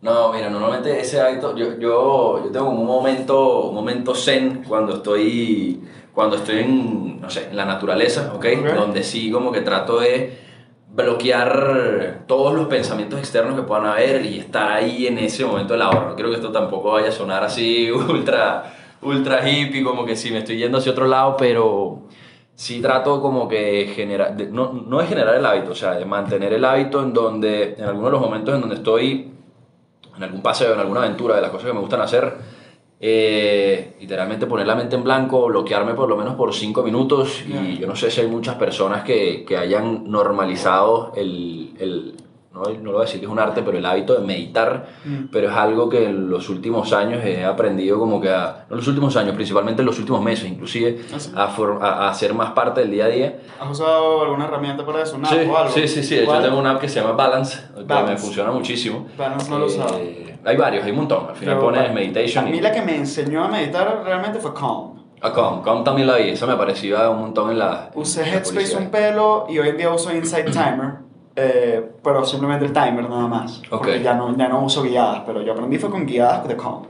No, 0.00 0.32
mira, 0.32 0.48
normalmente 0.48 1.00
ese 1.00 1.20
hábito, 1.20 1.56
yo, 1.56 1.76
yo, 1.78 2.44
yo 2.44 2.50
tengo 2.52 2.70
un 2.70 2.86
momento, 2.86 3.62
un 3.68 3.74
momento 3.74 4.14
zen 4.14 4.62
cuando 4.66 4.96
estoy, 4.96 5.82
cuando 6.14 6.36
estoy 6.36 6.60
en, 6.60 7.20
no 7.20 7.28
sé, 7.28 7.48
en 7.50 7.56
la 7.56 7.64
naturaleza, 7.64 8.32
¿ok? 8.34 8.46
Ok. 8.60 8.74
Donde 8.74 9.02
sí 9.02 9.30
como 9.30 9.50
que 9.50 9.62
trato 9.62 9.98
de 9.98 10.47
bloquear 11.02 12.24
todos 12.26 12.54
los 12.54 12.66
pensamientos 12.66 13.20
externos 13.20 13.54
que 13.54 13.62
puedan 13.62 13.86
haber 13.86 14.24
y 14.26 14.40
estar 14.40 14.70
ahí 14.72 15.06
en 15.06 15.18
ese 15.18 15.44
momento 15.44 15.74
de 15.74 15.78
la 15.78 15.90
hora. 15.90 16.06
No 16.08 16.14
quiero 16.14 16.30
que 16.30 16.36
esto 16.36 16.50
tampoco 16.50 16.92
vaya 16.92 17.08
a 17.08 17.12
sonar 17.12 17.44
así 17.44 17.90
ultra, 17.92 18.74
ultra 19.02 19.48
hippie, 19.48 19.84
como 19.84 20.04
que 20.04 20.16
sí 20.16 20.30
me 20.30 20.38
estoy 20.38 20.58
yendo 20.58 20.78
hacia 20.78 20.92
otro 20.92 21.06
lado, 21.06 21.36
pero 21.36 22.02
sí 22.54 22.80
trato 22.80 23.22
como 23.22 23.46
que 23.46 23.92
generar, 23.94 24.34
no, 24.50 24.72
no 24.72 24.98
de 24.98 25.06
generar 25.06 25.36
el 25.36 25.46
hábito, 25.46 25.70
o 25.70 25.76
sea, 25.76 25.92
de 25.92 26.04
mantener 26.04 26.52
el 26.52 26.64
hábito 26.64 27.02
en 27.02 27.12
donde, 27.12 27.74
en 27.78 27.84
algunos 27.84 28.06
de 28.06 28.12
los 28.12 28.20
momentos 28.20 28.54
en 28.54 28.60
donde 28.60 28.76
estoy 28.76 29.30
en 30.16 30.22
algún 30.24 30.42
paseo, 30.42 30.74
en 30.74 30.80
alguna 30.80 31.04
aventura 31.04 31.36
de 31.36 31.42
las 31.42 31.50
cosas 31.50 31.68
que 31.68 31.72
me 31.72 31.80
gustan 31.80 32.00
hacer, 32.00 32.57
eh, 33.00 33.94
literalmente 34.00 34.46
poner 34.46 34.66
la 34.66 34.74
mente 34.74 34.96
en 34.96 35.04
blanco, 35.04 35.46
bloquearme 35.46 35.94
por 35.94 36.08
lo 36.08 36.16
menos 36.16 36.34
por 36.34 36.52
cinco 36.54 36.82
minutos 36.82 37.44
y 37.48 37.78
yo 37.78 37.86
no 37.86 37.94
sé 37.96 38.10
si 38.10 38.20
hay 38.20 38.26
muchas 38.26 38.56
personas 38.56 39.02
que, 39.04 39.44
que 39.46 39.56
hayan 39.56 40.10
normalizado 40.10 41.12
el, 41.16 41.74
el- 41.78 42.14
no, 42.52 42.62
no 42.62 42.82
lo 42.84 42.92
voy 42.92 43.02
a 43.02 43.04
decir 43.04 43.20
que 43.20 43.26
es 43.26 43.32
un 43.32 43.38
arte, 43.38 43.62
pero 43.62 43.78
el 43.78 43.84
hábito 43.86 44.14
de 44.14 44.26
meditar, 44.26 44.86
Mm. 45.04 45.26
pero 45.30 45.48
es 45.50 45.54
algo 45.54 45.88
que 45.88 46.06
en 46.06 46.28
los 46.30 46.48
últimos 46.48 46.92
años 46.92 47.22
he 47.24 47.44
aprendido 47.44 47.98
como 47.98 48.20
que 48.20 48.30
a, 48.30 48.64
no 48.68 48.74
en 48.74 48.76
los 48.78 48.88
últimos 48.88 49.16
años, 49.16 49.34
principalmente 49.34 49.82
en 49.82 49.86
los 49.86 49.98
últimos 49.98 50.22
meses 50.22 50.48
inclusive, 50.48 51.00
¿Ah, 51.14 51.18
sí? 51.20 51.30
a, 51.36 51.46
for- 51.48 51.78
a, 51.82 52.06
a 52.06 52.08
hacer 52.10 52.34
más 52.34 52.50
parte 52.52 52.80
del 52.80 52.90
día 52.90 53.04
a 53.04 53.08
día. 53.08 53.38
¿Has 53.60 53.70
usado 53.70 54.22
alguna 54.22 54.46
herramienta 54.46 54.84
para 54.84 55.02
eso? 55.02 55.16
¿Una 55.16 55.28
Sí, 55.28 55.38
app 55.38 55.50
o 55.50 55.56
algo? 55.58 55.72
sí, 55.74 55.86
sí, 55.88 56.02
sí. 56.02 56.20
¿Cuál? 56.24 56.42
tengo 56.42 56.58
una 56.58 56.70
app 56.72 56.80
que 56.80 56.88
se 56.88 57.00
llama 57.00 57.12
Balance, 57.12 57.58
que 57.74 57.80
me 57.80 57.84
Balance. 57.84 58.22
funciona 58.24 58.50
muchísimo. 58.50 59.06
Balance 59.16 59.50
no 59.50 59.58
lo 59.58 59.66
usado. 59.66 59.98
Eh, 59.98 60.38
hay 60.44 60.56
varios, 60.56 60.84
hay 60.84 60.90
un 60.90 60.96
montón. 60.98 61.26
Al 61.28 61.36
final 61.36 61.56
Pero, 61.58 61.66
pones 61.68 61.92
meditation 61.92 62.46
A 62.46 62.50
mí 62.50 62.56
y... 62.58 62.60
la 62.60 62.72
que 62.72 62.82
me 62.82 62.96
enseñó 62.96 63.44
a 63.44 63.48
meditar 63.48 64.02
realmente 64.04 64.38
fue 64.38 64.54
Calm. 64.54 64.98
Ah, 65.20 65.32
Calm, 65.32 65.62
Calm 65.62 65.82
también 65.84 66.06
la 66.06 66.16
vi. 66.16 66.30
Esa 66.30 66.46
me 66.46 66.54
parecía 66.56 67.10
un 67.10 67.18
montón 67.20 67.50
en 67.50 67.58
la... 67.58 67.90
Usé 67.94 68.22
en 68.26 68.34
Headspace 68.34 68.76
un 68.76 68.90
pelo 68.90 69.46
y 69.48 69.58
hoy 69.58 69.68
en 69.70 69.76
día 69.76 69.92
uso 69.92 70.14
Insight 70.14 70.46
Timer, 70.50 70.94
eh, 71.40 71.92
pero 72.02 72.24
simplemente 72.24 72.64
el 72.64 72.72
timer 72.72 73.08
nada 73.08 73.26
más. 73.28 73.58
Ok. 73.70 73.78
Porque 73.78 74.02
ya 74.02 74.14
no, 74.14 74.36
ya 74.36 74.48
no 74.48 74.62
uso 74.64 74.82
guiadas, 74.82 75.22
pero 75.24 75.40
yo 75.42 75.52
aprendí 75.52 75.78
fue 75.78 75.88
con 75.90 76.04
guiadas 76.04 76.48
de 76.48 76.56
Calm. 76.56 76.82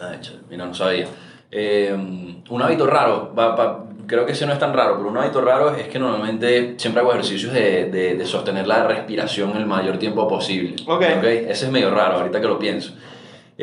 Ah, 0.00 0.12
hecho, 0.14 0.34
mira, 0.50 0.66
no 0.66 0.74
sabía. 0.74 1.06
Eh, 1.50 1.92
un 1.94 2.62
hábito 2.62 2.86
raro, 2.86 3.32
va- 3.38 3.54
va- 3.56 3.84
creo 4.06 4.26
que 4.26 4.32
ese 4.32 4.46
no 4.46 4.52
es 4.52 4.58
tan 4.58 4.72
raro, 4.74 4.96
pero 4.96 5.08
un 5.08 5.16
hábito 5.16 5.40
raro 5.40 5.74
es 5.74 5.88
que 5.88 5.98
normalmente 5.98 6.74
siempre 6.78 7.00
hago 7.00 7.12
ejercicios 7.12 7.52
de, 7.52 7.86
de- 7.90 8.14
de 8.16 8.26
sostener 8.26 8.66
la 8.66 8.84
respiración 8.86 9.56
el 9.56 9.66
mayor 9.66 9.98
tiempo 9.98 10.26
posible. 10.28 10.76
Ok. 10.86 11.02
Ese 11.02 11.66
es 11.66 11.70
medio 11.70 11.90
raro, 11.90 12.16
ahorita 12.18 12.40
que 12.40 12.46
lo 12.46 12.58
pienso. 12.58 12.92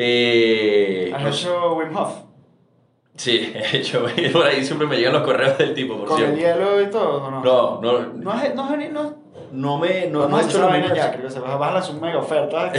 Eh, 0.00 1.12
¿Has 1.14 1.22
no 1.22 1.28
hecho 1.28 1.74
Wim 1.74 1.96
Hof? 1.96 2.12
sí, 3.16 3.52
he 3.72 3.78
hecho, 3.78 4.04
por 4.32 4.46
ahí 4.46 4.64
siempre 4.64 4.86
me 4.86 4.96
llegan 4.96 5.12
los 5.14 5.22
correos 5.22 5.58
del 5.58 5.74
tipo, 5.74 5.96
por 5.98 6.06
¿Con 6.08 6.22
el 6.22 6.36
cierto. 6.36 6.60
hielo 6.60 6.80
y 6.82 6.86
todo 6.86 7.24
o 7.24 7.30
no? 7.32 7.42
No, 7.42 7.80
no, 7.80 7.98
No 8.14 8.30
has, 8.30 8.54
no 8.54 8.76
no, 8.76 9.14
no 9.52 9.78
me... 9.78 10.06
No, 10.08 10.20
vamos 10.20 10.30
no 10.30 10.40
he 10.40 10.50
hecho 10.50 10.58
lo 10.60 10.68
vaina 10.68 10.94
ya, 10.94 11.10
creo 11.10 11.24
que 11.26 11.30
se 11.30 11.40
va 11.40 11.68
a 11.68 11.72
lanzar 11.72 11.94
una 11.96 12.06
mega 12.06 12.18
oferta. 12.18 12.72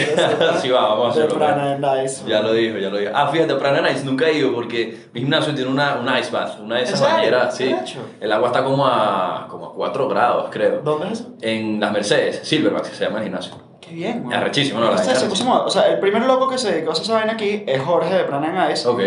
Sí, 0.60 0.70
va, 0.70 0.90
vamos 0.90 1.16
a 1.16 1.20
de 1.20 1.26
hacerlo. 1.26 1.46
Prana 1.46 1.72
and 1.74 2.06
Ice. 2.06 2.24
Ya 2.28 2.42
lo 2.42 2.54
dijo, 2.54 2.78
ya 2.78 2.90
lo 2.90 2.98
dijo. 2.98 3.12
Ah, 3.14 3.28
fíjate, 3.28 3.56
Prana 3.56 3.82
Nice 3.82 4.06
nunca 4.06 4.28
he 4.28 4.34
ido 4.38 4.54
porque 4.54 4.98
mi 5.14 5.22
gimnasio 5.22 5.54
tiene 5.54 5.70
una, 5.70 5.96
una 5.96 6.20
ice 6.20 6.32
bath, 6.32 6.60
una 6.60 6.76
de 6.78 6.84
esas 6.84 7.02
bañeras, 7.02 7.56
sí. 7.56 7.76
El 8.20 8.32
agua 8.32 8.48
está 8.48 8.64
como 8.64 8.86
a, 8.86 9.48
como 9.50 9.68
a 9.68 9.74
4 9.74 10.08
grados, 10.08 10.48
creo. 10.52 10.82
¿Dónde 10.84 11.08
es 11.08 11.20
eso? 11.20 11.30
En 11.42 11.80
las 11.80 11.92
Mercedes, 11.92 12.42
Silverback 12.44 12.86
se 12.86 13.06
llama 13.06 13.20
el 13.20 13.26
gimnasio. 13.26 13.54
Qué 13.82 13.94
bien, 13.96 14.24
güey. 14.24 14.38
Arrechísimo, 14.38 14.80
¿no? 14.80 14.88
La 14.88 14.92
O 14.92 14.98
sea, 14.98 15.06
vaina 15.06 15.20
se 15.20 15.26
es 15.26 15.30
puso 15.30 15.46
moda. 15.46 15.62
O 15.62 15.70
sea, 15.70 15.88
el 15.88 16.00
primer 16.00 16.24
loco 16.24 16.50
que 16.50 16.58
se 16.58 16.72
dedicó 16.72 16.92
a 16.92 16.94
esa 16.94 17.14
vaina 17.14 17.34
aquí 17.34 17.64
es 17.66 17.82
Jorge 17.82 18.14
de 18.14 18.24
Prana 18.26 18.66
and 18.66 18.74
Ice. 18.74 18.88
Ok. 18.88 19.00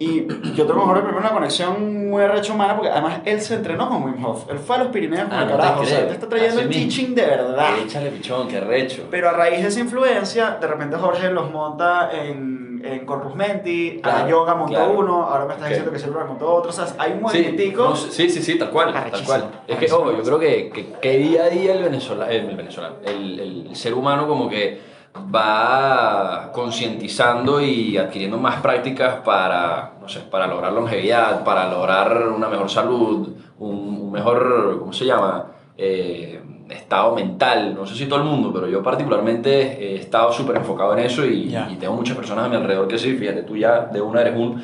Y 0.00 0.26
yo 0.54 0.64
tengo 0.64 0.82
Jorge 0.82 1.02
primero 1.02 1.18
una 1.20 1.32
conexión 1.32 2.08
muy 2.08 2.22
arrecha 2.22 2.52
humana 2.52 2.76
porque 2.76 2.88
además 2.90 3.20
él 3.24 3.40
se 3.40 3.54
entrenó 3.56 3.88
con 3.88 4.04
Wim 4.04 4.24
Hof. 4.24 4.48
Él 4.48 4.58
fue 4.60 4.76
a 4.76 4.78
los 4.80 4.88
Pirineos 4.88 5.28
con 5.28 5.32
Ah, 5.36 5.42
el 5.42 5.48
no 5.48 5.56
te 5.56 5.60
carajo. 5.60 5.80
O 5.82 5.84
sea, 5.86 6.06
te 6.06 6.14
está 6.14 6.28
trayendo 6.28 6.54
Así 6.54 6.62
el 6.62 6.68
mismo. 6.68 6.82
teaching 6.84 7.14
de 7.16 7.22
verdad. 7.26 7.78
Échale 7.84 8.10
pichón, 8.10 8.46
qué 8.46 8.60
recho. 8.60 9.08
Pero 9.10 9.28
a 9.28 9.32
raíz 9.32 9.60
de 9.60 9.68
esa 9.68 9.80
influencia, 9.80 10.56
de 10.60 10.66
repente 10.68 10.96
Jorge 10.96 11.30
los 11.32 11.50
monta 11.50 12.10
en, 12.12 12.80
en 12.84 13.04
Corpus 13.04 13.34
Menti, 13.34 14.00
a 14.04 14.06
la 14.06 14.12
Claro, 14.14 14.28
yoga 14.30 14.54
montó 14.54 14.74
claro. 14.76 14.98
uno, 15.00 15.22
ahora 15.24 15.46
me 15.46 15.54
estás 15.54 15.68
diciendo 15.68 15.90
que 15.90 15.98
Silver 15.98 16.24
montó 16.26 16.48
otro. 16.54 16.70
O 16.70 16.72
sea, 16.72 16.86
hay 16.96 17.10
un 17.12 17.18
Sí, 17.30 17.38
movimentico. 17.38 17.82
no, 17.88 17.96
sí, 17.96 18.30
sí, 18.30 18.40
sí, 18.40 18.56
tal 18.56 18.70
cual, 18.70 18.92
tal 18.92 19.24
cual. 19.24 19.50
Es 19.66 19.78
que, 19.78 19.92
ojo, 19.92 20.12
yo 20.12 20.22
creo 20.22 20.38
que, 20.38 20.70
que, 20.70 20.92
que 20.92 21.18
día 21.18 21.42
a 21.42 21.48
día 21.48 21.72
el 21.74 21.82
venezolano, 21.82 22.30
el, 22.30 22.54
venezolano 22.56 22.94
el, 23.04 23.66
el 23.68 23.74
ser 23.76 23.94
humano 23.94 24.28
como 24.28 24.48
que 24.48 24.87
va 25.34 26.50
concientizando 26.52 27.60
y 27.60 27.96
adquiriendo 27.96 28.38
más 28.38 28.60
prácticas 28.60 29.16
para, 29.24 29.92
no 30.00 30.08
sé, 30.08 30.20
para 30.20 30.46
lograr 30.46 30.72
longevidad, 30.72 31.44
para 31.44 31.68
lograr 31.70 32.28
una 32.28 32.48
mejor 32.48 32.70
salud, 32.70 33.28
un, 33.58 33.98
un 34.00 34.12
mejor, 34.12 34.76
¿cómo 34.78 34.92
se 34.92 35.04
llama? 35.06 35.46
Eh, 35.76 36.40
estado 36.70 37.14
mental, 37.14 37.74
no 37.74 37.86
sé 37.86 37.94
si 37.94 38.06
todo 38.06 38.18
el 38.20 38.26
mundo, 38.26 38.52
pero 38.52 38.68
yo 38.68 38.82
particularmente 38.82 39.92
he 39.92 39.96
estado 39.96 40.32
súper 40.32 40.56
enfocado 40.56 40.92
en 40.92 41.00
eso 41.04 41.24
y, 41.24 41.48
Ya. 41.48 41.68
y 41.70 41.76
tengo 41.76 41.94
muchas 41.94 42.16
personas 42.16 42.44
a 42.46 42.48
mi 42.48 42.56
alrededor 42.56 42.86
que 42.88 42.98
sí, 42.98 43.14
fíjate, 43.16 43.42
tú 43.42 43.56
ya 43.56 43.86
de 43.86 44.00
una 44.00 44.20
eres 44.20 44.36
un... 44.36 44.62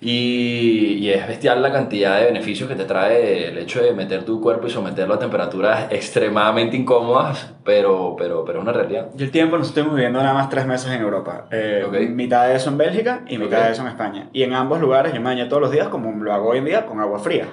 Y, 0.00 0.98
y 1.00 1.10
es 1.10 1.26
bestial 1.26 1.60
la 1.60 1.72
cantidad 1.72 2.18
de 2.18 2.26
beneficios 2.26 2.68
que 2.68 2.76
te 2.76 2.84
trae 2.84 3.48
el 3.48 3.58
hecho 3.58 3.82
de 3.82 3.92
meter 3.92 4.24
tu 4.24 4.40
cuerpo 4.40 4.68
y 4.68 4.70
someterlo 4.70 5.14
a 5.14 5.18
temperaturas 5.18 5.86
extremadamente 5.90 6.76
incómodas, 6.76 7.52
pero, 7.64 8.14
pero, 8.16 8.44
pero 8.44 8.58
es 8.58 8.62
una 8.62 8.72
realidad. 8.72 9.08
Yo 9.16 9.24
el 9.24 9.32
tiempo, 9.32 9.56
nosotros 9.58 9.70
estuvimos 9.70 9.96
viviendo 9.96 10.20
nada 10.22 10.34
más 10.34 10.48
tres 10.50 10.66
meses 10.66 10.90
en 10.92 11.00
Europa. 11.00 11.46
Eh, 11.50 11.84
Ok. 11.86 11.94
Mitad 12.10 12.46
de 12.46 12.54
eso 12.54 12.70
en 12.70 12.78
Bélgica 12.78 13.22
y 13.28 13.38
mitad 13.38 13.58
Ok. 13.58 13.64
de 13.66 13.72
eso 13.72 13.82
en 13.82 13.88
España. 13.88 14.28
Y 14.32 14.44
en 14.44 14.54
ambos 14.54 14.80
lugares 14.80 15.12
yo 15.12 15.20
me 15.20 15.26
bañé 15.30 15.46
todos 15.46 15.62
los 15.62 15.72
días 15.72 15.88
como 15.88 16.12
lo 16.24 16.32
hago 16.32 16.50
hoy 16.50 16.58
en 16.58 16.66
día 16.66 16.86
con 16.86 17.00
agua 17.00 17.18
fría. 17.18 17.46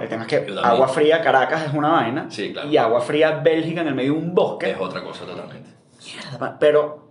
El 0.00 0.08
tema 0.08 0.22
es 0.22 0.28
que 0.28 0.46
agua 0.62 0.88
fría 0.88 1.20
Caracas 1.20 1.66
es 1.66 1.74
una 1.74 1.90
vaina 1.90 2.26
Sí, 2.30 2.52
claro. 2.52 2.68
y 2.68 2.76
agua 2.78 3.00
fría 3.02 3.40
Bélgica 3.44 3.82
en 3.82 3.88
el 3.88 3.94
medio 3.94 4.14
de 4.14 4.18
un 4.18 4.34
bosque. 4.34 4.70
Es 4.70 4.76
otra 4.80 5.02
cosa 5.04 5.24
totalmente. 5.24 5.70
Pero 6.58 7.01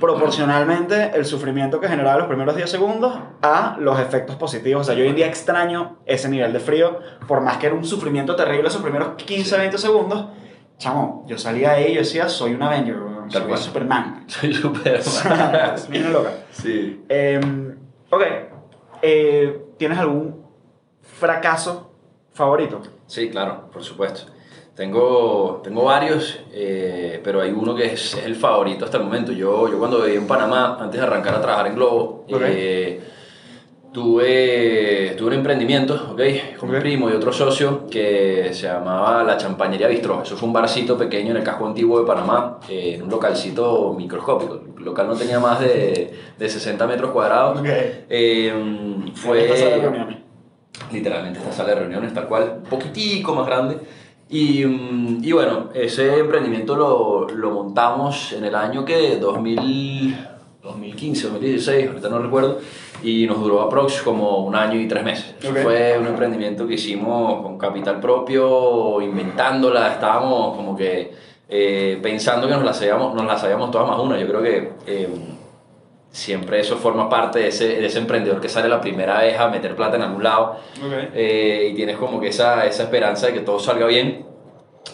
proporcionalmente 0.00 1.12
el 1.14 1.24
sufrimiento 1.24 1.80
que 1.80 1.88
generaba 1.88 2.18
los 2.18 2.26
primeros 2.26 2.56
10 2.56 2.70
segundos 2.70 3.18
a 3.42 3.76
los 3.78 4.00
efectos 4.00 4.36
positivos. 4.36 4.82
O 4.82 4.84
sea, 4.84 4.94
yo 4.94 5.02
hoy 5.02 5.10
en 5.10 5.16
día 5.16 5.26
extraño 5.26 5.98
ese 6.06 6.28
nivel 6.28 6.52
de 6.52 6.60
frío, 6.60 7.00
por 7.28 7.40
más 7.40 7.58
que 7.58 7.66
era 7.66 7.74
un 7.74 7.84
sufrimiento 7.84 8.34
terrible 8.34 8.68
esos 8.68 8.82
primeros 8.82 9.14
15, 9.16 9.58
20 9.58 9.78
segundos. 9.78 10.26
Chamo, 10.78 11.24
yo 11.28 11.38
salía 11.38 11.70
de 11.72 11.76
ahí 11.76 11.92
y 11.92 11.94
yo 11.94 12.00
decía, 12.00 12.28
soy 12.28 12.54
un 12.54 12.62
Avenger, 12.62 12.96
soy 13.28 13.42
cual. 13.42 13.58
Superman. 13.58 14.24
Soy 14.28 14.50
es 14.84 15.88
bien 15.88 16.12
loca. 16.12 16.30
sí. 16.50 17.04
Eh, 17.08 17.40
ok, 18.10 18.22
eh, 19.02 19.66
¿tienes 19.78 19.98
algún 19.98 20.44
fracaso 21.00 21.92
favorito? 22.32 22.80
Sí, 23.06 23.30
claro, 23.30 23.70
por 23.70 23.84
supuesto. 23.84 24.32
Tengo, 24.74 25.60
tengo 25.62 25.84
varios, 25.84 26.40
eh, 26.52 27.20
pero 27.22 27.40
hay 27.40 27.50
uno 27.52 27.76
que 27.76 27.86
es, 27.92 28.14
es 28.14 28.24
el 28.24 28.34
favorito 28.34 28.84
hasta 28.84 28.96
el 28.96 29.04
momento. 29.04 29.30
Yo, 29.30 29.68
yo 29.70 29.78
cuando 29.78 30.02
viví 30.02 30.16
en 30.16 30.26
Panamá, 30.26 30.76
antes 30.80 31.00
de 31.00 31.06
arrancar 31.06 31.36
a 31.36 31.40
trabajar 31.40 31.68
en 31.68 31.76
Globo, 31.76 32.24
Ok. 32.28 32.40
eh, 32.46 33.00
tuve, 33.92 35.14
tuve 35.16 35.28
un 35.28 35.34
emprendimiento, 35.34 35.94
¿ok? 36.12 36.20
Con 36.58 36.70
mi 36.70 36.76
Ok. 36.76 36.82
primo 36.82 37.08
y 37.08 37.12
otro 37.12 37.32
socio 37.32 37.86
que 37.88 38.48
se 38.52 38.66
llamaba 38.66 39.22
La 39.22 39.36
Champañería 39.36 39.86
Bistró. 39.86 40.22
Eso 40.22 40.36
fue 40.36 40.48
un 40.48 40.52
barcito 40.52 40.98
pequeño 40.98 41.30
en 41.30 41.36
el 41.36 41.44
casco 41.44 41.66
antiguo 41.66 42.00
de 42.00 42.06
Panamá, 42.06 42.58
eh, 42.68 42.94
en 42.96 43.02
un 43.02 43.10
localcito 43.10 43.94
microscópico. 43.96 44.60
El 44.76 44.84
local 44.84 45.06
no 45.06 45.14
tenía 45.14 45.38
más 45.38 45.60
de, 45.60 46.12
de 46.36 46.48
60 46.48 46.84
metros 46.88 47.12
cuadrados. 47.12 47.60
Ok. 47.60 47.66
Eh, 47.68 48.52
fue 49.14 49.44
Esta 49.44 49.56
sala 49.56 49.76
de 49.76 49.82
reuniones. 49.82 50.18
literalmente 50.92 51.38
esta 51.38 51.52
sala 51.52 51.68
de 51.70 51.74
reuniones 51.76 52.12
tal 52.12 52.26
cual, 52.26 52.58
un 52.64 52.68
poquitico 52.68 53.34
más 53.36 53.46
grande. 53.46 53.78
Y, 54.34 54.66
mm, 54.66 55.20
y 55.22 55.30
bueno, 55.30 55.68
ese 55.74 56.18
emprendimiento 56.18 56.74
lo, 56.74 57.28
lo 57.28 57.50
montamos 57.52 58.32
en 58.32 58.44
el 58.44 58.56
año 58.56 58.84
que 58.84 59.16
2000, 59.16 60.16
2015, 60.60 61.28
2016, 61.28 61.88
ahorita 61.88 62.08
no 62.08 62.18
recuerdo, 62.18 62.58
y 63.04 63.28
nos 63.28 63.38
duró 63.38 63.60
aprox 63.60 64.02
como 64.02 64.38
un 64.38 64.56
año 64.56 64.80
y 64.80 64.88
tres 64.88 65.04
meses. 65.04 65.36
Eso 65.38 65.50
Ok. 65.50 65.58
Fue 65.58 65.96
un 65.96 66.08
emprendimiento 66.08 66.66
que 66.66 66.74
hicimos 66.74 67.42
con 67.42 67.56
capital 67.58 68.00
propio, 68.00 69.00
inventándola, 69.00 69.92
estábamos 69.92 70.56
como 70.56 70.76
que 70.76 71.12
eh, 71.48 72.00
pensando 72.02 72.48
que 72.48 72.54
nos 72.54 72.64
la 72.64 72.74
sabíamos, 72.74 73.14
nos 73.14 73.26
la 73.26 73.38
sabíamos 73.38 73.70
todas 73.70 73.88
más 73.88 74.00
una. 74.00 74.18
Yo 74.18 74.26
creo 74.26 74.42
que... 74.42 74.72
eh, 74.88 75.08
siempre 76.14 76.60
eso 76.60 76.76
forma 76.76 77.08
parte 77.08 77.40
de 77.40 77.48
ese, 77.48 77.66
de 77.80 77.86
ese 77.86 77.98
emprendedor 77.98 78.40
que 78.40 78.48
sale 78.48 78.68
la 78.68 78.80
primera 78.80 79.18
vez 79.18 79.36
a 79.36 79.48
meter 79.48 79.74
plata 79.74 79.96
en 79.96 80.02
algún 80.02 80.22
lado 80.22 80.60
eh, 81.12 81.70
y 81.72 81.74
tienes 81.74 81.96
como 81.96 82.20
que 82.20 82.28
esa, 82.28 82.66
esa 82.66 82.84
esperanza 82.84 83.26
de 83.26 83.32
que 83.32 83.40
todo 83.40 83.58
salga 83.58 83.86
bien. 83.86 84.24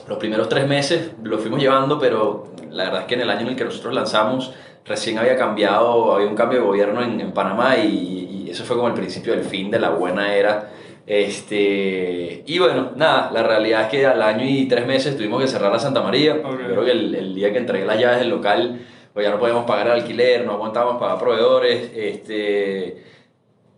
Los 0.09 0.17
primeros 0.17 0.49
tres 0.49 0.67
meses 0.67 1.11
lo 1.23 1.37
fuimos 1.39 1.61
llevando, 1.61 1.99
pero 1.99 2.55
la 2.71 2.85
verdad 2.85 3.01
es 3.03 3.07
que 3.07 3.15
en 3.17 3.21
el 3.21 3.31
año 3.31 3.43
en 3.43 3.49
el 3.49 3.57
que 3.57 3.67
nosotros 3.67 3.93
lanzamos 3.93 4.55
recién 4.87 5.19
había 5.19 5.37
cambiado, 5.37 6.15
había 6.15 6.27
un 6.27 6.35
cambio 6.35 6.61
de 6.61 6.65
gobierno 6.65 7.03
en, 7.03 7.21
en 7.21 7.33
Panamá 7.33 7.77
y, 7.77 8.47
y 8.47 8.51
eso 8.51 8.65
fue 8.65 8.77
como 8.77 8.89
el 8.89 8.95
principio 8.95 9.35
del 9.35 9.45
fin 9.45 9.71
de 9.71 9.79
la 9.79 9.91
buena 9.91 10.35
era. 10.35 10.71
Este, 11.07 12.45
y 12.47 12.59
bueno, 12.59 12.93
nada, 12.97 13.31
la 13.31 13.43
realidad 13.43 13.83
es 13.83 13.89
que 13.89 14.07
al 14.07 14.23
año 14.23 14.45
y 14.47 14.67
tres 14.69 14.87
meses 14.87 15.19
tuvimos 15.19 15.43
que 15.43 15.49
cerrar 15.49 15.71
la 15.71 15.79
Santa 15.79 16.01
María. 16.01 16.37
Yo 16.37 16.57
creo 16.57 16.85
que 16.85 16.93
el, 16.93 17.15
el 17.15 17.35
día 17.35 17.53
que 17.53 17.59
entregué 17.59 17.85
las 17.85 17.99
llaves 17.99 18.21
del 18.21 18.31
local, 18.31 18.81
pues 19.21 19.27
ya 19.29 19.35
no 19.35 19.39
podíamos 19.39 19.65
pagar 19.67 19.89
el 19.89 19.93
alquiler, 19.93 20.47
no 20.47 20.53
aguantábamos 20.53 20.99
pagar 20.99 21.19
proveedores. 21.19 21.91
Este, 21.95 23.05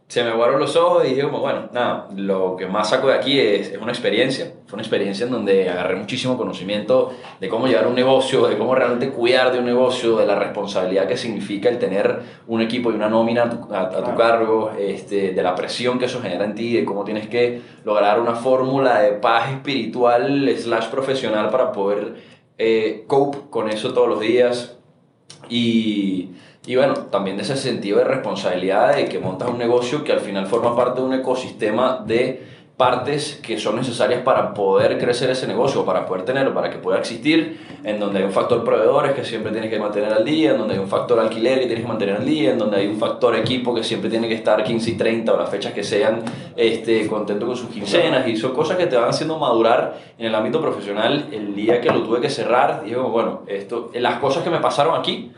se 0.06 0.22
me 0.22 0.30
aguaron 0.30 0.60
los 0.60 0.76
ojos 0.76 1.04
y 1.04 1.08
dije 1.08 1.22
como, 1.22 1.40
bueno, 1.40 1.68
nada, 1.72 2.06
lo 2.14 2.54
que 2.54 2.66
más 2.66 2.90
saco 2.90 3.08
de 3.08 3.14
aquí 3.14 3.40
es, 3.40 3.70
es 3.72 3.78
una 3.78 3.90
experiencia. 3.90 4.52
Fue 4.66 4.74
una 4.76 4.82
experiencia 4.82 5.24
en 5.26 5.32
donde 5.32 5.68
agarré 5.68 5.96
muchísimo 5.96 6.36
conocimiento 6.36 7.12
de 7.40 7.48
cómo 7.48 7.66
llevar 7.66 7.88
un 7.88 7.94
negocio, 7.96 8.46
de 8.46 8.56
cómo 8.56 8.74
realmente 8.76 9.08
cuidar 9.08 9.50
de 9.52 9.58
un 9.58 9.64
negocio, 9.64 10.16
de 10.16 10.26
la 10.26 10.36
responsabilidad 10.38 11.08
que 11.08 11.16
significa 11.16 11.68
el 11.70 11.78
tener 11.78 12.20
un 12.46 12.60
equipo 12.60 12.92
y 12.92 12.94
una 12.94 13.08
nómina 13.08 13.44
a 13.44 13.50
tu, 13.50 13.74
a- 13.74 13.80
a 13.80 14.04
tu 14.04 14.14
cargo, 14.16 14.70
este, 14.78 15.32
de 15.32 15.42
la 15.42 15.54
presión 15.56 15.98
que 15.98 16.04
eso 16.04 16.20
genera 16.22 16.44
en 16.44 16.54
ti, 16.54 16.74
de 16.76 16.84
cómo 16.84 17.02
tienes 17.04 17.26
que 17.28 17.60
lograr 17.84 18.20
una 18.20 18.34
fórmula 18.34 19.00
de 19.00 19.12
paz 19.12 19.50
espiritual 19.50 20.48
slash 20.56 20.86
profesional 20.88 21.48
para 21.50 21.72
poder 21.72 22.30
eh, 22.58 23.04
cope 23.06 23.38
con 23.50 23.68
eso 23.70 23.92
todos 23.94 24.08
los 24.08 24.20
días. 24.20 24.76
Y, 25.48 26.30
y 26.66 26.76
bueno, 26.76 26.94
también 27.10 27.36
de 27.36 27.42
ese 27.42 27.56
sentido 27.56 27.98
de 27.98 28.04
responsabilidad 28.04 28.96
de 28.96 29.06
que 29.06 29.18
montas 29.18 29.48
un 29.48 29.58
negocio 29.58 30.04
que 30.04 30.12
al 30.12 30.20
final 30.20 30.46
forma 30.46 30.76
parte 30.76 31.00
de 31.00 31.06
un 31.06 31.14
ecosistema 31.14 32.02
de 32.06 32.51
partes 32.82 33.38
que 33.40 33.60
son 33.60 33.76
necesarias 33.76 34.22
para 34.22 34.52
poder 34.54 34.98
crecer 34.98 35.30
ese 35.30 35.46
negocio, 35.46 35.84
para 35.84 36.04
poder 36.04 36.24
tenerlo, 36.24 36.52
para 36.52 36.68
que 36.68 36.78
pueda 36.78 36.98
existir, 36.98 37.60
en 37.84 38.00
donde 38.00 38.18
hay 38.18 38.24
un 38.24 38.32
factor 38.32 38.64
proveedores 38.64 39.12
que 39.12 39.22
siempre 39.24 39.52
tienes 39.52 39.70
que 39.70 39.78
mantener 39.78 40.12
al 40.12 40.24
día, 40.24 40.50
en 40.50 40.58
donde 40.58 40.74
hay 40.74 40.80
un 40.80 40.88
factor 40.88 41.20
alquiler 41.20 41.60
que 41.60 41.66
tienes 41.66 41.84
que 41.84 41.88
mantener 41.88 42.16
al 42.16 42.24
día, 42.26 42.50
en 42.50 42.58
donde 42.58 42.78
hay 42.78 42.88
un 42.88 42.96
factor 42.98 43.36
equipo 43.36 43.72
que 43.72 43.84
siempre 43.84 44.10
tiene 44.10 44.26
que 44.26 44.34
estar 44.34 44.64
15 44.64 44.90
y 44.90 44.96
30 44.96 45.32
o 45.32 45.36
las 45.36 45.48
fechas 45.48 45.72
que 45.72 45.84
sean 45.84 46.22
este, 46.56 47.06
contento 47.06 47.46
con 47.46 47.56
sus 47.56 47.68
quincenas 47.70 48.26
y 48.26 48.36
son 48.36 48.52
cosas 48.52 48.76
que 48.76 48.86
te 48.88 48.96
van 48.96 49.10
haciendo 49.10 49.38
madurar 49.38 49.94
en 50.18 50.26
el 50.26 50.34
ámbito 50.34 50.60
profesional. 50.60 51.26
El 51.30 51.54
día 51.54 51.80
que 51.80 51.88
lo 51.88 52.02
tuve 52.02 52.20
que 52.20 52.30
cerrar, 52.30 52.82
digo, 52.84 53.04
bueno, 53.10 53.42
esto, 53.46 53.92
las 53.94 54.18
cosas 54.18 54.42
que 54.42 54.50
me 54.50 54.58
pasaron 54.58 54.98
aquí, 54.98 55.30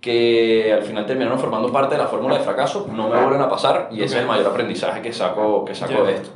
que 0.00 0.72
al 0.72 0.82
final 0.84 1.04
terminaron 1.04 1.38
formando 1.38 1.70
parte 1.70 1.96
de 1.96 2.00
la 2.02 2.06
fórmula 2.08 2.38
de 2.38 2.44
fracaso, 2.44 2.86
no 2.90 3.08
me 3.10 3.20
vuelven 3.20 3.42
a 3.42 3.48
pasar 3.50 3.88
y 3.90 3.96
ese 3.96 4.14
es 4.16 4.22
el 4.22 4.26
mayor 4.26 4.46
aprendizaje 4.46 5.02
que 5.02 5.12
saco, 5.12 5.66
que 5.66 5.74
saco 5.74 5.92
Ya. 5.92 6.02
de 6.04 6.14
esto. 6.14 6.30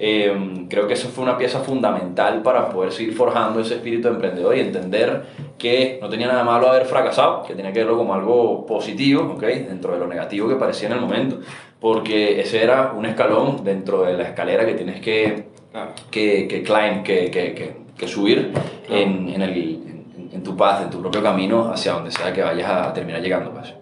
Eh, 0.00 0.66
creo 0.70 0.86
que 0.86 0.94
eso 0.94 1.08
fue 1.08 1.24
una 1.24 1.36
pieza 1.36 1.58
fundamental 1.60 2.40
para 2.42 2.68
poder 2.70 2.92
seguir 2.92 3.14
forjando 3.14 3.58
ese 3.60 3.74
espíritu 3.74 4.06
de 4.08 4.14
emprendedor 4.14 4.56
y 4.56 4.60
entender 4.60 5.24
que 5.58 5.98
no 6.00 6.08
tenía 6.08 6.28
nada 6.28 6.44
malo 6.44 6.68
haber 6.68 6.84
fracasado, 6.86 7.42
que 7.42 7.54
tenía 7.56 7.72
que 7.72 7.80
verlo 7.80 7.96
como 7.96 8.14
algo 8.14 8.64
positivo, 8.64 9.32
¿ok? 9.34 9.42
dentro 9.42 9.92
de 9.94 9.98
lo 9.98 10.06
negativo 10.06 10.48
que 10.48 10.54
parecía 10.54 10.88
en 10.88 10.94
el 10.94 11.00
momento, 11.00 11.40
porque 11.80 12.40
ese 12.40 12.62
era 12.62 12.92
un 12.96 13.06
escalón 13.06 13.64
dentro 13.64 14.02
de 14.02 14.12
la 14.16 14.22
escalera 14.24 14.64
que 14.64 14.74
tienes 14.74 15.00
que, 15.00 15.48
Claro. 15.72 15.90
que, 16.10 16.46
que 16.48 16.62
climb, 16.62 17.02
que, 17.02 17.30
que, 17.30 17.52
que, 17.54 17.76
que 17.96 18.08
subir 18.08 18.52
Claro. 18.52 19.02
en, 19.02 19.28
en, 19.30 19.42
el, 19.42 19.52
en, 19.52 20.30
en 20.32 20.42
tu 20.44 20.56
paz, 20.56 20.80
en 20.82 20.90
tu 20.90 21.00
propio 21.00 21.22
camino 21.22 21.70
hacia 21.72 21.92
donde 21.94 22.12
sea 22.12 22.32
que 22.32 22.42
vayas 22.42 22.70
a 22.70 22.92
terminar 22.92 23.20
llegando. 23.20 23.50
Pues. 23.50 23.74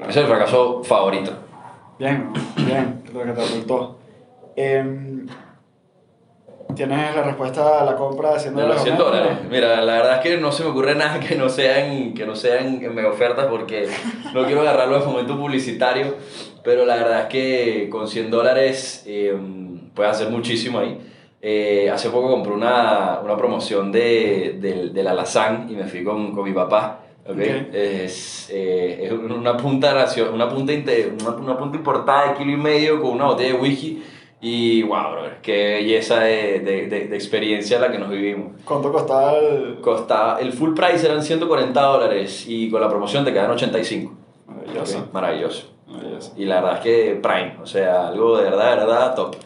Ese 0.00 0.10
es 0.10 0.16
el 0.16 0.26
fracaso 0.26 0.82
favorito. 0.82 1.30
Bien, 1.98 2.30
bien, 2.56 3.02
te 3.12 3.24
resultó. 3.24 3.97
Em, 4.60 5.26
¿Tienes 6.74 7.14
la 7.14 7.22
respuesta 7.22 7.80
a 7.80 7.84
la 7.84 7.94
compra 7.94 8.34
de 8.34 8.40
100 8.40 8.56
De 8.56 8.66
los 8.66 8.82
100 8.82 8.94
o 8.94 8.98
menos? 8.98 9.12
dólares. 9.12 9.38
Mira, 9.48 9.80
la 9.82 9.92
verdad 9.94 10.14
es 10.16 10.20
que 10.20 10.36
no 10.36 10.50
se 10.50 10.64
me 10.64 10.70
ocurre 10.70 10.94
nada 10.96 11.20
que 11.20 11.36
no 11.36 11.48
sean, 11.48 12.12
que 12.12 12.26
no 12.26 12.34
sean 12.34 12.80
mega 12.94 13.08
ofertas 13.08 13.46
porque 13.46 13.88
no 14.34 14.44
quiero 14.44 14.62
agarrarlo 14.62 14.98
de 14.98 15.06
momento 15.06 15.38
publicitario, 15.38 16.16
pero 16.64 16.84
la 16.84 16.96
verdad 16.96 17.20
es 17.22 17.26
que 17.28 17.88
con 17.88 18.06
100 18.08 18.30
dólares 18.30 19.04
eh, 19.06 19.34
puedes 19.94 20.12
hacer 20.12 20.28
muchísimo 20.30 20.80
ahí. 20.80 20.98
Eh, 21.40 21.88
hace 21.90 22.10
poco 22.10 22.28
compré 22.30 22.52
una, 22.52 23.20
una 23.22 23.36
promoción 23.36 23.92
de, 23.92 24.58
del 24.60 24.92
del 24.92 25.06
alazán 25.06 25.68
y 25.70 25.74
me 25.76 25.84
fui 25.84 26.02
con, 26.02 26.32
con 26.32 26.44
mi 26.44 26.52
papá. 26.52 27.00
¿ok? 27.24 27.32
Ok. 27.32 27.40
Es, 27.72 28.50
eh, 28.52 29.00
es 29.04 29.12
una 29.12 29.56
punta, 29.56 29.92
una, 30.32 30.48
punta 30.48 30.72
una 31.40 31.56
punta 31.56 31.76
importada 31.76 32.28
de 32.32 32.38
kilo 32.38 32.50
y 32.52 32.56
medio 32.56 33.00
con 33.00 33.12
una 33.12 33.26
botella 33.26 33.54
de 33.54 33.60
whisky. 33.60 34.02
Y 34.40 34.82
wow, 34.84 35.10
bro, 35.12 35.22
qué 35.42 35.74
belleza 35.74 36.20
de, 36.20 36.60
de, 36.60 36.86
de, 36.86 37.08
de 37.08 37.16
experiencia 37.16 37.80
la 37.80 37.90
que 37.90 37.98
nos 37.98 38.08
vivimos. 38.08 38.52
¿Cuánto 38.64 38.92
costaba 38.92 39.36
el...? 39.36 39.78
Costaba, 39.80 40.38
el 40.40 40.52
full 40.52 40.74
price 40.74 41.04
eran 41.06 41.22
140 41.22 41.80
dólares 41.80 42.44
y 42.46 42.70
con 42.70 42.80
la 42.80 42.88
promoción 42.88 43.24
te 43.24 43.32
quedan 43.32 43.50
85. 43.50 44.14
Maravilloso. 44.46 44.98
Ok, 44.98 45.12
Maravilloso. 45.12 45.70
Maravilloso. 45.88 46.32
Y 46.36 46.44
la 46.44 46.60
verdad 46.60 46.74
es 46.76 46.80
que 46.82 47.18
prime, 47.20 47.56
o 47.60 47.66
sea, 47.66 48.08
algo 48.08 48.38
de 48.38 48.44
verdad, 48.44 48.70
de 48.70 48.76
verdad, 48.76 49.14
top. 49.16 49.36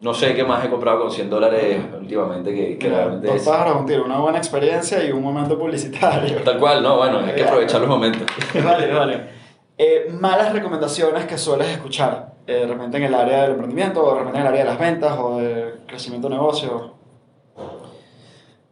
No 0.00 0.12
sé 0.12 0.34
qué 0.34 0.44
más 0.44 0.64
he 0.64 0.68
comprado 0.68 1.00
con 1.00 1.10
100 1.10 1.30
dólares 1.30 1.80
últimamente 1.98 2.52
que, 2.54 2.76
que 2.76 2.88
Mira, 2.88 2.98
realmente 2.98 3.28
dos 3.28 3.36
es... 3.36 3.48
pájaros, 3.48 3.80
un 3.80 3.86
tiro, 3.86 4.04
una 4.04 4.18
buena 4.18 4.38
experiencia 4.38 5.02
y 5.04 5.12
un 5.12 5.22
momento 5.22 5.56
publicitario. 5.58 6.36
Tal 6.42 6.58
cual, 6.58 6.82
no, 6.82 6.96
bueno, 6.96 7.20
hay 7.20 7.34
que 7.34 7.44
aprovechar 7.44 7.80
los 7.80 7.88
momentos. 7.88 8.26
vale, 8.64 8.92
vale. 8.92 9.35
Eh, 9.78 10.08
malas 10.10 10.52
recomendaciones 10.54 11.26
que 11.26 11.36
sueles 11.36 11.68
escuchar, 11.68 12.32
eh, 12.46 12.60
de 12.60 12.66
repente 12.66 12.96
en 12.96 13.04
el 13.04 13.14
área 13.14 13.42
del 13.42 13.52
emprendimiento, 13.52 14.02
o 14.02 14.12
de 14.12 14.18
repente 14.20 14.38
en 14.38 14.46
el 14.46 14.48
área 14.48 14.64
de 14.64 14.70
las 14.70 14.78
ventas, 14.78 15.18
o 15.18 15.36
del 15.36 15.80
crecimiento 15.86 16.28
de 16.28 16.34
negocio. 16.36 16.94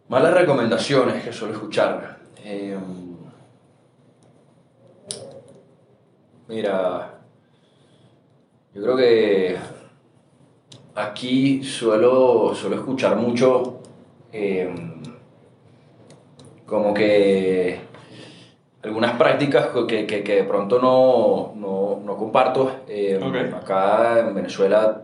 Malas 0.08 0.32
recomendaciones 0.32 1.22
que 1.22 1.32
suelo 1.32 1.54
escuchar. 1.54 2.18
Eh, 2.42 2.78
mira, 6.48 7.10
Yo 8.74 8.82
creo 8.82 8.96
que 8.96 9.56
aquí 10.94 11.62
suelo, 11.62 12.54
suelo 12.54 12.76
escuchar 12.76 13.16
mucho 13.16 13.80
eh, 14.32 14.74
como 16.66 16.92
que 16.92 17.78
algunas 18.84 19.12
prácticas 19.16 19.68
que, 19.88 20.06
que, 20.06 20.22
que 20.22 20.34
de 20.36 20.44
pronto 20.44 20.78
no, 20.78 21.52
no, 21.56 22.00
no 22.04 22.16
comparto. 22.16 22.70
Eh, 22.88 23.18
Ok. 23.22 23.54
Acá 23.62 24.20
en 24.20 24.34
Venezuela 24.34 25.00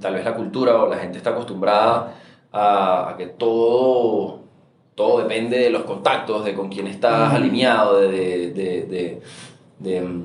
tal 0.00 0.14
vez 0.14 0.24
la 0.24 0.34
cultura 0.34 0.76
o 0.82 0.88
la 0.88 0.96
gente 0.98 1.18
está 1.18 1.30
acostumbrada 1.30 2.14
a, 2.52 3.10
a 3.10 3.16
que 3.16 3.26
todo, 3.26 4.40
todo 4.94 5.18
depende 5.22 5.58
de 5.58 5.70
los 5.70 5.82
contactos, 5.84 6.44
de 6.44 6.54
con 6.54 6.68
quién 6.68 6.86
estás 6.86 7.32
alineado, 7.34 8.00
de, 8.00 8.08
de, 8.52 8.82
de, 8.82 9.20
de- 9.78 10.00
mm, 10.02 10.24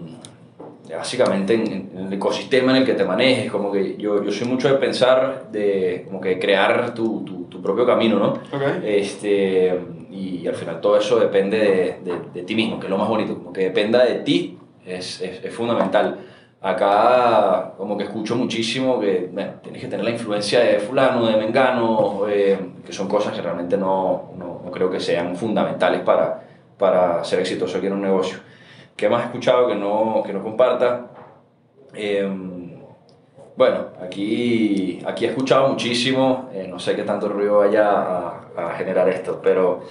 básicamente 0.98 1.54
en, 1.54 1.90
en 1.96 2.08
el 2.08 2.14
ecosistema 2.14 2.72
en 2.72 2.80
el 2.80 2.86
que 2.86 2.94
te 2.94 3.06
manejes. 3.06 3.50
Como 3.52 3.72
que 3.72 3.96
yo, 3.98 4.24
yo 4.24 4.32
soy 4.32 4.48
mucho 4.48 4.68
de 4.68 4.76
pensar, 4.76 5.48
de 5.52 6.04
como 6.06 6.20
que 6.20 6.38
crear 6.38 6.94
tu, 6.94 7.24
tu, 7.24 7.44
tu 7.46 7.62
propio 7.62 7.86
camino, 7.86 8.20
¿no? 8.20 8.28
Ok. 8.34 8.84
Este, 8.84 9.80
y, 10.12 10.48
al 10.48 10.56
final 10.56 10.82
todo 10.82 10.98
eso 10.98 11.20
depende 11.20 11.58
de, 11.58 12.12
de, 12.12 12.20
de 12.34 12.44
ti 12.44 12.56
mismo, 12.56 12.80
que 12.80 12.88
es 12.88 12.90
lo 12.90 12.98
más 12.98 13.08
bonito, 13.08 13.36
como 13.36 13.54
que 13.54 13.62
dependa 13.62 14.04
de 14.04 14.16
ti 14.16 14.58
es, 14.86 15.22
es, 15.22 15.44
es 15.44 15.54
fundamental. 15.54 16.20
Acá 16.62 17.74
como 17.76 17.98
que 17.98 18.04
escucho 18.04 18.36
muchísimo 18.36 19.00
que 19.00 19.30
bueno, 19.32 19.54
tienes 19.64 19.82
que 19.82 19.88
tener 19.88 20.06
la 20.06 20.12
influencia 20.12 20.60
de 20.60 20.80
fulano, 20.80 21.26
de 21.26 21.38
mengano, 21.38 22.28
eh, 22.30 22.60
que 22.86 22.94
son 22.94 23.08
cosas 23.08 23.34
que 23.34 23.42
realmente 23.42 23.78
no, 23.78 24.34
no, 24.38 24.62
no 24.64 24.72
creo 24.72 24.90
que 24.90 25.00
sean 25.00 25.36
fundamentales 25.36 26.02
para, 26.02 26.44
para 26.78 27.24
ser 27.24 27.40
exitoso 27.40 27.78
aquí 27.78 27.88
en 27.88 27.94
un 27.94 28.02
negocio. 28.02 28.38
¿Qué 28.96 29.10
más 29.10 29.24
he 29.24 29.26
escuchado 29.26 29.68
que 29.68 29.76
no, 29.76 30.22
que 30.24 30.34
no 30.34 30.44
comparta? 30.44 31.08
Em, 31.96 32.61
bueno, 33.62 33.86
aquí, 34.02 35.00
aquí 35.06 35.26
he 35.26 35.30
escuchado 35.30 35.68
muchísimo, 35.68 36.50
eh, 36.52 36.66
no 36.68 36.80
sé 36.80 36.96
qué 36.96 37.04
tanto 37.04 37.30
ruido 37.30 37.60
vaya 37.60 37.92
a, 37.92 38.48
a 38.58 38.70
generar 38.76 39.08
esto, 39.08 39.40
pero 39.44 39.82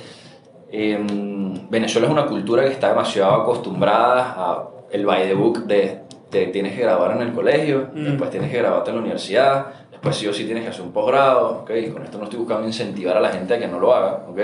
em, 0.72 1.68
Venezuela 1.70 2.08
es 2.08 2.12
una 2.12 2.26
cultura 2.26 2.64
que 2.64 2.70
está 2.72 2.88
demasiado 2.88 3.32
acostumbrada 3.42 4.34
a 4.36 4.64
el 4.90 5.06
by 5.06 5.22
the 5.28 5.34
book 5.34 5.66
de 5.66 6.00
te 6.30 6.46
tienes 6.48 6.74
que 6.74 6.82
grabar 6.82 7.12
en 7.16 7.22
el 7.22 7.32
colegio, 7.32 7.88
Mm. 7.94 8.04
después 8.06 8.30
tienes 8.30 8.50
que 8.50 8.58
grabarte 8.58 8.90
en 8.90 8.96
la 8.96 9.02
universidad, 9.02 9.66
después 9.88 10.16
sí 10.16 10.26
o 10.26 10.32
sí 10.32 10.44
tienes 10.44 10.64
que 10.64 10.70
hacer 10.70 10.82
un 10.82 10.90
posgrado, 10.92 11.60
¿ok? 11.62 11.70
Con 11.92 12.02
esto 12.02 12.18
no 12.18 12.24
estoy 12.24 12.40
buscando 12.40 12.66
incentivar 12.66 13.16
a 13.16 13.20
la 13.20 13.28
gente 13.28 13.54
a 13.54 13.58
que 13.60 13.68
no 13.68 13.78
lo 13.78 13.94
haga, 13.94 14.26
¿ok? 14.28 14.40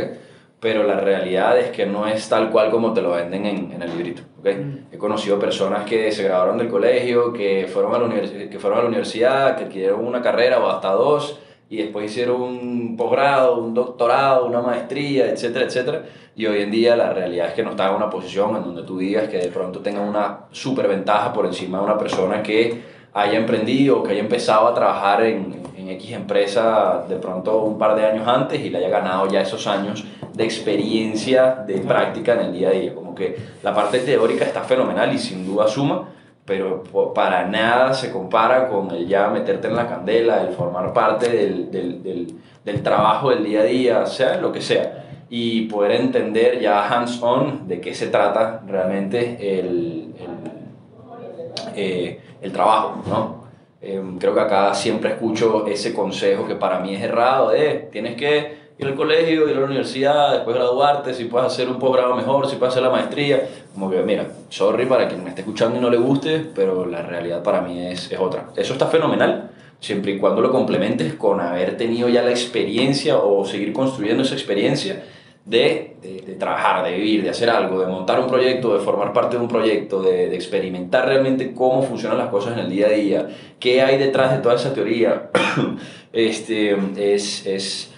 Pero 0.59 0.85
la 0.85 0.99
realidad 0.99 1.59
es 1.59 1.71
que 1.71 1.85
no 1.85 2.07
es 2.07 2.29
tal 2.29 2.51
cual 2.51 2.71
como 2.71 2.93
te 2.95 3.03
lo 3.03 3.13
venden 3.13 3.45
en, 3.45 3.73
en 3.73 3.83
el 3.83 3.91
librito, 3.91 4.23
¿ok? 4.41 4.47
Mm. 4.47 4.95
He 4.95 4.99
conocido 4.99 5.39
personas 5.39 5.85
que 5.85 6.11
se 6.13 6.25
graduaron 6.25 6.57
del 6.57 6.69
colegio, 6.69 7.33
que 7.33 7.69
fueron, 7.71 7.95
a 7.95 7.99
la 7.99 8.49
que 8.49 8.59
fueron 8.59 8.79
a 8.79 8.83
la 8.83 8.89
universidad, 8.89 9.57
que 9.57 9.65
adquirieron 9.65 10.05
una 10.05 10.23
carrera 10.23 10.59
o 10.59 10.69
hasta 10.69 10.93
dos, 10.93 11.39
y 11.69 11.79
después 11.79 12.11
hicieron 12.11 12.41
un 12.41 12.97
posgrado, 12.97 13.59
un 13.59 13.75
doctorado, 13.75 14.47
una 14.47 14.63
maestría, 14.63 15.31
etcétera, 15.31 15.67
etcétera. 15.67 16.03
Y 16.37 16.47
hoy 16.47 16.63
en 16.63 16.71
día 16.71 16.97
la 16.97 17.13
realidad 17.13 17.49
es 17.49 17.55
que 17.55 17.63
no 17.63 17.71
están 17.71 17.91
en 17.91 17.97
una 17.97 18.09
posición 18.09 18.57
en 18.57 18.63
donde 18.63 18.83
tú 18.83 18.99
digas 18.99 19.29
que 19.29 19.39
de 19.39 19.49
pronto 19.49 19.81
tengan 19.81 20.09
una 20.09 20.47
superventaja 20.53 21.33
por 21.33 21.47
encima 21.47 21.79
de 21.79 21.85
una 21.85 21.99
persona 21.99 22.43
que 22.43 22.83
haya 23.13 23.39
emprendido 23.39 23.99
o 23.99 24.03
que 24.03 24.13
haya 24.13 24.21
empezado 24.21 24.69
a 24.69 24.75
trabajar 24.75 25.23
en, 25.25 25.63
en 25.77 25.89
X 25.89 26.13
empresa 26.13 27.05
de 27.09 27.17
pronto 27.17 27.63
un 27.63 27.79
par 27.79 27.97
de 27.97 28.05
años 28.05 28.29
antes 28.29 28.61
y 28.61 28.71
le 28.71 28.79
haya 28.79 28.91
ganado 28.91 29.27
ya 29.29 29.41
esos 29.41 29.67
años 29.67 30.05
de 30.37 30.45
experiencia, 30.45 31.65
de 31.67 31.79
práctica 31.79 32.35
en 32.35 32.41
el 32.41 32.53
día 32.53 32.69
a 32.69 32.73
día. 32.73 32.95
Como 32.95 33.15
que 33.15 33.37
la 33.63 33.75
parte 33.75 34.01
teórica 34.01 34.45
está 34.45 34.63
fenomenal 34.63 35.13
y 35.15 35.19
sin 35.19 35.47
duda 35.47 35.67
suma, 35.67 36.11
pero 36.45 36.83
para 37.15 37.47
nada 37.47 37.95
se 37.95 38.13
compara 38.13 38.69
con 38.69 38.91
el 38.91 39.09
ya 39.09 39.29
meterte 39.29 39.69
en 39.69 39.77
la 39.77 39.89
candela, 39.89 40.43
el 40.43 40.51
formar 40.51 40.93
parte 40.93 41.31
del, 41.31 41.71
del, 41.71 42.37
del, 42.65 42.83
trabajo 42.83 43.31
del 43.31 43.45
día 43.45 43.61
a 43.61 43.65
día, 43.65 44.07
sea 44.07 44.37
lo 44.37 44.53
que 44.53 44.61
sea, 44.61 45.25
y 45.31 45.63
poder 45.63 45.93
entender 45.93 46.61
ya 46.61 46.87
hands-on 46.87 47.67
de 47.67 47.81
qué 47.81 47.95
se 47.95 48.09
trata 48.09 48.63
realmente 48.67 49.59
el, 49.59 50.15
el, 50.19 51.75
eh, 51.75 52.21
el 52.43 52.53
trabajo, 52.53 53.03
¿no? 53.09 53.47
Eh, 53.81 54.03
creo 54.19 54.35
que 54.35 54.41
acá 54.41 54.75
siempre 54.75 55.13
escucho 55.13 55.67
ese 55.67 55.95
consejo 55.95 56.47
que 56.47 56.57
para 56.57 56.81
mí 56.81 56.95
es 56.95 57.03
errado, 57.03 57.51
de 57.51 57.89
tienes 57.91 58.17
que 58.17 58.66
ir 58.79 58.87
al 58.87 58.95
colegio, 58.95 59.49
ir 59.49 59.57
a 59.57 59.61
la 59.61 59.67
universidad, 59.67 60.33
después 60.33 60.57
graduarte, 60.57 61.15
si 61.15 61.25
puedes 61.25 61.47
hacer 61.47 61.69
un 61.69 61.79
posgrado 61.79 62.15
mejor, 62.15 62.49
si 62.49 62.57
puedes 62.57 62.75
hacer 62.75 62.83
la 62.83 62.91
maestría, 62.91 63.49
como 63.75 63.91
que 63.91 64.03
mira, 64.03 64.27
sorry 64.49 64.87
para 64.87 65.09
quien 65.09 65.23
me 65.23 65.31
esté 65.31 65.43
escuchando 65.43 65.79
y 65.79 65.81
no 65.81 65.91
le 65.91 65.97
guste, 65.97 66.45
pero 66.55 66.85
la 66.87 67.03
realidad 67.03 67.43
para 67.43 67.61
mí 67.63 67.87
es, 67.87 68.13
es 68.13 68.19
otra. 68.19 68.49
Eso 68.57 68.75
está 68.75 68.87
fenomenal, 68.87 69.51
siempre 69.81 70.13
y 70.13 70.19
cuando 70.19 70.41
lo 70.41 70.51
complementes 70.51 71.15
con 71.15 71.41
haber 71.41 71.77
tenido 71.77 72.09
ya 72.09 72.23
la 72.23 72.31
experiencia 72.31 73.19
o 73.19 73.45
seguir 73.45 73.73
construyendo 73.73 74.23
esa 74.23 74.35
experiencia 74.35 75.03
de, 75.47 75.97
de, 76.03 76.23
de 76.27 76.35
trabajar, 76.35 76.85
de 76.85 76.97
vivir, 76.97 77.23
de 77.23 77.31
hacer 77.31 77.49
algo, 77.49 77.81
de 77.81 77.87
montar 77.87 78.19
un 78.19 78.27
proyecto, 78.27 78.77
de 78.77 78.85
formar 78.85 79.13
parte 79.13 79.37
de 79.37 79.43
un 79.43 79.49
proyecto, 79.49 80.03
de, 80.03 80.29
de 80.29 80.35
experimentar 80.35 81.07
realmente 81.07 81.55
cómo 81.55 81.83
funcionan 81.83 82.19
las 82.19 82.29
cosas 82.29 82.55
en 82.55 82.59
el 82.59 82.71
día 82.71 82.87
a 82.87 82.91
día, 82.91 83.29
qué 83.61 83.81
hay 83.81 83.97
detrás 83.97 84.33
de 84.33 84.39
toda 84.39 84.57
esa 84.57 84.75
teoría, 84.75 85.31
este, 86.13 86.77
es, 86.97 87.47
es, 87.47 87.96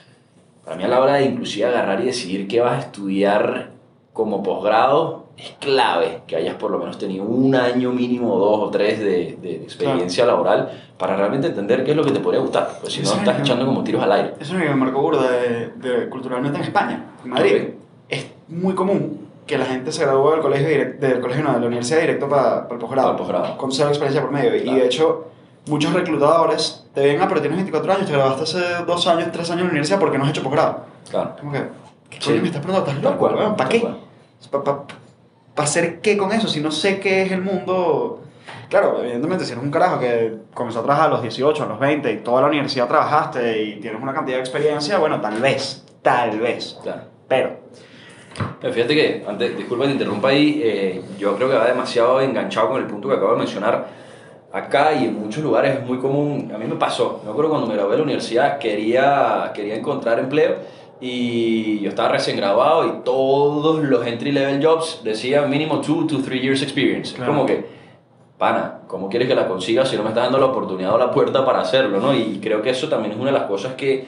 para 0.68 0.76
mí 0.76 0.84
a 0.84 0.88
la 0.88 1.00
hora 1.00 1.14
de 1.14 1.24
inclusive 1.24 1.64
agarrar 1.66 1.98
y 2.02 2.04
decidir 2.04 2.46
qué 2.46 2.60
vas 2.60 2.74
a 2.74 2.78
estudiar 2.80 3.70
como 4.12 4.42
posgrado, 4.42 5.28
es 5.38 5.54
clave 5.60 6.20
que 6.26 6.36
hayas 6.36 6.56
por 6.56 6.70
lo 6.70 6.78
menos 6.78 6.98
tenido 6.98 7.24
un 7.24 7.54
año 7.54 7.90
mínimo, 7.90 8.36
dos 8.38 8.58
o 8.60 8.70
tres 8.70 8.98
de, 8.98 9.38
de 9.40 9.54
experiencia 9.62 10.26
laboral 10.26 10.70
para 10.98 11.16
realmente 11.16 11.46
entender 11.46 11.84
qué 11.84 11.92
es 11.92 11.96
lo 11.96 12.04
que 12.04 12.10
te 12.10 12.20
podría 12.20 12.42
gustar, 12.42 12.68
pues 12.82 12.92
si 12.92 13.00
no 13.00 13.06
Sí, 13.08 13.16
estás 13.18 13.38
no. 13.38 13.44
echando 13.44 13.64
como 13.64 13.82
tiros 13.82 14.02
al 14.02 14.12
aire. 14.12 14.32
Eso 14.40 14.52
es 14.54 14.58
lo 14.58 14.64
que 14.64 14.68
me 14.68 14.76
marcó 14.76 15.00
burda 15.00 15.30
de, 15.30 15.68
de- 15.76 16.08
culturalmente 16.10 16.58
en 16.58 16.64
España, 16.64 17.04
en 17.24 17.30
Madrid. 17.30 17.62
Ok. 17.62 17.74
Es 18.10 18.26
muy 18.48 18.74
común 18.74 19.26
que 19.46 19.56
la 19.56 19.64
gente 19.64 19.90
se 19.90 20.04
gradúe 20.04 20.32
del 20.32 20.40
colegio, 20.40 20.68
direct- 20.68 20.98
del 20.98 21.20
colegio 21.20 21.44
no, 21.44 21.54
de 21.54 21.60
la 21.60 21.66
universidad 21.66 22.00
directo 22.00 22.28
para, 22.28 22.64
para 22.64 22.74
el 22.74 22.78
posgrado. 22.80 23.08
Para 23.12 23.12
el 23.12 23.24
posgrado. 23.24 23.56
Con 23.56 23.72
cero 23.72 23.88
experiencia 23.88 24.20
por 24.20 24.32
medio. 24.32 24.54
Y 24.54 24.60
Claro. 24.62 24.78
de 24.80 24.84
hecho, 24.84 25.24
muchos 25.68 25.92
reclutadores 25.92 26.84
te 26.94 27.02
ven, 27.02 27.20
ah, 27.22 27.26
pero 27.28 27.40
tienes 27.40 27.56
24 27.58 27.92
años, 27.92 28.06
te 28.06 28.12
graduaste 28.12 28.42
hace 28.42 28.84
dos 28.84 29.06
años, 29.06 29.28
tres 29.32 29.48
años 29.50 29.60
en 29.60 29.66
la 29.66 29.70
universidad, 29.70 29.98
porque 30.00 30.18
no 30.18 30.24
has 30.24 30.30
hecho 30.30 30.42
posgrado? 30.42 30.84
Claro. 31.10 31.36
Como 31.38 31.52
que, 31.52 31.62
¿qué 32.10 32.16
Sí. 32.20 32.30
coño 32.30 32.40
me 32.42 32.46
estás 32.48 32.62
preguntando? 32.62 32.90
¿Estás 32.90 33.02
Tal 33.02 33.12
loco? 33.12 33.34
¿Para 33.34 33.56
tal 33.56 33.68
qué? 33.68 33.88
¿Para 35.54 35.64
hacer 35.66 36.00
qué 36.00 36.16
con 36.16 36.32
eso? 36.32 36.48
Si 36.48 36.60
no 36.60 36.70
sé 36.70 37.00
qué 37.00 37.22
es 37.22 37.32
el 37.32 37.42
mundo... 37.42 38.22
Claro, 38.68 39.00
evidentemente, 39.02 39.44
si 39.44 39.52
eres 39.52 39.64
un 39.64 39.70
carajo 39.70 39.98
que 39.98 40.36
comenzó 40.54 40.80
a 40.80 40.82
trabajar 40.82 41.08
a 41.08 41.12
los 41.14 41.22
18, 41.22 41.62
a 41.62 41.66
los 41.66 41.78
20 41.80 42.12
y 42.12 42.16
toda 42.18 42.42
la 42.42 42.48
universidad 42.48 42.86
trabajaste 42.86 43.62
y 43.62 43.80
tienes 43.80 44.00
una 44.00 44.12
cantidad 44.12 44.36
de 44.36 44.42
experiencia, 44.42 44.98
bueno, 44.98 45.20
tal 45.20 45.40
vez, 45.40 45.84
tal 46.02 46.38
vez. 46.38 46.78
Claro. 46.82 47.02
Pero, 47.26 47.56
Pero 48.60 48.72
fíjate 48.72 48.94
que, 48.94 49.24
antes, 49.26 49.56
disculpa 49.56 49.84
que 49.84 49.88
te 49.88 49.92
interrumpa 49.94 50.28
ahí, 50.28 50.60
eh, 50.62 51.02
yo 51.18 51.34
creo 51.36 51.48
que 51.50 51.56
va 51.56 51.64
demasiado 51.66 52.20
enganchado 52.20 52.68
con 52.68 52.80
el 52.80 52.86
punto 52.86 53.08
que 53.08 53.14
acabo 53.14 53.32
de 53.32 53.38
mencionar. 53.38 53.86
Acá 54.58 54.92
y 54.92 55.04
en 55.04 55.18
muchos 55.18 55.42
lugares 55.42 55.78
es 55.78 55.86
muy 55.86 55.98
común, 55.98 56.50
a 56.54 56.58
mí 56.58 56.66
me 56.66 56.76
pasó, 56.76 57.20
me 57.24 57.30
acuerdo 57.30 57.50
cuando 57.50 57.66
me 57.68 57.74
gradué 57.74 57.92
de 57.92 57.98
la 57.98 58.04
universidad, 58.04 58.58
quería, 58.58 59.52
quería 59.54 59.76
encontrar 59.76 60.18
empleo 60.18 60.56
y 61.00 61.78
yo 61.80 61.90
estaba 61.90 62.08
recién 62.08 62.36
graduado 62.36 62.86
y 62.86 63.04
todos 63.04 63.84
los 63.84 64.06
entry 64.06 64.32
level 64.32 64.64
jobs 64.64 65.00
decían 65.04 65.48
mínimo 65.48 65.76
2 65.76 66.06
to 66.08 66.22
3 66.22 66.42
years 66.42 66.62
experience. 66.62 67.14
Claro. 67.14 67.32
Como 67.32 67.46
que, 67.46 67.66
pana, 68.36 68.80
¿cómo 68.88 69.08
quieres 69.08 69.28
que 69.28 69.34
la 69.34 69.46
consigas 69.46 69.88
si 69.88 69.96
no 69.96 70.02
me 70.02 70.08
estás 70.08 70.24
dando 70.24 70.38
la 70.38 70.46
oportunidad 70.46 70.94
o 70.94 70.98
la 70.98 71.10
puerta 71.10 71.44
para 71.44 71.60
hacerlo? 71.60 72.00
¿no? 72.00 72.14
Y 72.14 72.40
creo 72.42 72.62
que 72.62 72.70
eso 72.70 72.88
también 72.88 73.12
es 73.12 73.18
una 73.18 73.30
de 73.30 73.38
las 73.38 73.48
cosas 73.48 73.74
que 73.74 74.06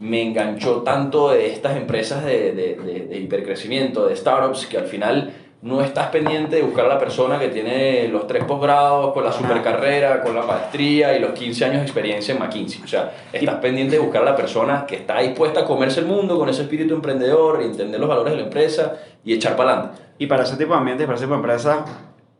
me 0.00 0.22
enganchó 0.22 0.82
tanto 0.82 1.30
de 1.30 1.52
estas 1.52 1.76
empresas 1.76 2.24
de, 2.24 2.52
de, 2.52 2.74
de, 2.74 3.06
de 3.06 3.18
hipercrecimiento, 3.18 4.06
de 4.06 4.16
startups, 4.16 4.66
que 4.66 4.76
al 4.76 4.86
final 4.86 5.32
no 5.64 5.80
estás 5.80 6.08
pendiente 6.08 6.56
de 6.56 6.62
buscar 6.62 6.84
a 6.84 6.88
la 6.88 6.98
persona 6.98 7.38
que 7.38 7.48
tiene 7.48 8.06
los 8.08 8.26
tres 8.26 8.44
posgrados, 8.44 9.14
con 9.14 9.24
la 9.24 9.32
supercarrera, 9.32 10.22
con 10.22 10.34
la 10.34 10.42
maestría 10.42 11.16
y 11.16 11.20
los 11.20 11.30
15 11.32 11.64
años 11.64 11.76
de 11.78 11.82
experiencia 11.84 12.34
en 12.34 12.40
McKinsey. 12.40 12.82
O 12.84 12.86
sea, 12.86 13.12
estás 13.32 13.54
pendiente 13.56 13.96
de 13.96 14.02
buscar 14.02 14.20
a 14.20 14.26
la 14.26 14.36
persona 14.36 14.84
que 14.86 14.96
está 14.96 15.20
dispuesta 15.20 15.60
a 15.60 15.64
comerse 15.64 16.00
el 16.00 16.06
mundo 16.06 16.38
con 16.38 16.50
ese 16.50 16.62
espíritu 16.62 16.94
emprendedor, 16.94 17.62
entender 17.62 17.98
los 17.98 18.08
valores 18.10 18.32
de 18.34 18.40
la 18.40 18.44
empresa 18.44 18.92
y 19.24 19.32
echar 19.32 19.56
para 19.56 19.72
adelante. 19.72 20.02
y 20.18 20.26
para 20.26 20.42
ese 20.42 20.56
tipo 20.56 20.72
de 20.74 20.78
ambiente 20.80 21.04
y 21.04 21.06
para 21.06 21.16
ese 21.16 21.24
tipo 21.24 21.34
de 21.34 21.40
empresa, 21.40 21.84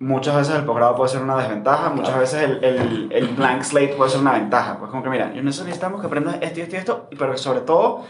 muchas 0.01 0.37
veces 0.37 0.55
el 0.57 0.65
posgrado 0.65 0.95
puede 0.95 1.09
ser 1.09 1.23
una 1.23 1.37
desventaja, 1.39 1.89
muchas 1.89 2.09
Claro. 2.11 2.21
veces 2.21 2.43
el, 2.43 2.63
el, 2.63 3.09
el 3.11 3.29
blank 3.29 3.63
slate 3.63 3.95
puede 3.97 4.11
ser 4.11 4.21
una 4.21 4.33
ventaja. 4.35 4.77
Pues 4.79 4.91
como 4.91 5.03
que, 5.03 5.09
mira, 5.09 5.33
yo 5.33 5.43
necesitamos 5.43 5.99
que 6.03 6.09
aprendas 6.09 6.37
esto 6.43 6.61
y 6.61 6.63
esto 6.65 6.77
y 6.77 6.79
esto, 6.79 7.07
pero 7.19 7.39
sobre 7.39 7.61
todo 7.61 8.03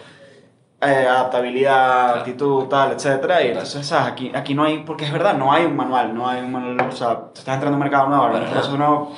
eh, 0.87 1.09
adaptabilidad, 1.09 2.05
Claro. 2.07 2.19
actitud, 2.21 2.65
tal, 2.67 2.93
etcétera. 2.93 3.43
Y 3.43 3.49
entonces, 3.49 3.87
¿sabes? 3.87 4.13
Aquí, 4.13 4.33
aquí 4.35 4.55
no 4.55 4.65
hay, 4.65 4.79
porque 4.85 5.05
es 5.05 5.13
verdad, 5.13 5.35
no 5.35 5.53
hay 5.53 5.65
un 5.65 5.77
manual, 5.77 6.15
no 6.15 6.29
hay 6.29 6.43
un 6.43 6.53
manual, 6.53 6.89
o 6.89 6.93
sea, 6.93 7.19
estás 7.35 7.55
entrando 7.55 7.71
a 7.71 7.73
un 7.73 7.79
mercado 7.81 8.07
nuevo, 8.09 8.25
Para 8.33 8.47
entonces 8.47 8.73
uno, 8.73 9.11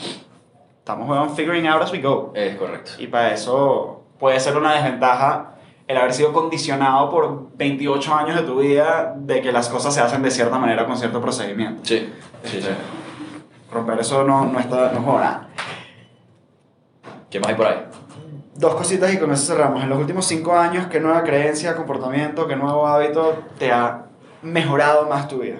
estamos 0.78 1.08
weón, 1.08 1.30
figuring 1.34 1.66
out 1.66 1.82
as 1.82 1.92
we 1.92 2.00
go. 2.00 2.32
Es 2.34 2.56
correcto. 2.56 2.92
Y 2.98 3.06
para 3.08 3.32
eso 3.32 4.02
puede 4.18 4.38
ser 4.40 4.56
una 4.56 4.72
desventaja 4.74 5.52
el 5.86 5.96
haber 5.96 6.12
sido 6.12 6.32
condicionado 6.32 7.08
por 7.10 7.56
28 7.56 8.14
años 8.14 8.36
de 8.36 8.42
tu 8.42 8.58
vida 8.58 9.14
de 9.16 9.40
que 9.40 9.52
las 9.52 9.68
cosas 9.68 9.94
se 9.94 10.00
hacen 10.00 10.22
de 10.22 10.30
cierta 10.32 10.58
manera 10.58 10.84
con 10.84 10.96
cierto 10.96 11.20
procedimiento. 11.20 11.82
Sí, 11.84 12.12
sí, 12.42 12.60
sí. 12.60 12.68
romper 13.72 14.00
eso 14.00 14.24
no, 14.24 14.46
no 14.46 14.58
está, 14.58 14.90
no 14.92 15.00
juego 15.02 15.20
nada. 15.20 15.48
¿Qué 17.30 17.38
más 17.38 17.48
hay 17.50 17.54
por 17.54 17.66
ahí? 17.66 17.85
Dos 18.58 18.74
cositas 18.74 19.12
y 19.12 19.18
con 19.18 19.30
eso 19.32 19.52
cerramos. 19.52 19.82
En 19.82 19.90
los 19.90 19.98
últimos 19.98 20.26
cinco 20.26 20.56
años, 20.56 20.86
¿qué 20.86 20.98
nueva 20.98 21.22
creencia, 21.24 21.76
comportamiento, 21.76 22.46
qué 22.46 22.56
nuevo 22.56 22.86
hábito 22.86 23.42
te 23.58 23.70
ha 23.70 24.06
mejorado 24.42 25.06
más 25.06 25.28
tu 25.28 25.40
vida? 25.40 25.58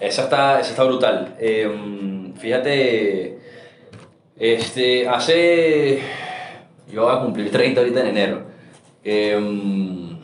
Esa 0.00 0.24
está, 0.24 0.58
esa 0.58 0.70
está 0.70 0.82
brutal. 0.82 1.36
Eh, 1.38 2.32
fíjate, 2.36 3.38
este, 4.36 5.08
hace... 5.08 6.00
Yo 6.90 7.04
voy 7.04 7.16
a 7.16 7.20
cumplir 7.20 7.50
30 7.52 7.80
ahorita 7.80 8.00
en 8.00 8.06
enero. 8.08 8.42
Eh, 9.04 10.18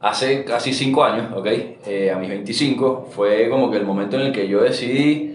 hace 0.00 0.44
casi 0.44 0.72
5 0.72 1.04
años, 1.04 1.32
¿ok? 1.34 1.46
Eh, 1.86 2.12
a 2.14 2.18
mis 2.18 2.28
25 2.28 3.08
fue 3.10 3.48
como 3.50 3.70
que 3.70 3.78
el 3.78 3.84
momento 3.84 4.16
en 4.16 4.26
el 4.26 4.32
que 4.32 4.46
yo 4.46 4.62
decidí 4.62 5.27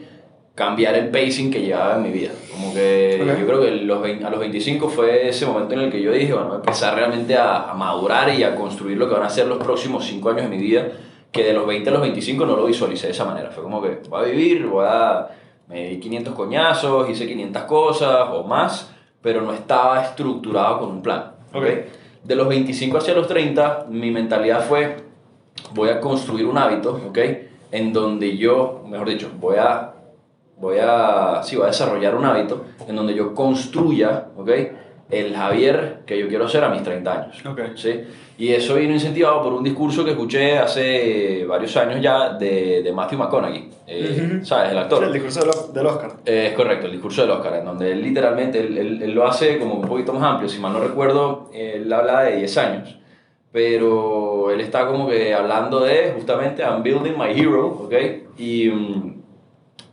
cambiar 0.55 0.95
el 0.95 1.09
pacing 1.09 1.49
que 1.51 1.61
llevaba 1.61 1.95
en 1.95 2.03
mi 2.03 2.11
vida. 2.11 2.29
Como 2.51 2.73
que 2.73 3.19
Ok. 3.23 3.39
yo 3.39 3.47
creo 3.47 3.61
que 3.61 3.71
los, 3.71 4.01
vein- 4.01 4.23
a 4.23 4.29
los 4.29 4.39
25 4.39 4.87
fue 4.89 5.27
ese 5.29 5.45
momento 5.47 5.73
en 5.73 5.81
el 5.81 5.91
que 5.91 6.01
yo 6.01 6.11
dije, 6.11 6.33
bueno, 6.33 6.55
empezar 6.55 6.95
realmente 6.95 7.35
a, 7.35 7.71
a 7.71 7.73
madurar 7.73 8.29
y 8.33 8.43
a 8.43 8.55
construir 8.55 8.97
lo 8.97 9.07
que 9.09 9.15
van 9.15 9.23
a 9.23 9.29
ser 9.29 9.47
los 9.47 9.57
próximos 9.57 10.05
5 10.05 10.29
años 10.29 10.43
de 10.43 10.49
mi 10.49 10.57
vida, 10.61 10.87
que 11.31 11.43
de 11.43 11.53
los 11.53 11.65
20 11.65 11.89
a 11.89 11.93
los 11.93 12.01
25 12.01 12.45
no 12.45 12.55
lo 12.55 12.65
visualicé 12.65 13.07
de 13.07 13.13
esa 13.13 13.25
manera. 13.25 13.49
Fue 13.49 13.63
como 13.63 13.81
que 13.81 13.99
voy 14.09 14.21
a 14.21 14.25
vivir, 14.25 14.67
voy 14.67 14.85
a... 14.87 15.27
Me 15.67 15.89
di 15.89 15.99
500 15.99 16.35
coñazos, 16.35 17.09
hice 17.09 17.25
500 17.25 17.63
cosas 17.63 18.27
o 18.31 18.43
más, 18.43 18.93
pero 19.21 19.41
no 19.41 19.53
estaba 19.53 20.03
estructurado 20.03 20.79
con 20.79 20.89
un 20.91 21.01
plan. 21.01 21.31
¿ok? 21.51 21.57
Ok. 21.63 21.67
De 22.23 22.35
los 22.35 22.47
25 22.47 22.97
hacia 22.99 23.13
los 23.15 23.27
30, 23.27 23.87
mi 23.89 24.11
mentalidad 24.11 24.63
fue, 24.65 24.97
voy 25.73 25.89
a 25.89 25.99
construir 25.99 26.45
un 26.45 26.57
hábito, 26.57 27.01
¿ok? 27.09 27.17
En 27.71 27.91
donde 27.91 28.37
yo, 28.37 28.83
mejor 28.87 29.09
dicho, 29.09 29.29
voy 29.39 29.55
a, 29.57 29.93
voy 30.57 30.77
a, 30.81 31.41
sí, 31.43 31.55
voy 31.55 31.65
a 31.65 31.67
desarrollar 31.67 32.15
un 32.15 32.25
hábito 32.25 32.65
en 32.87 32.95
donde 32.95 33.13
yo 33.13 33.33
construya, 33.33 34.25
¿ok? 34.37 34.49
El 35.11 35.35
Javier 35.35 35.99
que 36.05 36.17
yo 36.17 36.27
quiero 36.27 36.47
ser 36.47 36.63
a 36.63 36.69
mis 36.69 36.81
30 36.81 37.13
años. 37.23 37.45
Ok. 37.45 37.59
¿sí? 37.75 38.01
Y 38.37 38.49
eso 38.51 38.75
vino 38.75 38.93
incentivado 38.93 39.43
por 39.43 39.53
un 39.53 39.63
discurso 39.63 40.03
que 40.03 40.11
escuché 40.11 40.57
hace 40.57 41.45
varios 41.45 41.75
años 41.77 42.01
ya 42.01 42.33
de, 42.33 42.81
de 42.81 42.91
Matthew 42.91 43.19
McConaughey, 43.19 43.69
eh, 43.85 44.31
Ujú. 44.37 44.45
¿sabes? 44.45 44.71
El 44.71 44.77
actor. 44.79 44.99
Sí, 44.99 45.05
el 45.05 45.13
discurso 45.13 45.39
del, 45.41 45.73
del 45.73 45.85
Oscar. 45.85 46.11
Eh, 46.25 46.47
es 46.49 46.53
correcto, 46.53 46.87
el 46.87 46.93
discurso 46.93 47.21
del 47.21 47.31
Oscar, 47.31 47.55
en 47.57 47.65
donde 47.65 47.91
él 47.91 48.01
literalmente, 48.01 48.59
él, 48.59 48.75
él- 48.77 49.03
él 49.03 49.11
lo 49.13 49.27
hace 49.27 49.59
como 49.59 49.75
un 49.75 49.87
poquito 49.87 50.13
más 50.13 50.23
amplio, 50.23 50.49
si 50.49 50.59
mal 50.59 50.73
no 50.73 50.79
recuerdo, 50.79 51.51
él 51.53 51.91
habla 51.93 52.21
de 52.21 52.37
10 52.37 52.57
años, 52.57 52.97
pero 53.51 54.49
él 54.49 54.61
está 54.61 54.87
como 54.87 55.07
que 55.07 55.33
hablando 55.35 55.81
de 55.81 56.11
justamente 56.15 56.63
I'm 56.63 56.81
building 56.81 57.13
my 57.17 57.29
hero, 57.39 57.67
¿ok? 57.85 57.93
Y, 58.39 58.67
mm, 58.69 59.12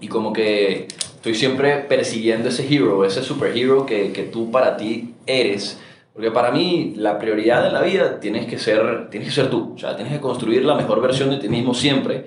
y 0.01 0.09
como 0.09 0.33
que 0.33 0.89
estoy 0.89 1.35
siempre 1.35 1.77
persiguiendo 1.77 2.49
ese 2.49 2.67
hero, 2.73 3.05
ese 3.05 3.23
superhero 3.23 3.87
que, 3.87 4.13
que 4.13 4.23
tú 4.25 4.51
para 4.51 4.77
ti 4.77 5.15
eres. 5.27 5.81
Porque 6.13 6.31
para 6.31 6.51
mí 6.51 6.95
la 6.97 7.19
prioridad 7.19 7.67
en 7.67 7.73
la 7.73 7.83
vida 7.83 8.21
tienes 8.21 8.47
que, 8.47 8.59
ser, 8.59 9.09
tienes 9.11 9.29
que 9.29 9.35
ser 9.35 9.51
tú, 9.51 9.75
o 9.75 9.79
sea, 9.79 9.97
tienes 9.97 10.13
que 10.13 10.21
construir 10.21 10.65
la 10.65 10.75
mejor 10.75 11.01
versión 11.01 11.31
de 11.31 11.37
ti 11.37 11.49
mismo 11.49 11.75
siempre 11.75 12.25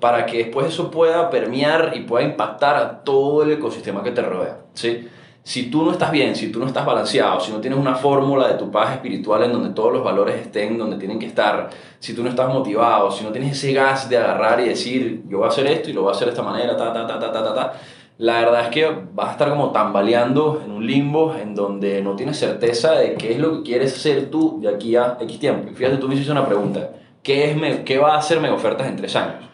para 0.00 0.26
que 0.26 0.38
después 0.38 0.68
eso 0.68 0.90
pueda 0.90 1.30
permear 1.30 1.92
y 1.94 2.00
pueda 2.00 2.24
impactar 2.24 2.76
a 2.76 3.02
todo 3.02 3.42
el 3.42 3.52
ecosistema 3.52 4.02
que 4.02 4.10
te 4.10 4.22
rodea. 4.22 4.58
¿sí? 4.74 5.08
Si 5.46 5.70
tú 5.70 5.84
no 5.84 5.92
estás 5.92 6.10
bien, 6.10 6.34
si 6.34 6.50
tú 6.50 6.58
no 6.58 6.66
estás 6.66 6.84
balanceado, 6.84 7.38
si 7.38 7.52
no 7.52 7.58
tienes 7.60 7.78
una 7.78 7.94
fórmula 7.94 8.48
de 8.48 8.54
tu 8.54 8.68
paz 8.68 8.94
espiritual 8.94 9.44
en 9.44 9.52
donde 9.52 9.70
todos 9.70 9.92
los 9.92 10.02
valores 10.02 10.34
estén 10.40 10.76
donde 10.76 10.96
tienen 10.96 11.20
que 11.20 11.26
estar, 11.26 11.70
si 12.00 12.14
tú 12.14 12.24
no 12.24 12.28
estás 12.30 12.48
motivado, 12.52 13.12
si 13.12 13.22
no 13.22 13.30
tienes 13.30 13.52
ese 13.52 13.72
gas 13.72 14.08
de 14.08 14.16
agarrar 14.18 14.58
y 14.60 14.64
decir, 14.68 15.22
yo 15.28 15.38
voy 15.38 15.46
a 15.46 15.50
hacer 15.50 15.68
esto 15.68 15.88
y 15.88 15.92
lo 15.92 16.02
voy 16.02 16.10
a 16.10 16.16
hacer 16.16 16.26
de 16.26 16.32
esta 16.32 16.42
manera, 16.42 16.76
ta, 16.76 16.92
ta, 16.92 17.06
ta, 17.06 17.20
ta, 17.20 17.30
ta, 17.30 17.44
ta, 17.44 17.54
ta, 17.54 17.72
la 18.18 18.40
verdad 18.40 18.62
es 18.64 18.68
que 18.70 18.90
vas 19.14 19.28
a 19.28 19.32
estar 19.32 19.50
como 19.50 19.70
tambaleando 19.70 20.62
en 20.64 20.72
un 20.72 20.84
limbo 20.84 21.32
en 21.40 21.54
donde 21.54 22.02
no 22.02 22.16
tienes 22.16 22.36
certeza 22.38 22.94
de 22.94 23.14
qué 23.14 23.34
es 23.34 23.38
lo 23.38 23.52
que 23.58 23.62
quieres 23.70 23.94
hacer 23.94 24.28
tú 24.30 24.58
de 24.60 24.68
aquí 24.74 24.96
a 24.96 25.16
X 25.20 25.38
tiempo. 25.38 25.70
Y 25.70 25.74
fíjate, 25.76 25.98
tú 25.98 26.08
me 26.08 26.14
hiciste 26.14 26.32
una 26.32 26.44
pregunta, 26.44 26.90
¿qué, 27.22 27.52
es 27.52 27.56
me- 27.56 27.84
qué 27.84 27.98
va 27.98 28.14
a 28.14 28.18
hacer 28.18 28.40
Mega 28.40 28.54
Ofertas 28.54 28.88
en 28.88 28.96
tres 28.96 29.14
años? 29.14 29.44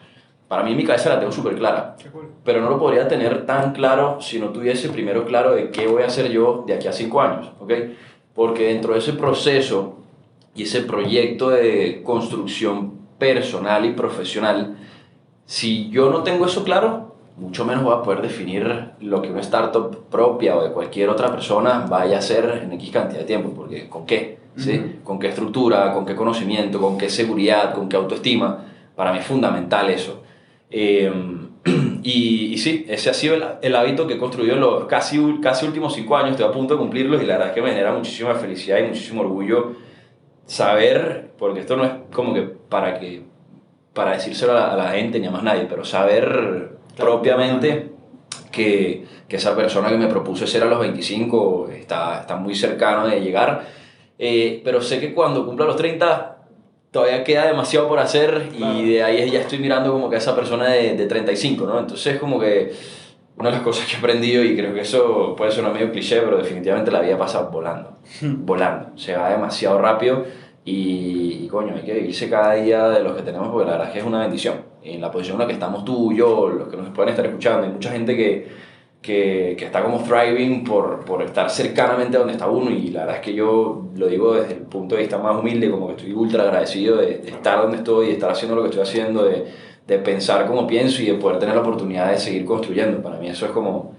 Para 0.53 0.61
mí 0.61 0.69
en 0.69 0.77
mi 0.77 0.83
cabeza 0.83 1.09
la 1.09 1.19
tengo 1.19 1.31
súper 1.31 1.55
clara, 1.55 1.95
pero 2.43 2.61
no 2.61 2.69
lo 2.69 2.77
podría 2.77 3.07
tener 3.07 3.43
tan 3.47 3.73
claro 3.73 4.19
si 4.21 4.39
no 4.39 4.49
tuviese 4.49 4.89
primero 4.89 5.25
claro 5.25 5.55
de 5.55 5.71
qué 5.71 5.87
voy 5.87 6.03
a 6.03 6.05
hacer 6.05 6.29
yo 6.29 6.63
de 6.67 6.75
aquí 6.75 6.87
a 6.87 6.93
cinco 6.93 7.21
años, 7.21 7.49
¿ok? 7.59 7.73
Porque 8.35 8.67
dentro 8.67 8.93
de 8.93 8.99
ese 8.99 9.13
proceso 9.13 9.95
y 10.53 10.61
ese 10.61 10.81
proyecto 10.81 11.49
de 11.49 12.03
construcción 12.03 12.99
personal 13.17 13.83
y 13.83 13.93
profesional, 13.93 14.77
si 15.47 15.89
yo 15.89 16.11
no 16.11 16.21
tengo 16.21 16.45
eso 16.45 16.63
claro, 16.63 17.15
mucho 17.35 17.65
menos 17.65 17.83
voy 17.83 17.95
a 17.95 18.03
poder 18.03 18.21
definir 18.21 18.91
lo 18.99 19.23
que 19.23 19.31
una 19.31 19.41
startup 19.41 20.03
propia 20.11 20.55
o 20.55 20.63
de 20.63 20.69
cualquier 20.69 21.09
otra 21.09 21.31
persona 21.31 21.87
vaya 21.89 22.17
a 22.17 22.19
hacer 22.19 22.61
en 22.63 22.73
X 22.73 22.91
cantidad 22.91 23.21
de 23.21 23.25
tiempo, 23.25 23.49
porque 23.55 23.89
¿con 23.89 24.05
qué? 24.05 24.37
¿Sí? 24.55 24.77
Ujú. 24.77 25.03
¿Con 25.03 25.17
qué 25.17 25.29
estructura? 25.29 25.91
¿Con 25.91 26.05
qué 26.05 26.15
conocimiento? 26.15 26.79
¿Con 26.79 26.95
qué 26.95 27.09
seguridad? 27.09 27.73
¿Con 27.73 27.89
qué 27.89 27.95
autoestima? 27.95 28.65
Para 28.95 29.11
mí 29.11 29.17
es 29.17 29.25
fundamental 29.25 29.89
eso. 29.89 30.22
Eh, 30.73 31.11
y, 32.03 32.53
y 32.53 32.57
sí, 32.57 32.85
ese 32.89 33.09
ha 33.09 33.13
sido 33.13 33.35
el, 33.35 33.43
el 33.61 33.75
hábito 33.75 34.07
que 34.07 34.15
he 34.15 34.17
construido 34.17 34.55
en 34.55 34.61
los 34.61 34.85
casi, 34.85 35.19
casi 35.41 35.65
últimos 35.65 35.93
cinco 35.93 36.17
años, 36.17 36.31
estoy 36.31 36.47
a 36.47 36.51
punto 36.51 36.73
de 36.73 36.79
cumplirlos 36.79 37.21
y 37.21 37.25
la 37.25 37.33
verdad 37.33 37.49
es 37.49 37.53
que 37.53 37.61
me 37.61 37.69
genera 37.69 37.93
muchísima 37.93 38.35
felicidad 38.35 38.79
y 38.79 38.83
muchísimo 38.83 39.21
orgullo 39.21 39.73
saber, 40.45 41.31
porque 41.37 41.61
esto 41.61 41.77
no 41.77 41.85
es 41.85 41.91
como 42.11 42.33
que 42.33 42.41
para, 42.41 42.99
que, 42.99 43.23
para 43.93 44.13
decírselo 44.13 44.53
a 44.53 44.55
la, 44.55 44.73
a 44.73 44.75
la 44.77 44.91
gente 44.91 45.19
ni 45.19 45.27
a 45.27 45.31
más 45.31 45.43
nadie, 45.43 45.65
pero 45.69 45.85
saber 45.85 46.77
propiamente 46.97 47.91
que, 48.51 49.05
que 49.27 49.35
esa 49.37 49.55
persona 49.55 49.89
que 49.89 49.97
me 49.97 50.07
propuse 50.07 50.47
ser 50.47 50.63
a 50.63 50.65
los 50.65 50.79
25 50.79 51.69
está, 51.71 52.21
está 52.21 52.35
muy 52.35 52.55
cercano 52.55 53.07
de 53.07 53.21
llegar, 53.21 53.83
Eh, 54.19 54.61
pero 54.63 54.79
sé 54.81 54.99
que 54.99 55.13
cuando 55.13 55.45
cumpla 55.45 55.65
los 55.65 55.75
30 55.75 56.32
todavía 56.93 57.23
queda 57.25 57.47
demasiado 57.47 57.89
por 57.89 57.99
hacer 57.99 58.49
Claro. 58.55 58.77
y 58.79 58.93
de 58.93 59.03
ahí 59.03 59.29
ya 59.29 59.41
estoy 59.41 59.59
mirando 59.59 59.91
como 59.91 60.09
que 60.09 60.15
a 60.15 60.19
esa 60.19 60.33
persona 60.35 60.69
de, 60.69 60.95
de 60.95 61.05
35, 61.07 61.65
¿no? 61.65 61.79
Entonces 61.79 62.17
como 62.19 62.39
que 62.39 62.71
una 63.35 63.49
de 63.49 63.55
las 63.55 63.63
cosas 63.63 63.87
que 63.87 63.95
he 63.95 63.97
aprendido 63.97 64.43
y 64.43 64.55
creo 64.55 64.73
que 64.73 64.81
eso 64.81 65.35
puede 65.35 65.51
sonar 65.51 65.73
medio 65.73 65.91
cliché, 65.91 66.21
pero 66.21 66.37
definitivamente 66.37 66.91
la 66.91 67.01
vida 67.01 67.17
pasa 67.17 67.41
volando, 67.41 67.97
volando, 68.21 68.95
se 68.95 69.17
va 69.17 69.31
demasiado 69.31 69.79
rápido 69.79 70.23
y, 70.63 71.39
y, 71.43 71.47
coño, 71.49 71.73
hay 71.75 71.81
que 71.81 71.93
vivirse 71.95 72.29
cada 72.29 72.53
día 72.53 72.87
de 72.89 73.03
los 73.03 73.13
que 73.17 73.23
tenemos 73.23 73.49
porque 73.49 73.65
la 73.65 73.71
verdad 73.73 73.87
es 73.87 73.93
que 73.93 73.99
es 73.99 74.05
una 74.05 74.19
bendición. 74.21 74.71
En 74.83 75.01
la 75.01 75.09
posición 75.11 75.35
en 75.35 75.39
la 75.41 75.47
que 75.47 75.53
estamos 75.53 75.83
tú 75.83 76.11
y 76.11 76.17
yo, 76.17 76.47
los 76.49 76.67
que 76.69 76.77
nos 76.77 76.89
pueden 76.89 77.09
estar 77.09 77.25
escuchando, 77.25 77.65
hay 77.65 77.73
mucha 77.73 77.91
gente 77.91 78.15
que, 78.15 78.47
que, 79.03 79.55
que 79.59 79.65
está 79.65 79.83
como 79.83 80.01
thriving 80.01 80.63
por, 80.63 81.05
por 81.05 81.21
estar 81.21 81.51
cercanamente 81.51 82.15
a 82.17 82.21
donde 82.21 82.33
está 82.33 82.47
uno 82.47 82.71
y 82.71 82.87
la 82.87 83.01
verdad 83.01 83.17
es 83.17 83.21
que 83.21 83.33
yo 83.35 83.89
lo 83.95 84.07
digo 84.07 84.33
desde 84.33 84.53
el 84.53 84.61
punto 84.61 84.95
de 84.95 85.01
vista 85.01 85.19
más 85.19 85.37
humilde, 85.37 85.69
como 85.69 85.87
que 85.87 85.93
estoy 85.93 86.13
ultra 86.13 86.43
agradecido 86.43 86.97
de, 86.97 87.17
de 87.17 87.29
estar 87.29 87.61
donde 87.61 87.77
estoy, 87.77 88.07
de 88.07 88.13
estar 88.13 88.31
haciendo 88.31 88.55
lo 88.55 88.63
que 88.63 88.69
estoy 88.69 88.81
haciendo, 88.81 89.25
de, 89.25 89.45
de 89.85 89.99
pensar 89.99 90.47
como 90.47 90.65
pienso 90.65 91.03
y 91.03 91.07
de 91.07 91.15
poder 91.15 91.37
tener 91.37 91.53
la 91.53 91.61
oportunidad 91.61 92.09
de 92.09 92.17
seguir 92.17 92.45
construyendo. 92.45 93.03
Para 93.03 93.17
mí 93.17 93.27
eso 93.27 93.45
es 93.45 93.51
como 93.51 93.93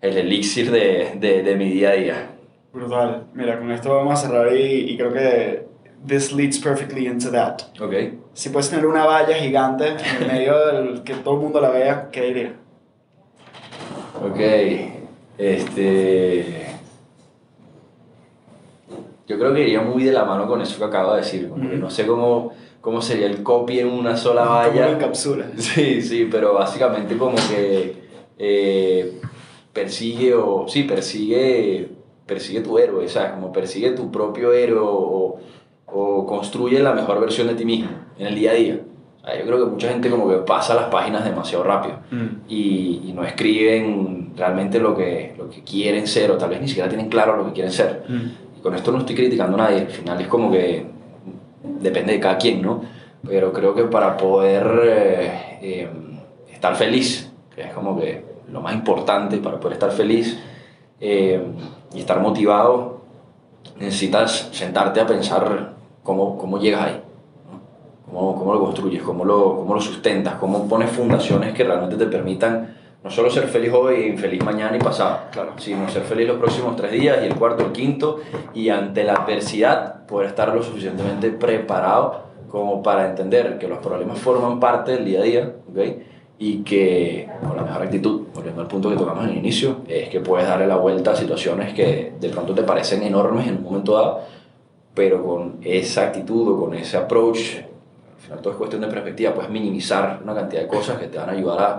el 0.00 0.16
elixir 0.16 0.70
de, 0.70 1.12
de, 1.20 1.42
de 1.42 1.54
mi 1.54 1.70
día 1.70 1.90
a 1.90 1.92
día. 1.92 2.30
Brutal. 2.72 3.26
Mira, 3.34 3.58
con 3.58 3.70
esto 3.70 3.94
vamos 3.94 4.14
a 4.14 4.26
cerrar 4.26 4.56
y, 4.56 4.90
y 4.90 4.96
creo 4.96 5.12
que 5.12 5.66
this 6.06 6.32
leads 6.32 6.58
perfectly 6.58 7.06
into 7.06 7.30
that. 7.30 7.60
¿Ok? 7.80 7.92
Si 8.32 8.48
puedes 8.48 8.70
tener 8.70 8.86
una 8.86 9.04
valla 9.04 9.34
gigante 9.34 9.88
en 9.88 10.22
el 10.22 10.26
medio 10.26 10.66
del 10.66 11.02
que 11.02 11.14
todo 11.14 11.34
el 11.34 11.40
mundo 11.40 11.60
la 11.60 11.70
vea, 11.70 12.08
¿qué 12.10 12.22
diría? 12.22 12.54
Ok, 14.16 14.40
este... 15.38 16.66
Yo 19.26 19.38
creo 19.38 19.52
que 19.52 19.60
iría 19.60 19.82
muy 19.82 20.04
de 20.04 20.12
la 20.12 20.24
mano 20.24 20.48
con 20.48 20.60
eso 20.62 20.78
que 20.78 20.84
acabo 20.84 21.12
de 21.12 21.18
decir, 21.18 21.48
como 21.50 21.62
no 21.64 21.90
sé 21.90 22.06
cómo, 22.06 22.52
cómo 22.80 23.02
sería 23.02 23.26
el 23.26 23.42
copy 23.42 23.80
en 23.80 23.88
una 23.88 24.16
sola 24.16 24.42
¿Cómo 24.42 24.54
lo 24.54 24.60
valla. 24.60 24.90
encapsula? 24.90 25.46
Sí, 25.58 26.00
sí, 26.00 26.28
pero 26.30 26.54
básicamente 26.54 27.16
como 27.18 27.36
que 27.36 27.94
eh, 28.38 29.20
persigue 29.72 30.34
o... 30.34 30.66
Sí, 30.66 30.84
persigue, 30.84 31.90
persigue 32.24 32.60
tu 32.62 32.78
héroe, 32.78 33.06
¿sabes? 33.08 33.32
Como 33.32 33.52
persigue 33.52 33.90
tu 33.90 34.10
propio 34.10 34.52
héroe 34.54 34.80
o, 34.82 35.36
o 35.86 36.26
construye 36.26 36.80
la 36.80 36.94
mejor 36.94 37.20
versión 37.20 37.48
de 37.48 37.54
ti 37.54 37.66
mismo 37.66 37.90
en 38.18 38.28
el 38.28 38.34
día 38.34 38.52
a 38.52 38.54
día. 38.54 38.80
Yo 39.36 39.44
creo 39.44 39.64
que 39.64 39.70
mucha 39.70 39.88
gente 39.88 40.08
como 40.08 40.28
que 40.28 40.36
pasa 40.36 40.74
las 40.74 40.86
páginas 40.86 41.24
demasiado 41.24 41.64
rápido 41.64 41.96
y, 42.48 43.02
y 43.04 43.12
no 43.14 43.24
escriben 43.24 44.32
realmente 44.36 44.78
lo 44.78 44.96
que, 44.96 45.34
lo 45.36 45.50
que 45.50 45.62
quieren 45.62 46.06
ser 46.06 46.30
o 46.30 46.38
tal 46.38 46.50
vez 46.50 46.60
ni 46.60 46.68
siquiera 46.68 46.88
tienen 46.88 47.08
claro 47.08 47.36
lo 47.36 47.46
que 47.46 47.52
quieren 47.52 47.72
ser. 47.72 48.04
Y 48.56 48.60
con 48.60 48.74
esto 48.74 48.90
no 48.92 48.98
estoy 48.98 49.14
criticando 49.14 49.56
a 49.56 49.68
nadie, 49.68 49.80
al 49.80 49.88
final 49.88 50.20
es 50.20 50.28
como 50.28 50.50
que 50.50 50.86
depende 51.80 52.12
de 52.14 52.20
cada 52.20 52.38
quien, 52.38 52.62
¿no? 52.62 52.82
Pero 53.26 53.52
creo 53.52 53.74
que 53.74 53.84
para 53.84 54.16
poder 54.16 54.66
eh, 54.84 55.58
eh, 55.60 55.90
estar 56.52 56.74
feliz, 56.76 57.30
que 57.54 57.62
es 57.62 57.72
como 57.72 57.98
que 57.98 58.24
lo 58.50 58.60
más 58.60 58.74
importante 58.74 59.38
para 59.38 59.58
poder 59.58 59.74
estar 59.74 59.90
feliz 59.90 60.38
eh, 61.00 61.42
y 61.92 62.00
estar 62.00 62.20
motivado, 62.20 63.02
necesitas 63.78 64.48
sentarte 64.52 65.00
a 65.00 65.06
pensar 65.06 65.74
cómo, 66.02 66.38
cómo 66.38 66.58
llegas 66.58 66.82
ahí. 66.82 67.02
Cómo, 68.10 68.36
cómo 68.36 68.54
lo 68.54 68.60
construyes, 68.60 69.02
cómo 69.02 69.24
lo, 69.24 69.56
cómo 69.56 69.74
lo 69.74 69.80
sustentas, 69.80 70.34
cómo 70.34 70.66
pones 70.68 70.90
fundaciones 70.90 71.52
que 71.54 71.64
realmente 71.64 71.96
te 71.96 72.06
permitan 72.06 72.74
no 73.04 73.10
solo 73.10 73.30
ser 73.30 73.44
feliz 73.44 73.72
hoy 73.72 74.06
infeliz 74.06 74.42
mañana 74.44 74.76
y 74.76 74.80
pasado, 74.80 75.18
Claro. 75.30 75.52
sino 75.58 75.88
ser 75.88 76.02
feliz 76.02 76.26
los 76.26 76.38
próximos 76.38 76.74
tres 76.74 76.90
días 76.92 77.18
y 77.22 77.26
el 77.26 77.34
cuarto, 77.36 77.64
el 77.64 77.72
quinto, 77.72 78.18
y 78.54 78.70
ante 78.70 79.04
la 79.04 79.14
adversidad 79.14 80.04
poder 80.06 80.28
estar 80.28 80.52
lo 80.54 80.62
suficientemente 80.62 81.30
preparado 81.30 82.22
como 82.50 82.82
para 82.82 83.08
entender 83.08 83.58
que 83.58 83.68
los 83.68 83.78
problemas 83.78 84.18
forman 84.18 84.58
parte 84.58 84.92
del 84.92 85.04
día 85.04 85.20
a 85.20 85.22
día, 85.22 85.52
¿ok? 85.70 85.78
Y 86.40 86.58
que 86.64 87.28
con 87.46 87.56
la 87.56 87.62
mejor 87.62 87.82
actitud, 87.82 88.22
volviendo 88.34 88.62
al 88.62 88.68
punto 88.68 88.88
que 88.90 88.96
tocamos 88.96 89.24
en 89.24 89.30
el 89.30 89.36
inicio, 89.38 89.76
es 89.86 90.08
que 90.08 90.20
puedes 90.20 90.48
darle 90.48 90.66
la 90.66 90.76
vuelta 90.76 91.12
a 91.12 91.16
situaciones 91.16 91.74
que 91.74 92.14
de 92.18 92.28
pronto 92.30 92.54
te 92.54 92.62
parecen 92.62 93.02
enormes 93.02 93.46
en 93.46 93.58
un 93.58 93.62
momento 93.64 93.94
dado, 93.94 94.20
pero 94.94 95.22
con 95.24 95.58
esa 95.62 96.02
actitud 96.04 96.48
o 96.48 96.60
con 96.64 96.74
ese 96.74 96.96
approach, 96.96 97.38
final 98.28 98.42
todo 98.42 98.52
es 98.52 98.58
cuestión 98.58 98.82
de 98.82 98.88
perspectiva, 98.88 99.34
puedes 99.34 99.50
minimizar 99.50 100.20
una 100.22 100.34
cantidad 100.34 100.62
de 100.62 100.68
cosas 100.68 100.98
que 100.98 101.06
te 101.08 101.18
van 101.18 101.30
a 101.30 101.32
ayudar 101.32 101.60
a 101.60 101.78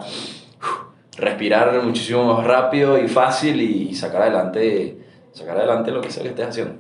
respirar 1.18 1.82
muchísimo 1.84 2.34
más 2.34 2.46
rápido 2.46 2.98
y 2.98 3.08
fácil 3.08 3.62
y 3.62 3.94
sacar 3.94 4.24
adelante, 4.24 4.98
sacar 5.32 5.58
adelante 5.58 5.92
lo 5.92 6.02
que 6.02 6.10
sea 6.10 6.24
que 6.24 6.30
estés 6.30 6.48
haciendo. 6.48 6.76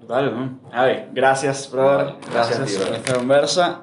Total, 0.00 0.34
¿no? 0.34 0.70
Javi, 0.70 1.06
gracias, 1.12 1.70
brother. 1.70 2.06
Vale, 2.06 2.16
gracias 2.32 2.58
Gracias, 2.58 2.60
a 2.60 2.64
ti, 2.64 2.72
brother. 2.74 2.88
por 2.88 2.96
esta 2.98 3.14
conversa. 3.14 3.80